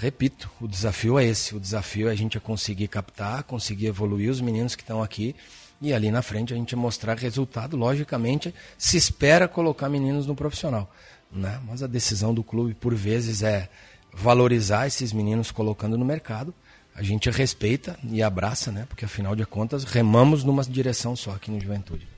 Repito, 0.00 0.50
o 0.58 0.66
desafio 0.66 1.18
é 1.18 1.26
esse. 1.26 1.54
O 1.54 1.60
desafio 1.60 2.08
é 2.08 2.12
a 2.12 2.14
gente 2.14 2.40
conseguir 2.40 2.88
captar, 2.88 3.42
conseguir 3.42 3.86
evoluir 3.86 4.30
os 4.30 4.40
meninos 4.40 4.74
que 4.74 4.82
estão 4.82 5.02
aqui 5.02 5.36
e 5.78 5.92
ali 5.92 6.10
na 6.10 6.22
frente 6.22 6.54
a 6.54 6.56
gente 6.56 6.74
mostrar 6.74 7.18
resultado. 7.18 7.76
Logicamente, 7.76 8.54
se 8.78 8.96
espera 8.96 9.46
colocar 9.46 9.90
meninos 9.90 10.26
no 10.26 10.34
profissional, 10.34 10.90
né? 11.30 11.60
Mas 11.66 11.82
a 11.82 11.86
decisão 11.86 12.32
do 12.32 12.42
clube 12.42 12.72
por 12.72 12.94
vezes 12.94 13.42
é 13.42 13.68
valorizar 14.10 14.86
esses 14.86 15.12
meninos 15.12 15.50
colocando 15.50 15.98
no 15.98 16.04
mercado. 16.04 16.54
A 16.94 17.02
gente 17.02 17.28
respeita 17.28 17.98
e 18.02 18.22
abraça, 18.22 18.72
né? 18.72 18.86
Porque 18.88 19.04
afinal 19.04 19.36
de 19.36 19.44
contas 19.44 19.84
remamos 19.84 20.44
numa 20.44 20.62
direção 20.62 21.14
só 21.14 21.32
aqui 21.32 21.50
no 21.50 21.60
Juventude. 21.60 22.08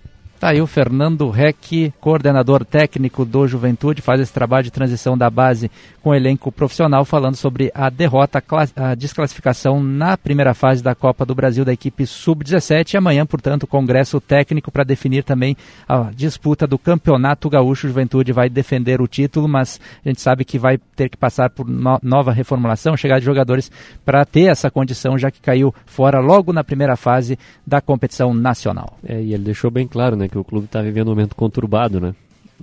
Tá 0.42 0.48
aí 0.48 0.60
o 0.60 0.66
Fernando 0.66 1.30
Reck, 1.30 1.94
coordenador 2.00 2.64
técnico 2.64 3.24
do 3.24 3.46
Juventude, 3.46 4.02
faz 4.02 4.20
esse 4.20 4.32
trabalho 4.32 4.64
de 4.64 4.72
transição 4.72 5.16
da 5.16 5.30
base 5.30 5.70
com 6.02 6.10
o 6.10 6.14
elenco 6.16 6.50
profissional, 6.50 7.04
falando 7.04 7.36
sobre 7.36 7.70
a 7.72 7.88
derrota, 7.88 8.42
a 8.74 8.96
desclassificação 8.96 9.80
na 9.80 10.16
primeira 10.16 10.52
fase 10.52 10.82
da 10.82 10.96
Copa 10.96 11.24
do 11.24 11.32
Brasil 11.32 11.64
da 11.64 11.72
equipe 11.72 12.04
Sub-17. 12.04 12.94
E 12.94 12.96
amanhã, 12.96 13.24
portanto, 13.24 13.68
congresso 13.68 14.20
técnico 14.20 14.72
para 14.72 14.82
definir 14.82 15.22
também 15.22 15.56
a 15.88 16.10
disputa 16.12 16.66
do 16.66 16.76
Campeonato 16.76 17.48
Gaúcho. 17.48 17.86
Juventude 17.86 18.32
vai 18.32 18.50
defender 18.50 19.00
o 19.00 19.06
título, 19.06 19.46
mas 19.46 19.78
a 20.04 20.08
gente 20.08 20.20
sabe 20.20 20.44
que 20.44 20.58
vai 20.58 20.76
ter 20.96 21.08
que 21.08 21.16
passar 21.16 21.50
por 21.50 21.68
no 21.68 22.00
nova 22.02 22.32
reformulação, 22.32 22.96
chegar 22.96 23.20
de 23.20 23.24
jogadores 23.24 23.70
para 24.04 24.24
ter 24.24 24.50
essa 24.50 24.72
condição, 24.72 25.16
já 25.16 25.30
que 25.30 25.40
caiu 25.40 25.72
fora 25.86 26.18
logo 26.18 26.52
na 26.52 26.64
primeira 26.64 26.96
fase 26.96 27.38
da 27.64 27.80
competição 27.80 28.34
nacional. 28.34 28.98
É, 29.06 29.22
e 29.22 29.34
ele 29.34 29.44
deixou 29.44 29.70
bem 29.70 29.86
claro, 29.86 30.16
né? 30.16 30.31
Que 30.32 30.38
o 30.38 30.44
clube 30.44 30.64
está 30.64 30.80
vivendo 30.80 31.08
um 31.08 31.10
momento 31.10 31.36
conturbado, 31.36 32.00
né? 32.00 32.14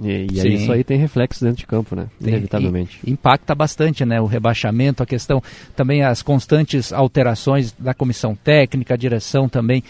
E, 0.01 0.27
e 0.31 0.41
aí 0.41 0.53
isso 0.55 0.71
aí 0.71 0.83
tem 0.83 0.97
reflexos 0.97 1.41
dentro 1.41 1.57
de 1.57 1.67
campo, 1.67 1.95
né? 1.95 2.07
Inevitavelmente. 2.21 2.99
E, 3.03 3.11
impacta 3.11 3.53
bastante, 3.53 4.05
né? 4.05 4.19
O 4.19 4.25
rebaixamento, 4.25 5.03
a 5.03 5.05
questão 5.05 5.41
também 5.75 6.03
as 6.03 6.21
constantes 6.21 6.93
alterações 6.93 7.73
da 7.77 7.93
comissão 7.93 8.33
técnica, 8.33 8.93
a 8.93 8.97
direção 8.97 9.49
também 9.49 9.83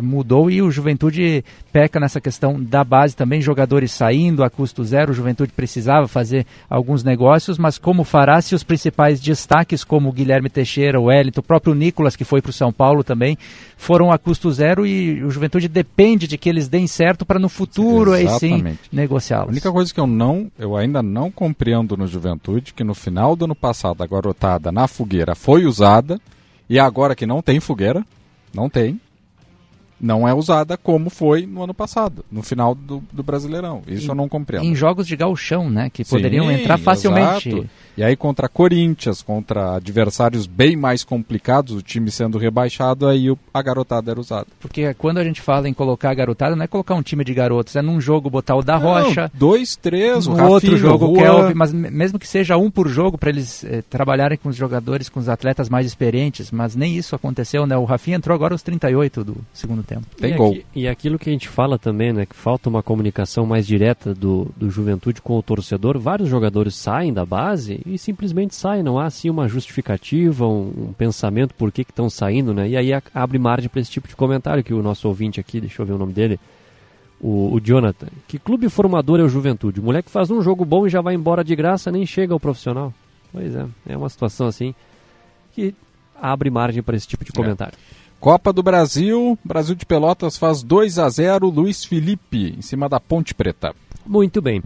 mudou 0.00 0.50
e 0.50 0.62
o 0.62 0.70
Juventude 0.70 1.44
peca 1.72 2.00
nessa 2.00 2.20
questão 2.20 2.62
da 2.62 2.82
base 2.82 3.14
também, 3.14 3.40
jogadores 3.40 3.92
saindo 3.92 4.42
a 4.42 4.50
custo 4.50 4.82
zero, 4.84 5.12
o 5.12 5.14
Juventude 5.14 5.52
precisava 5.52 6.08
fazer 6.08 6.46
alguns 6.68 7.04
negócios, 7.04 7.58
mas 7.58 7.78
como 7.78 8.04
fará 8.04 8.40
se 8.40 8.54
os 8.54 8.62
principais 8.62 9.20
destaques 9.20 9.84
como 9.84 10.08
o 10.08 10.12
Guilherme 10.12 10.48
Teixeira, 10.48 10.98
o 10.98 11.04
Wellington, 11.04 11.40
o 11.40 11.44
próprio 11.44 11.74
Nicolas 11.74 12.16
que 12.16 12.24
foi 12.24 12.40
para 12.40 12.50
o 12.50 12.52
São 12.52 12.72
Paulo 12.72 13.04
também, 13.04 13.36
foram 13.76 14.10
a 14.10 14.18
custo 14.18 14.50
zero 14.50 14.86
e 14.86 15.22
o 15.22 15.30
Juventude 15.30 15.68
depende 15.68 16.26
de 16.26 16.38
que 16.38 16.48
eles 16.48 16.68
deem 16.68 16.86
certo 16.86 17.26
para 17.26 17.38
no 17.38 17.48
futuro 17.48 18.12
aí 18.12 18.28
sim 18.38 18.76
negociá-los. 18.90 19.48
A 19.48 19.50
única 19.50 19.72
coisa 19.72 19.92
que 19.92 20.00
eu 20.00 20.06
não, 20.06 20.50
eu 20.58 20.76
ainda 20.76 21.02
não 21.02 21.30
compreendo 21.30 21.96
no 21.96 22.06
Juventude 22.06 22.72
que 22.72 22.84
no 22.84 22.94
final 22.94 23.36
do 23.36 23.44
ano 23.44 23.54
passado 23.54 24.02
a 24.02 24.06
garotada 24.06 24.72
na 24.72 24.88
fogueira 24.88 25.34
foi 25.34 25.66
usada 25.66 26.20
e 26.68 26.78
agora 26.78 27.14
que 27.14 27.26
não 27.26 27.42
tem 27.42 27.60
fogueira, 27.60 28.04
não 28.54 28.68
tem, 28.68 29.00
não 30.02 30.26
é 30.26 30.34
usada 30.34 30.76
como 30.76 31.08
foi 31.08 31.46
no 31.46 31.62
ano 31.62 31.72
passado, 31.72 32.24
no 32.30 32.42
final 32.42 32.74
do, 32.74 33.02
do 33.12 33.22
Brasileirão. 33.22 33.82
Isso 33.86 34.10
eu 34.10 34.14
não 34.16 34.28
compreendo. 34.28 34.66
Em 34.66 34.74
jogos 34.74 35.06
de 35.06 35.16
galchão, 35.16 35.70
né? 35.70 35.88
Que 35.88 36.04
poderiam 36.04 36.48
Sim, 36.48 36.54
entrar 36.54 36.76
facilmente. 36.76 37.48
Exato. 37.50 37.70
E 37.96 38.02
aí 38.02 38.16
contra 38.16 38.48
Corinthians, 38.48 39.22
contra 39.22 39.76
adversários 39.76 40.46
bem 40.46 40.76
mais 40.76 41.04
complicados, 41.04 41.76
o 41.76 41.82
time 41.82 42.10
sendo 42.10 42.38
rebaixado, 42.38 43.06
aí 43.06 43.32
a 43.52 43.62
garotada 43.62 44.10
era 44.10 44.18
usada. 44.18 44.46
Porque 44.58 44.92
quando 44.94 45.18
a 45.18 45.24
gente 45.24 45.40
fala 45.40 45.68
em 45.68 45.74
colocar 45.74 46.10
a 46.10 46.14
garotada, 46.14 46.56
não 46.56 46.64
é 46.64 46.66
colocar 46.66 46.94
um 46.94 47.02
time 47.02 47.22
de 47.22 47.34
garotos, 47.34 47.76
é 47.76 47.82
num 47.82 48.00
jogo 48.00 48.30
botar 48.30 48.56
o 48.56 48.62
da 48.62 48.78
não, 48.78 48.86
Rocha. 48.86 49.30
Dois, 49.32 49.76
três, 49.76 50.26
no 50.26 50.48
outro 50.48 50.76
jogo 50.76 51.06
o 51.06 51.14
Kelvin, 51.14 51.54
mas 51.54 51.72
mesmo 51.72 52.18
que 52.18 52.26
seja 52.26 52.56
um 52.56 52.70
por 52.70 52.88
jogo 52.88 53.18
para 53.18 53.30
eles 53.30 53.62
eh, 53.64 53.82
trabalharem 53.88 54.38
com 54.38 54.48
os 54.48 54.56
jogadores, 54.56 55.08
com 55.08 55.20
os 55.20 55.28
atletas 55.28 55.68
mais 55.68 55.86
experientes, 55.86 56.50
mas 56.50 56.74
nem 56.74 56.96
isso 56.96 57.14
aconteceu, 57.14 57.66
né? 57.66 57.76
O 57.76 57.84
Rafinha 57.84 58.16
entrou 58.16 58.34
agora 58.34 58.54
aos 58.54 58.62
38 58.62 59.22
do 59.22 59.36
segundo 59.52 59.82
tempo. 59.82 59.91
Tem 60.16 60.32
e 60.32 60.36
gol. 60.36 60.52
Aqui, 60.52 60.66
e 60.74 60.88
aquilo 60.88 61.18
que 61.18 61.28
a 61.28 61.32
gente 61.32 61.48
fala 61.48 61.78
também, 61.78 62.12
né? 62.12 62.26
Que 62.26 62.34
falta 62.34 62.68
uma 62.68 62.82
comunicação 62.82 63.44
mais 63.44 63.66
direta 63.66 64.14
do, 64.14 64.50
do 64.56 64.70
Juventude 64.70 65.20
com 65.20 65.36
o 65.38 65.42
torcedor. 65.42 65.98
Vários 65.98 66.28
jogadores 66.28 66.74
saem 66.74 67.12
da 67.12 67.26
base 67.26 67.80
e 67.84 67.98
simplesmente 67.98 68.54
saem, 68.54 68.82
não 68.82 68.98
há 68.98 69.06
assim 69.06 69.28
uma 69.30 69.48
justificativa, 69.48 70.46
um, 70.46 70.88
um 70.88 70.92
pensamento 70.92 71.54
por 71.54 71.72
que 71.72 71.82
estão 71.82 72.08
saindo, 72.08 72.54
né? 72.54 72.68
E 72.68 72.76
aí 72.76 72.92
a, 72.92 73.02
abre 73.14 73.38
margem 73.38 73.68
para 73.68 73.80
esse 73.80 73.90
tipo 73.90 74.08
de 74.08 74.16
comentário 74.16 74.62
que 74.62 74.74
o 74.74 74.82
nosso 74.82 75.08
ouvinte 75.08 75.40
aqui, 75.40 75.60
deixa 75.60 75.82
eu 75.82 75.86
ver 75.86 75.92
o 75.92 75.98
nome 75.98 76.12
dele, 76.12 76.38
o, 77.20 77.54
o, 77.54 77.60
Jonathan. 77.60 78.08
Que 78.26 78.38
clube 78.38 78.68
formador 78.68 79.20
é 79.20 79.22
o 79.22 79.28
Juventude? 79.28 79.80
O 79.80 79.84
moleque 79.84 80.10
faz 80.10 80.30
um 80.30 80.42
jogo 80.42 80.64
bom 80.64 80.86
e 80.86 80.90
já 80.90 81.00
vai 81.00 81.14
embora 81.14 81.44
de 81.44 81.54
graça, 81.54 81.90
nem 81.90 82.04
chega 82.04 82.34
ao 82.34 82.40
profissional. 82.40 82.92
Pois 83.32 83.54
é, 83.54 83.66
é 83.88 83.96
uma 83.96 84.08
situação 84.08 84.46
assim 84.46 84.74
que 85.54 85.74
abre 86.20 86.50
margem 86.50 86.82
para 86.82 86.96
esse 86.96 87.06
tipo 87.06 87.24
de 87.24 87.30
é. 87.30 87.34
comentário. 87.34 87.74
É. 87.98 88.01
Copa 88.22 88.52
do 88.52 88.62
Brasil, 88.62 89.36
Brasil 89.44 89.74
de 89.74 89.84
Pelotas 89.84 90.38
faz 90.38 90.62
2 90.62 90.96
a 91.00 91.08
0 91.08 91.48
Luiz 91.48 91.84
Felipe, 91.84 92.54
em 92.56 92.62
cima 92.62 92.88
da 92.88 93.00
Ponte 93.00 93.34
Preta. 93.34 93.74
Muito 94.06 94.40
bem. 94.40 94.62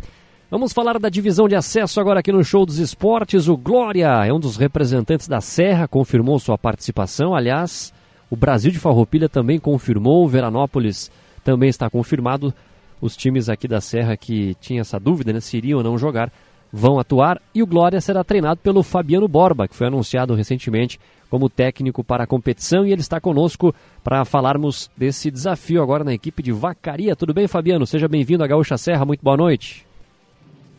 Vamos 0.51 0.75
falar 0.75 0.99
da 0.99 1.09
divisão 1.09 1.49
de 1.49 1.55
acesso 1.55 1.99
agora 1.99 2.21
aqui 2.21 2.31
no 2.31 2.45
Show 2.45 2.67
dos 2.67 2.77
Esportes. 2.77 3.49
O 3.49 3.57
Glória 3.57 4.09
é 4.27 4.31
um 4.31 4.39
dos 4.39 4.59
representantes 4.59 5.27
da 5.27 5.41
Serra, 5.41 5.89
confirmou 5.89 6.39
sua 6.39 6.59
participação. 6.59 7.35
Aliás, 7.35 7.95
o 8.29 8.37
Brasil 8.37 8.71
de 8.71 8.79
Farroupilha 8.79 9.27
também 9.27 9.59
confirmou, 9.59 10.27
o 10.27 10.29
Veranópolis 10.29 11.11
também 11.43 11.71
está 11.71 11.89
confirmado. 11.89 12.53
Os 13.01 13.17
times 13.17 13.49
aqui 13.49 13.67
da 13.67 13.81
Serra 13.81 14.19
que 14.19 14.55
tinham 14.61 14.83
essa 14.83 15.01
dúvida, 15.01 15.33
né, 15.33 15.41
se 15.41 15.57
iriam 15.57 15.79
ou 15.79 15.83
não 15.83 15.97
jogar, 15.97 16.31
vão 16.73 16.99
atuar. 16.99 17.41
E 17.55 17.63
o 17.63 17.67
Glória 17.67 18.01
será 18.01 18.23
treinado 18.25 18.61
pelo 18.61 18.83
Fabiano 18.83 19.29
Borba, 19.29 19.69
que 19.69 19.75
foi 19.75 19.87
anunciado 19.87 20.35
recentemente 20.35 20.99
como 21.29 21.49
técnico 21.49 22.05
para 22.05 22.25
a 22.25 22.27
competição. 22.27 22.87
E 22.87 22.93
ele 22.93 23.01
está 23.01 23.21
conosco 23.21 23.75
para 24.03 24.25
falarmos 24.25 24.91
desse 24.97 25.31
desafio 25.31 25.83
agora 25.83 26.05
na 26.05 26.15
equipe 26.15 26.43
de 26.43 26.53
Vacaria. 26.53 27.17
Tudo 27.17 27.35
bem, 27.35 27.49
Fabiano? 27.49 27.87
Seja 27.87 28.09
bem-vindo 28.09 28.45
à 28.45 28.47
Gaúcha 28.47 28.77
Serra. 28.77 29.05
Muito 29.05 29.23
boa 29.23 29.37
noite. 29.37 29.87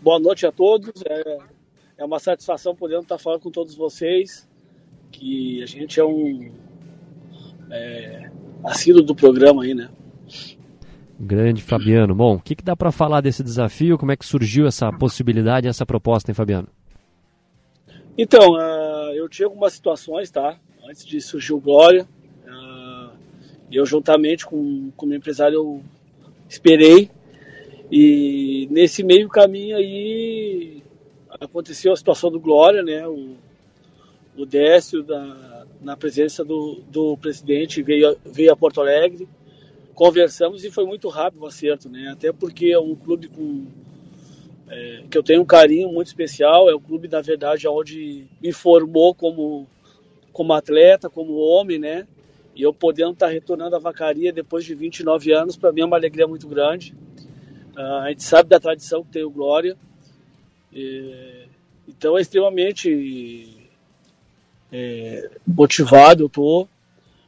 Boa 0.01 0.19
noite 0.19 0.45
a 0.45 0.51
todos. 0.51 1.01
É, 1.05 1.37
é 1.97 2.05
uma 2.05 2.19
satisfação 2.19 2.75
poder 2.75 2.99
estar 2.99 3.17
falando 3.17 3.41
com 3.41 3.51
todos 3.51 3.75
vocês, 3.75 4.47
que 5.11 5.61
a 5.63 5.65
gente 5.65 5.99
é 5.99 6.05
um 6.05 6.51
é, 7.71 8.29
assíduo 8.63 9.01
do 9.01 9.15
programa 9.15 9.63
aí, 9.63 9.73
né? 9.73 9.89
Grande 11.19 11.63
Fabiano. 11.63 12.13
Bom, 12.13 12.35
o 12.35 12.39
que, 12.39 12.55
que 12.55 12.63
dá 12.63 12.75
para 12.75 12.91
falar 12.91 13.21
desse 13.21 13.43
desafio? 13.43 13.97
Como 13.97 14.11
é 14.11 14.15
que 14.15 14.25
surgiu 14.25 14.67
essa 14.67 14.91
possibilidade, 14.91 15.67
essa 15.67 15.85
proposta, 15.85 16.29
hein, 16.29 16.35
Fabiano? 16.35 16.67
Então, 18.17 18.53
uh, 18.53 19.13
eu 19.13 19.27
tinha 19.27 19.47
algumas 19.47 19.73
situações, 19.73 20.29
tá? 20.29 20.57
Antes 20.87 21.05
de 21.05 21.19
surgir 21.19 21.53
o 21.53 21.59
Glória, 21.59 22.07
uh, 22.45 23.11
eu 23.71 23.85
juntamente 23.85 24.45
com, 24.45 24.91
com 24.95 25.05
o 25.05 25.09
meu 25.09 25.17
empresário 25.17 25.55
eu 25.55 25.83
esperei 26.47 27.09
e 27.91 28.67
nesse 28.71 29.03
meio 29.03 29.27
caminho 29.27 29.77
aí 29.77 30.83
aconteceu 31.39 31.93
a 31.93 31.95
situação 31.95 32.29
do 32.29 32.39
Glória, 32.39 32.83
né? 32.83 33.07
O, 33.07 33.35
o 34.37 34.45
Décio, 34.45 35.03
da, 35.03 35.65
na 35.81 35.97
presença 35.97 36.43
do, 36.43 36.81
do 36.89 37.17
presidente, 37.17 37.81
veio, 37.81 38.15
veio 38.25 38.51
a 38.51 38.55
Porto 38.55 38.81
Alegre, 38.81 39.27
conversamos 39.97 40.63
e 40.63 40.69
foi 40.69 40.85
muito 40.85 41.09
rápido 41.09 41.41
o 41.41 41.47
acerto, 41.47 41.89
né? 41.89 42.09
Até 42.09 42.31
porque 42.31 42.67
é 42.67 42.79
um 42.79 42.93
clube 42.93 43.27
com, 43.27 43.65
é, 44.69 45.03
que 45.09 45.17
eu 45.17 45.23
tenho 45.23 45.41
um 45.41 45.45
carinho 45.45 45.91
muito 45.91 46.05
especial, 46.05 46.69
é 46.69 46.75
o 46.75 46.79
clube, 46.79 47.07
na 47.07 47.19
verdade, 47.19 47.67
onde 47.67 48.27
me 48.39 48.53
formou 48.53 49.15
como, 49.15 49.65
como 50.31 50.53
atleta, 50.53 51.09
como 51.09 51.33
homem, 51.33 51.79
né? 51.79 52.07
E 52.55 52.61
eu 52.61 52.71
podendo 52.71 53.13
estar 53.13 53.25
retornando 53.25 53.75
à 53.75 53.79
vacaria 53.79 54.31
depois 54.31 54.63
de 54.63 54.75
29 54.75 55.33
anos, 55.33 55.57
para 55.57 55.71
mim 55.71 55.81
é 55.81 55.85
uma 55.85 55.97
alegria 55.97 56.27
muito 56.27 56.47
grande. 56.47 56.93
Uh, 57.75 58.03
a 58.03 58.09
gente 58.09 58.21
sabe 58.21 58.49
da 58.49 58.59
tradição 58.59 59.03
que 59.03 59.09
tem 59.09 59.23
o 59.23 59.31
Glória. 59.31 59.75
E, 60.71 61.47
então 61.87 62.15
é 62.15 62.21
extremamente 62.21 63.67
é, 64.71 65.31
motivado 65.47 66.25
eu 66.25 66.29
tô 66.29 66.67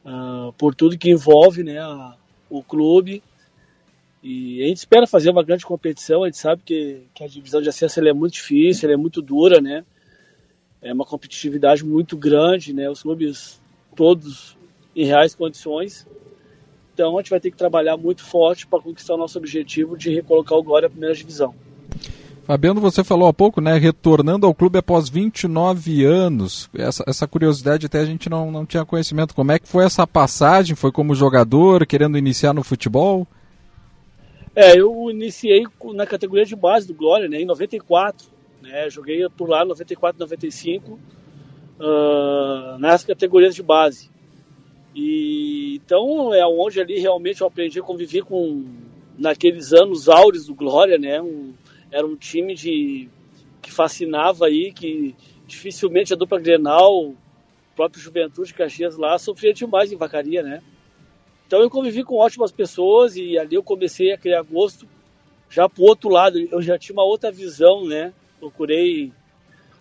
uh, 0.06 0.54
por 0.56 0.76
tudo 0.76 1.00
que 1.00 1.10
envolve 1.10 1.64
né, 1.64 1.80
a, 1.80 2.19
o 2.50 2.64
clube. 2.64 3.22
E 4.22 4.62
a 4.64 4.68
gente 4.68 4.78
espera 4.78 5.08
fazer 5.08 5.30
uma 5.30 5.44
grande 5.44 5.66
competição. 5.66 6.24
A 6.24 6.28
gente 6.28 6.38
sabe 6.38 6.62
que, 6.66 7.04
que 7.14 7.24
a 7.24 7.28
divisão 7.28 7.62
de 7.62 7.70
acesso 7.70 8.00
é 8.00 8.14
muito 8.14 8.34
difícil, 8.34 8.92
é 8.92 8.98
muito 8.98 9.22
dura, 9.22 9.62
né? 9.62 9.86
É 10.82 10.94
uma 10.94 11.06
competitividade 11.06 11.86
muito 11.86 12.18
grande, 12.18 12.74
né? 12.74 12.90
Os 12.90 13.02
clubes 13.02 13.62
todos 13.96 14.58
em 14.96 15.06
reais 15.06 15.36
condições. 15.36 16.06
Então 16.94 17.18
a 17.18 17.22
gente 17.22 17.30
vai 17.30 17.40
ter 17.40 17.52
que 17.52 17.58
trabalhar 17.58 17.96
muito 17.96 18.24
forte 18.24 18.68
para 18.68 18.82
conquistar 18.82 19.14
o 19.14 19.18
nosso 19.18 19.38
objetivo 19.38 19.98
de 19.98 20.14
recolocar 20.14 20.58
o 20.58 20.64
Glória 20.64 20.88
à 20.88 20.90
primeira 20.90 21.16
divisão. 21.16 21.56
Fabiano, 22.50 22.82
você 22.82 23.04
falou 23.04 23.28
há 23.28 23.34
pouco, 23.34 23.62
né? 23.62 23.78
Retornando 23.78 24.48
ao 24.48 24.56
clube 24.56 24.80
após 24.80 25.08
29 25.08 26.04
anos. 26.04 26.68
Essa, 26.76 27.04
essa 27.06 27.28
curiosidade 27.28 27.86
até 27.86 28.00
a 28.00 28.06
gente 28.06 28.28
não, 28.28 28.50
não 28.50 28.66
tinha 28.66 28.84
conhecimento. 28.84 29.36
Como 29.36 29.52
é 29.52 29.60
que 29.60 29.68
foi 29.68 29.86
essa 29.86 30.08
passagem? 30.08 30.76
Foi 30.76 30.92
como 30.92 31.14
jogador, 31.14 31.86
querendo 31.86 32.18
iniciar 32.18 32.52
no 32.52 32.64
futebol? 32.64 33.28
É, 34.56 34.80
eu 34.80 35.12
iniciei 35.12 35.64
na 35.94 36.08
categoria 36.08 36.44
de 36.44 36.56
base 36.56 36.88
do 36.88 36.94
Glória, 36.96 37.30
né? 37.30 37.40
Em 37.40 37.46
94. 37.46 38.28
Né? 38.64 38.90
Joguei 38.90 39.30
por 39.30 39.48
lá 39.48 39.64
94, 39.64 40.20
95, 40.20 40.94
uh, 40.94 42.80
nas 42.80 43.06
categorias 43.06 43.54
de 43.54 43.62
base. 43.62 44.10
E 44.96 45.76
então 45.86 46.34
é 46.34 46.44
onde 46.48 46.82
ali 46.82 46.98
realmente 46.98 47.42
eu 47.42 47.48
aprendi 47.48 47.80
a 47.80 47.84
conviver 47.84 48.24
com 48.24 48.66
naqueles 49.20 49.72
anos 49.72 50.10
áureos 50.10 50.48
do 50.48 50.56
Glória, 50.56 50.98
né? 50.98 51.22
Um, 51.22 51.54
era 51.92 52.06
um 52.06 52.16
time 52.16 52.54
de, 52.54 53.10
que 53.62 53.72
fascinava 53.72 54.46
aí, 54.46 54.72
que 54.74 55.16
dificilmente 55.48 56.14
a 56.14 56.18
dupla 56.18 56.40
Grenal, 56.40 57.14
próprio 57.76 58.02
Juventude 58.02 58.54
Caxias 58.54 58.98
lá, 58.98 59.18
sofria 59.18 59.54
demais 59.54 59.92
em 59.92 59.98
Vacaria, 59.98 60.44
né? 60.44 60.62
Então 61.48 61.62
eu 61.62 61.70
convivi 61.70 62.04
com 62.04 62.16
ótimas 62.16 62.52
pessoas 62.52 63.16
e 63.16 63.38
ali 63.38 63.56
eu 63.56 63.64
comecei 63.64 64.12
a 64.12 64.18
criar 64.18 64.44
gosto 64.44 64.88
já 65.50 65.68
pro 65.68 65.84
outro 65.84 66.10
lado, 66.10 66.38
eu 66.40 66.62
já 66.62 66.78
tinha 66.78 66.94
uma 66.94 67.04
outra 67.04 67.32
visão, 67.32 67.86
né? 67.86 68.14
Procurei, 68.40 69.12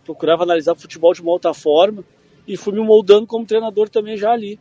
procurava 0.05 0.43
analisar 0.43 0.74
futebol 0.74 1.12
de 1.12 1.20
uma 1.20 1.32
outra 1.32 1.52
forma 1.52 2.02
e 2.47 2.56
fui 2.56 2.72
me 2.72 2.80
moldando 2.80 3.26
como 3.26 3.44
treinador 3.44 3.90
também 3.90 4.16
já 4.16 4.32
ali. 4.32 4.59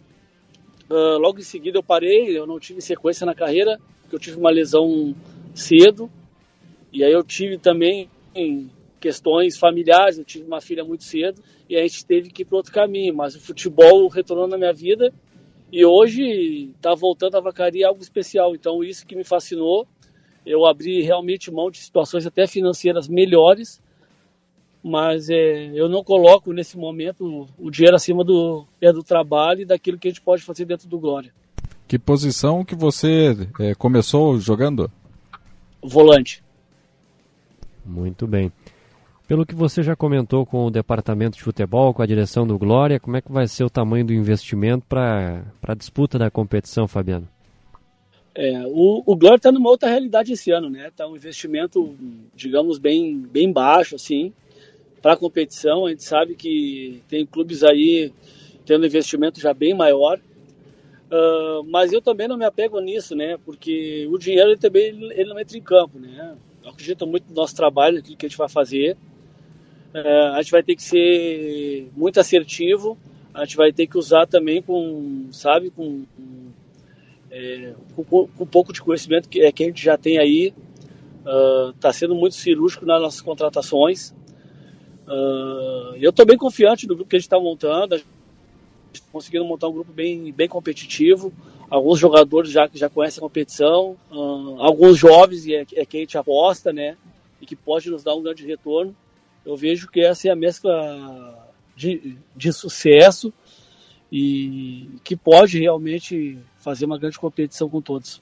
Uh, 0.90 1.18
logo 1.18 1.40
em 1.40 1.44
seguida 1.44 1.78
eu 1.78 1.84
parei, 1.84 2.38
eu 2.38 2.46
não 2.46 2.60
tive 2.60 2.82
sequência 2.82 3.26
na 3.26 3.34
carreira, 3.34 3.80
porque 4.02 4.16
eu 4.16 4.20
tive 4.20 4.38
uma 4.38 4.52
lesão 4.52 5.16
cedo 5.56 6.12
e 6.98 7.04
aí 7.04 7.12
eu 7.12 7.24
tive 7.24 7.60
também 7.60 8.10
questões 9.00 9.56
familiares, 9.56 10.18
eu 10.18 10.26
tive 10.26 10.46
uma 10.46 10.60
filha 10.60 10.84
muito 10.84 11.04
cedo 11.04 11.40
e 11.70 11.78
a 11.78 11.82
gente 11.84 12.04
teve 12.04 12.32
que 12.32 12.42
ir 12.42 12.46
para 12.46 12.58
outro 12.58 12.74
caminho, 12.74 13.16
mas 13.16 13.36
o 13.36 13.40
futebol 13.40 14.08
retornou 14.08 14.48
na 14.48 14.58
minha 14.58 14.74
vida 14.74 15.14
e 15.72 15.86
hoje 15.86 16.72
está 16.76 16.96
voltando 16.96 17.38
a 17.38 17.40
vacaria 17.40 17.88
algo 17.88 18.02
especial, 18.02 18.56
então 18.56 18.84
isso 18.84 19.06
que 19.06 19.16
me 19.16 19.24
fascinou, 19.24 19.88
eu 20.44 20.66
abri 20.66 21.04
realmente 21.04 21.52
mão 21.52 21.70
de 21.70 21.78
situações 21.78 22.26
até 22.26 22.48
financeiras 22.48 23.08
melhores, 23.08 23.80
mas 24.84 25.30
é, 25.30 25.70
eu 25.76 25.88
não 25.88 26.04
coloco 26.04 26.52
nesse 26.52 26.80
momento 26.80 27.48
o 27.60 27.70
dinheiro 27.70 27.96
acima 27.96 28.24
do, 28.24 28.66
é, 28.82 28.92
do 28.92 29.04
trabalho 29.04 29.62
e 29.62 29.66
daquilo 29.66 30.00
que 30.00 30.08
a 30.08 30.12
gente 30.12 30.22
pode 30.22 30.42
fazer 30.42 30.66
dentro 30.66 30.88
do 30.88 30.98
Glória. 30.98 31.32
Que 31.88 32.00
posição 32.00 32.66
que 32.66 32.76
você 32.76 33.36
é, 33.60 33.76
começou 33.76 34.40
jogando? 34.40 34.90
Volante. 35.84 36.47
Muito 37.88 38.28
bem. 38.28 38.52
Pelo 39.28 39.46
que 39.46 39.54
você 39.54 39.84
já 39.84 39.96
comentou 39.96 40.46
com 40.46 40.66
o 40.66 40.72
departamento 40.72 41.38
de 41.38 41.44
futebol, 41.44 41.94
com 41.94 42.02
a 42.02 42.06
direção 42.06 42.48
do 42.48 42.58
Glória, 42.58 43.00
como 43.00 43.18
é 43.18 43.22
que 43.22 43.32
vai 43.32 43.46
ser 43.46 43.66
o 43.66 43.70
tamanho 43.70 44.06
do 44.06 44.14
investimento 44.14 44.86
para 44.88 45.44
a 45.64 45.74
disputa 45.74 46.18
da 46.18 46.32
competição, 46.32 46.88
Fabiano? 46.88 47.28
É, 48.34 48.64
o, 48.68 49.04
o 49.06 49.16
Glória 49.16 49.36
está 49.36 49.52
numa 49.52 49.70
outra 49.70 49.90
realidade 49.90 50.32
esse 50.32 50.52
ano, 50.52 50.70
né? 50.70 50.88
Está 50.88 51.08
um 51.08 51.16
investimento, 51.16 51.94
digamos, 52.36 52.78
bem, 52.78 53.18
bem 53.18 53.52
baixo, 53.52 53.96
assim, 53.96 54.32
para 55.02 55.14
a 55.14 55.18
competição. 55.18 55.86
A 55.86 55.90
gente 55.90 56.04
sabe 56.04 56.36
que 56.36 57.02
tem 57.10 57.26
clubes 57.26 57.64
aí 57.64 58.14
tendo 58.66 58.86
investimento 58.86 59.42
já 59.42 59.54
bem 59.54 59.74
maior. 59.74 60.20
Uh, 61.12 61.64
mas 61.70 61.92
eu 61.92 62.02
também 62.02 62.28
não 62.28 62.38
me 62.38 62.46
apego 62.46 62.80
nisso, 62.80 63.16
né? 63.16 63.38
Porque 63.44 64.08
o 64.10 64.18
dinheiro 64.18 64.52
ele 64.52 64.58
também 64.58 64.84
ele 64.86 65.30
não 65.30 65.40
entra 65.40 65.58
em 65.58 65.62
campo, 65.62 65.98
né? 65.98 66.36
Acredito 66.70 67.08
muito 67.08 67.30
no 67.30 67.36
nosso 67.36 67.56
trabalho, 67.56 68.00
aquilo 68.00 68.18
que 68.18 68.26
a 68.26 68.30
gente 68.30 68.38
vai 68.38 68.50
fazer. 68.50 68.98
Uh, 69.94 70.34
a 70.36 70.42
gente 70.42 70.52
vai 70.52 70.64
ter 70.64 70.76
que 70.76 70.84
ser 70.84 71.90
muito 71.96 72.20
assertivo, 72.20 72.98
a 73.34 73.46
gente 73.46 73.58
vai 73.58 73.72
ter 73.72 73.88
que 73.88 73.98
usar 73.98 74.28
também 74.28 74.62
com, 74.62 75.28
sabe, 75.32 75.70
com, 75.70 76.04
é, 77.32 77.74
com, 77.96 78.04
com 78.04 78.30
um 78.44 78.48
pouco 78.48 78.74
de 78.74 78.82
conhecimento 78.82 79.30
que, 79.30 79.42
é, 79.42 79.52
que 79.52 79.64
a 79.64 79.68
gente 79.68 79.84
já 79.84 79.98
tem 79.98 80.20
aí. 80.20 80.54
Está 81.76 81.90
uh, 81.90 81.94
sendo 81.94 82.16
muito 82.16 82.36
cirúrgico 82.36 82.86
nas 82.86 83.02
nossas 83.02 83.22
contratações. 83.22 84.12
Uh, 85.08 85.96
eu 86.00 86.10
estou 86.10 86.26
bem 86.26 86.38
confiante 86.38 86.88
do 86.88 86.96
grupo 86.96 87.10
que 87.10 87.16
a 87.16 87.20
gente 87.20 87.28
está 87.28 87.40
montando 87.40 88.02
conseguindo 89.12 89.46
montar 89.46 89.68
um 89.68 89.74
grupo 89.74 89.92
bem, 89.92 90.32
bem 90.32 90.48
competitivo. 90.48 91.34
Alguns 91.70 92.00
jogadores 92.00 92.52
já 92.52 92.68
que 92.68 92.78
já 92.78 92.90
conhecem 92.90 93.20
a 93.20 93.22
competição, 93.22 93.98
uh, 94.12 94.62
alguns 94.62 94.98
jovens 94.98 95.46
e 95.46 95.56
é, 95.56 95.66
é 95.76 95.86
que 95.86 95.98
a 95.98 96.00
gente 96.00 96.18
aposta, 96.18 96.72
né? 96.72 96.96
E 97.42 97.46
que 97.46 97.56
pode 97.56 97.90
nos 97.90 98.04
dar 98.04 98.16
um 98.16 98.22
grande 98.22 98.46
retorno. 98.46 98.96
Eu 99.46 99.56
vejo 99.56 99.90
que 99.90 100.02
essa 100.02 100.28
é 100.28 100.32
a 100.32 100.36
mescla 100.36 101.48
de, 101.76 102.18
de 102.36 102.54
sucesso 102.54 103.34
e 104.12 104.90
que 105.04 105.16
pode 105.16 105.60
realmente 105.60 106.38
fazer 106.58 106.86
uma 106.86 106.98
grande 106.98 107.20
competição 107.20 107.70
com 107.70 107.82
todos. 107.82 108.22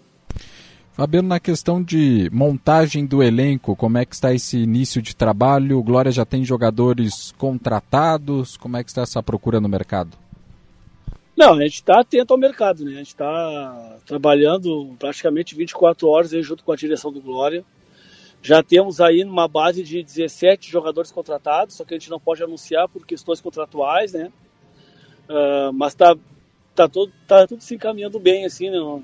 Fabiano, 0.93 1.27
na 1.27 1.39
questão 1.39 1.83
de 1.83 2.29
montagem 2.31 3.05
do 3.05 3.21
elenco, 3.21 3.75
como 3.75 3.97
é 3.97 4.05
que 4.05 4.15
está 4.15 4.33
esse 4.33 4.57
início 4.57 5.01
de 5.01 5.13
trabalho? 5.13 5.83
Glória 5.83 6.11
já 6.11 6.25
tem 6.25 6.45
jogadores 6.45 7.33
contratados? 7.37 8.55
Como 8.55 8.77
é 8.77 8.83
que 8.83 8.89
está 8.89 9.01
essa 9.01 9.21
procura 9.21 9.59
no 9.59 9.67
mercado? 9.67 10.17
Não, 11.35 11.53
a 11.53 11.61
gente 11.61 11.75
está 11.75 11.99
atento 11.99 12.33
ao 12.33 12.39
mercado, 12.39 12.85
né? 12.85 12.91
A 12.91 12.97
gente 12.97 13.07
está 13.07 13.97
trabalhando 14.05 14.95
praticamente 14.97 15.53
24 15.53 16.07
horas 16.07 16.33
aí 16.33 16.41
junto 16.41 16.63
com 16.63 16.71
a 16.71 16.77
direção 16.77 17.11
do 17.11 17.21
Glória. 17.21 17.65
Já 18.41 18.63
temos 18.63 19.01
aí 19.01 19.23
uma 19.23 19.47
base 19.47 19.83
de 19.83 20.01
17 20.01 20.71
jogadores 20.71 21.11
contratados, 21.11 21.75
só 21.75 21.83
que 21.83 21.93
a 21.93 21.97
gente 21.97 22.09
não 22.09 22.19
pode 22.19 22.41
anunciar 22.41 22.87
por 22.87 23.05
questões 23.05 23.41
contratuais, 23.41 24.13
né? 24.13 24.31
Uh, 25.27 25.73
mas 25.73 25.93
tá, 25.95 26.15
tá, 26.73 26.87
todo, 26.87 27.11
tá 27.27 27.45
tudo 27.47 27.61
se 27.61 27.75
encaminhando 27.75 28.19
bem, 28.19 28.45
assim, 28.45 28.69
no, 28.69 29.03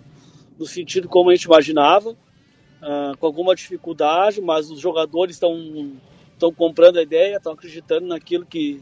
no 0.58 0.66
sentido 0.66 1.10
como 1.10 1.32
a 1.32 1.36
gente 1.36 1.46
imaginava, 1.46 2.12
uh, 2.12 3.18
com 3.20 3.26
alguma 3.26 3.56
dificuldade, 3.56 4.40
mas 4.40 4.70
os 4.70 4.80
jogadores 4.80 5.36
estão 5.36 5.58
comprando 6.56 6.98
a 6.98 7.02
ideia, 7.02 7.38
estão 7.38 7.54
acreditando 7.54 8.06
naquilo 8.08 8.46
que, 8.46 8.82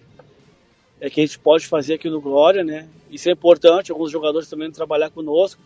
é 1.01 1.09
que 1.09 1.21
a 1.21 1.25
gente 1.25 1.39
pode 1.39 1.65
fazer 1.65 1.95
aqui 1.95 2.09
no 2.09 2.19
Glória, 2.19 2.63
né? 2.63 2.87
Isso 3.09 3.29
é 3.29 3.31
importante, 3.31 3.91
alguns 3.91 4.11
jogadores 4.11 4.49
também 4.49 4.69
trabalhar 4.69 5.09
conosco. 5.09 5.61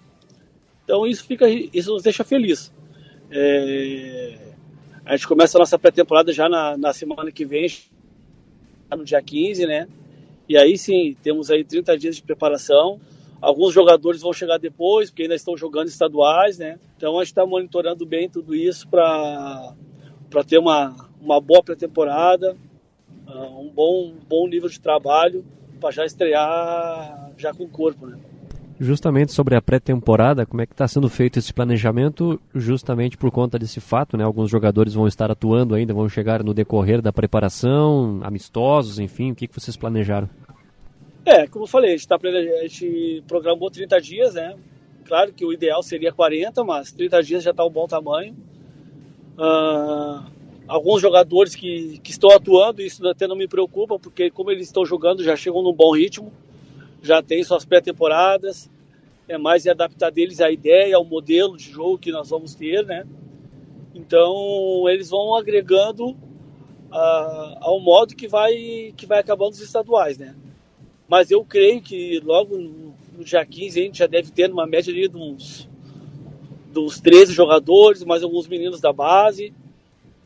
Então 0.84 1.08
isso 1.08 1.26
fica, 1.26 1.50
isso 1.50 1.92
nos 1.92 2.04
deixa 2.04 2.24
feliz. 2.24 2.72
É, 3.32 4.54
a 5.06 5.16
gente 5.16 5.28
começa 5.28 5.58
a 5.58 5.60
nossa 5.60 5.80
pré-temporada 5.80 6.32
já 6.32 6.48
na, 6.48 6.78
na, 6.78 6.94
semana 6.94 7.32
que 7.32 7.46
vem, 7.46 7.68
no 8.92 9.04
dia 9.04 9.22
15, 9.22 9.66
né? 9.66 9.88
E 10.48 10.56
aí 10.56 10.78
sim, 10.78 11.16
temos 11.24 11.50
aí 11.50 11.64
30 11.64 11.98
dias 11.98 12.16
de 12.18 12.22
preparação. 12.22 13.00
Alguns 13.42 13.74
jogadores 13.74 14.22
vão 14.22 14.32
chegar 14.32 14.58
depois, 14.58 15.10
porque 15.10 15.24
ainda 15.24 15.36
estão 15.36 15.58
jogando 15.58 15.88
estaduais, 15.88 16.60
né? 16.60 16.80
Então 16.96 17.18
a 17.18 17.24
gente 17.24 17.32
está 17.32 17.46
monitorando 17.46 18.06
bem 18.06 18.30
tudo 18.30 18.54
isso 18.54 18.88
para 18.88 19.74
ter 20.48 20.60
uma, 20.60 20.96
uma 21.20 21.42
boa 21.42 21.64
pré-temporada 21.64 22.56
um 23.34 23.70
bom, 23.74 24.14
bom 24.28 24.48
nível 24.48 24.70
de 24.70 24.80
trabalho 24.80 25.44
para 25.80 25.92
já 25.92 26.06
estrear 26.06 27.32
já 27.38 27.54
com 27.54 27.64
o 27.64 27.70
corpo, 27.70 28.08
né? 28.08 28.18
Justamente 28.80 29.32
sobre 29.32 29.56
a 29.56 29.62
pré-temporada, 29.62 30.46
como 30.46 30.62
é 30.62 30.66
que 30.66 30.74
está 30.74 30.88
sendo 30.88 31.08
feito 31.08 31.38
esse 31.38 31.54
planejamento, 31.54 32.42
justamente 32.54 33.18
por 33.18 33.32
conta 33.32 33.60
desse 33.60 33.80
fato, 33.80 34.18
né? 34.18 34.24
Alguns 34.24 34.50
jogadores 34.50 34.94
vão 34.94 35.08
estar 35.08 35.30
atuando 35.30 35.76
ainda, 35.76 35.94
vão 35.94 36.10
chegar 36.10 36.44
no 36.44 36.54
decorrer 36.54 37.02
da 37.02 37.14
preparação, 37.14 38.20
amistosos, 38.24 39.00
enfim, 39.00 39.32
o 39.32 39.36
que, 39.36 39.48
que 39.48 39.60
vocês 39.60 39.78
planejaram? 39.78 40.30
É, 41.26 41.48
como 41.48 41.64
eu 41.64 41.70
falei, 41.70 41.94
a 41.94 41.98
gente, 41.98 42.08
tá, 42.08 42.18
a 42.18 42.68
gente 42.68 43.24
programou 43.28 43.70
30 43.70 44.02
dias, 44.02 44.34
né? 44.34 44.56
Claro 45.06 45.32
que 45.32 45.46
o 45.46 45.54
ideal 45.54 45.84
seria 45.84 46.12
40, 46.12 46.64
mas 46.64 46.92
30 46.92 47.24
dias 47.24 47.44
já 47.44 47.52
está 47.52 47.64
um 47.64 47.70
bom 47.70 47.88
tamanho. 47.88 48.36
Uh, 49.38 50.24
alguns 50.68 51.02
jogadores 51.02 51.56
que, 51.56 52.00
que 52.00 52.12
estão 52.12 52.30
atuando, 52.32 52.82
isso 52.82 53.08
até 53.08 53.28
não 53.28 53.36
me 53.36 53.48
preocupa, 53.48 54.00
porque 54.00 54.30
como 54.30 54.52
eles 54.52 54.68
estão 54.68 54.86
jogando, 54.86 55.24
já 55.24 55.36
chegam 55.36 55.62
num 55.62 55.74
bom 55.74 55.96
ritmo, 55.96 56.32
já 57.02 57.22
tem 57.22 57.44
suas 57.44 57.66
pré-temporadas, 57.66 58.70
é 59.28 59.38
mais 59.38 59.68
adaptar 59.68 60.12
deles 60.12 60.40
à 60.40 60.52
ideia, 60.52 60.96
ao 60.96 61.06
modelo 61.06 61.58
de 61.58 61.72
jogo 61.72 61.98
que 61.98 62.12
nós 62.12 62.30
vamos 62.30 62.56
ter, 62.56 62.86
né? 62.86 63.06
Então 63.94 64.90
eles 64.90 65.10
vão 65.10 65.36
agregando 65.36 66.10
uh, 66.10 67.58
ao 67.60 67.80
modo 67.80 68.16
que 68.16 68.28
vai, 68.28 68.94
que 68.96 69.06
vai 69.06 69.20
acabando 69.20 69.54
os 69.54 69.62
estaduais, 69.62 70.18
né? 70.18 70.36
Mas 71.08 71.30
eu 71.30 71.44
creio 71.44 71.82
que 71.82 72.20
logo 72.22 72.58
no, 72.58 72.96
no 73.18 73.24
dia 73.24 73.46
15 73.46 73.80
a 73.80 73.84
gente 73.84 74.00
já 74.00 74.08
deve 74.08 74.32
ter 74.32 74.52
uma 74.52 74.66
média 74.66 74.92
ali 74.92 75.08
de 75.08 75.18
uns, 75.18 75.70
de 76.72 76.80
uns 76.80 77.00
13 77.00 77.34
jogadores, 77.34 78.04
mais 78.04 78.24
alguns 78.24 78.48
meninos 78.48 78.82
da 78.82 78.92
base, 78.92 79.54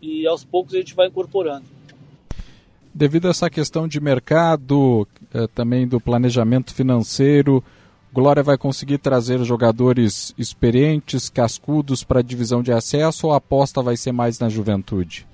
e 0.01 0.27
aos 0.27 0.43
poucos 0.43 0.73
a 0.73 0.77
gente 0.77 0.95
vai 0.95 1.07
incorporando. 1.07 1.65
Devido 2.93 3.27
a 3.27 3.31
essa 3.31 3.49
questão 3.49 3.87
de 3.87 3.99
mercado, 3.99 5.07
eh, 5.33 5.47
também 5.53 5.87
do 5.87 5.99
planejamento 5.99 6.73
financeiro, 6.73 7.63
Glória 8.11 8.41
vai 8.41 8.57
conseguir 8.57 8.97
trazer 8.97 9.43
jogadores 9.43 10.33
experientes, 10.37 11.29
cascudos 11.29 12.03
para 12.03 12.19
a 12.19 12.23
divisão 12.23 12.63
de 12.63 12.71
acesso 12.71 13.27
ou 13.27 13.33
a 13.33 13.37
aposta 13.37 13.81
vai 13.81 13.95
ser 13.95 14.11
mais 14.11 14.39
na 14.39 14.49
juventude? 14.49 15.27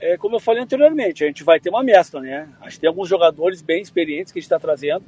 é, 0.00 0.16
como 0.16 0.36
eu 0.36 0.40
falei 0.40 0.62
anteriormente, 0.62 1.22
a 1.22 1.26
gente 1.26 1.44
vai 1.44 1.60
ter 1.60 1.68
uma 1.68 1.82
mescla, 1.82 2.20
né? 2.20 2.48
Acho 2.60 2.76
que 2.76 2.80
tem 2.80 2.88
alguns 2.88 3.08
jogadores 3.08 3.60
bem 3.60 3.82
experientes 3.82 4.32
que 4.32 4.38
a 4.38 4.40
gente 4.40 4.46
está 4.46 4.58
trazendo. 4.58 5.04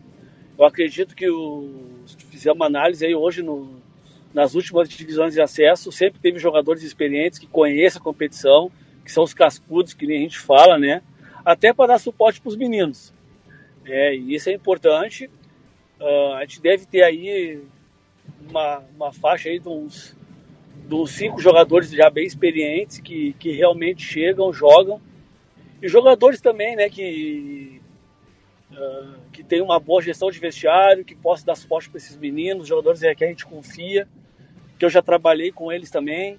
Eu 0.59 0.67
acredito 0.67 1.17
que 1.17 1.29
o, 1.29 2.03
se 2.07 2.17
fizer 2.27 2.53
uma 2.53 2.67
análise 2.67 3.05
aí 3.05 3.15
hoje 3.15 3.43
no, 3.43 3.82
nas 4.35 4.55
últimas 4.55 4.89
divisões 4.89 5.35
de 5.35 5.41
acesso, 5.41 5.93
sempre 5.93 6.21
teve 6.21 6.39
jogadores 6.39 6.83
experientes 6.83 7.39
que 7.39 7.47
conhecem 7.47 8.01
a 8.01 8.05
competição, 8.05 8.71
que 9.05 9.13
são 9.13 9.25
os 9.25 9.35
cascudos, 9.35 9.95
que 9.95 10.07
nem 10.07 10.19
a 10.19 10.23
gente 10.23 10.39
fala, 10.39 10.79
né? 10.79 11.03
Até 11.45 11.73
para 11.73 11.95
dar 11.95 11.99
suporte 11.99 12.41
para 12.41 12.49
os 12.49 12.57
meninos. 12.57 13.13
É, 13.85 14.15
e 14.15 14.35
isso 14.35 14.49
é 14.49 14.53
importante. 14.53 15.29
Uh, 16.01 16.35
a 16.35 16.41
gente 16.43 16.61
deve 16.61 16.87
ter 16.87 17.03
aí 17.03 17.63
uma, 18.49 18.83
uma 18.95 19.13
faixa 19.13 19.49
aí 19.49 19.59
de 19.59 19.69
uns 19.69 20.17
dos 20.87 21.13
cinco 21.13 21.41
jogadores 21.41 21.91
já 21.91 22.11
bem 22.11 22.27
experientes 22.27 23.01
que, 23.01 23.35
que 23.35 23.53
realmente 23.53 24.03
chegam, 24.03 24.53
jogam. 24.53 25.01
E 25.81 25.89
jogadores 25.89 26.41
também, 26.41 26.77
né, 26.77 26.89
que, 26.89 27.81
uh, 28.71 29.19
que 29.33 29.43
tem 29.43 29.61
uma 29.61 29.81
boa 29.81 30.01
gestão 30.01 30.31
de 30.31 30.39
vestiário, 30.39 31.05
que 31.05 31.15
possa 31.15 31.45
dar 31.45 31.55
suporte 31.55 31.91
para 31.91 31.99
esses 31.99 32.17
meninos, 32.17 32.69
jogadores 32.69 33.03
é, 33.03 33.15
que 33.15 33.25
a 33.25 33.29
gente 33.29 33.45
confia, 33.45 34.07
que 34.83 34.87
eu 34.87 34.91
já 34.91 35.01
trabalhei 35.01 35.53
com 35.53 35.71
eles 35.71 35.93
também. 35.93 36.37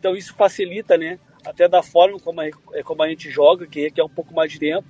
Então 0.00 0.16
isso 0.16 0.34
facilita, 0.34 0.98
né, 0.98 1.16
até 1.46 1.68
da 1.68 1.80
forma 1.80 2.18
como 2.18 2.40
a, 2.40 2.46
é, 2.72 2.82
como 2.82 3.04
a 3.04 3.08
gente 3.08 3.30
joga, 3.30 3.68
que, 3.68 3.88
que 3.88 4.00
é 4.00 4.04
um 4.04 4.08
pouco 4.08 4.34
mais 4.34 4.50
de 4.50 4.58
tempo. 4.58 4.84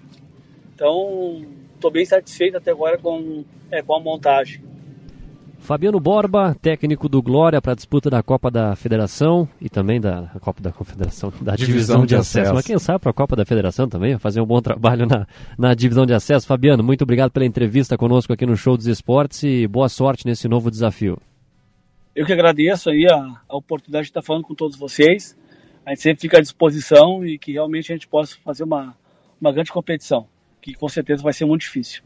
Então, 0.75 1.45
estou 1.75 1.91
bem 1.91 2.07
satisfeito 2.07 2.57
até 2.57 2.71
agora 2.71 2.97
com, 2.97 3.45
é, 3.71 3.83
com 3.83 3.95
a 3.95 4.01
montagem. 4.01 4.65
Fabiano 5.59 6.01
Borba, 6.01 6.57
técnico 6.61 7.07
do 7.07 7.23
Glória 7.23 7.61
para 7.61 7.73
a 7.73 7.75
disputa 7.75 8.09
da 8.09 8.23
Copa 8.23 8.51
da 8.51 8.75
Federação 8.75 9.47
e 9.61 9.69
também 9.69 10.01
da 10.01 10.31
Copa 10.41 10.63
da 10.63 10.73
Confederação, 10.73 11.31
da 11.43 11.57
divisão, 11.57 11.67
divisão 11.97 12.01
de, 12.01 12.07
de 12.07 12.15
acesso. 12.17 12.39
acesso. 12.41 12.55
Mas 12.55 12.67
quem 12.67 12.79
sabe 12.79 13.01
para 13.01 13.11
a 13.11 13.15
Copa 13.15 13.37
da 13.37 13.45
Federação 13.45 13.87
também, 13.87 14.19
fazer 14.19 14.41
um 14.41 14.47
bom 14.47 14.63
trabalho 14.63 15.07
na, 15.07 15.27
na 15.59 15.75
divisão 15.75 16.07
de 16.07 16.15
acesso. 16.15 16.47
Fabiano, 16.47 16.83
muito 16.83 17.03
obrigado 17.03 17.33
pela 17.33 17.45
entrevista 17.45 17.99
conosco 17.99 18.33
aqui 18.33 18.47
no 18.47 18.57
Show 18.57 18.79
dos 18.79 18.87
Esportes 18.87 19.43
e 19.43 19.67
boa 19.67 19.91
sorte 19.91 20.27
nesse 20.27 20.49
novo 20.49 20.71
desafio. 20.71 21.19
Eu 22.15 22.25
que 22.25 22.33
agradeço 22.33 22.91
aí 22.91 23.07
a, 23.07 23.41
a 23.49 23.57
oportunidade 23.57 24.05
de 24.05 24.11
estar 24.11 24.23
falando 24.23 24.45
com 24.45 24.55
todos 24.55 24.77
vocês. 24.77 25.37
A 25.85 25.91
gente 25.91 26.03
sempre 26.03 26.21
fica 26.23 26.39
à 26.39 26.41
disposição 26.41 27.27
e 27.27 27.39
que 27.39 27.53
realmente 27.53 27.93
a 27.93 27.97
gente 27.97 28.07
possa 28.07 28.37
fazer 28.45 28.63
uma, 28.65 28.97
uma 29.41 29.53
grande 29.53 29.73
competição, 29.73 30.27
que 30.63 30.75
com 30.75 30.89
certeza 30.89 31.23
vai 31.23 31.33
ser 31.33 31.45
muito 31.45 31.63
difícil. 31.63 32.03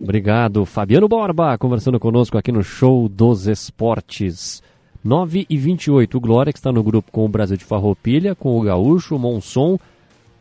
Obrigado, 0.00 0.64
Fabiano 0.64 1.08
Borba, 1.08 1.58
conversando 1.58 1.98
conosco 1.98 2.38
aqui 2.38 2.52
no 2.52 2.62
Show 2.62 3.08
dos 3.08 3.48
Esportes. 3.48 4.62
9 5.02 5.46
e 5.48 5.56
28, 5.56 6.16
o 6.16 6.20
Glória, 6.20 6.52
que 6.52 6.58
está 6.58 6.70
no 6.70 6.82
grupo 6.82 7.10
com 7.10 7.24
o 7.24 7.28
Brasil 7.28 7.56
de 7.56 7.64
Farroupilha, 7.64 8.34
com 8.34 8.58
o 8.58 8.62
Gaúcho, 8.62 9.16
o 9.16 9.18
Monson, 9.18 9.78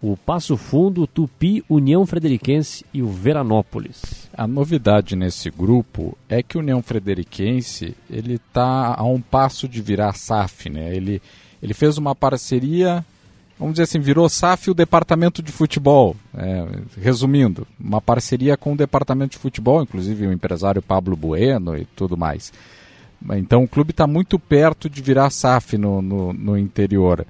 o 0.02 0.15
Passo 0.15 0.56
Fundo, 0.57 1.03
o 1.03 1.07
Tupi, 1.07 1.64
União 1.69 2.06
Frederiquense 2.06 2.86
e 2.94 3.02
o 3.02 3.07
Veranópolis. 3.07 4.30
A 4.34 4.45
novidade 4.45 5.15
nesse 5.15 5.49
grupo 5.49 6.18
é 6.30 6.44
que 6.44 6.57
o 6.57 6.61
União 6.61 6.82
Frederiquense 6.82 7.95
ele 8.10 8.36
está 8.36 8.95
a 8.98 9.03
um 9.03 9.19
passo 9.19 9.68
de 9.68 9.82
virar 9.82 10.14
SAF, 10.14 10.69
né? 10.69 10.95
Ele, 10.95 11.22
ele 11.61 11.74
fez 11.74 11.98
uma 11.98 12.14
parceria 12.14 13.03
vamos 13.60 13.74
dizer 13.74 13.84
assim, 13.84 13.99
virou 13.99 14.30
SAF 14.30 14.69
o 14.69 14.74
departamento 14.74 15.41
de 15.41 15.52
futebol. 15.52 16.15
É, 16.36 16.65
resumindo, 17.02 17.68
uma 17.80 17.99
parceria 17.99 18.56
com 18.56 18.74
o 18.74 18.78
departamento 18.78 19.32
de 19.32 19.38
futebol, 19.38 19.82
inclusive 19.82 20.28
o 20.28 20.32
empresário 20.32 20.82
Pablo 20.82 21.15
Bueno 21.15 21.76
e 21.78 21.86
tudo 21.86 22.15
mais. 22.15 22.53
Então 23.32 23.64
o 23.64 23.68
clube 23.68 23.91
está 23.91 24.06
muito 24.06 24.38
perto 24.38 24.90
de 24.90 25.02
virar 25.02 25.32
SAF 25.32 25.78
no, 25.78 26.02
no, 26.02 26.34
no 26.34 26.57
interior. 26.57 27.26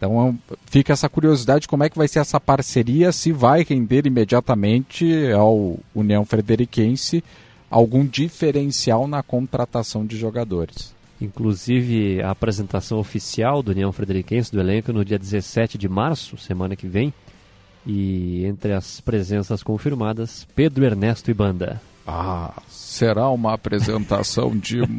Então 0.00 0.38
fica 0.64 0.94
essa 0.94 1.10
curiosidade 1.10 1.68
como 1.68 1.84
é 1.84 1.90
que 1.90 1.98
vai 1.98 2.08
ser 2.08 2.20
essa 2.20 2.40
parceria, 2.40 3.12
se 3.12 3.32
vai 3.32 3.62
render 3.62 4.06
imediatamente 4.06 5.30
ao 5.30 5.78
União 5.94 6.24
Frederiquense 6.24 7.22
algum 7.70 8.06
diferencial 8.06 9.06
na 9.06 9.22
contratação 9.22 10.06
de 10.06 10.16
jogadores. 10.16 10.94
Inclusive, 11.20 12.22
a 12.22 12.30
apresentação 12.30 12.98
oficial 12.98 13.62
do 13.62 13.72
União 13.72 13.92
Frederiquense, 13.92 14.50
do 14.50 14.58
elenco, 14.58 14.90
no 14.90 15.04
dia 15.04 15.18
17 15.18 15.76
de 15.76 15.86
março, 15.86 16.38
semana 16.38 16.74
que 16.74 16.88
vem. 16.88 17.12
E 17.86 18.44
entre 18.46 18.72
as 18.72 19.00
presenças 19.02 19.62
confirmadas, 19.62 20.46
Pedro 20.56 20.82
Ernesto 20.82 21.30
e 21.30 21.34
Banda. 21.34 21.80
Ah, 22.12 22.52
será 22.68 23.30
uma 23.30 23.54
apresentação 23.54 24.50
demais. 24.56 24.98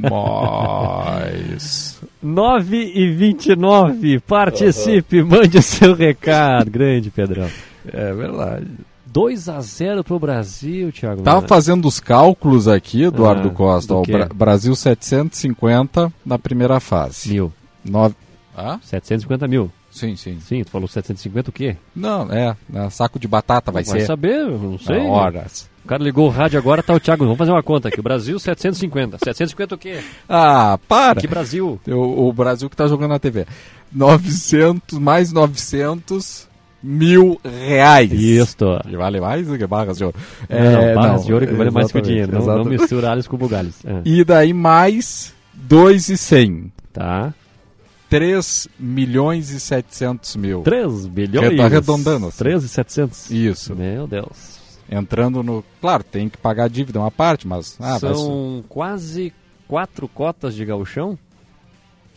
9 2.23 2.77
e 2.77 3.11
29, 3.11 4.21
participe, 4.21 5.21
uhum. 5.21 5.27
mande 5.27 5.57
o 5.57 5.61
seu 5.61 5.93
recado. 5.93 6.71
Grande, 6.71 7.11
Pedrão. 7.11 7.49
É 7.85 8.13
verdade. 8.13 8.67
2 9.07 9.49
a 9.49 9.59
0 9.59 10.05
para 10.05 10.15
o 10.15 10.19
Brasil, 10.19 10.89
Thiago. 10.91 11.21
Tá 11.21 11.41
fazendo 11.41 11.85
os 11.85 11.99
cálculos 11.99 12.65
aqui, 12.69 13.03
Eduardo 13.03 13.49
ah, 13.49 13.51
Costa. 13.51 13.93
Ó, 13.93 14.03
Bra 14.03 14.29
Brasil 14.33 14.73
750 14.73 16.13
na 16.25 16.39
primeira 16.39 16.79
fase. 16.79 17.29
Mil. 17.29 17.51
Nove... 17.83 18.15
Ah? 18.55 18.79
750 18.81 19.49
mil. 19.49 19.69
Sim, 19.89 20.15
sim. 20.15 20.39
Sim, 20.39 20.63
tu 20.63 20.71
falou 20.71 20.87
750 20.87 21.49
o 21.49 21.53
quê? 21.53 21.75
Não, 21.93 22.31
é, 22.31 22.55
é 22.73 22.89
saco 22.89 23.19
de 23.19 23.27
batata 23.27 23.69
vai, 23.69 23.83
vai 23.83 23.91
ser. 23.91 23.97
Vai 23.99 24.07
saber, 24.07 24.47
não 24.47 24.79
sei. 24.79 24.99
Horas. 25.01 25.69
O 25.83 25.87
cara 25.87 26.03
ligou 26.03 26.27
o 26.27 26.29
rádio 26.29 26.59
agora, 26.59 26.83
tá 26.83 26.93
o 26.93 26.99
Thiago, 26.99 27.23
vamos 27.23 27.37
fazer 27.37 27.51
uma 27.51 27.63
conta 27.63 27.87
aqui. 27.87 27.99
O 27.99 28.03
Brasil 28.03 28.37
750. 28.39 29.17
750 29.17 29.75
o 29.75 29.77
quê? 29.77 29.99
Ah, 30.29 30.79
para. 30.87 31.19
Que 31.19 31.27
Brasil? 31.27 31.79
O, 31.87 32.27
o 32.27 32.33
Brasil 32.33 32.69
que 32.69 32.75
tá 32.75 32.87
jogando 32.87 33.11
na 33.11 33.19
TV. 33.19 33.45
900 33.91 34.99
mais 34.99 35.33
900 35.33 36.47
mil 36.83 37.39
reais. 37.43 38.11
Isso. 38.11 38.79
E 38.87 38.95
vale 38.95 39.19
mais 39.19 39.47
do 39.47 39.57
que 39.57 39.67
barras 39.67 39.97
de 39.97 40.05
ouro. 40.05 40.15
É, 40.47 40.63
não, 40.63 40.95
barras 40.95 41.21
não, 41.21 41.27
de 41.27 41.33
ouro 41.33 41.47
que 41.47 41.53
vale 41.53 41.71
mais 41.71 41.91
que 41.91 41.97
o 41.97 42.01
dinheiro. 42.01 42.31
Não, 42.31 42.45
não 42.45 42.65
mistura 42.65 43.11
alhos 43.11 43.27
com 43.27 43.37
bugalhos. 43.37 43.75
É. 43.85 44.01
E 44.05 44.23
daí 44.23 44.53
mais 44.53 45.33
2,100. 45.53 46.71
Tá. 46.93 47.33
3 48.09 48.67
milhões 48.77 49.51
e 49.51 49.59
700 49.59 50.35
mil. 50.35 50.61
3 50.63 51.07
bilhões? 51.07 51.55
Tá 51.55 51.65
arredondando. 51.65 52.27
Assim. 52.27 52.37
3 52.37 52.63
e 52.63 52.67
700? 52.67 53.31
Isso. 53.31 53.75
Meu 53.75 54.05
Deus. 54.05 54.60
Entrando 54.91 55.41
no... 55.41 55.63
Claro, 55.79 56.03
tem 56.03 56.27
que 56.27 56.37
pagar 56.37 56.65
a 56.65 56.67
dívida 56.67 56.99
uma 56.99 57.09
parte, 57.09 57.47
mas... 57.47 57.77
Ah, 57.79 57.97
São 57.97 58.63
quase 58.67 59.33
quatro 59.67 60.05
cotas 60.07 60.53
de 60.53 60.65
gauchão? 60.65 61.17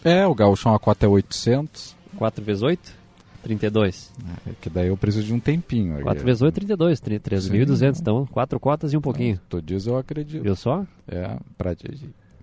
É, 0.05 0.27
o 0.27 0.35
gauchão 0.35 0.75
a 0.75 0.79
cota 0.79 1.07
é 1.07 1.09
800. 1.09 1.97
4 2.17 2.45
vezes 2.45 2.63
8? 2.63 3.05
32. 3.45 4.13
É, 4.47 4.51
que 4.61 4.71
daí 4.71 4.89
eu 4.89 4.97
preciso 4.97 5.27
de 5.27 5.35
um 5.35 5.39
tempinho. 5.39 6.01
4 6.03 6.25
vezes 6.25 6.43
8 6.43 6.53
é 6.53 6.61
32, 6.61 7.01
3.200, 7.01 8.01
então 8.01 8.27
4 8.27 8.59
cotas 8.59 8.93
e 8.93 8.97
um 8.97 9.01
pouquinho. 9.01 9.39
Tô 9.49 9.61
diz 9.61 9.87
eu 9.87 9.97
acredito. 9.97 10.43
Viu 10.43 10.57
só? 10.57 10.85
É, 11.07 11.37
pra... 11.57 11.77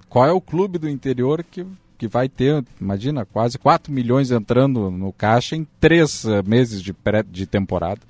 Qual 0.08 0.26
é 0.26 0.32
o 0.32 0.40
clube 0.40 0.78
do 0.78 0.88
interior 0.88 1.44
que, 1.44 1.66
que 1.98 2.08
vai 2.08 2.30
ter, 2.30 2.64
imagina, 2.80 3.26
quase 3.26 3.58
4 3.58 3.92
milhões 3.92 4.32
entrando 4.32 4.92
no 4.92 5.12
caixa 5.12 5.56
em 5.56 5.68
3 5.80 6.24
uh, 6.24 6.34
eh, 6.34 6.44
meses 6.44 6.82
de, 6.82 6.94
pré, 6.94 7.24
de 7.24 7.46
temporada? 7.46 8.02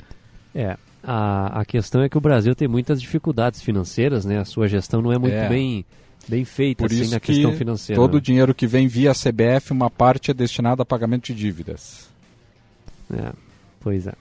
É, 0.53 0.77
a, 1.03 1.61
a 1.61 1.65
questão 1.65 2.01
é 2.01 2.09
que 2.09 2.17
o 2.17 2.21
Brasil 2.21 2.53
tem 2.55 2.67
muitas 2.67 3.01
dificuldades 3.01 3.61
financeiras, 3.61 4.25
né? 4.25 4.39
A 4.39 4.45
sua 4.45 4.67
gestão 4.67 5.01
não 5.01 5.11
é 5.11 5.17
muito 5.17 5.35
é. 5.35 5.49
bem 5.49 5.85
bem 6.27 6.45
feita 6.45 6.83
Por 6.83 6.91
assim, 6.91 7.01
isso 7.01 7.13
na 7.13 7.19
questão 7.19 7.53
financeira. 7.53 7.99
Todo 7.99 8.15
o 8.15 8.21
dinheiro 8.21 8.53
que 8.53 8.67
vem 8.67 8.87
via 8.87 9.11
CBF, 9.11 9.71
uma 9.71 9.89
parte 9.89 10.31
é 10.31 10.33
destinada 10.33 10.83
a 10.83 10.85
pagamento 10.85 11.25
de 11.27 11.33
dívidas. 11.33 12.09
É, 13.11 13.31
pois 13.79 14.05
é. 14.07 14.13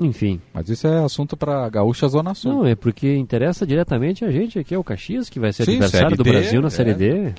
Enfim. 0.00 0.40
Mas 0.52 0.68
isso 0.68 0.86
é 0.86 1.04
assunto 1.04 1.36
para 1.36 1.68
Gaúcha 1.68 2.08
Zona 2.08 2.34
Sul. 2.34 2.52
Não, 2.52 2.66
é 2.66 2.74
porque 2.74 3.14
interessa 3.14 3.66
diretamente 3.66 4.24
a 4.24 4.30
gente 4.30 4.58
aqui, 4.58 4.74
é 4.74 4.78
o 4.78 4.84
Caxias, 4.84 5.30
que 5.30 5.38
vai 5.38 5.52
ser 5.52 5.64
Sim, 5.64 5.76
adversário 5.76 6.16
do 6.16 6.24
Brasil 6.24 6.60
na 6.60 6.70
Série 6.70 6.90
é. 6.90 6.94
D. 6.94 7.34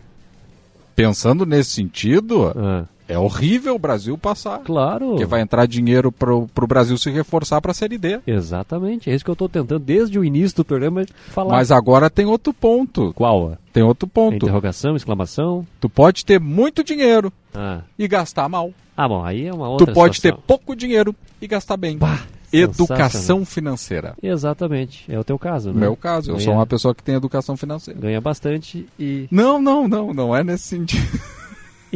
Pensando 0.96 1.46
nesse 1.46 1.72
sentido, 1.72 2.54
ah. 2.56 2.86
É 3.08 3.18
horrível 3.18 3.76
o 3.76 3.80
Brasil 3.80 4.18
passar. 4.18 4.60
Claro. 4.60 5.10
Porque 5.10 5.26
vai 5.26 5.42
entrar 5.42 5.66
dinheiro 5.66 6.12
para 6.12 6.34
o 6.34 6.68
Brasil 6.68 6.98
se 6.98 7.10
reforçar 7.10 7.62
para 7.62 7.72
a 7.72 7.74
Série 7.74 7.98
D. 7.98 8.20
Exatamente, 8.26 9.10
é 9.10 9.16
isso 9.16 9.24
que 9.24 9.30
eu 9.30 9.34
estou 9.34 9.50
tentando 9.50 9.80
desde 9.80 10.18
o 10.18 10.26
início 10.26 10.58
do 10.58 10.66
programa 10.66 11.06
falar. 11.30 11.52
Mas 11.52 11.72
agora 11.72 12.10
tem 12.10 12.26
outro 12.26 12.54
ponto. 12.54 13.14
Qual? 13.14 13.58
Tem 13.72 13.84
outro 13.84 14.08
ponto. 14.08 14.36
Interrogação, 14.36 14.96
exclamação. 14.96 15.66
Tu 15.80 15.90
pode 15.90 16.26
ter 16.26 16.40
muito 16.40 16.84
dinheiro 16.84 17.32
ah. 17.54 17.82
e 17.98 18.08
gastar 18.08 18.50
mal. 18.50 18.72
Ah, 18.98 19.08
bom, 19.08 19.24
aí 19.24 19.46
é 19.46 19.54
uma 19.54 19.68
outra 19.68 19.88
Tu 19.88 19.94
pode 19.94 20.16
situação. 20.16 20.38
ter 20.38 20.48
pouco 20.48 20.76
dinheiro 20.76 21.14
e 21.42 21.48
gastar 21.48 21.76
bem. 21.76 21.98
Bah, 21.98 22.22
educação 22.52 23.46
financeira. 23.46 24.16
Exatamente, 24.24 25.06
é 25.10 25.20
o 25.20 25.24
teu 25.24 25.38
caso, 25.38 25.72
né? 25.74 25.82
Meu 25.82 25.96
caso, 25.96 26.32
eu 26.32 26.36
Ganha... 26.36 26.46
sou 26.46 26.54
uma 26.54 26.66
pessoa 26.66 26.96
que 26.96 27.04
tem 27.04 27.16
educação 27.16 27.58
financeira. 27.58 28.00
Ganha 28.00 28.22
bastante 28.22 28.88
e... 28.98 29.28
Não, 29.30 29.62
não, 29.62 29.88
não, 29.88 30.14
não 30.14 30.36
é 30.36 30.44
nesse 30.44 30.64
sentido. 30.64 31.20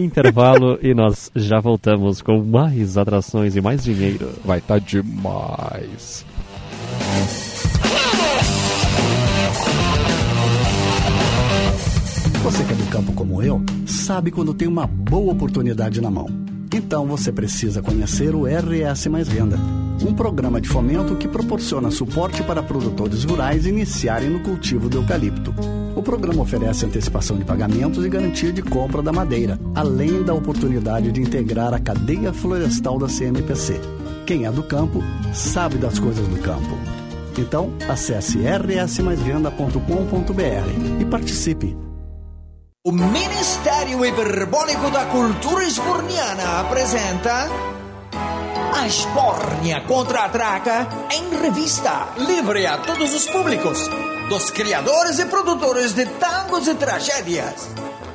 Intervalo 0.04 0.80
e 0.82 0.94
nós 0.94 1.32
já 1.36 1.60
voltamos 1.60 2.22
com 2.22 2.42
mais 2.44 2.98
atrações 2.98 3.56
e 3.56 3.62
mais 3.62 3.84
dinheiro. 3.84 4.32
Vai 4.44 4.60
estar 4.60 4.80
tá 4.80 4.86
demais. 4.86 6.26
Você 12.44 12.64
que 12.64 12.72
é 12.72 12.76
do 12.76 12.86
campo 12.90 13.14
como 13.14 13.44
eu, 13.44 13.62
sabe 13.86 14.32
quando 14.32 14.54
tem 14.54 14.68
uma 14.68 14.88
boa 14.88 15.34
oportunidade 15.34 16.02
na 16.02 16.10
mão. 16.10 16.49
Então 16.74 17.06
você 17.08 17.32
precisa 17.32 17.82
conhecer 17.82 18.36
o 18.36 18.46
RS 18.46 19.08
Mais 19.08 19.28
Renda. 19.28 19.58
um 20.02 20.14
programa 20.14 20.62
de 20.62 20.70
fomento 20.70 21.16
que 21.16 21.28
proporciona 21.28 21.92
suporte 21.92 22.42
para 22.44 22.64
produtores 22.64 23.26
rurais 23.26 23.66
iniciarem 23.66 24.30
no 24.30 24.40
cultivo 24.40 24.88
do 24.88 25.00
eucalipto. 25.00 25.54
O 25.96 26.02
programa 26.02 26.42
oferece 26.42 26.86
antecipação 26.86 27.38
de 27.38 27.44
pagamentos 27.44 28.06
e 28.06 28.10
garantia 28.10 28.54
de 28.54 28.62
compra 28.62 29.02
da 29.02 29.12
madeira, 29.12 29.60
além 29.76 30.24
da 30.24 30.34
oportunidade 30.34 31.12
de 31.12 31.22
integrar 31.22 31.74
a 31.74 31.80
cadeia 31.80 32.32
florestal 32.32 32.98
da 32.98 33.08
CMPC. 33.08 33.82
Quem 34.26 34.46
é 34.46 34.52
do 34.52 34.64
campo 34.64 35.04
sabe 35.34 35.78
das 35.78 36.00
coisas 36.00 36.26
do 36.28 36.38
campo. 36.38 36.78
Então, 37.38 37.74
acesse 37.90 38.38
rsmaisvenda.com.br 38.38 41.02
e 41.02 41.06
participe. 41.06 41.89
O 42.86 42.94
Ministério 42.94 44.06
Hiperbólico 44.06 44.90
da 44.90 45.04
Cultura 45.08 45.66
Esborniana 45.66 46.62
apresenta 46.62 47.50
a 48.74 48.88
Esbórnia 48.88 49.82
contra-ataca 49.82 50.88
em 51.12 51.42
revista, 51.42 52.08
livre 52.16 52.66
a 52.66 52.78
todos 52.78 53.14
os 53.14 53.26
públicos, 53.28 53.78
dos 54.30 54.50
criadores 54.52 55.20
e 55.20 55.26
produtores 55.26 55.94
de 55.94 56.06
tangos 56.06 56.70
e 56.70 56.76
tragédias. 56.76 57.70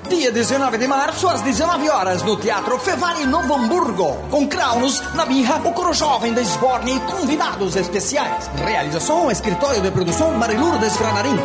Dia 0.08 0.32
19 0.32 0.78
de 0.78 0.86
março, 0.86 1.28
às 1.28 1.42
19 1.42 1.90
horas, 1.90 2.22
no 2.22 2.38
Teatro 2.38 2.78
Fevani 2.78 3.26
Novo 3.26 3.56
Hamburgo, 3.56 4.16
com 4.30 4.48
Kraus, 4.48 4.98
Nabirra, 5.14 5.60
o 5.62 5.72
coro 5.74 5.92
jovem 5.92 6.32
da 6.32 6.40
Esborne 6.40 6.96
e 6.96 7.00
convidados 7.00 7.76
especiais. 7.76 8.48
Realização, 8.56 9.30
escritório 9.30 9.82
de 9.82 9.90
produção 9.90 10.32
Marilurdes 10.38 10.96
Granarim. 10.96 11.36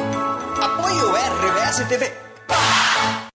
Apoio 0.61 1.11
RBS 1.11 1.85
TV. 1.89 2.28
Bye. 2.49 3.28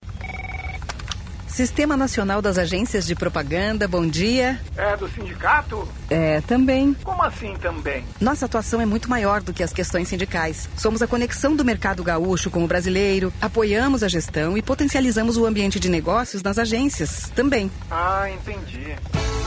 Sistema 1.54 1.96
Nacional 1.96 2.42
das 2.42 2.58
Agências 2.58 3.06
de 3.06 3.14
Propaganda, 3.14 3.86
bom 3.86 4.04
dia. 4.04 4.60
É 4.76 4.96
do 4.96 5.08
sindicato? 5.08 5.86
É, 6.10 6.40
também. 6.40 6.96
Como 7.04 7.22
assim 7.22 7.54
também? 7.54 8.04
Nossa 8.20 8.46
atuação 8.46 8.80
é 8.80 8.86
muito 8.86 9.08
maior 9.08 9.40
do 9.40 9.52
que 9.52 9.62
as 9.62 9.72
questões 9.72 10.08
sindicais. 10.08 10.68
Somos 10.76 11.00
a 11.00 11.06
conexão 11.06 11.54
do 11.54 11.64
mercado 11.64 12.02
gaúcho 12.02 12.50
com 12.50 12.64
o 12.64 12.66
brasileiro, 12.66 13.32
apoiamos 13.40 14.02
a 14.02 14.08
gestão 14.08 14.58
e 14.58 14.62
potencializamos 14.62 15.36
o 15.36 15.46
ambiente 15.46 15.78
de 15.78 15.88
negócios 15.88 16.42
nas 16.42 16.58
agências 16.58 17.30
também. 17.36 17.70
Ah, 17.88 18.28
entendi. 18.28 18.96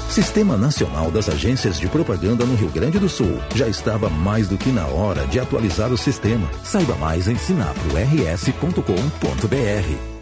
Sistema 0.09 0.55
Nacional 0.55 1.11
das 1.11 1.27
Agências 1.27 1.77
de 1.77 1.89
Propaganda 1.89 2.45
no 2.45 2.55
Rio 2.55 2.69
Grande 2.69 2.99
do 2.99 3.09
Sul. 3.09 3.38
Já 3.53 3.67
estava 3.67 4.09
mais 4.09 4.47
do 4.47 4.57
que 4.57 4.69
na 4.69 4.88
hora 4.88 5.27
de 5.27 5.41
atualizar 5.41 5.91
o 5.91 5.97
sistema. 5.97 6.49
Saiba 6.63 6.95
mais 6.95 7.27
em 7.27 7.35
sinaprors.com.br. 7.35 10.16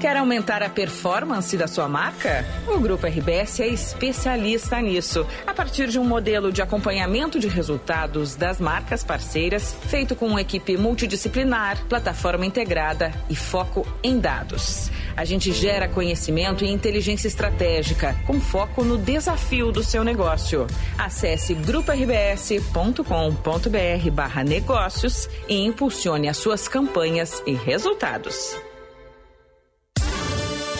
Quer 0.00 0.16
aumentar 0.16 0.62
a 0.62 0.68
performance 0.68 1.56
da 1.56 1.66
sua 1.66 1.88
marca? 1.88 2.44
O 2.68 2.78
Grupo 2.78 3.06
RBS 3.06 3.60
é 3.60 3.68
especialista 3.68 4.80
nisso. 4.80 5.26
A 5.46 5.54
partir 5.54 5.88
de 5.88 5.98
um 5.98 6.04
modelo 6.04 6.52
de 6.52 6.60
acompanhamento 6.60 7.38
de 7.38 7.48
resultados 7.48 8.36
das 8.36 8.60
marcas 8.60 9.02
parceiras, 9.02 9.74
feito 9.88 10.14
com 10.14 10.26
uma 10.26 10.40
equipe 10.40 10.76
multidisciplinar, 10.76 11.84
plataforma 11.86 12.44
integrada 12.44 13.12
e 13.30 13.36
foco 13.36 13.86
em 14.02 14.18
dados. 14.18 14.90
A 15.16 15.24
gente 15.24 15.52
gera 15.52 15.88
conhecimento 15.88 16.64
e 16.64 16.70
inteligência 16.70 17.28
estratégica, 17.28 18.16
com 18.26 18.40
foco 18.40 18.84
no 18.84 18.98
desafio 18.98 19.70
do 19.70 19.82
seu 19.82 20.02
negócio. 20.02 20.66
Acesse 20.98 21.54
gruporbs.com.br 21.54 24.10
barra 24.12 24.42
negócios 24.42 25.28
e 25.48 25.64
impulsione 25.64 26.28
as 26.28 26.36
suas 26.36 26.66
campanhas 26.66 27.42
e 27.46 27.52
resultados. 27.52 28.56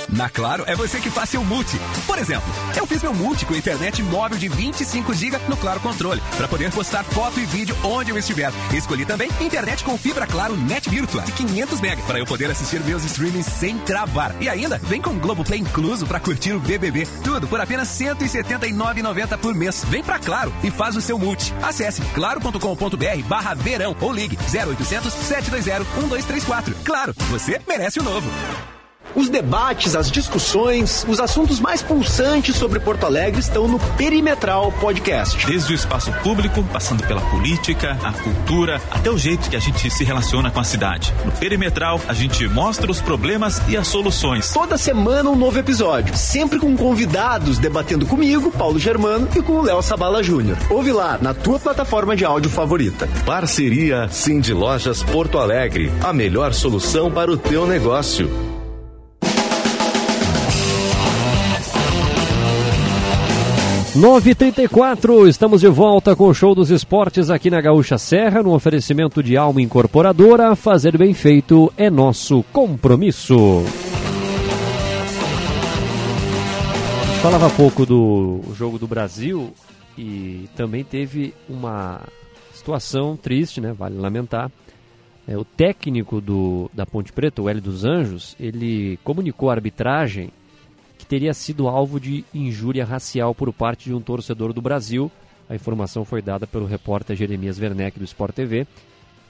Na 0.09 0.29
Claro, 0.29 0.65
é 0.67 0.75
você 0.75 1.01
que 1.01 1.11
faz 1.11 1.31
seu 1.31 1.45
multi. 1.45 1.79
Por 2.07 2.19
exemplo, 2.19 2.53
eu 2.77 2.87
fiz 2.87 3.03
meu 3.03 3.15
multi 3.15 3.47
com 3.47 3.55
internet 3.55 4.03
móvel 4.03 4.39
de 4.39 4.49
25 4.49 5.15
GB 5.15 5.39
no 5.49 5.57
Claro 5.57 5.81
Controle, 5.81 6.23
para 6.37 6.49
poder 6.49 6.71
postar 6.73 7.05
foto 7.05 7.39
e 7.39 7.47
vídeo 7.47 7.77
onde 7.85 8.11
eu 8.11 8.19
estiver. 8.19 8.53
Escolhi 8.73 9.05
também 9.07 9.31
internet 9.41 9.85
com 9.85 9.97
fibra 9.97 10.27
Claro 10.27 10.57
Net 10.57 10.89
Virtua 10.89 11.23
de 11.23 11.33
500 11.33 11.81
MB, 11.81 12.03
para 12.07 12.19
eu 12.19 12.27
poder 12.27 12.51
assistir 12.51 12.81
meus 12.81 13.05
streamings 13.05 13.47
sem 13.47 13.79
travar. 13.79 14.35
E 14.41 14.49
ainda, 14.49 14.79
vem 14.79 15.01
com 15.01 15.19
Globoplay 15.19 15.61
incluso 15.61 16.07
para 16.07 16.21
curtir 16.21 16.53
o 16.53 16.61
BBB. 16.61 17.07
Tudo 17.23 17.47
por 17.47 17.61
apenas 17.61 17.99
R$ 17.99 18.15
179,90 18.15 19.39
por 19.39 19.55
mês. 19.55 19.85
Vem 19.89 20.03
pra 20.03 20.19
Claro 20.19 20.53
e 20.63 20.71
faz 20.71 20.97
o 20.97 21.01
seu 21.01 21.19
multi. 21.19 21.55
Acesse 21.63 22.03
claro.com.br 22.15 23.29
barra 23.29 23.55
verão 23.55 23.97
ou 24.01 24.13
ligue 24.13 24.37
0800 24.37 25.13
720 25.13 25.87
1234. 25.99 26.75
Claro, 26.85 27.15
você 27.31 27.61
merece 27.67 28.01
o 28.01 28.03
novo. 28.03 28.29
Os 29.15 29.29
debates, 29.29 29.95
as 29.95 30.11
discussões, 30.11 31.07
os 31.09 31.21
assuntos 31.21 31.61
mais 31.61 31.81
pulsantes 31.81 32.57
sobre 32.57 32.81
Porto 32.81 33.07
Alegre 33.07 33.41
estão 33.41 33.69
no 33.69 33.79
Perimetral 33.79 34.73
Podcast. 34.73 35.47
Desde 35.47 35.73
o 35.73 35.75
espaço 35.75 36.13
público, 36.23 36.65
passando 36.73 37.07
pela 37.07 37.21
política, 37.21 37.97
a 38.03 38.13
cultura, 38.13 38.81
até 38.91 39.11
o 39.11 39.17
jeito 39.17 39.49
que 39.49 39.55
a 39.55 39.61
gente 39.61 39.89
se 39.89 40.03
relaciona 40.03 40.51
com 40.51 40.59
a 40.59 40.65
cidade. 40.65 41.15
No 41.25 41.31
Perimetral, 41.31 42.01
a 42.09 42.13
gente 42.13 42.49
mostra 42.49 42.91
os 42.91 43.01
problemas 43.01 43.63
e 43.69 43.77
as 43.77 43.87
soluções. 43.87 44.53
Toda 44.53 44.77
semana 44.77 45.31
um 45.31 45.37
novo 45.37 45.61
episódio, 45.61 46.17
sempre 46.17 46.59
com 46.59 46.77
convidados 46.77 47.59
debatendo 47.59 48.07
comigo, 48.07 48.51
Paulo 48.51 48.81
Germano, 48.81 49.29
e 49.37 49.43
com 49.43 49.53
o 49.55 49.63
Léo 49.63 49.81
Sabala 49.81 50.25
Júnior. 50.25 50.59
Ouve 50.69 50.91
lá 50.91 51.19
na 51.23 51.33
tua 51.33 51.61
plataforma 51.61 52.17
de 52.17 52.25
áudio 52.25 52.51
favorita. 52.51 53.09
Parceria 53.25 54.09
Cindy 54.09 54.53
Lojas 54.53 55.05
Porto 55.05 55.39
Alegre, 55.39 55.93
a 56.03 56.13
melhor 56.13 56.53
solução 56.53 57.13
para 57.13 57.31
o 57.31 57.37
teu 57.37 57.65
negócio. 57.65 58.54
934, 63.95 65.29
estamos 65.29 65.61
de 65.61 65.69
volta 65.69 66.17
com 66.17 66.27
o 66.27 66.35
show 66.35 66.53
dos 66.53 66.69
esportes 66.69 67.31
aqui 67.31 67.49
na 67.49 67.61
Gaúcha 67.61 67.97
Serra, 67.97 68.43
no 68.43 68.53
oferecimento 68.53 69.23
de 69.23 69.37
Alma 69.37 69.63
Incorporadora. 69.63 70.57
Fazer 70.57 70.99
bem 70.99 71.15
feito 71.15 71.73
é 71.77 71.89
nosso 71.89 72.43
compromisso. 72.53 73.63
Falava 77.23 77.49
pouco 77.51 77.87
do 77.87 78.41
jogo 78.57 78.81
do 78.81 78.89
Brasil 78.89 79.55
e 79.97 80.49
também 80.57 80.83
teve 80.83 81.33
uma 81.49 82.01
situação 82.53 83.17
triste, 83.17 83.61
né? 83.61 83.73
Vale 83.73 83.97
lamentar. 83.97 84.51
É, 85.27 85.39
o 85.39 85.45
técnico 85.45 86.21
do, 86.21 86.69
da 86.75 86.85
Ponte 86.85 87.13
Preta, 87.13 87.41
o 87.41 87.49
Hélio 87.49 87.63
dos 87.63 87.85
Anjos, 87.85 88.35
ele 88.41 88.99
comunicou 89.05 89.51
à 89.51 89.53
arbitragem 89.53 90.31
que 91.05 91.09
teria 91.11 91.35
sido 91.35 91.69
alvo 91.69 92.01
de 92.01 92.25
injúria 92.33 92.83
racial 92.83 93.35
por 93.35 93.53
parte 93.53 93.85
de 93.85 93.95
um 93.95 94.01
torcedor 94.01 94.55
do 94.55 94.63
Brasil. 94.63 95.13
A 95.51 95.55
informação 95.55 96.03
foi 96.03 96.23
dada 96.23 96.47
pelo 96.47 96.65
repórter 96.65 97.15
Jeremias 97.15 97.59
Werneck 97.59 97.99
do 97.99 98.07
Sport 98.07 98.35
TV. 98.35 98.67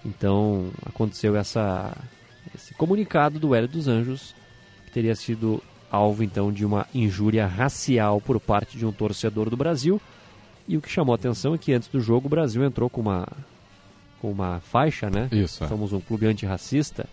Então 0.04 0.68
aconteceu 0.86 1.34
essa, 1.34 1.92
esse 2.54 2.72
comunicado 2.74 3.40
do 3.40 3.56
Hélio 3.56 3.68
dos 3.68 3.88
Anjos, 3.88 4.36
que 4.86 4.92
teria 4.92 5.16
sido 5.16 5.60
alvo 5.90 6.22
então 6.22 6.52
de 6.52 6.64
uma 6.64 6.86
injúria 6.94 7.44
racial 7.44 8.20
por 8.20 8.38
parte 8.38 8.78
de 8.78 8.86
um 8.86 8.92
torcedor 8.92 9.50
do 9.50 9.56
Brasil. 9.56 10.00
E 10.68 10.76
o 10.76 10.80
que 10.80 10.88
chamou 10.88 11.12
a 11.12 11.16
atenção 11.16 11.54
é 11.54 11.58
que 11.58 11.72
antes 11.72 11.88
do 11.88 12.00
jogo 12.00 12.28
o 12.28 12.30
Brasil 12.30 12.64
entrou 12.64 12.88
com 12.88 13.00
uma, 13.00 13.26
com 14.20 14.30
uma 14.30 14.60
faixa, 14.60 15.10
né? 15.10 15.28
Isso. 15.32 15.64
É. 15.64 15.66
Somos 15.66 15.92
um 15.92 16.00
clube 16.00 16.24
antirracista. 16.26 17.04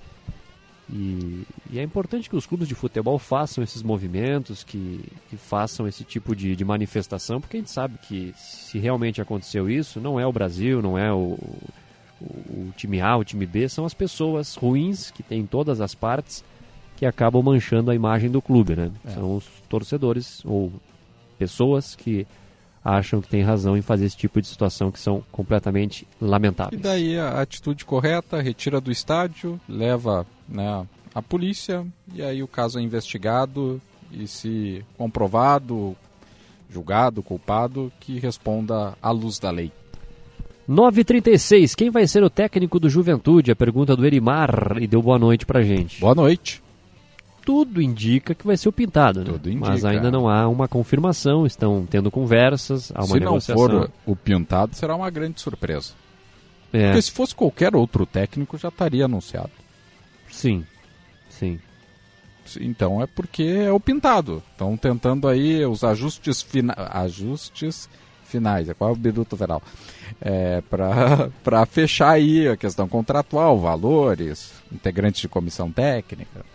E, 0.91 1.47
e, 1.71 1.79
é 1.79 1.83
importante 1.83 2.29
que 2.29 2.35
os 2.35 2.45
clubes 2.45 2.67
de 2.67 2.75
futebol 2.75 3.17
façam 3.17 3.63
esses 3.63 3.81
movimentos, 3.81 4.63
que, 4.63 5.01
que 5.29 5.37
façam 5.37 5.87
esse 5.87 6.03
tipo 6.03 6.35
de, 6.35 6.53
de, 6.53 6.65
manifestação, 6.65 7.39
porque 7.39 7.57
a 7.57 7.59
gente 7.61 7.71
sabe 7.71 7.97
que 7.99 8.33
se 8.35 8.77
realmente 8.77 9.21
aconteceu 9.21 9.69
isso, 9.69 10.01
não 10.01 10.19
é 10.19 10.27
o 10.27 10.33
Brasil, 10.33 10.81
não 10.81 10.97
é 10.97 11.11
o, 11.13 11.37
o, 12.19 12.25
o 12.25 12.73
time 12.75 12.99
A, 12.99 13.15
o 13.15 13.23
time 13.23 13.45
B, 13.45 13.69
são 13.69 13.85
as 13.85 13.93
pessoas 13.93 14.55
ruins 14.55 15.11
que 15.11 15.23
tem 15.23 15.39
em 15.39 15.45
todas 15.45 15.79
as 15.79 15.95
partes 15.95 16.43
que 16.97 17.05
acabam 17.05 17.41
manchando 17.41 17.89
a 17.89 17.95
imagem 17.95 18.29
do 18.29 18.41
clube, 18.41 18.75
né? 18.75 18.91
É. 19.05 19.11
São 19.11 19.37
os 19.37 19.45
torcedores 19.69 20.43
ou 20.43 20.71
pessoas 21.39 21.95
que 21.95 22.27
acham 22.83 23.21
que 23.21 23.27
tem 23.27 23.41
razão 23.41 23.77
em 23.77 23.81
fazer 23.81 24.05
esse 24.05 24.17
tipo 24.17 24.41
de 24.41 24.47
situação 24.47 24.91
que 24.91 24.99
são 24.99 25.23
completamente 25.31 26.07
lamentáveis. 26.19 26.79
E 26.79 26.83
daí 26.83 27.19
a 27.19 27.41
atitude 27.41 27.85
correta, 27.85 28.41
retira 28.41 28.81
do 28.81 28.91
estádio, 28.91 29.59
leva 29.67 30.25
né, 30.47 30.85
a 31.13 31.21
polícia 31.21 31.85
e 32.13 32.21
aí 32.21 32.41
o 32.41 32.47
caso 32.47 32.79
é 32.79 32.81
investigado 32.81 33.81
e 34.11 34.27
se 34.27 34.83
comprovado, 34.97 35.95
julgado, 36.69 37.21
culpado, 37.21 37.91
que 37.99 38.19
responda 38.19 38.95
à 39.01 39.11
luz 39.11 39.39
da 39.39 39.51
lei. 39.51 39.71
9h36, 40.69 41.75
quem 41.75 41.89
vai 41.89 42.07
ser 42.07 42.23
o 42.23 42.29
técnico 42.29 42.79
do 42.79 42.89
Juventude? 42.89 43.51
A 43.51 43.55
pergunta 43.55 43.95
do 43.95 44.05
Erimar 44.05 44.77
e 44.79 44.87
deu 44.87 45.01
boa 45.01 45.19
noite 45.19 45.45
pra 45.45 45.61
gente. 45.61 45.99
Boa 45.99 46.15
noite 46.15 46.61
tudo 47.51 47.81
indica 47.81 48.33
que 48.33 48.47
vai 48.47 48.55
ser 48.55 48.69
o 48.69 48.71
Pintado, 48.71 49.25
né? 49.25 49.25
Tudo 49.25 49.49
indica. 49.49 49.71
Mas 49.71 49.83
ainda 49.83 50.09
não 50.09 50.29
há 50.29 50.47
uma 50.47 50.69
confirmação, 50.69 51.45
estão 51.45 51.85
tendo 51.85 52.09
conversas, 52.09 52.93
há 52.95 52.99
uma 52.99 53.07
se 53.07 53.19
negociação. 53.19 53.67
Se 53.67 53.73
não 53.73 53.81
for 53.81 53.91
o 54.05 54.15
Pintado, 54.15 54.73
será 54.73 54.95
uma 54.95 55.09
grande 55.09 55.41
surpresa. 55.41 55.91
É. 56.71 56.85
Porque 56.85 57.01
se 57.01 57.11
fosse 57.11 57.35
qualquer 57.35 57.75
outro 57.75 58.05
técnico, 58.05 58.57
já 58.57 58.69
estaria 58.69 59.03
anunciado. 59.03 59.51
Sim, 60.29 60.65
sim. 61.29 61.59
Então 62.61 63.01
é 63.01 63.05
porque 63.05 63.43
é 63.43 63.69
o 63.69 63.81
Pintado. 63.81 64.41
Estão 64.53 64.77
tentando 64.77 65.27
aí 65.27 65.65
os 65.65 65.83
ajustes, 65.83 66.41
fina... 66.41 66.73
ajustes 66.77 67.89
finais, 68.23 68.69
é 68.69 68.73
qual 68.73 68.91
é 68.91 68.93
o 68.93 68.95
biduto 68.95 69.35
veral? 69.35 69.61
É, 70.21 70.63
para 70.69 71.65
fechar 71.65 72.11
aí 72.11 72.47
a 72.47 72.55
questão 72.55 72.87
contratual, 72.87 73.59
valores, 73.59 74.53
integrantes 74.71 75.19
de 75.19 75.27
comissão 75.27 75.69
técnica. 75.69 76.45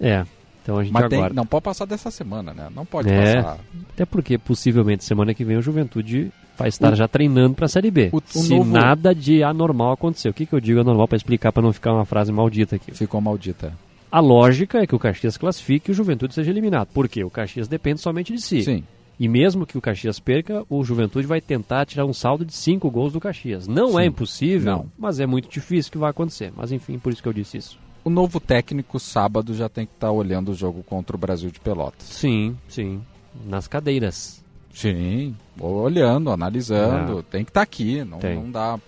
É, 0.00 0.24
então 0.62 0.78
a 0.78 0.82
gente 0.84 0.92
Mas 0.92 1.08
tem- 1.08 1.30
não 1.32 1.44
pode 1.46 1.64
passar 1.64 1.84
dessa 1.84 2.10
semana, 2.10 2.52
né? 2.54 2.68
Não 2.74 2.86
pode 2.86 3.08
É, 3.10 3.42
passar. 3.42 3.58
Até 3.92 4.04
porque 4.06 4.38
possivelmente 4.38 5.04
semana 5.04 5.34
que 5.34 5.44
vem 5.44 5.56
o 5.56 5.62
Juventude 5.62 6.32
vai 6.56 6.68
estar 6.68 6.92
O- 6.92 6.96
já 6.96 7.06
treinando 7.06 7.54
para 7.54 7.66
a 7.66 7.68
Série 7.68 7.90
B. 7.90 8.10
o- 8.12 8.16
o 8.18 8.22
Se 8.26 8.50
novo- 8.50 8.70
nada 8.70 9.14
de 9.14 9.42
anormal 9.42 9.92
acontecer. 9.92 10.28
O 10.28 10.34
que, 10.34 10.46
que 10.46 10.52
eu 10.54 10.60
digo 10.60 10.80
anormal 10.80 11.06
para 11.08 11.16
explicar 11.16 11.52
para 11.52 11.62
não 11.62 11.72
ficar 11.72 11.92
uma 11.92 12.04
frase 12.04 12.32
maldita 12.32 12.76
aqui? 12.76 12.92
Ficou 12.94 13.20
maldita. 13.20 13.72
A 14.12 14.20
lógica 14.20 14.78
é 14.78 14.86
que 14.86 14.94
o 14.94 14.98
Caxias 14.98 15.36
classifique 15.36 15.90
e 15.90 15.92
o 15.92 15.94
Juventude 15.94 16.34
seja 16.34 16.50
eliminado. 16.50 16.88
Por 16.92 17.08
quê? 17.08 17.22
O 17.22 17.30
Caxias 17.30 17.68
depende 17.68 18.00
somente 18.00 18.32
de 18.34 18.40
si. 18.40 18.62
Sim. 18.62 18.84
E 19.18 19.28
mesmo 19.28 19.66
que 19.66 19.76
o 19.78 19.80
Caxias 19.82 20.18
perca, 20.18 20.64
o 20.68 20.82
Juventude 20.82 21.26
vai 21.26 21.40
tentar 21.42 21.84
tirar 21.84 22.06
um 22.06 22.12
saldo 22.12 22.44
de 22.44 22.54
cinco 22.54 22.90
gols 22.90 23.12
do 23.12 23.20
Caxias. 23.20 23.68
Não 23.68 23.98
é 24.00 24.02
Sim. 24.04 24.08
impossível, 24.08 24.72
Não. 24.72 24.86
mas 24.98 25.20
é 25.20 25.26
muito 25.26 25.48
difícil 25.48 25.92
que 25.92 25.98
vai 25.98 26.10
acontecer. 26.10 26.50
Mas 26.56 26.72
enfim, 26.72 26.98
por 26.98 27.12
isso 27.12 27.22
que 27.22 27.28
eu 27.28 27.32
disse 27.32 27.58
isso. 27.58 27.78
O 28.04 28.10
novo 28.10 28.40
técnico, 28.40 28.98
sábado, 28.98 29.54
já 29.54 29.68
tem 29.68 29.84
que 29.86 29.92
estar 29.92 30.10
olhando 30.10 30.50
o 30.50 30.54
jogo 30.54 30.82
contra 30.82 31.14
o 31.16 31.18
Brasil 31.18 31.50
de 31.50 31.60
Pelotas. 31.60 32.06
Sim, 32.06 32.56
sim. 32.68 33.02
Nas 33.46 33.66
cadeiras. 33.68 34.42
Sim, 34.72 35.34
olhando, 35.58 36.30
analisando. 36.30 37.22
Tem 37.24 37.44
que 37.44 37.50
estar 37.50 37.62
aqui, 37.62 38.02
não, 38.04 38.18
Tem. 38.18 38.36
não 38.36 38.50
dá 38.50 38.78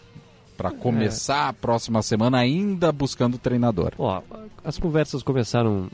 para 0.56 0.70
começar 0.70 1.48
a 1.48 1.52
próxima 1.52 2.02
semana 2.02 2.38
ainda 2.38 2.92
buscando 2.92 3.36
treinador. 3.36 3.92
Ó, 3.98 4.22
as 4.64 4.78
conversas 4.78 5.22
começaram 5.22 5.88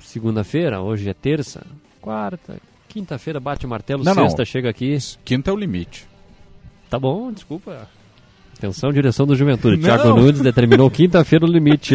segunda-feira, 0.00 0.80
hoje 0.80 1.08
é 1.10 1.14
terça, 1.14 1.64
quarta, 2.00 2.56
quinta-feira 2.88 3.38
bate 3.38 3.66
o 3.66 3.68
martelo, 3.68 4.02
Não, 4.02 4.14
não. 4.14 4.22
sexta 4.24 4.44
chega 4.44 4.70
aqui. 4.70 4.96
Quinta 5.24 5.50
é 5.50 5.52
o 5.52 5.56
limite. 5.56 6.06
Tá 6.88 6.98
bom, 6.98 7.30
desculpa. 7.30 7.88
Atenção, 8.56 8.90
direção 8.90 9.26
do 9.26 9.36
Juventude. 9.36 9.76
Não. 9.82 9.82
Thiago 9.82 10.16
Nunes 10.18 10.40
determinou 10.40 10.90
quinta-feira 10.90 11.44
o 11.44 11.48
limite. 11.48 11.94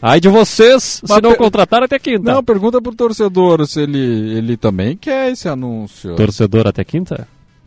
Ai 0.00 0.20
de 0.20 0.28
vocês, 0.28 1.00
se 1.04 1.20
não 1.22 1.30
per- 1.30 1.36
contratar 1.38 1.82
até 1.82 1.98
quinta. 1.98 2.32
Não, 2.32 2.44
pergunta 2.44 2.80
pro 2.80 2.94
torcedor 2.94 3.66
se 3.66 3.80
ele, 3.80 3.98
ele 3.98 4.56
também 4.56 4.96
quer 4.96 5.32
esse 5.32 5.48
anúncio. 5.48 6.14
Torcedor 6.16 6.66
até 6.66 6.84
quinta? 6.84 7.26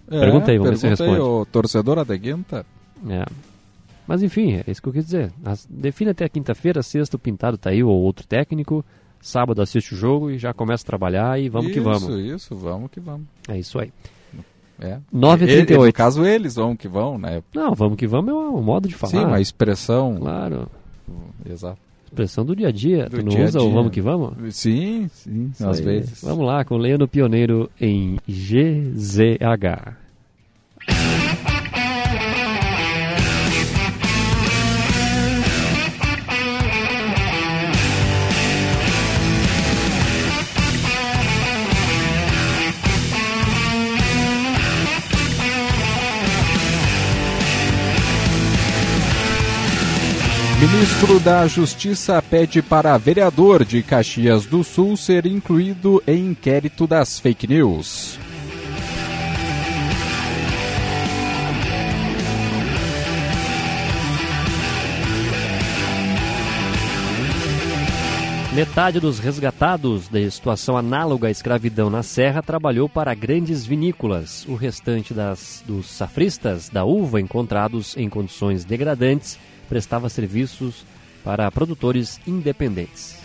É, 0.10 0.20
pergunta 0.20 0.52
aí, 0.52 0.58
vamos 0.58 0.72
ver 0.72 0.78
se 0.78 0.82
pergunta 0.84 1.04
aí, 1.04 1.10
responde. 1.12 1.30
ô, 1.30 1.46
torcedor 1.46 2.00
até 2.00 2.18
quinta? 2.18 2.66
É. 3.10 3.26
Mas 4.08 4.24
enfim, 4.24 4.54
é 4.54 4.64
isso 4.68 4.82
que 4.82 4.90
eu 4.90 4.94
quis 4.94 5.06
dizer. 5.06 5.32
As- 5.46 5.68
define 5.70 6.12
até 6.12 6.28
quinta-feira, 6.30 6.82
sexta 6.82 7.16
o 7.16 7.20
Pintado 7.20 7.58
tá 7.58 7.70
aí, 7.70 7.84
ou 7.84 7.92
outro 8.02 8.26
técnico. 8.26 8.84
Sábado 9.22 9.62
assiste 9.62 9.94
o 9.94 9.98
jogo 9.98 10.32
e 10.32 10.38
já 10.38 10.54
começa 10.54 10.84
a 10.84 10.88
trabalhar 10.88 11.40
e 11.40 11.50
vamos 11.50 11.72
que 11.74 11.80
vamos. 11.80 12.04
Isso, 12.04 12.20
isso, 12.20 12.56
vamos 12.56 12.90
que 12.90 13.00
vamos. 13.00 13.28
É 13.50 13.58
isso 13.60 13.78
aí. 13.78 13.92
É. 14.80 14.98
9h38. 15.14 15.70
E- 15.70 15.74
e 15.74 15.78
No 15.88 15.94
caso, 15.94 16.26
eles 16.26 16.56
vão 16.56 16.74
que 16.76 16.88
vão, 16.88 17.18
né? 17.18 17.44
Não, 17.54 17.76
vamos 17.76 17.98
que 17.98 18.08
vamos 18.08 18.30
é 18.32 18.34
um 18.34 18.62
modo 18.62 18.88
de 18.88 18.96
falar. 18.96 19.12
Sim, 19.12 19.26
uma 19.26 19.42
expressão. 19.42 20.16
Claro. 20.20 20.68
Exato. 21.50 21.78
Expressão 22.10 22.44
do 22.46 22.56
dia 22.56 22.70
a 22.70 22.72
dia. 22.72 23.06
Do 23.06 23.18
tu 23.18 23.24
não 23.24 23.30
dia 23.30 23.46
usa 23.46 23.62
o 23.62 23.72
vamos 23.72 23.92
que 23.92 24.02
vamos? 24.02 24.56
Sim, 24.56 25.10
sim, 25.14 25.52
Isso 25.54 25.68
às 25.68 25.78
aí. 25.80 25.86
vezes. 25.86 26.22
Vamos 26.24 26.46
lá, 26.46 26.66
com 26.66 26.76
Leandro 26.78 27.08
Pioneiro 27.08 27.70
em 27.80 28.18
GZH. 28.28 29.99
Ministro 50.80 51.20
da 51.20 51.46
Justiça 51.46 52.22
pede 52.22 52.62
para 52.62 52.98
vereador 52.98 53.66
de 53.66 53.84
Caxias 53.84 54.46
do 54.46 54.64
Sul 54.64 54.96
ser 54.96 55.26
incluído 55.26 56.02
em 56.08 56.28
inquérito 56.28 56.88
das 56.88 57.20
fake 57.20 57.46
news. 57.48 58.18
Metade 68.54 69.02
dos 69.02 69.20
resgatados 69.20 70.08
de 70.08 70.32
situação 70.32 70.78
análoga 70.78 71.28
à 71.28 71.32
escravidão 71.32 71.90
na 71.90 72.04
Serra 72.04 72.42
trabalhou 72.42 72.88
para 72.88 73.14
grandes 73.14 73.66
vinícolas. 73.66 74.46
O 74.48 74.56
restante 74.56 75.14
das, 75.14 75.62
dos 75.68 75.88
safristas 75.88 76.70
da 76.70 76.86
uva 76.86 77.20
encontrados 77.20 77.98
em 77.98 78.08
condições 78.08 78.64
degradantes 78.64 79.38
prestava 79.70 80.10
serviços 80.10 80.84
para 81.24 81.50
produtores 81.52 82.20
independentes. 82.26 83.20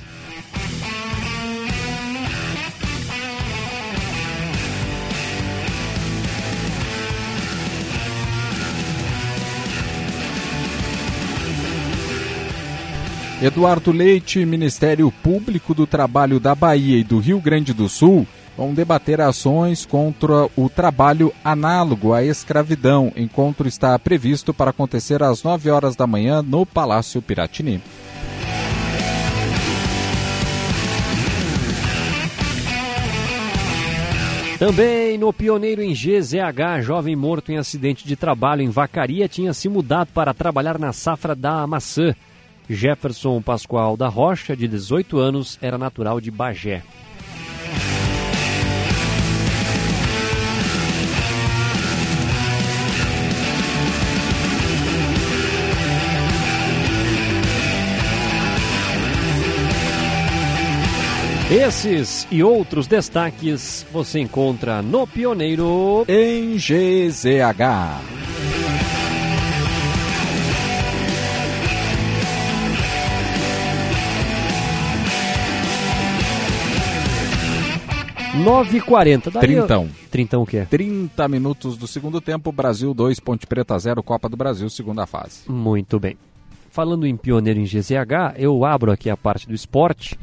Eduardo 13.42 13.92
Leite 13.92 14.44
Ministério 14.46 15.10
Público 15.10 15.74
do 15.74 15.86
Trabalho 15.86 16.40
da 16.40 16.54
Bahia 16.54 16.98
e 16.98 17.04
do 17.04 17.18
Rio 17.18 17.40
Grande 17.40 17.74
do 17.74 17.88
Sul 17.88 18.26
vão 18.56 18.72
debater 18.72 19.20
ações 19.20 19.84
contra 19.84 20.48
o 20.56 20.68
trabalho 20.68 21.32
análogo 21.44 22.12
à 22.12 22.22
escravidão. 22.22 23.12
Encontro 23.16 23.66
está 23.68 23.98
previsto 23.98 24.54
para 24.54 24.70
acontecer 24.70 25.22
às 25.22 25.42
9 25.42 25.70
horas 25.70 25.96
da 25.96 26.06
manhã 26.06 26.42
no 26.42 26.64
Palácio 26.64 27.20
Piratini. 27.20 27.82
Também 34.58 35.18
no 35.18 35.32
Pioneiro 35.32 35.82
em 35.82 35.92
GZH, 35.92 36.80
jovem 36.80 37.16
morto 37.16 37.50
em 37.50 37.58
acidente 37.58 38.06
de 38.06 38.14
trabalho 38.14 38.62
em 38.62 38.70
Vacaria 38.70 39.28
tinha 39.28 39.52
se 39.52 39.68
mudado 39.68 40.08
para 40.14 40.32
trabalhar 40.32 40.78
na 40.78 40.92
safra 40.92 41.34
da 41.34 41.66
maçã. 41.66 42.14
Jefferson 42.70 43.42
Pascoal 43.42 43.96
da 43.96 44.08
Rocha, 44.08 44.56
de 44.56 44.66
18 44.66 45.18
anos, 45.18 45.58
era 45.60 45.76
natural 45.76 46.20
de 46.20 46.30
Bagé. 46.30 46.82
Esses 61.54 62.26
e 62.32 62.42
outros 62.42 62.88
destaques 62.88 63.86
você 63.92 64.18
encontra 64.18 64.82
no 64.82 65.06
Pioneiro 65.06 66.04
em 66.08 66.56
GZH. 66.56 68.00
Nove 78.42 78.78
e 78.78 78.80
quarenta. 78.80 79.30
Trintão. 79.30 79.88
Trintão 80.10 80.42
o 80.42 80.46
quê? 80.46 80.66
30 80.68 81.28
minutos 81.28 81.76
do 81.76 81.86
segundo 81.86 82.20
tempo, 82.20 82.50
Brasil 82.50 82.92
2, 82.92 83.20
Ponte 83.20 83.46
Preta 83.46 83.78
0, 83.78 84.02
Copa 84.02 84.28
do 84.28 84.36
Brasil, 84.36 84.68
segunda 84.68 85.06
fase. 85.06 85.48
Muito 85.48 86.00
bem. 86.00 86.16
Falando 86.68 87.06
em 87.06 87.16
pioneiro 87.16 87.60
em 87.60 87.64
GZH, 87.64 88.34
eu 88.36 88.64
abro 88.64 88.90
aqui 88.90 89.08
a 89.08 89.16
parte 89.16 89.46
do 89.46 89.54
esporte 89.54 90.18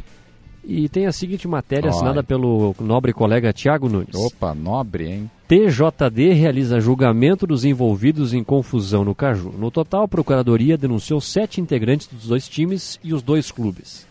e 0.64 0.88
tem 0.88 1.08
a 1.08 1.12
seguinte 1.12 1.48
matéria 1.48 1.90
Olha. 1.90 1.96
assinada 1.96 2.24
pelo 2.24 2.76
nobre 2.80 3.14
colega 3.14 3.52
Tiago 3.54 3.90
Nunes. 3.90 4.16
Opa, 4.16 4.54
nobre, 4.54 5.10
hein? 5.10 5.32
TJD 5.48 6.34
realiza 6.34 6.80
julgamento 6.80 7.46
dos 7.46 7.66
envolvidos 7.66 8.34
em 8.34 8.44
confusão 8.44 9.04
no 9.04 9.14
Caju. 9.14 9.54
No 9.58 9.70
total, 9.70 10.04
a 10.04 10.08
Procuradoria 10.08 10.78
denunciou 10.78 11.20
sete 11.20 11.60
integrantes 11.60 12.08
dos 12.08 12.28
dois 12.28 12.48
times 12.48 13.00
e 13.04 13.14
os 13.14 13.22
dois 13.22 13.52
clubes. 13.52 14.08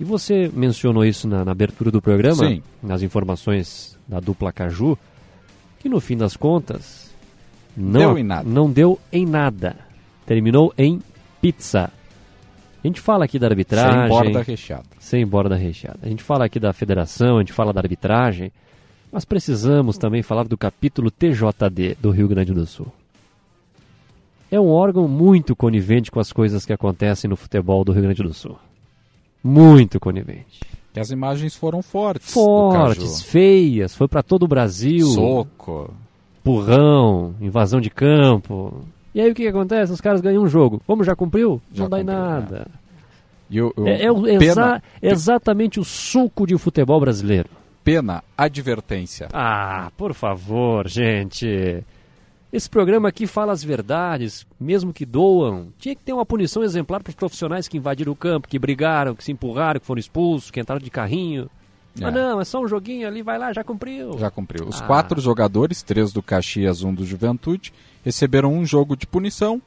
E 0.00 0.04
você 0.04 0.50
mencionou 0.52 1.04
isso 1.04 1.28
na, 1.28 1.44
na 1.44 1.52
abertura 1.52 1.90
do 1.90 2.02
programa, 2.02 2.48
Sim. 2.48 2.62
nas 2.82 3.02
informações 3.02 3.96
da 4.08 4.18
dupla 4.18 4.52
Caju, 4.52 4.98
que 5.78 5.88
no 5.88 6.00
fim 6.00 6.16
das 6.16 6.36
contas 6.36 7.14
não, 7.76 8.00
Deu 8.00 8.18
em 8.18 8.24
nada. 8.24 8.48
não 8.48 8.70
deu 8.70 8.98
em 9.12 9.24
nada. 9.24 9.76
Terminou 10.26 10.72
em 10.76 11.00
pizza. 11.40 11.90
A 12.84 12.86
gente 12.86 13.00
fala 13.00 13.24
aqui 13.24 13.38
da 13.38 13.46
arbitragem. 13.46 14.00
Sem 14.00 14.08
borda 14.08 14.42
recheada. 14.42 14.84
Sem 14.98 15.26
borda 15.26 15.56
recheada. 15.56 16.00
A 16.02 16.08
gente 16.08 16.22
fala 16.22 16.44
aqui 16.44 16.60
da 16.60 16.70
federação, 16.70 17.38
a 17.38 17.40
gente 17.40 17.52
fala 17.54 17.72
da 17.72 17.80
arbitragem, 17.80 18.52
mas 19.10 19.24
precisamos 19.24 19.96
também 19.96 20.22
falar 20.22 20.44
do 20.44 20.58
capítulo 20.58 21.10
TJD 21.10 21.96
do 21.98 22.10
Rio 22.10 22.28
Grande 22.28 22.52
do 22.52 22.66
Sul. 22.66 22.86
É 24.50 24.60
um 24.60 24.68
órgão 24.68 25.08
muito 25.08 25.56
conivente 25.56 26.10
com 26.10 26.20
as 26.20 26.30
coisas 26.30 26.66
que 26.66 26.74
acontecem 26.74 27.28
no 27.28 27.36
futebol 27.36 27.84
do 27.84 27.92
Rio 27.92 28.02
Grande 28.02 28.22
do 28.22 28.34
Sul. 28.34 28.58
Muito 29.42 29.98
conivente. 29.98 30.60
E 30.94 31.00
as 31.00 31.10
imagens 31.10 31.56
foram 31.56 31.80
fortes. 31.80 32.34
Fortes, 32.34 33.22
feias, 33.22 33.96
foi 33.96 34.08
para 34.08 34.22
todo 34.22 34.42
o 34.42 34.48
Brasil. 34.48 35.06
Soco. 35.06 35.90
empurrão, 36.40 37.34
invasão 37.40 37.80
de 37.80 37.88
campo. 37.88 38.84
E 39.14 39.20
aí 39.20 39.30
o 39.30 39.34
que, 39.34 39.42
que 39.42 39.48
acontece? 39.48 39.92
Os 39.92 40.00
caras 40.00 40.20
ganham 40.20 40.42
um 40.42 40.48
jogo. 40.48 40.82
Como 40.86 41.04
já 41.04 41.14
cumpriu? 41.14 41.60
Já 41.72 41.84
não 41.84 41.90
dá 41.90 42.00
em 42.00 42.04
cumpriu, 42.04 42.20
nada. 42.20 42.66
E 43.48 43.60
o- 43.62 43.72
o- 43.76 43.86
É, 43.86 44.02
é 44.04 44.10
o- 44.12 44.26
exa- 44.26 44.82
exatamente 45.00 45.78
o 45.78 45.84
suco 45.84 46.46
de 46.46 46.56
futebol 46.58 46.98
brasileiro. 47.00 47.48
Pena, 47.84 48.24
advertência. 48.36 49.28
Ah, 49.32 49.90
por 49.96 50.14
favor, 50.14 50.88
gente. 50.88 51.84
Esse 52.52 52.70
programa 52.70 53.08
aqui 53.08 53.26
fala 53.26 53.52
as 53.52 53.62
verdades, 53.64 54.46
mesmo 54.60 54.92
que 54.92 55.04
doam. 55.04 55.68
Tinha 55.78 55.94
que 55.94 56.02
ter 56.02 56.12
uma 56.12 56.24
punição 56.24 56.62
exemplar 56.62 57.02
para 57.02 57.10
os 57.10 57.16
profissionais 57.16 57.66
que 57.68 57.76
invadiram 57.76 58.12
o 58.12 58.16
campo, 58.16 58.48
que 58.48 58.58
brigaram, 58.58 59.14
que 59.14 59.22
se 59.24 59.32
empurraram, 59.32 59.80
que 59.80 59.86
foram 59.86 59.98
expulsos, 59.98 60.50
que 60.50 60.60
entraram 60.60 60.80
de 60.82 60.90
carrinho. 60.90 61.50
É. 62.00 62.04
Ah, 62.06 62.10
não, 62.10 62.40
é 62.40 62.44
só 62.44 62.60
um 62.60 62.66
joguinho 62.68 63.06
ali, 63.06 63.22
vai 63.22 63.38
lá, 63.38 63.52
já 63.52 63.62
cumpriu. 63.62 64.16
Já 64.18 64.30
cumpriu. 64.30 64.66
Os 64.66 64.80
Ah. 64.80 64.86
quatro 64.86 65.20
jogadores, 65.20 65.82
três 65.82 66.12
do 66.12 66.22
Caxias, 66.22 66.82
um 66.82 66.94
do 66.94 67.04
Juventude, 67.04 67.72
receberam 68.04 68.52
um 68.52 68.64
jogo 68.64 68.96
de 68.96 69.06
punição 69.06 69.60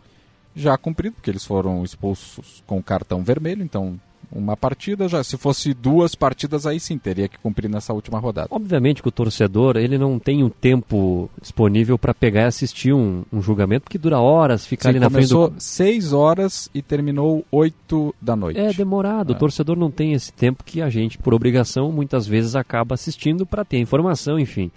já 0.55 0.77
cumprido, 0.77 1.15
porque 1.15 1.30
eles 1.30 1.45
foram 1.45 1.84
expulsos 1.84 2.64
com 2.65 2.81
cartão 2.81 3.23
vermelho, 3.23 3.64
então 3.64 3.99
uma 4.31 4.57
partida 4.57 5.07
já. 5.07 5.23
Se 5.23 5.38
fosse 5.38 5.73
duas 5.73 6.15
partidas, 6.15 6.65
aí 6.65 6.80
sim 6.80 6.97
teria 6.97 7.27
que 7.27 7.38
cumprir 7.38 7.69
nessa 7.69 7.93
última 7.93 8.19
rodada. 8.19 8.47
Obviamente 8.51 9.01
que 9.01 9.07
o 9.07 9.11
torcedor 9.11 9.77
ele 9.77 9.97
não 9.97 10.19
tem 10.19 10.43
o 10.43 10.49
tempo 10.49 11.30
disponível 11.41 11.97
para 11.97 12.14
pegar 12.14 12.41
e 12.41 12.45
assistir 12.45 12.93
um, 12.93 13.23
um 13.31 13.41
julgamento, 13.41 13.84
porque 13.84 13.97
dura 13.97 14.19
horas, 14.19 14.65
ficar 14.65 14.84
Sim, 14.84 14.89
ali 14.89 14.99
na 14.99 15.09
frente 15.09 15.30
começou 15.30 15.49
do... 15.49 15.61
seis 15.61 16.11
horas 16.14 16.69
e 16.73 16.81
terminou 16.81 17.45
oito 17.51 18.14
da 18.22 18.35
noite. 18.35 18.59
É 18.59 18.73
demorado. 18.73 19.34
É. 19.34 19.35
O 19.35 19.39
torcedor 19.39 19.77
não 19.77 19.89
tem 19.89 20.14
esse 20.14 20.34
tempo 20.34 20.64
que 20.64 20.81
a 20.81 20.89
gente, 20.89 21.18
por 21.18 21.34
obrigação, 21.34 21.91
muitas 21.91 22.27
vezes 22.27 22.55
acaba 22.55 22.95
assistindo 22.95 23.45
para 23.45 23.64
ter 23.64 23.77
informação, 23.77 24.38
enfim. 24.39 24.72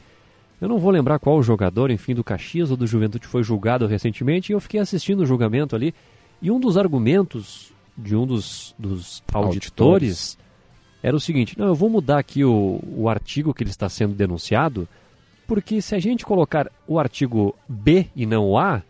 Eu 0.60 0.68
não 0.68 0.78
vou 0.78 0.90
lembrar 0.90 1.18
qual 1.18 1.38
o 1.38 1.42
jogador, 1.42 1.90
enfim, 1.90 2.14
do 2.14 2.22
Caxias 2.22 2.70
ou 2.70 2.76
do 2.76 2.86
Juventude 2.86 3.26
foi 3.26 3.42
julgado 3.42 3.86
recentemente 3.86 4.52
e 4.52 4.54
eu 4.54 4.60
fiquei 4.60 4.78
assistindo 4.78 5.20
o 5.20 5.26
julgamento 5.26 5.74
ali. 5.74 5.94
E 6.42 6.50
um 6.50 6.60
dos 6.60 6.76
argumentos 6.76 7.72
de 7.96 8.14
um 8.14 8.26
dos, 8.26 8.74
dos 8.78 9.22
auditores, 9.32 10.38
era 11.02 11.16
o 11.16 11.20
seguinte: 11.20 11.58
não, 11.58 11.66
eu 11.66 11.74
vou 11.74 11.88
mudar 11.88 12.18
aqui 12.18 12.44
o, 12.44 12.80
o 12.94 13.08
artigo 13.08 13.54
que 13.54 13.62
ele 13.62 13.70
está 13.70 13.88
sendo 13.88 14.14
denunciado, 14.14 14.88
porque 15.46 15.80
se 15.80 15.94
a 15.94 15.98
gente 15.98 16.24
colocar 16.24 16.70
o 16.86 16.98
artigo 16.98 17.54
B 17.68 18.06
e 18.14 18.26
não 18.26 18.50
o 18.50 18.58
A, 18.58 18.82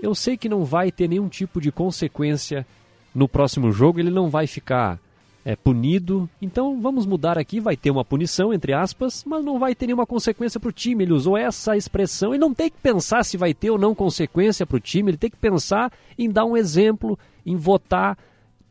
eu 0.00 0.14
sei 0.14 0.36
que 0.36 0.48
não 0.48 0.64
vai 0.64 0.90
ter 0.90 1.08
nenhum 1.08 1.28
tipo 1.28 1.60
de 1.60 1.70
consequência 1.70 2.66
no 3.14 3.28
próximo 3.28 3.70
jogo, 3.70 4.00
ele 4.00 4.10
não 4.10 4.28
vai 4.28 4.46
ficar 4.46 4.98
é, 5.44 5.56
punido. 5.56 6.28
Então 6.40 6.80
vamos 6.80 7.06
mudar 7.06 7.38
aqui, 7.38 7.60
vai 7.60 7.76
ter 7.76 7.90
uma 7.90 8.04
punição, 8.04 8.52
entre 8.52 8.72
aspas, 8.72 9.24
mas 9.24 9.44
não 9.44 9.58
vai 9.58 9.74
ter 9.74 9.86
nenhuma 9.86 10.06
consequência 10.06 10.60
para 10.60 10.68
o 10.68 10.72
time. 10.72 11.04
Ele 11.04 11.12
usou 11.12 11.36
essa 11.36 11.76
expressão. 11.76 12.30
Ele 12.30 12.40
não 12.40 12.54
tem 12.54 12.70
que 12.70 12.78
pensar 12.78 13.24
se 13.24 13.36
vai 13.36 13.52
ter 13.52 13.70
ou 13.70 13.78
não 13.78 13.94
consequência 13.94 14.66
para 14.66 14.76
o 14.76 14.80
time, 14.80 15.10
ele 15.10 15.18
tem 15.18 15.30
que 15.30 15.36
pensar 15.36 15.92
em 16.18 16.30
dar 16.30 16.44
um 16.44 16.56
exemplo, 16.56 17.18
em 17.44 17.56
votar 17.56 18.16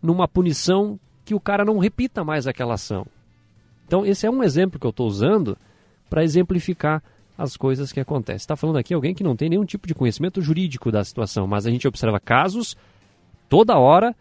numa 0.01 0.27
punição 0.27 0.99
que 1.23 1.35
o 1.35 1.39
cara 1.39 1.63
não 1.63 1.77
repita 1.77 2.23
mais 2.23 2.47
aquela 2.47 2.73
ação. 2.73 3.05
Então, 3.85 4.05
esse 4.05 4.25
é 4.25 4.29
um 4.29 4.41
exemplo 4.41 4.79
que 4.79 4.85
eu 4.85 4.89
estou 4.89 5.07
usando 5.07 5.57
para 6.09 6.23
exemplificar 6.23 7.03
as 7.37 7.57
coisas 7.57 7.91
que 7.91 7.99
acontecem. 7.99 8.37
Está 8.37 8.55
falando 8.55 8.77
aqui 8.77 8.93
alguém 8.93 9.13
que 9.13 9.23
não 9.23 9.35
tem 9.35 9.49
nenhum 9.49 9.65
tipo 9.65 9.87
de 9.87 9.95
conhecimento 9.95 10.41
jurídico 10.41 10.91
da 10.91 11.03
situação, 11.03 11.47
mas 11.47 11.65
a 11.65 11.71
gente 11.71 11.87
observa 11.87 12.19
casos 12.19 12.75
toda 13.49 13.77
hora 13.77 14.15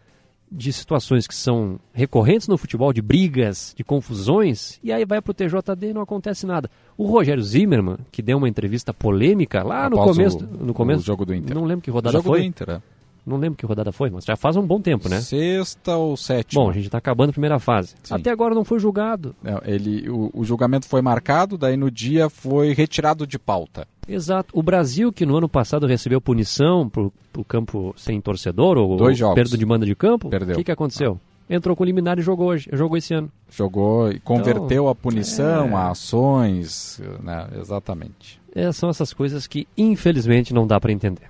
de 0.51 0.73
situações 0.73 1.25
que 1.27 1.33
são 1.33 1.79
recorrentes 1.93 2.47
no 2.47 2.57
futebol, 2.57 2.91
de 2.91 3.01
brigas, 3.01 3.73
de 3.75 3.83
confusões, 3.83 4.77
e 4.83 4.91
aí 4.91 5.05
vai 5.05 5.21
para 5.21 5.31
o 5.31 5.33
TJD 5.33 5.89
e 5.89 5.93
não 5.93 6.01
acontece 6.01 6.45
nada. 6.45 6.69
O 6.97 7.05
Rogério 7.05 7.41
Zimmermann, 7.41 7.97
que 8.11 8.21
deu 8.21 8.37
uma 8.37 8.49
entrevista 8.49 8.93
polêmica 8.93 9.63
lá 9.63 9.89
no 9.89 9.97
Após 9.99 10.17
começo, 10.17 10.37
o- 10.39 10.65
no 10.65 10.73
começo, 10.73 11.03
jogo 11.05 11.25
do 11.25 11.33
Inter. 11.33 11.55
não 11.55 11.63
lembro 11.63 11.81
que 11.83 11.89
rodada 11.91 12.17
jogo 12.17 12.27
foi. 12.29 12.39
do 12.41 12.45
Inter, 12.45 12.69
é. 12.69 12.81
Não 13.25 13.37
lembro 13.37 13.55
que 13.55 13.65
rodada 13.67 13.91
foi, 13.91 14.09
mas 14.09 14.25
já 14.25 14.35
faz 14.35 14.55
um 14.57 14.65
bom 14.65 14.81
tempo, 14.81 15.07
né? 15.07 15.21
Sexta 15.21 15.95
ou 15.95 16.17
sétima? 16.17 16.63
Bom, 16.63 16.69
a 16.71 16.73
gente 16.73 16.85
está 16.87 16.97
acabando 16.97 17.29
a 17.29 17.33
primeira 17.33 17.59
fase. 17.59 17.93
Sim. 18.01 18.15
Até 18.15 18.31
agora 18.31 18.55
não 18.55 18.65
foi 18.65 18.79
julgado. 18.79 19.35
Não, 19.43 19.61
ele, 19.63 20.09
o, 20.09 20.31
o 20.33 20.43
julgamento 20.43 20.87
foi 20.87 21.03
marcado, 21.03 21.55
daí 21.55 21.77
no 21.77 21.91
dia 21.91 22.29
foi 22.31 22.73
retirado 22.73 23.27
de 23.27 23.37
pauta. 23.37 23.87
Exato. 24.07 24.49
O 24.57 24.63
Brasil, 24.63 25.11
que 25.11 25.25
no 25.25 25.37
ano 25.37 25.47
passado 25.47 25.87
recebeu 25.87 26.19
punição 26.19 26.89
pro, 26.89 27.13
pro 27.31 27.43
campo 27.43 27.93
sem 27.97 28.19
torcedor, 28.19 28.77
ou 28.77 28.97
Dois 28.97 29.17
jogos. 29.17 29.35
perda 29.35 29.57
de 29.57 29.65
manda 29.65 29.85
de 29.85 29.95
campo, 29.95 30.27
o 30.27 30.55
que, 30.55 30.63
que 30.63 30.71
aconteceu? 30.71 31.19
Entrou 31.49 31.75
com 31.75 31.83
liminar 31.83 32.17
e 32.17 32.21
jogou 32.21 32.47
hoje, 32.47 32.69
jogou 32.71 32.97
esse 32.97 33.13
ano. 33.13 33.29
Jogou 33.49 34.09
e 34.09 34.19
converteu 34.19 34.87
a 34.87 34.95
punição 34.95 35.69
é. 35.69 35.73
a 35.73 35.89
ações, 35.89 37.01
né? 37.21 37.47
Exatamente. 37.59 38.39
É, 38.55 38.71
são 38.71 38.89
essas 38.89 39.13
coisas 39.13 39.47
que, 39.47 39.67
infelizmente, 39.77 40.53
não 40.53 40.65
dá 40.65 40.79
para 40.79 40.91
entender. 40.91 41.29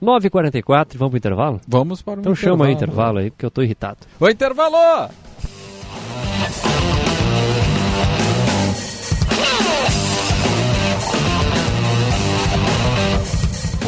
9h44, 0.00 0.96
vamos 0.96 1.10
pro 1.10 1.18
intervalo? 1.18 1.60
Vamos 1.66 2.02
para 2.02 2.18
o 2.18 2.20
Então 2.20 2.34
chama 2.34 2.66
aí 2.66 2.72
o 2.72 2.74
intervalo. 2.74 3.18
intervalo 3.18 3.18
aí, 3.18 3.30
porque 3.30 3.46
eu 3.46 3.50
tô 3.50 3.62
irritado. 3.62 3.98
O 4.20 4.28
intervalo! 4.28 5.10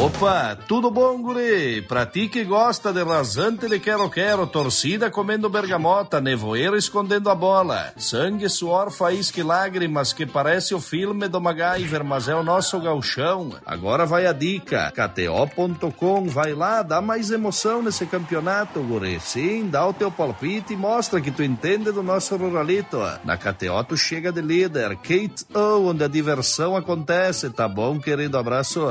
Opa, 0.01 0.57
tudo 0.67 0.89
bom, 0.89 1.21
guri? 1.21 1.83
Pra 1.83 2.07
ti 2.07 2.27
que 2.27 2.43
gosta 2.43 2.91
de 2.91 3.03
rasante 3.03 3.69
de 3.69 3.79
quero-quero, 3.79 4.47
torcida 4.47 5.11
comendo 5.11 5.47
bergamota, 5.47 6.19
nevoeiro 6.19 6.75
escondendo 6.75 7.29
a 7.29 7.35
bola, 7.35 7.93
sangue, 7.97 8.49
suor, 8.49 8.89
faísca 8.89 9.39
e 9.39 9.43
lágrimas 9.43 10.11
que 10.11 10.25
parece 10.25 10.73
o 10.73 10.81
filme 10.81 11.27
do 11.27 11.39
MacGyver, 11.39 12.03
mas 12.03 12.27
é 12.27 12.33
o 12.33 12.41
nosso 12.41 12.79
gauchão. 12.79 13.51
Agora 13.63 14.03
vai 14.07 14.25
a 14.25 14.33
dica, 14.33 14.91
kto.com, 14.91 16.27
vai 16.27 16.55
lá, 16.55 16.81
dá 16.81 16.99
mais 16.99 17.29
emoção 17.29 17.83
nesse 17.83 18.07
campeonato, 18.07 18.81
guri. 18.81 19.19
Sim, 19.19 19.69
dá 19.69 19.85
o 19.85 19.93
teu 19.93 20.11
palpite 20.11 20.73
e 20.73 20.77
mostra 20.77 21.21
que 21.21 21.29
tu 21.29 21.43
entende 21.43 21.91
do 21.91 22.01
nosso 22.01 22.35
ruralito. 22.35 22.97
Na 23.23 23.37
KTO 23.37 23.83
tu 23.87 23.95
chega 23.95 24.31
de 24.31 24.41
líder, 24.41 24.95
Kate 24.95 25.45
O, 25.53 25.89
onde 25.89 26.03
a 26.03 26.07
diversão 26.07 26.75
acontece, 26.75 27.51
tá 27.51 27.67
bom, 27.67 27.99
querido? 27.99 28.35
Abraço. 28.35 28.81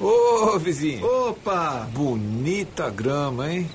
Ô, 0.00 0.58
vizinho. 0.58 1.04
Opa, 1.04 1.86
bonita 1.92 2.88
grama, 2.88 3.52
hein? 3.52 3.68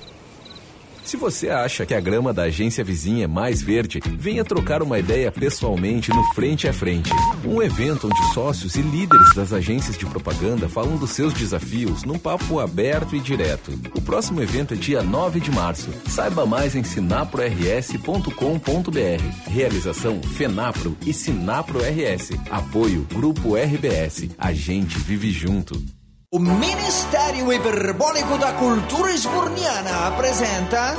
Se 1.06 1.16
você 1.16 1.48
acha 1.50 1.86
que 1.86 1.94
a 1.94 2.00
grama 2.00 2.32
da 2.32 2.42
agência 2.42 2.82
vizinha 2.82 3.24
é 3.24 3.28
mais 3.28 3.62
verde, 3.62 4.00
venha 4.18 4.44
trocar 4.44 4.82
uma 4.82 4.98
ideia 4.98 5.30
pessoalmente 5.30 6.10
no 6.10 6.20
Frente 6.34 6.66
a 6.66 6.72
Frente. 6.72 7.12
Um 7.44 7.62
evento 7.62 8.08
onde 8.08 8.34
sócios 8.34 8.74
e 8.74 8.82
líderes 8.82 9.32
das 9.32 9.52
agências 9.52 9.96
de 9.96 10.04
propaganda 10.04 10.68
falam 10.68 10.96
dos 10.96 11.10
seus 11.10 11.32
desafios 11.32 12.02
num 12.02 12.18
papo 12.18 12.58
aberto 12.58 13.14
e 13.14 13.20
direto. 13.20 13.70
O 13.94 14.02
próximo 14.02 14.42
evento 14.42 14.74
é 14.74 14.76
dia 14.76 15.00
9 15.00 15.38
de 15.38 15.52
março. 15.52 15.90
Saiba 16.08 16.44
mais 16.44 16.74
em 16.74 16.82
sinaprors.com.br. 16.82 19.48
Realização 19.48 20.20
Fenapro 20.20 20.96
e 21.06 21.12
Sinapro 21.12 21.78
RS. 21.78 22.32
Apoio 22.50 23.06
Grupo 23.14 23.54
RBS. 23.54 24.30
A 24.36 24.52
gente 24.52 24.98
vive 24.98 25.30
junto. 25.30 25.80
O 26.36 26.38
Ministério 26.38 27.50
Hiperbólico 27.50 28.36
da 28.36 28.52
Cultura 28.52 29.10
Esburniana 29.10 30.08
apresenta 30.08 30.94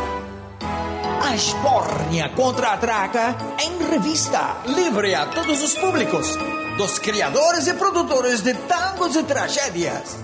A 1.24 1.36
Esbórnia 1.36 2.30
Contra-Ataca 2.30 3.36
em 3.60 3.78
revista, 3.88 4.58
livre 4.66 5.14
a 5.14 5.28
todos 5.28 5.62
os 5.62 5.76
públicos, 5.76 6.36
dos 6.76 6.98
criadores 6.98 7.68
e 7.68 7.76
produtores 7.76 8.42
de 8.42 8.56
tangos 8.56 9.16
e 9.16 9.22
tragédias. 9.22 10.18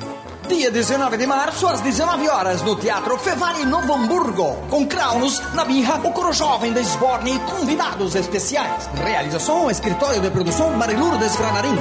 Dia 0.48 0.72
19 0.72 1.16
de 1.16 1.28
março, 1.28 1.68
às 1.68 1.80
19 1.82 2.28
horas, 2.30 2.64
no 2.64 2.76
Teatro 2.76 3.16
Fevale 3.20 3.66
Novo 3.66 3.94
Hamburgo, 3.94 4.66
com 4.68 4.88
Kraunos, 4.88 5.40
Nabirra, 5.54 6.02
o 6.04 6.12
coro 6.12 6.34
jovem 6.34 6.74
da 6.74 6.82
Esbórnia 6.82 7.36
e 7.36 7.40
convidados 7.42 8.16
especiais. 8.16 8.90
Realização, 8.96 9.70
escritório 9.70 10.20
de 10.20 10.32
produção 10.32 10.72
Mariluro 10.72 11.20
Desgranarim. 11.20 11.78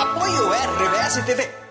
Apoio 0.00 0.48
RBS 0.50 1.24
TV. 1.24 1.66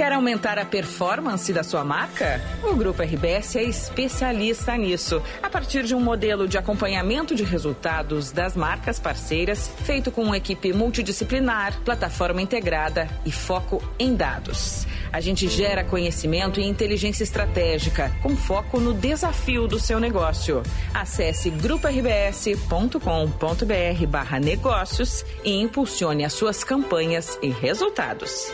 Quer 0.00 0.14
aumentar 0.14 0.58
a 0.58 0.64
performance 0.64 1.52
da 1.52 1.62
sua 1.62 1.84
marca? 1.84 2.40
O 2.62 2.74
Grupo 2.74 3.02
RBS 3.02 3.56
é 3.56 3.64
especialista 3.64 4.74
nisso. 4.74 5.22
A 5.42 5.50
partir 5.50 5.82
de 5.82 5.94
um 5.94 6.00
modelo 6.00 6.48
de 6.48 6.56
acompanhamento 6.56 7.34
de 7.34 7.44
resultados 7.44 8.32
das 8.32 8.56
marcas 8.56 8.98
parceiras, 8.98 9.70
feito 9.84 10.10
com 10.10 10.22
uma 10.22 10.38
equipe 10.38 10.72
multidisciplinar, 10.72 11.82
plataforma 11.82 12.40
integrada 12.40 13.10
e 13.26 13.30
foco 13.30 13.82
em 13.98 14.16
dados. 14.16 14.86
A 15.12 15.20
gente 15.20 15.46
gera 15.48 15.84
conhecimento 15.84 16.60
e 16.60 16.64
inteligência 16.64 17.22
estratégica, 17.22 18.10
com 18.22 18.34
foco 18.34 18.80
no 18.80 18.94
desafio 18.94 19.68
do 19.68 19.78
seu 19.78 20.00
negócio. 20.00 20.62
Acesse 20.94 21.50
gruporbs.com.br 21.50 24.06
barra 24.08 24.40
negócios 24.40 25.26
e 25.44 25.60
impulsione 25.60 26.24
as 26.24 26.32
suas 26.32 26.64
campanhas 26.64 27.38
e 27.42 27.50
resultados. 27.50 28.50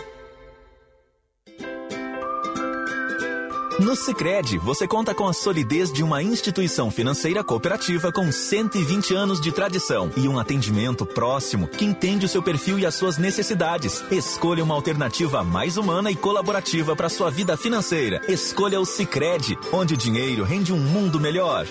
No 3.79 3.95
Sicredi, 3.95 4.57
você 4.57 4.89
conta 4.89 5.15
com 5.15 5.29
a 5.29 5.35
solidez 5.35 5.93
de 5.93 6.03
uma 6.03 6.23
instituição 6.23 6.91
financeira 6.91 7.45
cooperativa 7.45 8.11
com 8.11 8.33
120 8.33 9.15
anos 9.15 9.39
de 9.39 9.53
tradição 9.53 10.11
e 10.17 10.27
um 10.27 10.39
atendimento 10.39 11.05
próximo 11.05 11.69
que 11.69 11.85
entende 11.85 12.25
o 12.25 12.29
seu 12.29 12.43
perfil 12.43 12.79
e 12.79 12.87
as 12.87 12.95
suas 12.95 13.19
necessidades. 13.19 14.03
Escolha 14.11 14.65
uma 14.65 14.75
alternativa 14.75 15.45
mais 15.45 15.77
humana 15.77 16.11
e 16.11 16.17
colaborativa 16.17 16.97
para 16.97 17.11
sua 17.11 17.31
vida 17.31 17.55
financeira. 17.55 18.23
Escolha 18.27 18.81
o 18.81 18.87
Sicredi, 18.87 19.59
onde 19.71 19.93
o 19.93 19.97
dinheiro 19.97 20.43
rende 20.43 20.73
um 20.73 20.79
mundo 20.79 21.21
melhor. 21.21 21.67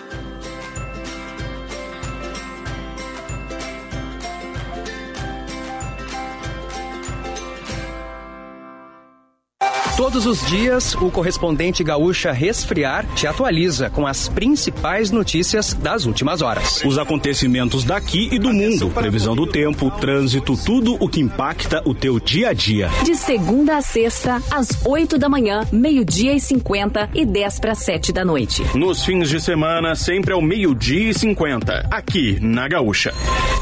Todos 9.97 10.25
os 10.25 10.45
dias, 10.45 10.93
o 10.95 11.09
correspondente 11.09 11.81
gaúcha 11.81 12.33
Resfriar 12.33 13.05
te 13.15 13.25
atualiza 13.25 13.89
com 13.89 14.05
as 14.05 14.27
principais 14.27 15.09
notícias 15.09 15.73
das 15.73 16.05
últimas 16.05 16.41
horas. 16.41 16.83
Os 16.83 16.97
acontecimentos 16.97 17.85
daqui 17.85 18.27
e 18.29 18.37
do 18.37 18.51
mundo, 18.51 18.89
previsão 18.89 19.33
do 19.33 19.47
tempo, 19.47 19.89
trânsito, 19.91 20.57
tudo 20.57 20.97
o 20.99 21.07
que 21.07 21.21
impacta 21.21 21.81
o 21.85 21.95
teu 21.95 22.19
dia 22.19 22.49
a 22.49 22.53
dia. 22.53 22.89
De 23.05 23.15
segunda 23.15 23.77
a 23.77 23.81
sexta, 23.81 24.41
às 24.51 24.85
8 24.85 25.17
da 25.17 25.29
manhã, 25.29 25.65
meio-dia 25.71 26.33
e 26.33 26.41
50 26.41 27.11
e 27.13 27.25
10 27.25 27.59
para 27.61 27.73
7 27.73 28.11
da 28.11 28.25
noite. 28.25 28.65
Nos 28.75 29.05
fins 29.05 29.29
de 29.29 29.39
semana, 29.39 29.95
sempre 29.95 30.33
ao 30.33 30.41
meio-dia 30.41 31.09
e 31.09 31.13
50, 31.13 31.87
aqui 31.89 32.37
na 32.41 32.67
Gaúcha. 32.67 33.13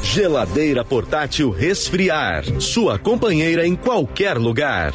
Geladeira 0.01 0.83
portátil 0.83 1.51
Resfriar, 1.51 2.43
sua 2.59 2.97
companheira 2.97 3.67
em 3.67 3.75
qualquer 3.75 4.39
lugar. 4.39 4.93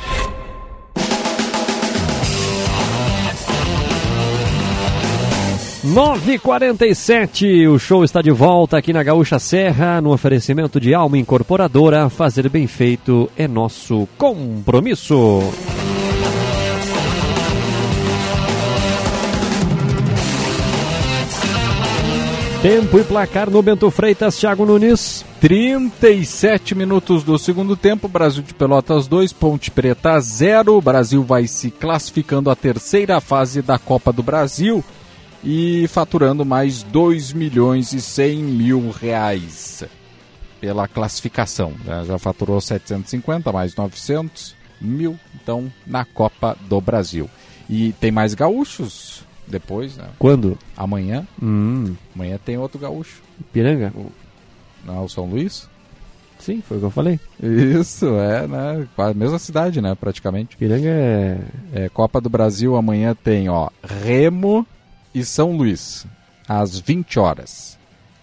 9h47, 5.89 7.66
o 7.66 7.78
show 7.78 8.05
está 8.05 8.20
de 8.20 8.31
volta 8.31 8.77
aqui 8.77 8.93
na 8.93 9.02
Gaúcha 9.02 9.39
Serra, 9.39 10.02
no 10.02 10.12
oferecimento 10.12 10.78
de 10.78 10.93
Alma 10.93 11.16
Incorporadora. 11.16 12.10
Fazer 12.10 12.47
bem 12.51 12.66
feito 12.66 13.31
é 13.35 13.48
nosso 13.48 14.06
compromisso. 14.19 15.40
Tempo 22.60 22.98
e 22.98 23.05
placar 23.05 23.48
no 23.48 23.62
Bento 23.62 23.90
Freitas, 23.90 24.36
Thiago 24.36 24.66
Nunes. 24.66 25.24
37 25.40 26.74
minutos 26.74 27.24
do 27.24 27.39
segundo 27.39 27.77
tempo, 27.77 28.09
Brasil 28.09 28.43
de 28.43 28.52
Pelotas 28.52 29.06
2, 29.06 29.32
Ponte 29.32 29.70
Preta 29.70 30.20
0. 30.20 30.77
O 30.77 30.82
Brasil 30.82 31.23
vai 31.23 31.47
se 31.47 31.70
classificando 31.70 32.51
à 32.51 32.56
terceira 32.56 33.23
fase 33.23 33.62
da 33.62 33.78
Copa 33.78 34.12
do 34.12 34.23
Brasil 34.23 34.85
e 35.43 35.86
faturando 35.89 36.44
mais 36.44 36.82
2 36.82 37.32
milhões 37.32 37.93
e 37.93 38.01
100 38.01 38.36
mil 38.43 38.90
reais 38.90 39.85
pela 40.60 40.89
classificação. 40.89 41.73
Né? 41.85 42.05
Já 42.06 42.19
faturou 42.19 42.60
750, 42.60 43.52
mais 43.52 43.74
900 43.74 44.56
mil, 44.81 45.19
então 45.35 45.73
na 45.86 46.05
Copa 46.05 46.56
do 46.69 46.81
Brasil. 46.81 47.28
E 47.69 47.93
tem 48.01 48.10
mais 48.10 48.35
gaúchos 48.35 49.23
depois, 49.47 49.97
né? 49.97 50.09
Quando? 50.19 50.59
Amanhã. 50.77 51.27
Hum. 51.43 51.94
Amanhã 52.15 52.39
tem 52.43 52.56
outro 52.56 52.78
gaúcho. 52.78 53.23
Piranga? 53.52 53.93
O... 53.94 54.10
Não 54.85 54.97
é 54.97 55.01
o 55.01 55.09
São 55.09 55.27
Luís? 55.27 55.69
Sim, 56.39 56.62
foi 56.66 56.77
o 56.77 56.81
que 56.81 56.86
eu 56.86 56.90
falei. 56.90 57.19
Isso, 57.43 58.06
é, 58.06 58.47
né? 58.47 58.86
A 58.97 59.12
mesma 59.12 59.39
cidade, 59.39 59.81
né? 59.81 59.94
Praticamente. 59.94 60.56
Piranga 60.56 60.89
é... 60.89 61.39
é. 61.73 61.89
Copa 61.89 62.20
do 62.20 62.31
Brasil 62.31 62.77
amanhã 62.77 63.15
tem, 63.15 63.48
ó, 63.48 63.69
Remo 63.82 64.66
e 65.18 65.24
São 65.24 65.56
Luís, 65.56 66.06
às 66.48 66.78
20 66.78 67.18
horas. 67.18 67.78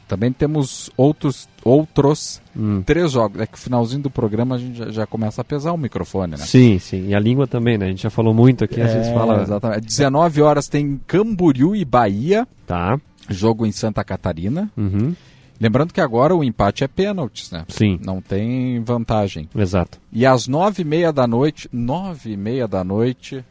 Também 0.07 0.31
temos 0.31 0.91
outros, 0.95 1.49
outros 1.63 2.39
hum. 2.55 2.83
três 2.85 3.11
jogos. 3.11 3.41
É 3.41 3.47
que 3.47 3.53
no 3.53 3.57
finalzinho 3.57 4.03
do 4.03 4.09
programa 4.09 4.55
a 4.55 4.57
gente 4.57 4.77
já, 4.77 4.91
já, 4.91 5.07
começa 5.07 5.41
a 5.41 5.43
pesar 5.43 5.73
o 5.73 5.77
microfone, 5.77 6.31
né? 6.31 6.37
Sim, 6.37 6.77
sim. 6.77 7.07
E 7.07 7.15
a 7.15 7.19
língua 7.19 7.47
também, 7.47 7.77
né? 7.77 7.87
A 7.87 7.89
gente 7.89 8.03
já 8.03 8.09
falou 8.11 8.33
muito 8.33 8.63
aqui, 8.63 8.79
é, 8.79 8.83
às 8.83 8.93
vezes 8.93 9.11
fala. 9.11 9.41
Exatamente. 9.41 9.87
19 9.87 10.41
horas 10.41 10.67
tem 10.67 11.01
Camboriú 11.07 11.75
e 11.75 11.83
Bahia. 11.83 12.47
Tá. 12.67 12.99
Jogo 13.27 13.65
em 13.65 13.71
Santa 13.71 14.03
Catarina. 14.03 14.71
Uhum. 14.77 15.15
Lembrando 15.59 15.93
que 15.93 16.01
agora 16.01 16.35
o 16.35 16.43
empate 16.43 16.83
é 16.83 16.87
pênaltis, 16.87 17.49
né? 17.49 17.65
Sim. 17.67 17.99
Não 18.05 18.21
tem 18.21 18.83
vantagem. 18.83 19.49
Exato. 19.55 19.99
E 20.11 20.25
às 20.25 20.47
nove 20.47 20.83
e 20.83 20.85
meia 20.85 21.11
da 21.11 21.25
noite, 21.25 21.67
nove 21.71 22.33
e 22.33 22.37
meia 22.37 22.67
da 22.67 22.83
noite, 22.83 23.43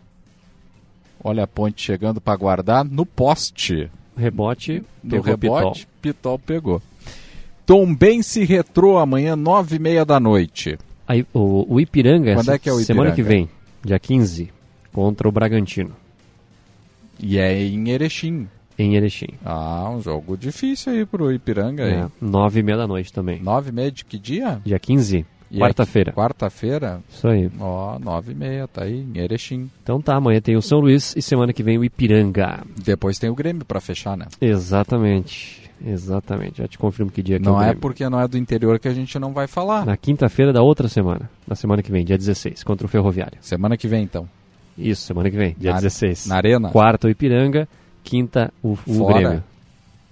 olha 1.24 1.44
a 1.44 1.46
ponte 1.46 1.82
chegando 1.82 2.20
para 2.20 2.36
guardar 2.36 2.84
no 2.84 3.06
poste. 3.06 3.90
Rebote, 4.16 4.82
no 5.02 5.20
rebote, 5.20 5.88
Pitol. 6.00 6.36
Pitol 6.36 6.38
pegou. 6.38 6.82
Tombense 7.66 8.44
Retrô 8.44 8.98
amanhã, 8.98 9.34
nove 9.34 9.76
e 9.76 9.78
meia 9.78 10.04
da 10.04 10.20
noite. 10.20 10.78
Aí, 11.08 11.26
o, 11.32 11.74
o 11.74 11.80
Ipiranga, 11.80 12.34
Quando 12.34 12.52
é 12.52 12.58
que 12.58 12.68
é 12.68 12.72
o 12.72 12.76
Ipiranga? 12.80 12.86
semana 12.86 13.12
que 13.12 13.22
vem, 13.22 13.48
dia 13.82 13.98
15, 13.98 14.52
contra 14.92 15.28
o 15.28 15.32
Bragantino. 15.32 15.92
E 17.18 17.38
é 17.38 17.60
em 17.62 17.88
Erechim. 17.88 18.46
Em 18.78 18.96
Erechim. 18.96 19.28
Ah, 19.44 19.88
um 19.90 20.00
jogo 20.00 20.36
difícil 20.36 20.92
aí 20.92 21.06
pro 21.06 21.32
Ipiranga. 21.32 21.84
É, 21.84 22.02
aí. 22.02 22.08
nove 22.20 22.60
e 22.60 22.62
meia 22.62 22.78
da 22.78 22.86
noite 22.86 23.12
também. 23.12 23.40
Nove 23.40 23.70
e 23.70 23.72
meia 23.72 23.90
de 23.90 24.04
que 24.04 24.18
dia? 24.18 24.60
Dia 24.64 24.78
15, 24.78 25.24
quarta-feira. 25.52 26.12
Quarta-feira? 26.12 27.00
Isso 27.08 27.28
aí. 27.28 27.50
Ó, 27.58 27.98
nove 27.98 28.32
e 28.32 28.34
meia, 28.34 28.68
tá 28.68 28.84
aí, 28.84 29.00
em 29.00 29.18
Erechim. 29.18 29.70
Então 29.82 30.00
tá, 30.00 30.16
amanhã 30.16 30.40
tem 30.40 30.56
o 30.56 30.62
São 30.62 30.80
Luís 30.80 31.14
e 31.16 31.22
semana 31.22 31.52
que 31.52 31.62
vem 31.62 31.78
o 31.78 31.84
Ipiranga. 31.84 32.62
Depois 32.82 33.18
tem 33.18 33.30
o 33.30 33.34
Grêmio 33.34 33.64
para 33.64 33.80
fechar, 33.80 34.16
né? 34.16 34.26
Exatamente. 34.40 35.64
Exatamente, 35.84 36.58
já 36.58 36.68
te 36.68 36.78
confirmo 36.78 37.10
que 37.10 37.22
dia 37.22 37.38
que 37.38 37.44
Não 37.44 37.60
é, 37.60 37.70
é 37.70 37.74
porque 37.74 38.08
não 38.08 38.18
é 38.18 38.26
do 38.26 38.38
interior 38.38 38.78
que 38.78 38.88
a 38.88 38.94
gente 38.94 39.18
não 39.18 39.32
vai 39.32 39.46
falar. 39.46 39.84
Na 39.84 39.96
quinta-feira 39.96 40.52
da 40.52 40.62
outra 40.62 40.88
semana, 40.88 41.28
na 41.46 41.54
semana 41.54 41.82
que 41.82 41.92
vem, 41.92 42.04
dia 42.04 42.16
16, 42.16 42.62
contra 42.62 42.86
o 42.86 42.88
Ferroviário. 42.88 43.36
Semana 43.40 43.76
que 43.76 43.86
vem, 43.86 44.02
então. 44.04 44.26
Isso, 44.78 45.02
semana 45.02 45.30
que 45.30 45.36
vem, 45.36 45.54
dia 45.58 45.72
na, 45.72 45.76
16. 45.76 46.26
Na 46.26 46.36
Arena? 46.36 46.70
Quarta 46.70 47.06
o 47.06 47.10
Ipiranga, 47.10 47.68
quinta 48.02 48.52
o, 48.62 48.78
o 48.86 49.06
Grêmio. 49.06 49.44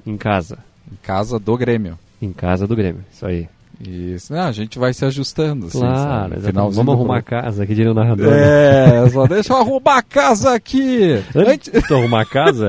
Em 0.05 0.17
casa. 0.17 0.59
Em 0.91 0.97
casa 0.97 1.39
do 1.39 1.57
Grêmio. 1.57 1.99
Em 2.21 2.33
casa 2.33 2.67
do 2.67 2.77
Grêmio, 2.77 3.05
isso 3.11 3.25
aí. 3.25 3.49
Isso, 3.85 4.33
não, 4.33 4.43
a 4.43 4.53
gente 4.53 4.79
vai 4.79 4.95
se 4.95 5.05
ajustando. 5.05 5.67
Claro, 5.67 6.35
assim, 6.37 6.53
Vamos 6.53 6.89
arrumar 6.89 7.19
a 7.19 7.23
casa 7.23 7.65
aqui, 7.65 7.75
diria 7.75 7.91
o 7.91 7.95
narrador. 7.95 8.33
É, 8.33 9.09
só 9.11 9.27
deixa 9.27 9.53
eu 9.53 9.57
arrumar 9.57 9.99
a 9.99 10.03
casa 10.03 10.55
aqui. 10.55 11.21
Antes 11.35 11.83
de 11.83 11.95
arrumar 11.95 12.23
a 12.23 12.25
casa, 12.27 12.69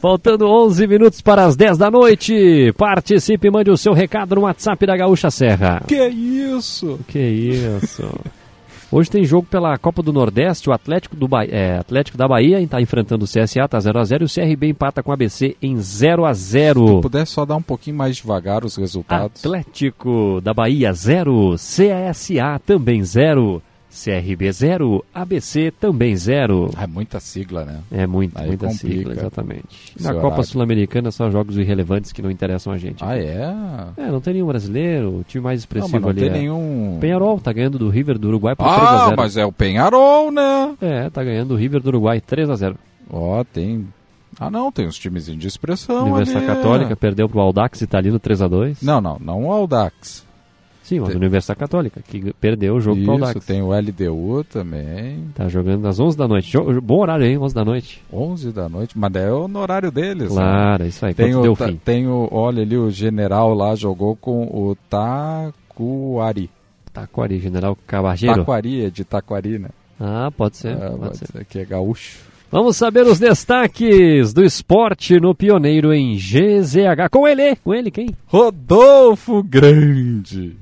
faltando 0.00 0.46
11 0.46 0.86
minutos 0.86 1.20
para 1.20 1.44
as 1.44 1.56
10 1.56 1.76
da 1.78 1.90
noite. 1.90 2.72
Participe, 2.76 3.50
mande 3.50 3.70
o 3.70 3.76
seu 3.76 3.92
recado 3.92 4.36
no 4.36 4.42
WhatsApp 4.42 4.86
da 4.86 4.96
Gaúcha 4.96 5.30
Serra. 5.30 5.82
Que 5.88 6.06
isso? 6.06 7.00
Que 7.08 7.18
isso? 7.18 8.08
Hoje 8.90 9.10
tem 9.10 9.22
jogo 9.22 9.46
pela 9.46 9.76
Copa 9.76 10.02
do 10.02 10.14
Nordeste, 10.14 10.70
o 10.70 10.72
Atlético, 10.72 11.14
do 11.14 11.28
ba... 11.28 11.44
é, 11.44 11.76
Atlético 11.78 12.16
da 12.16 12.26
Bahia 12.26 12.58
está 12.58 12.80
enfrentando 12.80 13.26
o 13.26 13.28
CSA, 13.28 13.64
está 13.64 13.78
0x0, 13.78 14.22
e 14.22 14.24
o 14.24 14.34
CRB 14.34 14.68
empata 14.68 15.02
com 15.02 15.10
o 15.10 15.12
ABC 15.14 15.54
em 15.60 15.76
0x0. 15.76 16.96
Se 16.96 17.02
puder 17.02 17.26
só 17.26 17.44
dar 17.44 17.56
um 17.56 17.62
pouquinho 17.62 17.98
mais 17.98 18.16
devagar 18.16 18.64
os 18.64 18.76
resultados. 18.76 19.44
Atlético 19.44 20.40
da 20.40 20.54
Bahia 20.54 20.90
0, 20.90 21.56
CSA 21.56 22.58
também 22.64 23.04
0, 23.04 23.62
CRB 24.04 24.52
0, 24.52 25.04
ABC 25.14 25.72
também 25.80 26.14
0. 26.16 26.70
É 26.80 26.86
muita 26.86 27.18
sigla, 27.20 27.64
né? 27.64 27.80
É 27.90 28.06
muito, 28.06 28.38
Aí 28.38 28.46
muita 28.48 28.66
complica. 28.68 28.94
sigla, 28.96 29.12
exatamente. 29.14 29.92
Esse 29.96 30.04
Na 30.04 30.10
horário. 30.10 30.30
Copa 30.30 30.42
Sul-Americana 30.42 31.10
são 31.10 31.30
jogos 31.30 31.56
irrelevantes 31.56 32.12
que 32.12 32.22
não 32.22 32.30
interessam 32.30 32.72
a 32.72 32.78
gente. 32.78 33.02
Ah, 33.04 33.16
é? 33.18 33.54
É, 33.96 34.06
não 34.10 34.20
tem 34.20 34.34
nenhum 34.34 34.46
brasileiro, 34.46 35.18
o 35.18 35.24
time 35.24 35.42
mais 35.42 35.58
Não, 35.60 35.62
expressivo 35.62 35.92
mas 35.94 36.02
não 36.02 36.08
ali 36.10 36.20
tem 36.20 36.28
é... 36.28 36.32
nenhum. 36.32 36.98
Penharol 37.00 37.40
tá 37.40 37.52
ganhando 37.52 37.78
do 37.78 37.88
River 37.88 38.18
do 38.18 38.28
Uruguai 38.28 38.54
por 38.54 38.66
Ah, 38.66 39.08
3x0. 39.10 39.14
mas 39.16 39.36
é 39.36 39.44
o 39.44 39.52
Penharol, 39.52 40.30
né? 40.30 40.74
É, 40.80 41.10
tá 41.10 41.24
ganhando 41.24 41.48
do 41.48 41.56
River 41.56 41.80
do 41.82 41.88
Uruguai 41.88 42.20
3x0. 42.20 42.76
Ó, 43.10 43.42
tem. 43.44 43.86
Ah, 44.38 44.50
não, 44.50 44.70
tem 44.70 44.86
uns 44.86 44.96
times 44.96 45.26
de 45.26 45.46
expressão. 45.48 46.04
Universidade 46.06 46.46
ali. 46.46 46.54
Católica 46.56 46.94
perdeu 46.94 47.28
pro 47.28 47.40
Audax 47.40 47.80
Italino 47.80 48.20
3x2. 48.20 48.76
Não, 48.82 49.00
não, 49.00 49.18
não 49.18 49.44
o 49.46 49.52
Audax. 49.52 50.24
Sim, 50.88 51.00
mas 51.00 51.08
Tem- 51.08 51.16
a 51.16 51.18
Universidade 51.18 51.60
Católica, 51.60 52.00
que 52.00 52.32
perdeu 52.40 52.76
o 52.76 52.80
jogo 52.80 52.98
Isso, 52.98 53.10
Audax. 53.10 53.44
tem 53.44 53.60
o 53.60 53.74
LDU 53.74 54.42
também. 54.44 55.24
Tá 55.34 55.46
jogando 55.48 55.86
às 55.86 56.00
11 56.00 56.16
da 56.16 56.26
noite. 56.26 56.50
Jo- 56.50 56.80
Bom 56.80 57.00
horário 57.02 57.26
aí, 57.26 57.36
11 57.36 57.54
da 57.54 57.62
noite. 57.64 58.02
11 58.10 58.50
da 58.52 58.68
noite, 58.70 58.96
mas 58.98 59.14
é 59.14 59.28
no 59.28 59.58
horário 59.58 59.90
deles. 59.90 60.28
Claro, 60.28 60.82
né? 60.84 60.88
isso 60.88 61.04
aí, 61.04 61.12
Tem 61.12 61.26
quanto 61.32 61.38
o, 61.40 61.42
deu 61.42 61.54
fim? 61.56 61.76
tem 61.84 62.06
o, 62.06 62.26
olha 62.32 62.62
ali, 62.62 62.76
o 62.78 62.90
general 62.90 63.52
lá 63.52 63.74
jogou 63.74 64.16
com 64.16 64.44
o 64.44 64.74
Taquari. 64.88 66.48
Taquari, 66.92 67.38
General 67.38 67.76
Cabageiro. 67.86 68.36
Taquari, 68.36 68.84
é 68.86 68.90
de 68.90 69.04
Taquari, 69.04 69.58
né? 69.58 69.68
Ah, 70.00 70.30
pode 70.36 70.56
ser, 70.56 70.68
É, 70.72 70.76
pode 70.88 70.98
pode 71.00 71.18
ser. 71.18 71.26
ser 71.26 71.44
que 71.44 71.58
é 71.58 71.64
gaúcho. 71.64 72.18
Vamos 72.50 72.76
saber 72.78 73.04
os 73.04 73.18
destaques 73.18 74.32
do 74.32 74.42
esporte 74.42 75.20
no 75.20 75.34
Pioneiro 75.34 75.92
em 75.92 76.16
GZH. 76.16 77.08
Com 77.10 77.28
ele, 77.28 77.54
com 77.56 77.74
ele 77.74 77.90
quem? 77.90 78.08
Rodolfo 78.26 79.42
Grande. 79.42 80.56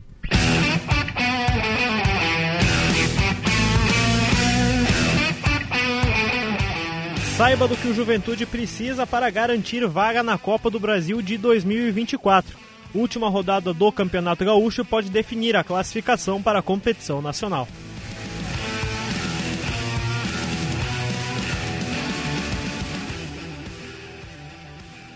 Saiba 7.37 7.69
do 7.69 7.77
que 7.77 7.87
o 7.87 7.93
Juventude 7.93 8.47
precisa 8.47 9.07
para 9.07 9.29
garantir 9.29 9.87
vaga 9.87 10.23
na 10.23 10.39
Copa 10.39 10.71
do 10.71 10.81
Brasil 10.81 11.21
de 11.21 11.37
2024. 11.37 12.57
Última 12.95 13.29
rodada 13.29 13.75
do 13.75 13.93
Campeonato 13.93 14.43
Gaúcho 14.43 14.87
pode 14.87 15.11
definir 15.11 15.55
a 15.55 15.63
classificação 15.63 16.43
para 16.43 16.61
a 16.61 16.63
competição 16.63 17.21
nacional. 17.21 17.69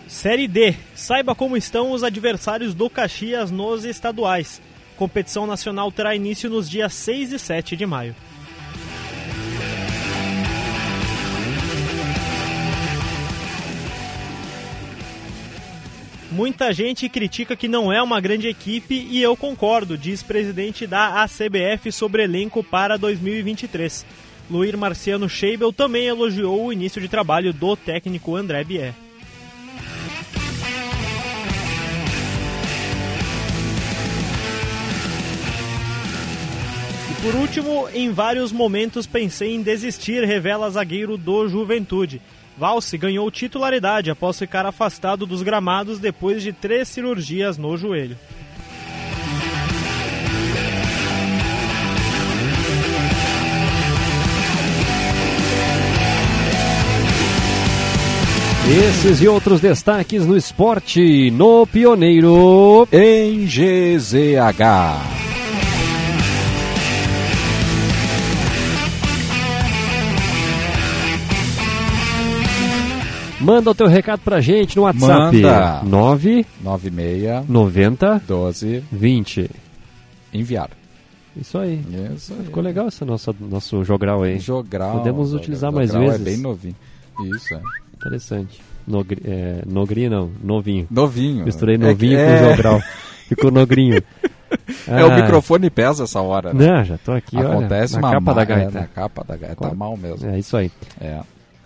Série 0.07 0.47
D. 0.47 0.75
Saiba 0.93 1.33
como 1.33 1.57
estão 1.57 1.91
os 1.91 2.03
adversários 2.03 2.75
do 2.75 2.87
Caxias 2.87 3.49
nos 3.49 3.83
estaduais. 3.83 4.61
Competição 4.95 5.47
nacional 5.47 5.91
terá 5.91 6.15
início 6.15 6.51
nos 6.51 6.69
dias 6.69 6.93
6 6.93 7.31
e 7.31 7.39
7 7.39 7.75
de 7.75 7.87
maio. 7.87 8.15
Muita 16.31 16.71
gente 16.71 17.09
critica 17.09 17.57
que 17.57 17.67
não 17.67 17.91
é 17.91 18.01
uma 18.01 18.21
grande 18.21 18.47
equipe 18.47 18.95
e 18.95 19.21
eu 19.21 19.35
concordo, 19.35 19.97
diz 19.97 20.23
presidente 20.23 20.87
da 20.87 21.23
ACBF 21.23 21.91
sobre 21.91 22.23
elenco 22.23 22.63
para 22.63 22.97
2023. 22.97 24.05
Luir 24.49 24.77
Marciano 24.77 25.27
Scheibel 25.27 25.73
também 25.73 26.07
elogiou 26.07 26.65
o 26.67 26.71
início 26.71 27.01
de 27.01 27.09
trabalho 27.09 27.51
do 27.51 27.75
técnico 27.75 28.33
André 28.33 28.63
Bier. 28.63 28.93
E 37.09 37.21
por 37.21 37.35
último, 37.35 37.89
em 37.93 38.09
vários 38.09 38.53
momentos 38.53 39.05
pensei 39.05 39.53
em 39.53 39.61
desistir, 39.61 40.23
revela 40.23 40.69
zagueiro 40.69 41.17
do 41.17 41.49
Juventude. 41.49 42.21
Valse 42.61 42.95
ganhou 42.95 43.31
titularidade 43.31 44.11
após 44.11 44.37
ficar 44.37 44.67
afastado 44.67 45.25
dos 45.25 45.41
gramados 45.41 45.97
depois 45.97 46.43
de 46.43 46.53
três 46.53 46.87
cirurgias 46.87 47.57
no 47.57 47.75
joelho. 47.75 48.15
Esses 58.69 59.23
e 59.23 59.27
outros 59.27 59.59
destaques 59.59 60.23
no 60.23 60.37
esporte 60.37 61.31
no 61.31 61.65
Pioneiro 61.65 62.87
em 62.91 63.43
GZH. 63.47 65.30
Manda 73.41 73.71
o 73.71 73.75
teu 73.75 73.87
recado 73.87 74.21
pra 74.21 74.39
gente 74.39 74.75
no 74.77 74.83
WhatsApp. 74.83 75.35
Manda. 75.37 75.81
9 75.83 76.45
96 76.63 77.49
90 77.49 78.21
12 78.27 78.83
20. 78.91 79.49
Enviar. 80.33 80.69
Isso 81.35 81.57
aí. 81.57 81.81
Isso 82.15 82.33
aí. 82.37 82.45
Ficou 82.45 82.61
legal 82.63 82.87
esse 82.87 83.03
nosso, 83.05 83.35
nosso 83.39 83.83
jogral 83.83 84.23
aí. 84.23 84.37
Jogral. 84.39 84.97
Podemos 84.97 85.27
jogral, 85.29 85.41
utilizar 85.41 85.71
mais 85.71 85.89
jogral 85.91 86.11
vezes. 86.11 86.27
É 86.27 86.29
bem 86.29 86.37
novinho. 86.39 86.75
Isso, 87.35 87.53
é. 87.53 87.61
Interessante. 87.95 88.61
Nogri, 88.87 89.21
é, 89.25 89.61
nogrinho 89.65 90.09
não, 90.09 90.31
novinho. 90.43 90.87
Novinho. 90.89 91.45
Misturei 91.45 91.75
É 91.75 91.77
novinho 91.77 92.17
que- 92.17 92.25
com 92.25 92.31
é. 92.31 92.49
jogral. 92.51 92.81
Ficou 93.27 93.51
nogrinho. 93.51 94.01
É, 94.85 95.01
o 95.05 95.09
Ah, 95.09 95.15
microfone 95.21 95.69
pesa 95.69 96.03
essa 96.03 96.19
hora, 96.19 96.53
né? 96.53 96.67
Não, 96.67 96.83
já 96.83 96.97
tô 96.97 97.13
aqui, 97.13 97.37
olha, 97.37 97.47
Acontece 97.53 97.93
na 97.93 97.99
uma 97.99 98.11
capa 98.11 98.21
ma- 98.21 98.33
da 98.33 98.41
é, 98.41 98.45
gaita. 98.45 98.79
na 98.81 98.87
capa 98.87 99.23
da 99.25 99.37
gaita. 99.37 99.55
Tá 99.55 99.73
mal 99.73 99.95
mesmo. 99.95 100.29
É 100.29 100.37
isso 100.39 100.57
aí. 100.57 100.69
É. 100.99 101.21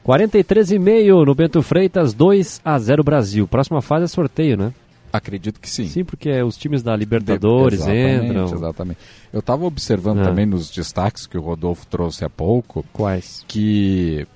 43,5 0.06 1.26
no 1.26 1.34
Bento 1.36 1.62
Freitas, 1.62 2.14
2 2.14 2.62
a 2.64 2.78
0 2.78 3.04
Brasil. 3.04 3.48
Próxima 3.48 3.82
fase 3.82 4.06
é 4.06 4.08
sorteio, 4.08 4.56
né? 4.56 4.72
Acredito 5.12 5.60
que 5.60 5.70
sim. 5.70 5.88
Sim, 5.88 6.04
porque 6.04 6.30
os 6.44 6.58
times 6.58 6.84
da 6.84 6.96
Libertadores 6.96 7.80
Exatamente, 7.80 8.26
entram. 8.26 8.44
Exatamente. 8.54 9.00
Eu 9.34 9.40
estava 9.40 9.66
observando 9.66 10.20
Ah. 10.20 10.24
também 10.26 10.46
nos 10.46 10.70
destaques 10.70 11.26
que 11.26 11.38
o 11.38 11.42
Rodolfo 11.42 11.88
trouxe 11.88 12.24
há 12.26 12.30
pouco. 12.30 12.86
Quais? 12.92 13.44
Que 13.48 14.28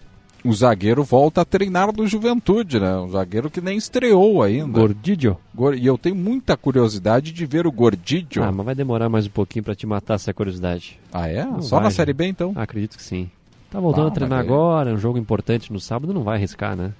o 0.43 0.53
zagueiro 0.53 1.03
volta 1.03 1.41
a 1.41 1.45
treinar 1.45 1.91
do 1.91 2.07
Juventude, 2.07 2.79
né? 2.79 2.95
Um 2.97 3.09
zagueiro 3.09 3.49
que 3.51 3.59
nem 3.59 3.77
estreou 3.77 4.41
ainda. 4.41 4.79
Gordidio. 4.79 5.37
Gor- 5.53 5.75
E 5.75 5.85
eu 5.85 5.97
tenho 5.97 6.15
muita 6.15 6.55
curiosidade 6.55 7.33
de 7.33 7.45
ver 7.45 7.67
o 7.67 7.71
Gordidio. 7.73 8.41
Ah, 8.41 8.51
mas 8.51 8.65
vai 8.65 8.73
demorar 8.73 9.09
mais 9.09 9.27
um 9.27 9.31
pouquinho 9.31 9.65
pra 9.65 9.75
te 9.75 9.85
matar 9.85 10.13
essa 10.13 10.33
curiosidade. 10.33 10.97
Ah, 11.11 11.27
é? 11.27 11.43
Não 11.43 11.61
Só 11.61 11.75
vai, 11.75 11.85
na. 11.85 11.91
Série 11.91 12.13
B, 12.13 12.25
então? 12.25 12.53
Acredito 12.55 12.95
que 12.95 13.03
sim. 13.03 13.29
Tá 13.69 13.79
voltando 13.79 14.05
Ah, 14.05 14.09
a 14.09 14.11
treinar 14.11 14.37
mas 14.39 14.47
aí- 14.47 14.53
agora, 14.53 14.89
é 14.89 14.93
um 14.93 14.97
jogo 14.97 15.17
importante 15.17 15.71
no 15.71 15.79
sábado, 15.79 16.13
não 16.13 16.23
vai 16.23 16.37
arriscar, 16.37 16.75
né? 16.75 16.91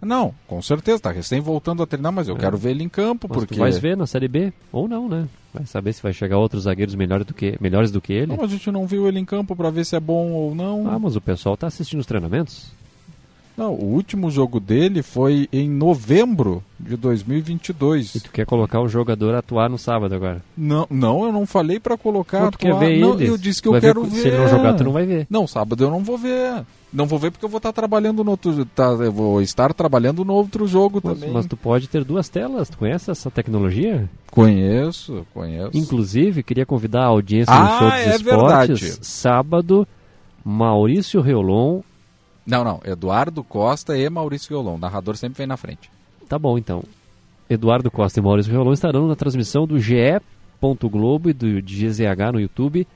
Não, 0.00 0.34
com 0.46 0.60
certeza. 0.60 1.00
Tá 1.00 1.10
recém 1.10 1.40
voltando 1.40 1.82
a 1.82 1.86
treinar, 1.86 2.12
mas 2.12 2.28
eu 2.28 2.36
É. 2.36 2.38
quero 2.38 2.56
ver 2.56 2.70
ele 2.70 2.84
em 2.84 2.88
campo. 2.88 3.26
Mas 3.28 3.38
porque... 3.38 3.54
tu 3.54 3.60
vais 3.60 3.78
ver 3.78 3.96
na 3.96 4.06
Série 4.06 4.28
B, 4.28 4.52
ou 4.70 4.86
não, 4.86 5.08
né? 5.08 5.26
Vai 5.54 5.64
saber 5.64 5.92
se 5.94 6.02
vai 6.02 6.12
chegar 6.12 6.36
outros 6.38 6.64
zagueiros 6.64 6.94
melhores 6.94 7.26
do 7.26 7.32
que, 7.32 7.56
melhores 7.60 7.90
do 7.90 8.00
que 8.00 8.12
ele. 8.12 8.36
Não, 8.36 8.44
a 8.44 8.46
gente 8.46 8.70
não 8.70 8.86
viu 8.86 9.08
ele 9.08 9.18
em 9.18 9.24
campo 9.24 9.56
para 9.56 9.70
ver 9.70 9.86
se 9.86 9.96
é 9.96 10.00
bom 10.00 10.32
ou 10.32 10.54
não. 10.54 10.86
Ah, 10.86 10.98
mas 10.98 11.16
o 11.16 11.20
pessoal 11.20 11.56
tá 11.56 11.66
assistindo 11.66 12.00
os 12.00 12.06
treinamentos. 12.06 12.70
Não, 13.56 13.72
o 13.72 13.84
último 13.94 14.30
jogo 14.30 14.60
dele 14.60 15.02
foi 15.02 15.48
em 15.52 15.68
novembro 15.68 16.62
de 16.78 16.94
2022. 16.96 18.14
E 18.16 18.20
tu 18.20 18.30
quer 18.30 18.44
colocar 18.44 18.80
o 18.80 18.88
jogador 18.88 19.34
atuar 19.34 19.70
no 19.70 19.78
sábado 19.78 20.14
agora. 20.14 20.42
Não, 20.56 20.86
não, 20.90 21.24
eu 21.24 21.32
não 21.32 21.46
falei 21.46 21.80
pra 21.80 21.96
colocar. 21.96 22.50
Tu 22.50 22.58
quer 22.58 22.78
ver 22.78 22.98
não? 23.00 23.18
Eu 23.18 23.38
disse 23.38 23.62
que 23.62 23.68
Tu 23.68 23.74
eu 23.74 23.80
ver 23.80 23.88
quero 23.88 24.00
co- 24.02 24.06
ver. 24.08 24.20
se 24.20 24.28
ele 24.28 24.36
não 24.38 24.48
jogar, 24.48 24.74
tu 24.74 24.84
não 24.84 24.92
vai 24.92 25.06
ver. 25.06 25.26
Não, 25.30 25.46
sábado 25.46 25.82
eu 25.82 25.90
não 25.90 26.04
vou 26.04 26.18
ver. 26.18 26.64
Não 26.92 27.06
vou 27.06 27.18
ver 27.18 27.30
porque 27.30 27.44
eu 27.44 27.48
vou 27.48 27.56
estar 27.58 27.72
trabalhando 27.72 28.22
no 28.22 28.30
outro. 28.32 28.64
Tá, 28.66 28.84
eu 28.90 29.10
vou 29.12 29.40
estar 29.40 29.72
trabalhando 29.74 30.24
no 30.24 30.34
outro 30.34 30.66
jogo 30.66 31.00
Mas, 31.02 31.14
também. 31.18 31.32
mas 31.32 31.46
tu 31.46 31.56
pode 31.56 31.88
ter 31.88 32.04
duas 32.04 32.28
telas, 32.28 32.68
tu 32.68 32.76
conhece 32.78 33.10
essa 33.10 33.30
tecnologia? 33.30 34.08
Conheço, 34.30 35.26
conheço. 35.34 35.70
Inclusive, 35.74 36.42
queria 36.42 36.64
convidar 36.66 37.02
a 37.04 37.06
audiência 37.06 37.52
Ah, 37.52 37.62
do 37.64 37.78
Show 37.78 37.88
dos 37.90 37.98
é 37.98 38.16
Esportes. 38.16 38.80
verdade. 38.80 38.98
Sábado, 39.06 39.88
Maurício 40.44 41.20
Reolon. 41.20 41.80
Não, 42.46 42.62
não. 42.62 42.80
Eduardo 42.84 43.42
Costa 43.42 43.96
e 43.98 44.08
Maurício 44.08 44.48
Violão. 44.48 44.76
O 44.76 44.78
narrador 44.78 45.16
sempre 45.16 45.38
vem 45.38 45.46
na 45.46 45.56
frente. 45.56 45.90
Tá 46.28 46.38
bom, 46.38 46.56
então. 46.56 46.82
Eduardo 47.50 47.90
Costa 47.90 48.18
e 48.18 48.22
Maurício 48.22 48.52
Reolon 48.52 48.72
estarão 48.72 49.06
na 49.08 49.16
transmissão 49.16 49.66
do 49.66 49.78
GE. 49.78 50.20
Globo 50.90 51.30
e 51.30 51.32
do 51.32 51.62
GZH 51.62 52.32
no 52.32 52.40
YouTube 52.40 52.86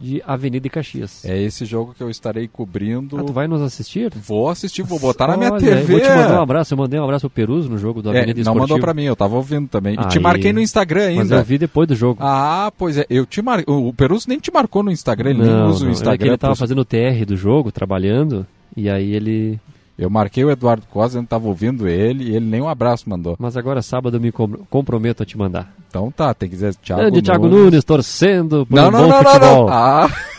de 0.00 0.22
Avenida 0.26 0.66
e 0.66 0.70
Caxias. 0.70 1.24
É 1.26 1.38
esse 1.42 1.64
jogo 1.66 1.92
que 1.94 2.02
eu 2.02 2.08
estarei 2.08 2.48
cobrindo. 2.48 3.18
Ah, 3.18 3.24
tu 3.24 3.32
vai 3.34 3.46
nos 3.46 3.60
assistir? 3.60 4.10
Vou 4.14 4.48
assistir, 4.48 4.82
vou 4.82 4.98
botar 4.98 5.26
na 5.28 5.36
minha 5.36 5.50
Olha, 5.52 5.60
TV. 5.60 5.80
Eu 5.82 5.86
vou 5.86 6.00
te 6.00 6.08
mandar 6.08 6.38
um 6.38 6.42
abraço. 6.42 6.72
Eu 6.74 6.78
mandei 6.78 6.98
um 7.00 7.04
abraço 7.04 7.28
pro 7.28 7.34
Peruso 7.34 7.68
no 7.68 7.76
jogo 7.76 8.00
do 8.02 8.08
É, 8.14 8.18
Avenida 8.18 8.36
não 8.44 8.52
Esportivo. 8.52 8.60
mandou 8.60 8.78
pra 8.80 8.94
mim, 8.94 9.04
eu 9.04 9.16
tava 9.16 9.36
ouvindo 9.36 9.68
também. 9.68 9.94
E 9.94 10.08
te 10.08 10.18
marquei 10.18 10.52
no 10.54 10.60
Instagram 10.60 11.02
ainda. 11.08 11.20
Mas 11.24 11.30
eu 11.32 11.44
vi 11.44 11.58
depois 11.58 11.86
do 11.88 11.94
jogo. 11.94 12.18
Ah, 12.22 12.72
pois 12.78 12.96
é. 12.98 13.06
Eu 13.10 13.26
te 13.26 13.42
mar... 13.42 13.62
O 13.66 13.92
Peruso 13.92 14.26
nem 14.28 14.38
te 14.38 14.50
marcou 14.52 14.82
no 14.82 14.90
Instagram, 14.90 15.30
ele 15.30 15.42
nem 15.42 15.50
não, 15.50 15.68
usa 15.68 15.82
o 15.82 15.84
não. 15.86 15.92
Instagram. 15.92 16.14
É 16.14 16.18
que 16.18 16.24
ele 16.24 16.36
tava 16.38 16.52
pros- 16.52 16.58
fazendo 16.60 16.78
o 16.80 16.84
TR 16.84 17.24
do 17.26 17.36
jogo, 17.36 17.70
trabalhando, 17.72 18.46
e 18.76 18.88
aí 18.88 19.12
ele... 19.14 19.58
Eu 19.98 20.10
marquei 20.10 20.44
o 20.44 20.50
Eduardo 20.50 20.86
Costa, 20.90 21.16
eu 21.16 21.22
não 21.22 21.26
tava 21.26 21.48
ouvindo 21.48 21.88
ele 21.88 22.24
e 22.24 22.36
ele 22.36 22.44
nem 22.44 22.60
um 22.60 22.68
abraço 22.68 23.08
mandou. 23.08 23.34
Mas 23.38 23.56
agora 23.56 23.80
sábado 23.80 24.18
eu 24.18 24.20
me 24.20 24.30
com- 24.30 24.46
comprometo 24.68 25.22
a 25.22 25.26
te 25.26 25.38
mandar. 25.38 25.72
Então 25.88 26.10
tá, 26.10 26.34
tem 26.34 26.50
que 26.50 26.54
dizer 26.54 26.74
Thiago 26.74 27.00
Grande 27.02 27.22
Thiago 27.22 27.48
Nunes. 27.48 27.82
Torcendo 27.82 28.66
por 28.66 28.76
Não, 28.76 28.88
um 28.88 28.90
não, 28.90 29.00
bom 29.00 29.08
não, 29.08 29.22
não, 29.22 29.30
futebol. 29.30 29.66
não. 29.66 29.72
Ah. 29.72 30.10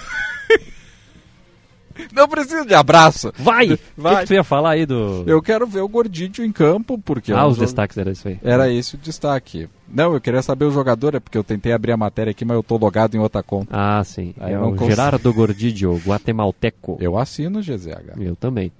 não 2.13 2.27
precisa 2.27 2.65
de 2.65 2.73
abraço. 2.73 3.31
Vai! 3.37 3.73
O 3.73 3.79
Vai. 3.97 4.15
que, 4.15 4.21
que 4.21 4.27
tu 4.27 4.33
ia 4.33 4.43
falar 4.43 4.71
aí 4.71 4.85
do... 4.85 5.23
Eu 5.27 5.41
quero 5.41 5.65
ver 5.67 5.81
o 5.81 5.87
Gordinho 5.87 6.31
em 6.45 6.51
campo, 6.51 6.97
porque... 6.97 7.31
Ah, 7.31 7.45
os 7.47 7.55
jogo- 7.55 7.65
destaques 7.65 7.97
era 7.97 8.11
isso 8.11 8.27
aí. 8.27 8.39
Era 8.43 8.69
esse 8.71 8.95
o 8.95 8.97
destaque. 8.97 9.67
Não, 9.87 10.13
eu 10.13 10.21
queria 10.21 10.41
saber 10.41 10.65
o 10.65 10.71
jogador, 10.71 11.15
é 11.15 11.19
porque 11.19 11.37
eu 11.37 11.43
tentei 11.43 11.71
abrir 11.71 11.91
a 11.93 11.97
matéria 11.97 12.31
aqui, 12.31 12.43
mas 12.43 12.55
eu 12.55 12.63
tô 12.63 12.77
logado 12.77 13.15
em 13.15 13.19
outra 13.19 13.41
conta. 13.41 13.69
Ah, 13.71 14.03
sim. 14.03 14.33
Aí 14.39 14.53
é 14.53 14.59
o 14.59 14.71
consigo. 14.71 14.85
Gerardo 14.89 15.33
Gordidio, 15.33 15.95
guatemalteco. 16.05 16.97
Eu 16.99 17.17
assino 17.17 17.59
o 17.59 17.61
GZH. 17.61 18.19
Eu 18.19 18.35
também. 18.35 18.71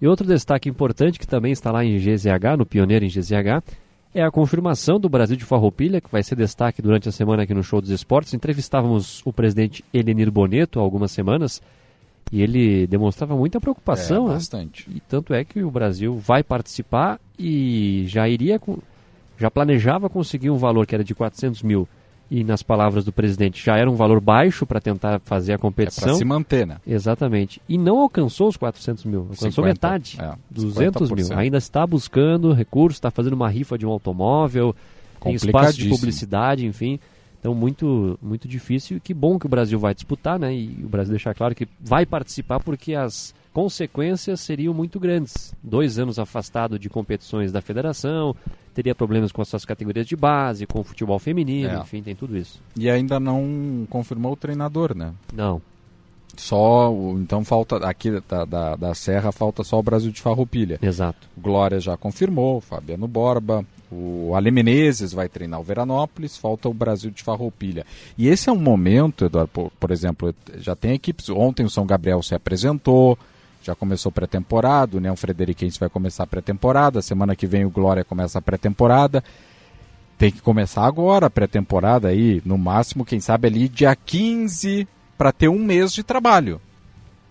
E 0.00 0.06
outro 0.08 0.26
destaque 0.26 0.68
importante, 0.68 1.18
que 1.18 1.26
também 1.26 1.52
está 1.52 1.70
lá 1.70 1.84
em 1.84 1.98
GZH, 1.98 2.56
no 2.58 2.66
Pioneiro 2.66 3.04
em 3.04 3.08
GZH, 3.08 3.62
é 4.14 4.22
a 4.22 4.30
confirmação 4.30 4.98
do 5.00 5.08
Brasil 5.08 5.36
de 5.36 5.44
Farroupilha, 5.44 6.00
que 6.00 6.10
vai 6.10 6.22
ser 6.22 6.36
destaque 6.36 6.80
durante 6.80 7.08
a 7.08 7.12
semana 7.12 7.42
aqui 7.42 7.52
no 7.52 7.62
Show 7.62 7.80
dos 7.80 7.90
Esportes. 7.90 8.32
Entrevistávamos 8.32 9.20
o 9.24 9.32
presidente 9.32 9.84
Elenir 9.92 10.30
Boneto 10.30 10.78
há 10.78 10.82
algumas 10.82 11.10
semanas 11.10 11.60
e 12.32 12.42
ele 12.42 12.86
demonstrava 12.86 13.36
muita 13.36 13.60
preocupação. 13.60 14.24
É, 14.26 14.28
né? 14.28 14.34
bastante. 14.34 14.88
E 14.90 15.00
tanto 15.00 15.32
é 15.34 15.44
que 15.44 15.62
o 15.62 15.70
Brasil 15.70 16.16
vai 16.16 16.42
participar 16.42 17.20
e 17.38 18.04
já 18.06 18.28
iria, 18.28 18.60
já 19.38 19.50
planejava 19.50 20.08
conseguir 20.08 20.50
um 20.50 20.56
valor 20.56 20.86
que 20.86 20.94
era 20.94 21.04
de 21.04 21.14
400 21.14 21.62
mil 21.62 21.88
e 22.30 22.42
nas 22.42 22.62
palavras 22.62 23.04
do 23.04 23.12
presidente 23.12 23.64
já 23.64 23.76
era 23.76 23.88
um 23.90 23.94
valor 23.94 24.20
baixo 24.20 24.64
para 24.66 24.80
tentar 24.80 25.20
fazer 25.24 25.52
a 25.52 25.54
É 25.56 25.58
competição. 25.58 26.08
pra 26.08 26.14
se 26.14 26.24
manter, 26.24 26.66
né? 26.66 26.78
Exatamente. 26.86 27.60
E 27.68 27.76
não 27.76 28.00
alcançou 28.00 28.48
os 28.48 28.56
400 28.56 29.04
mil, 29.04 29.20
alcançou 29.20 29.50
50, 29.50 29.68
metade, 29.68 30.18
é, 30.20 30.34
200 30.50 31.10
mil. 31.10 31.26
50%. 31.26 31.36
Ainda 31.38 31.58
está 31.58 31.86
buscando 31.86 32.52
recursos, 32.52 32.96
está 32.96 33.10
fazendo 33.10 33.34
uma 33.34 33.48
rifa 33.48 33.76
de 33.76 33.86
um 33.86 33.90
automóvel, 33.90 34.74
tem 35.20 35.34
espaço 35.34 35.78
de 35.78 35.88
publicidade, 35.88 36.66
enfim. 36.66 36.98
Então, 37.44 37.54
muito, 37.54 38.18
muito 38.22 38.48
difícil. 38.48 38.96
E 38.96 39.00
que 39.00 39.12
bom 39.12 39.38
que 39.38 39.44
o 39.44 39.50
Brasil 39.50 39.78
vai 39.78 39.94
disputar, 39.94 40.38
né? 40.38 40.54
E 40.54 40.80
o 40.82 40.88
Brasil 40.88 41.10
deixar 41.10 41.34
claro 41.34 41.54
que 41.54 41.68
vai 41.78 42.06
participar 42.06 42.58
porque 42.58 42.94
as 42.94 43.34
consequências 43.52 44.40
seriam 44.40 44.72
muito 44.72 44.98
grandes. 44.98 45.54
Dois 45.62 45.98
anos 45.98 46.18
afastado 46.18 46.78
de 46.78 46.88
competições 46.88 47.52
da 47.52 47.60
federação, 47.60 48.34
teria 48.72 48.94
problemas 48.94 49.30
com 49.30 49.42
as 49.42 49.48
suas 49.48 49.66
categorias 49.66 50.06
de 50.06 50.16
base, 50.16 50.66
com 50.66 50.80
o 50.80 50.84
futebol 50.84 51.18
feminino, 51.18 51.68
É. 51.68 51.80
enfim, 51.80 52.02
tem 52.02 52.16
tudo 52.16 52.34
isso. 52.34 52.62
E 52.78 52.88
ainda 52.88 53.20
não 53.20 53.86
confirmou 53.90 54.32
o 54.32 54.36
treinador, 54.36 54.96
né? 54.96 55.12
Não. 55.30 55.60
Só, 56.36 56.92
então 57.16 57.44
falta, 57.44 57.76
aqui 57.76 58.20
da, 58.28 58.44
da, 58.44 58.76
da 58.76 58.94
Serra 58.94 59.32
falta 59.32 59.62
só 59.62 59.78
o 59.78 59.82
Brasil 59.82 60.10
de 60.10 60.20
Farroupilha. 60.20 60.78
Exato. 60.82 61.28
Glória 61.36 61.80
já 61.80 61.96
confirmou, 61.96 62.60
Fabiano 62.60 63.06
Borba, 63.06 63.64
o 63.90 64.34
Ale 64.34 64.50
Menezes 64.50 65.12
vai 65.12 65.28
treinar 65.28 65.60
o 65.60 65.64
Veranópolis, 65.64 66.36
falta 66.36 66.68
o 66.68 66.74
Brasil 66.74 67.10
de 67.10 67.22
Farroupilha. 67.22 67.86
E 68.18 68.28
esse 68.28 68.48
é 68.48 68.52
um 68.52 68.58
momento, 68.58 69.26
Eduardo, 69.26 69.50
por, 69.52 69.70
por 69.78 69.90
exemplo, 69.90 70.34
já 70.56 70.74
tem 70.74 70.92
equipes, 70.92 71.28
ontem 71.30 71.64
o 71.64 71.70
São 71.70 71.86
Gabriel 71.86 72.22
se 72.22 72.34
apresentou, 72.34 73.18
já 73.62 73.74
começou 73.74 74.12
pré-temporada, 74.12 74.96
o 74.96 74.98
União 74.98 75.16
Frederiquense 75.16 75.78
vai 75.78 75.88
começar 75.88 76.24
a 76.24 76.26
pré-temporada, 76.26 77.00
semana 77.00 77.36
que 77.36 77.46
vem 77.46 77.64
o 77.64 77.70
Glória 77.70 78.04
começa 78.04 78.38
a 78.38 78.42
pré-temporada. 78.42 79.22
Tem 80.18 80.30
que 80.30 80.40
começar 80.40 80.84
agora 80.84 81.26
a 81.26 81.30
pré-temporada 81.30 82.08
aí, 82.08 82.42
no 82.44 82.56
máximo, 82.58 83.04
quem 83.04 83.20
sabe 83.20 83.48
ali 83.48 83.68
dia 83.68 83.94
15 83.96 84.86
para 85.16 85.32
ter 85.32 85.48
um 85.48 85.58
mês 85.58 85.92
de 85.92 86.02
trabalho. 86.02 86.60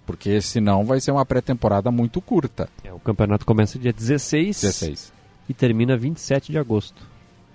Porque 0.06 0.42
senão 0.42 0.84
vai 0.86 1.00
ser 1.00 1.12
uma 1.12 1.26
pré-temporada 1.26 1.90
muito 1.90 2.20
curta. 2.20 2.68
É, 2.84 2.92
o 2.92 3.00
campeonato 3.00 3.46
começa 3.46 3.80
dia 3.80 3.94
16, 3.94 4.62
16. 4.62 5.14
e 5.48 5.54
termina 5.54 5.96
27 5.96 6.52
de 6.52 6.58
agosto. 6.58 7.02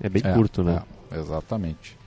É 0.01 0.09
bem 0.09 0.23
É, 0.25 0.33
curto, 0.33 0.63
né? 0.63 0.83
é, 1.11 1.19
exatamente. 1.19 1.99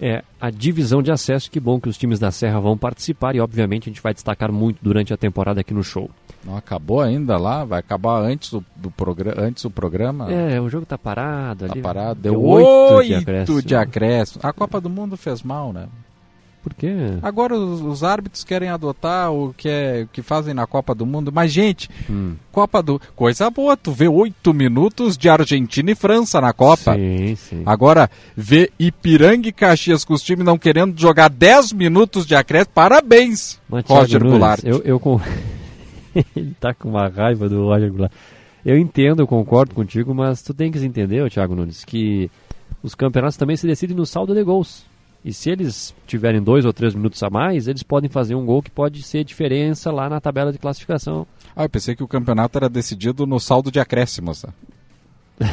É, 0.00 0.24
a 0.40 0.50
divisão 0.50 1.02
de 1.02 1.12
acesso, 1.12 1.50
que 1.50 1.60
bom 1.60 1.78
que 1.78 1.88
os 1.88 1.96
times 1.96 2.18
da 2.18 2.30
Serra 2.30 2.58
vão 2.60 2.76
participar 2.76 3.34
e 3.36 3.40
obviamente 3.40 3.88
a 3.88 3.92
gente 3.92 4.02
vai 4.02 4.12
destacar 4.12 4.50
muito 4.50 4.78
durante 4.82 5.12
a 5.14 5.16
temporada 5.16 5.60
aqui 5.60 5.72
no 5.72 5.84
show. 5.84 6.10
Não 6.44 6.56
acabou 6.56 7.00
ainda 7.00 7.36
lá? 7.38 7.64
Vai 7.64 7.78
acabar 7.80 8.20
antes 8.20 8.50
do, 8.50 8.64
do, 8.74 8.90
progra 8.90 9.40
antes 9.40 9.62
do 9.62 9.70
programa? 9.70 10.30
É, 10.32 10.60
o 10.60 10.68
jogo 10.68 10.84
tá 10.84 10.98
parado 10.98 11.66
ali. 11.66 11.80
Tá 11.80 11.88
parado. 11.88 12.20
Deu 12.20 12.32
Deu 12.32 12.42
oito 12.42 12.66
oito 12.94 13.06
de 13.08 13.14
acréscimo. 13.14 13.62
de 13.62 13.76
acréscimo. 13.76 14.40
A 14.44 14.52
Copa 14.52 14.80
do 14.80 14.90
Mundo 14.90 15.16
fez 15.16 15.42
mal, 15.42 15.72
né? 15.72 15.88
Por 16.64 16.72
quê? 16.72 16.94
Agora 17.22 17.54
os, 17.54 17.82
os 17.82 18.02
árbitros 18.02 18.42
querem 18.42 18.70
adotar 18.70 19.30
o 19.30 19.52
que, 19.54 19.68
é, 19.68 20.04
o 20.04 20.08
que 20.08 20.22
fazem 20.22 20.54
na 20.54 20.66
Copa 20.66 20.94
do 20.94 21.04
Mundo. 21.04 21.30
Mas, 21.30 21.52
gente, 21.52 21.90
Hum. 22.08 22.34
Copa 22.50 22.82
do. 22.82 22.98
Coisa 23.14 23.50
boa, 23.50 23.76
tu 23.76 23.92
vê 23.92 24.08
oito 24.08 24.54
minutos 24.54 25.18
de 25.18 25.28
Argentina 25.28 25.90
e 25.90 25.94
França 25.94 26.40
na 26.40 26.54
Copa. 26.54 26.94
Sim, 26.94 27.34
sim. 27.36 27.62
Agora, 27.66 28.08
vê 28.34 28.70
Ipiranga 28.78 29.48
e 29.48 29.52
Caxias 29.52 30.04
com 30.06 30.14
os 30.14 30.22
times 30.22 30.44
não 30.46 30.56
querendo 30.56 30.98
jogar 30.98 31.28
10 31.28 31.72
minutos 31.72 32.24
de 32.24 32.34
acréscimo. 32.34 32.72
Parabéns, 32.74 33.60
Mas, 33.68 33.84
Roger 33.86 34.20
Nunes, 34.20 34.38
Goulart. 34.38 34.60
Eu, 34.64 34.80
eu 34.84 34.98
com... 34.98 35.20
Ele 36.34 36.54
tá 36.58 36.72
com 36.72 36.88
uma 36.88 37.08
raiva 37.08 37.46
do 37.46 37.64
Roger 37.64 37.90
Goulart. 37.90 38.12
Eu 38.64 38.78
entendo, 38.78 39.20
eu 39.20 39.26
concordo 39.26 39.74
contigo, 39.74 40.14
mas 40.14 40.40
tu 40.40 40.54
tem 40.54 40.72
que 40.72 40.78
entender, 40.78 41.28
Thiago 41.30 41.54
Nunes, 41.54 41.84
que 41.84 42.30
os 42.82 42.94
campeonatos 42.94 43.36
também 43.36 43.56
se 43.56 43.66
decidem 43.66 43.94
no 43.96 44.06
saldo 44.06 44.34
de 44.34 44.42
gols. 44.42 44.86
E 45.24 45.32
se 45.32 45.50
eles 45.50 45.94
tiverem 46.06 46.42
dois 46.42 46.66
ou 46.66 46.72
três 46.72 46.94
minutos 46.94 47.22
a 47.22 47.30
mais, 47.30 47.66
eles 47.66 47.82
podem 47.82 48.10
fazer 48.10 48.34
um 48.34 48.44
gol 48.44 48.62
que 48.62 48.70
pode 48.70 49.02
ser 49.02 49.24
diferença 49.24 49.90
lá 49.90 50.08
na 50.08 50.20
tabela 50.20 50.52
de 50.52 50.58
classificação. 50.58 51.26
Ah, 51.56 51.64
eu 51.64 51.68
pensei 51.70 51.96
que 51.96 52.02
o 52.02 52.08
campeonato 52.08 52.58
era 52.58 52.68
decidido 52.68 53.26
no 53.26 53.40
saldo 53.40 53.70
de 53.70 53.80
acréscimos. 53.80 54.44
né? 54.44 55.50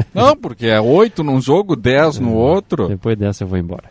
não, 0.14 0.34
porque 0.34 0.66
é 0.66 0.80
8 0.80 1.22
num 1.22 1.40
jogo, 1.40 1.76
10 1.76 2.18
no 2.18 2.32
outro. 2.32 2.88
Depois 2.88 3.16
dessa 3.18 3.44
eu 3.44 3.48
vou 3.48 3.58
embora. 3.58 3.90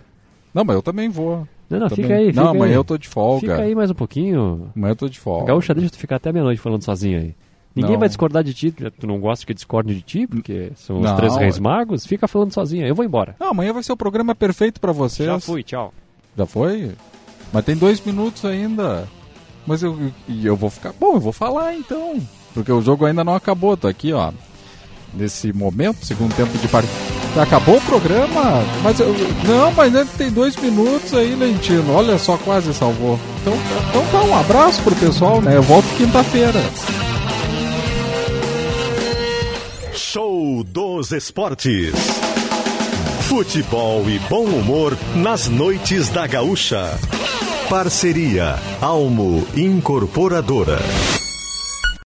Não, 0.53 0.63
mas 0.63 0.75
eu 0.75 0.81
também 0.81 1.09
vou. 1.09 1.47
Não, 1.69 1.79
não, 1.79 1.87
Também. 1.87 2.05
fica 2.05 2.15
aí. 2.15 2.25
Não, 2.25 2.31
fica 2.31 2.49
amanhã 2.49 2.73
aí. 2.73 2.77
eu 2.77 2.83
tô 2.83 2.97
de 2.97 3.07
folga. 3.07 3.39
Fica 3.39 3.61
aí 3.61 3.73
mais 3.73 3.89
um 3.89 3.95
pouquinho. 3.95 4.71
Amanhã 4.75 4.91
eu 4.91 4.95
tô 4.95 5.09
de 5.09 5.19
folga. 5.19 5.47
Gaúcha, 5.47 5.73
deixa 5.73 5.89
tu 5.91 5.97
ficar 5.97 6.17
até 6.17 6.31
meia-noite 6.31 6.61
falando 6.61 6.83
sozinho 6.83 7.19
aí. 7.19 7.35
Ninguém 7.75 7.93
Não. 7.93 7.99
vai 7.99 8.07
discordar 8.07 8.43
de 8.43 8.53
ti, 8.53 8.71
tu 8.71 9.07
não 9.07 9.19
gosta 9.19 9.45
que 9.45 9.53
discorde 9.53 9.95
de 9.95 10.01
ti, 10.01 10.27
porque 10.27 10.71
são 10.75 10.97
os 10.97 11.03
Não, 11.03 11.15
três 11.15 11.35
reis 11.35 11.57
magos, 11.57 12.05
fica 12.05 12.27
falando 12.27 12.53
sozinho 12.53 12.83
aí, 12.83 12.89
eu 12.89 12.95
vou 12.95 13.03
embora. 13.03 13.35
Não, 13.39 13.49
amanhã 13.49 13.73
vai 13.73 13.81
ser 13.81 13.91
o 13.93 13.97
programa 13.97 14.35
perfeito 14.35 14.79
pra 14.79 14.91
vocês. 14.91 15.27
Já 15.27 15.39
fui, 15.39 15.63
tchau. 15.63 15.91
Já 16.37 16.45
foi? 16.45 16.91
Mas 17.51 17.65
tem 17.65 17.75
dois 17.75 17.99
minutos 18.03 18.45
ainda. 18.45 19.07
Mas 19.65 19.81
eu, 19.81 19.97
e 20.27 20.45
eu 20.45 20.55
vou 20.55 20.69
ficar. 20.69 20.93
Bom, 20.99 21.13
eu 21.15 21.19
vou 21.19 21.31
falar 21.33 21.73
então. 21.73 22.19
Porque 22.53 22.71
o 22.71 22.81
jogo 22.81 23.05
ainda 23.05 23.23
não 23.23 23.33
acabou. 23.33 23.75
Tô 23.77 23.87
aqui, 23.87 24.13
ó. 24.13 24.31
Nesse 25.13 25.53
momento, 25.53 26.05
segundo 26.05 26.35
tempo 26.35 26.55
de 26.57 26.67
partida. 26.67 26.93
Acabou 27.39 27.77
o 27.77 27.81
programa? 27.81 28.63
Mas 28.83 28.99
eu. 28.99 29.13
Não, 29.47 29.71
mas 29.71 29.95
ainda 29.95 30.05
tem 30.17 30.31
dois 30.31 30.55
minutos 30.57 31.13
aí, 31.13 31.33
Lentino. 31.35 31.93
Olha 31.93 32.17
só, 32.17 32.37
quase 32.37 32.73
salvou. 32.73 33.17
Então, 33.41 33.53
então 33.89 34.05
tá, 34.11 34.23
um 34.23 34.35
abraço 34.35 34.81
pro 34.83 34.95
pessoal, 34.95 35.41
né? 35.41 35.55
Eu 35.55 35.63
volto 35.63 35.85
quinta-feira. 35.97 36.59
Show 40.43 40.63
dos 40.63 41.11
Esportes. 41.13 41.93
Futebol 43.29 44.09
e 44.09 44.19
bom 44.27 44.43
humor 44.43 44.97
nas 45.15 45.47
noites 45.47 46.09
da 46.09 46.27
Gaúcha. 46.27 46.99
Parceria 47.69 48.59
Almo 48.81 49.47
Incorporadora. 49.55 50.79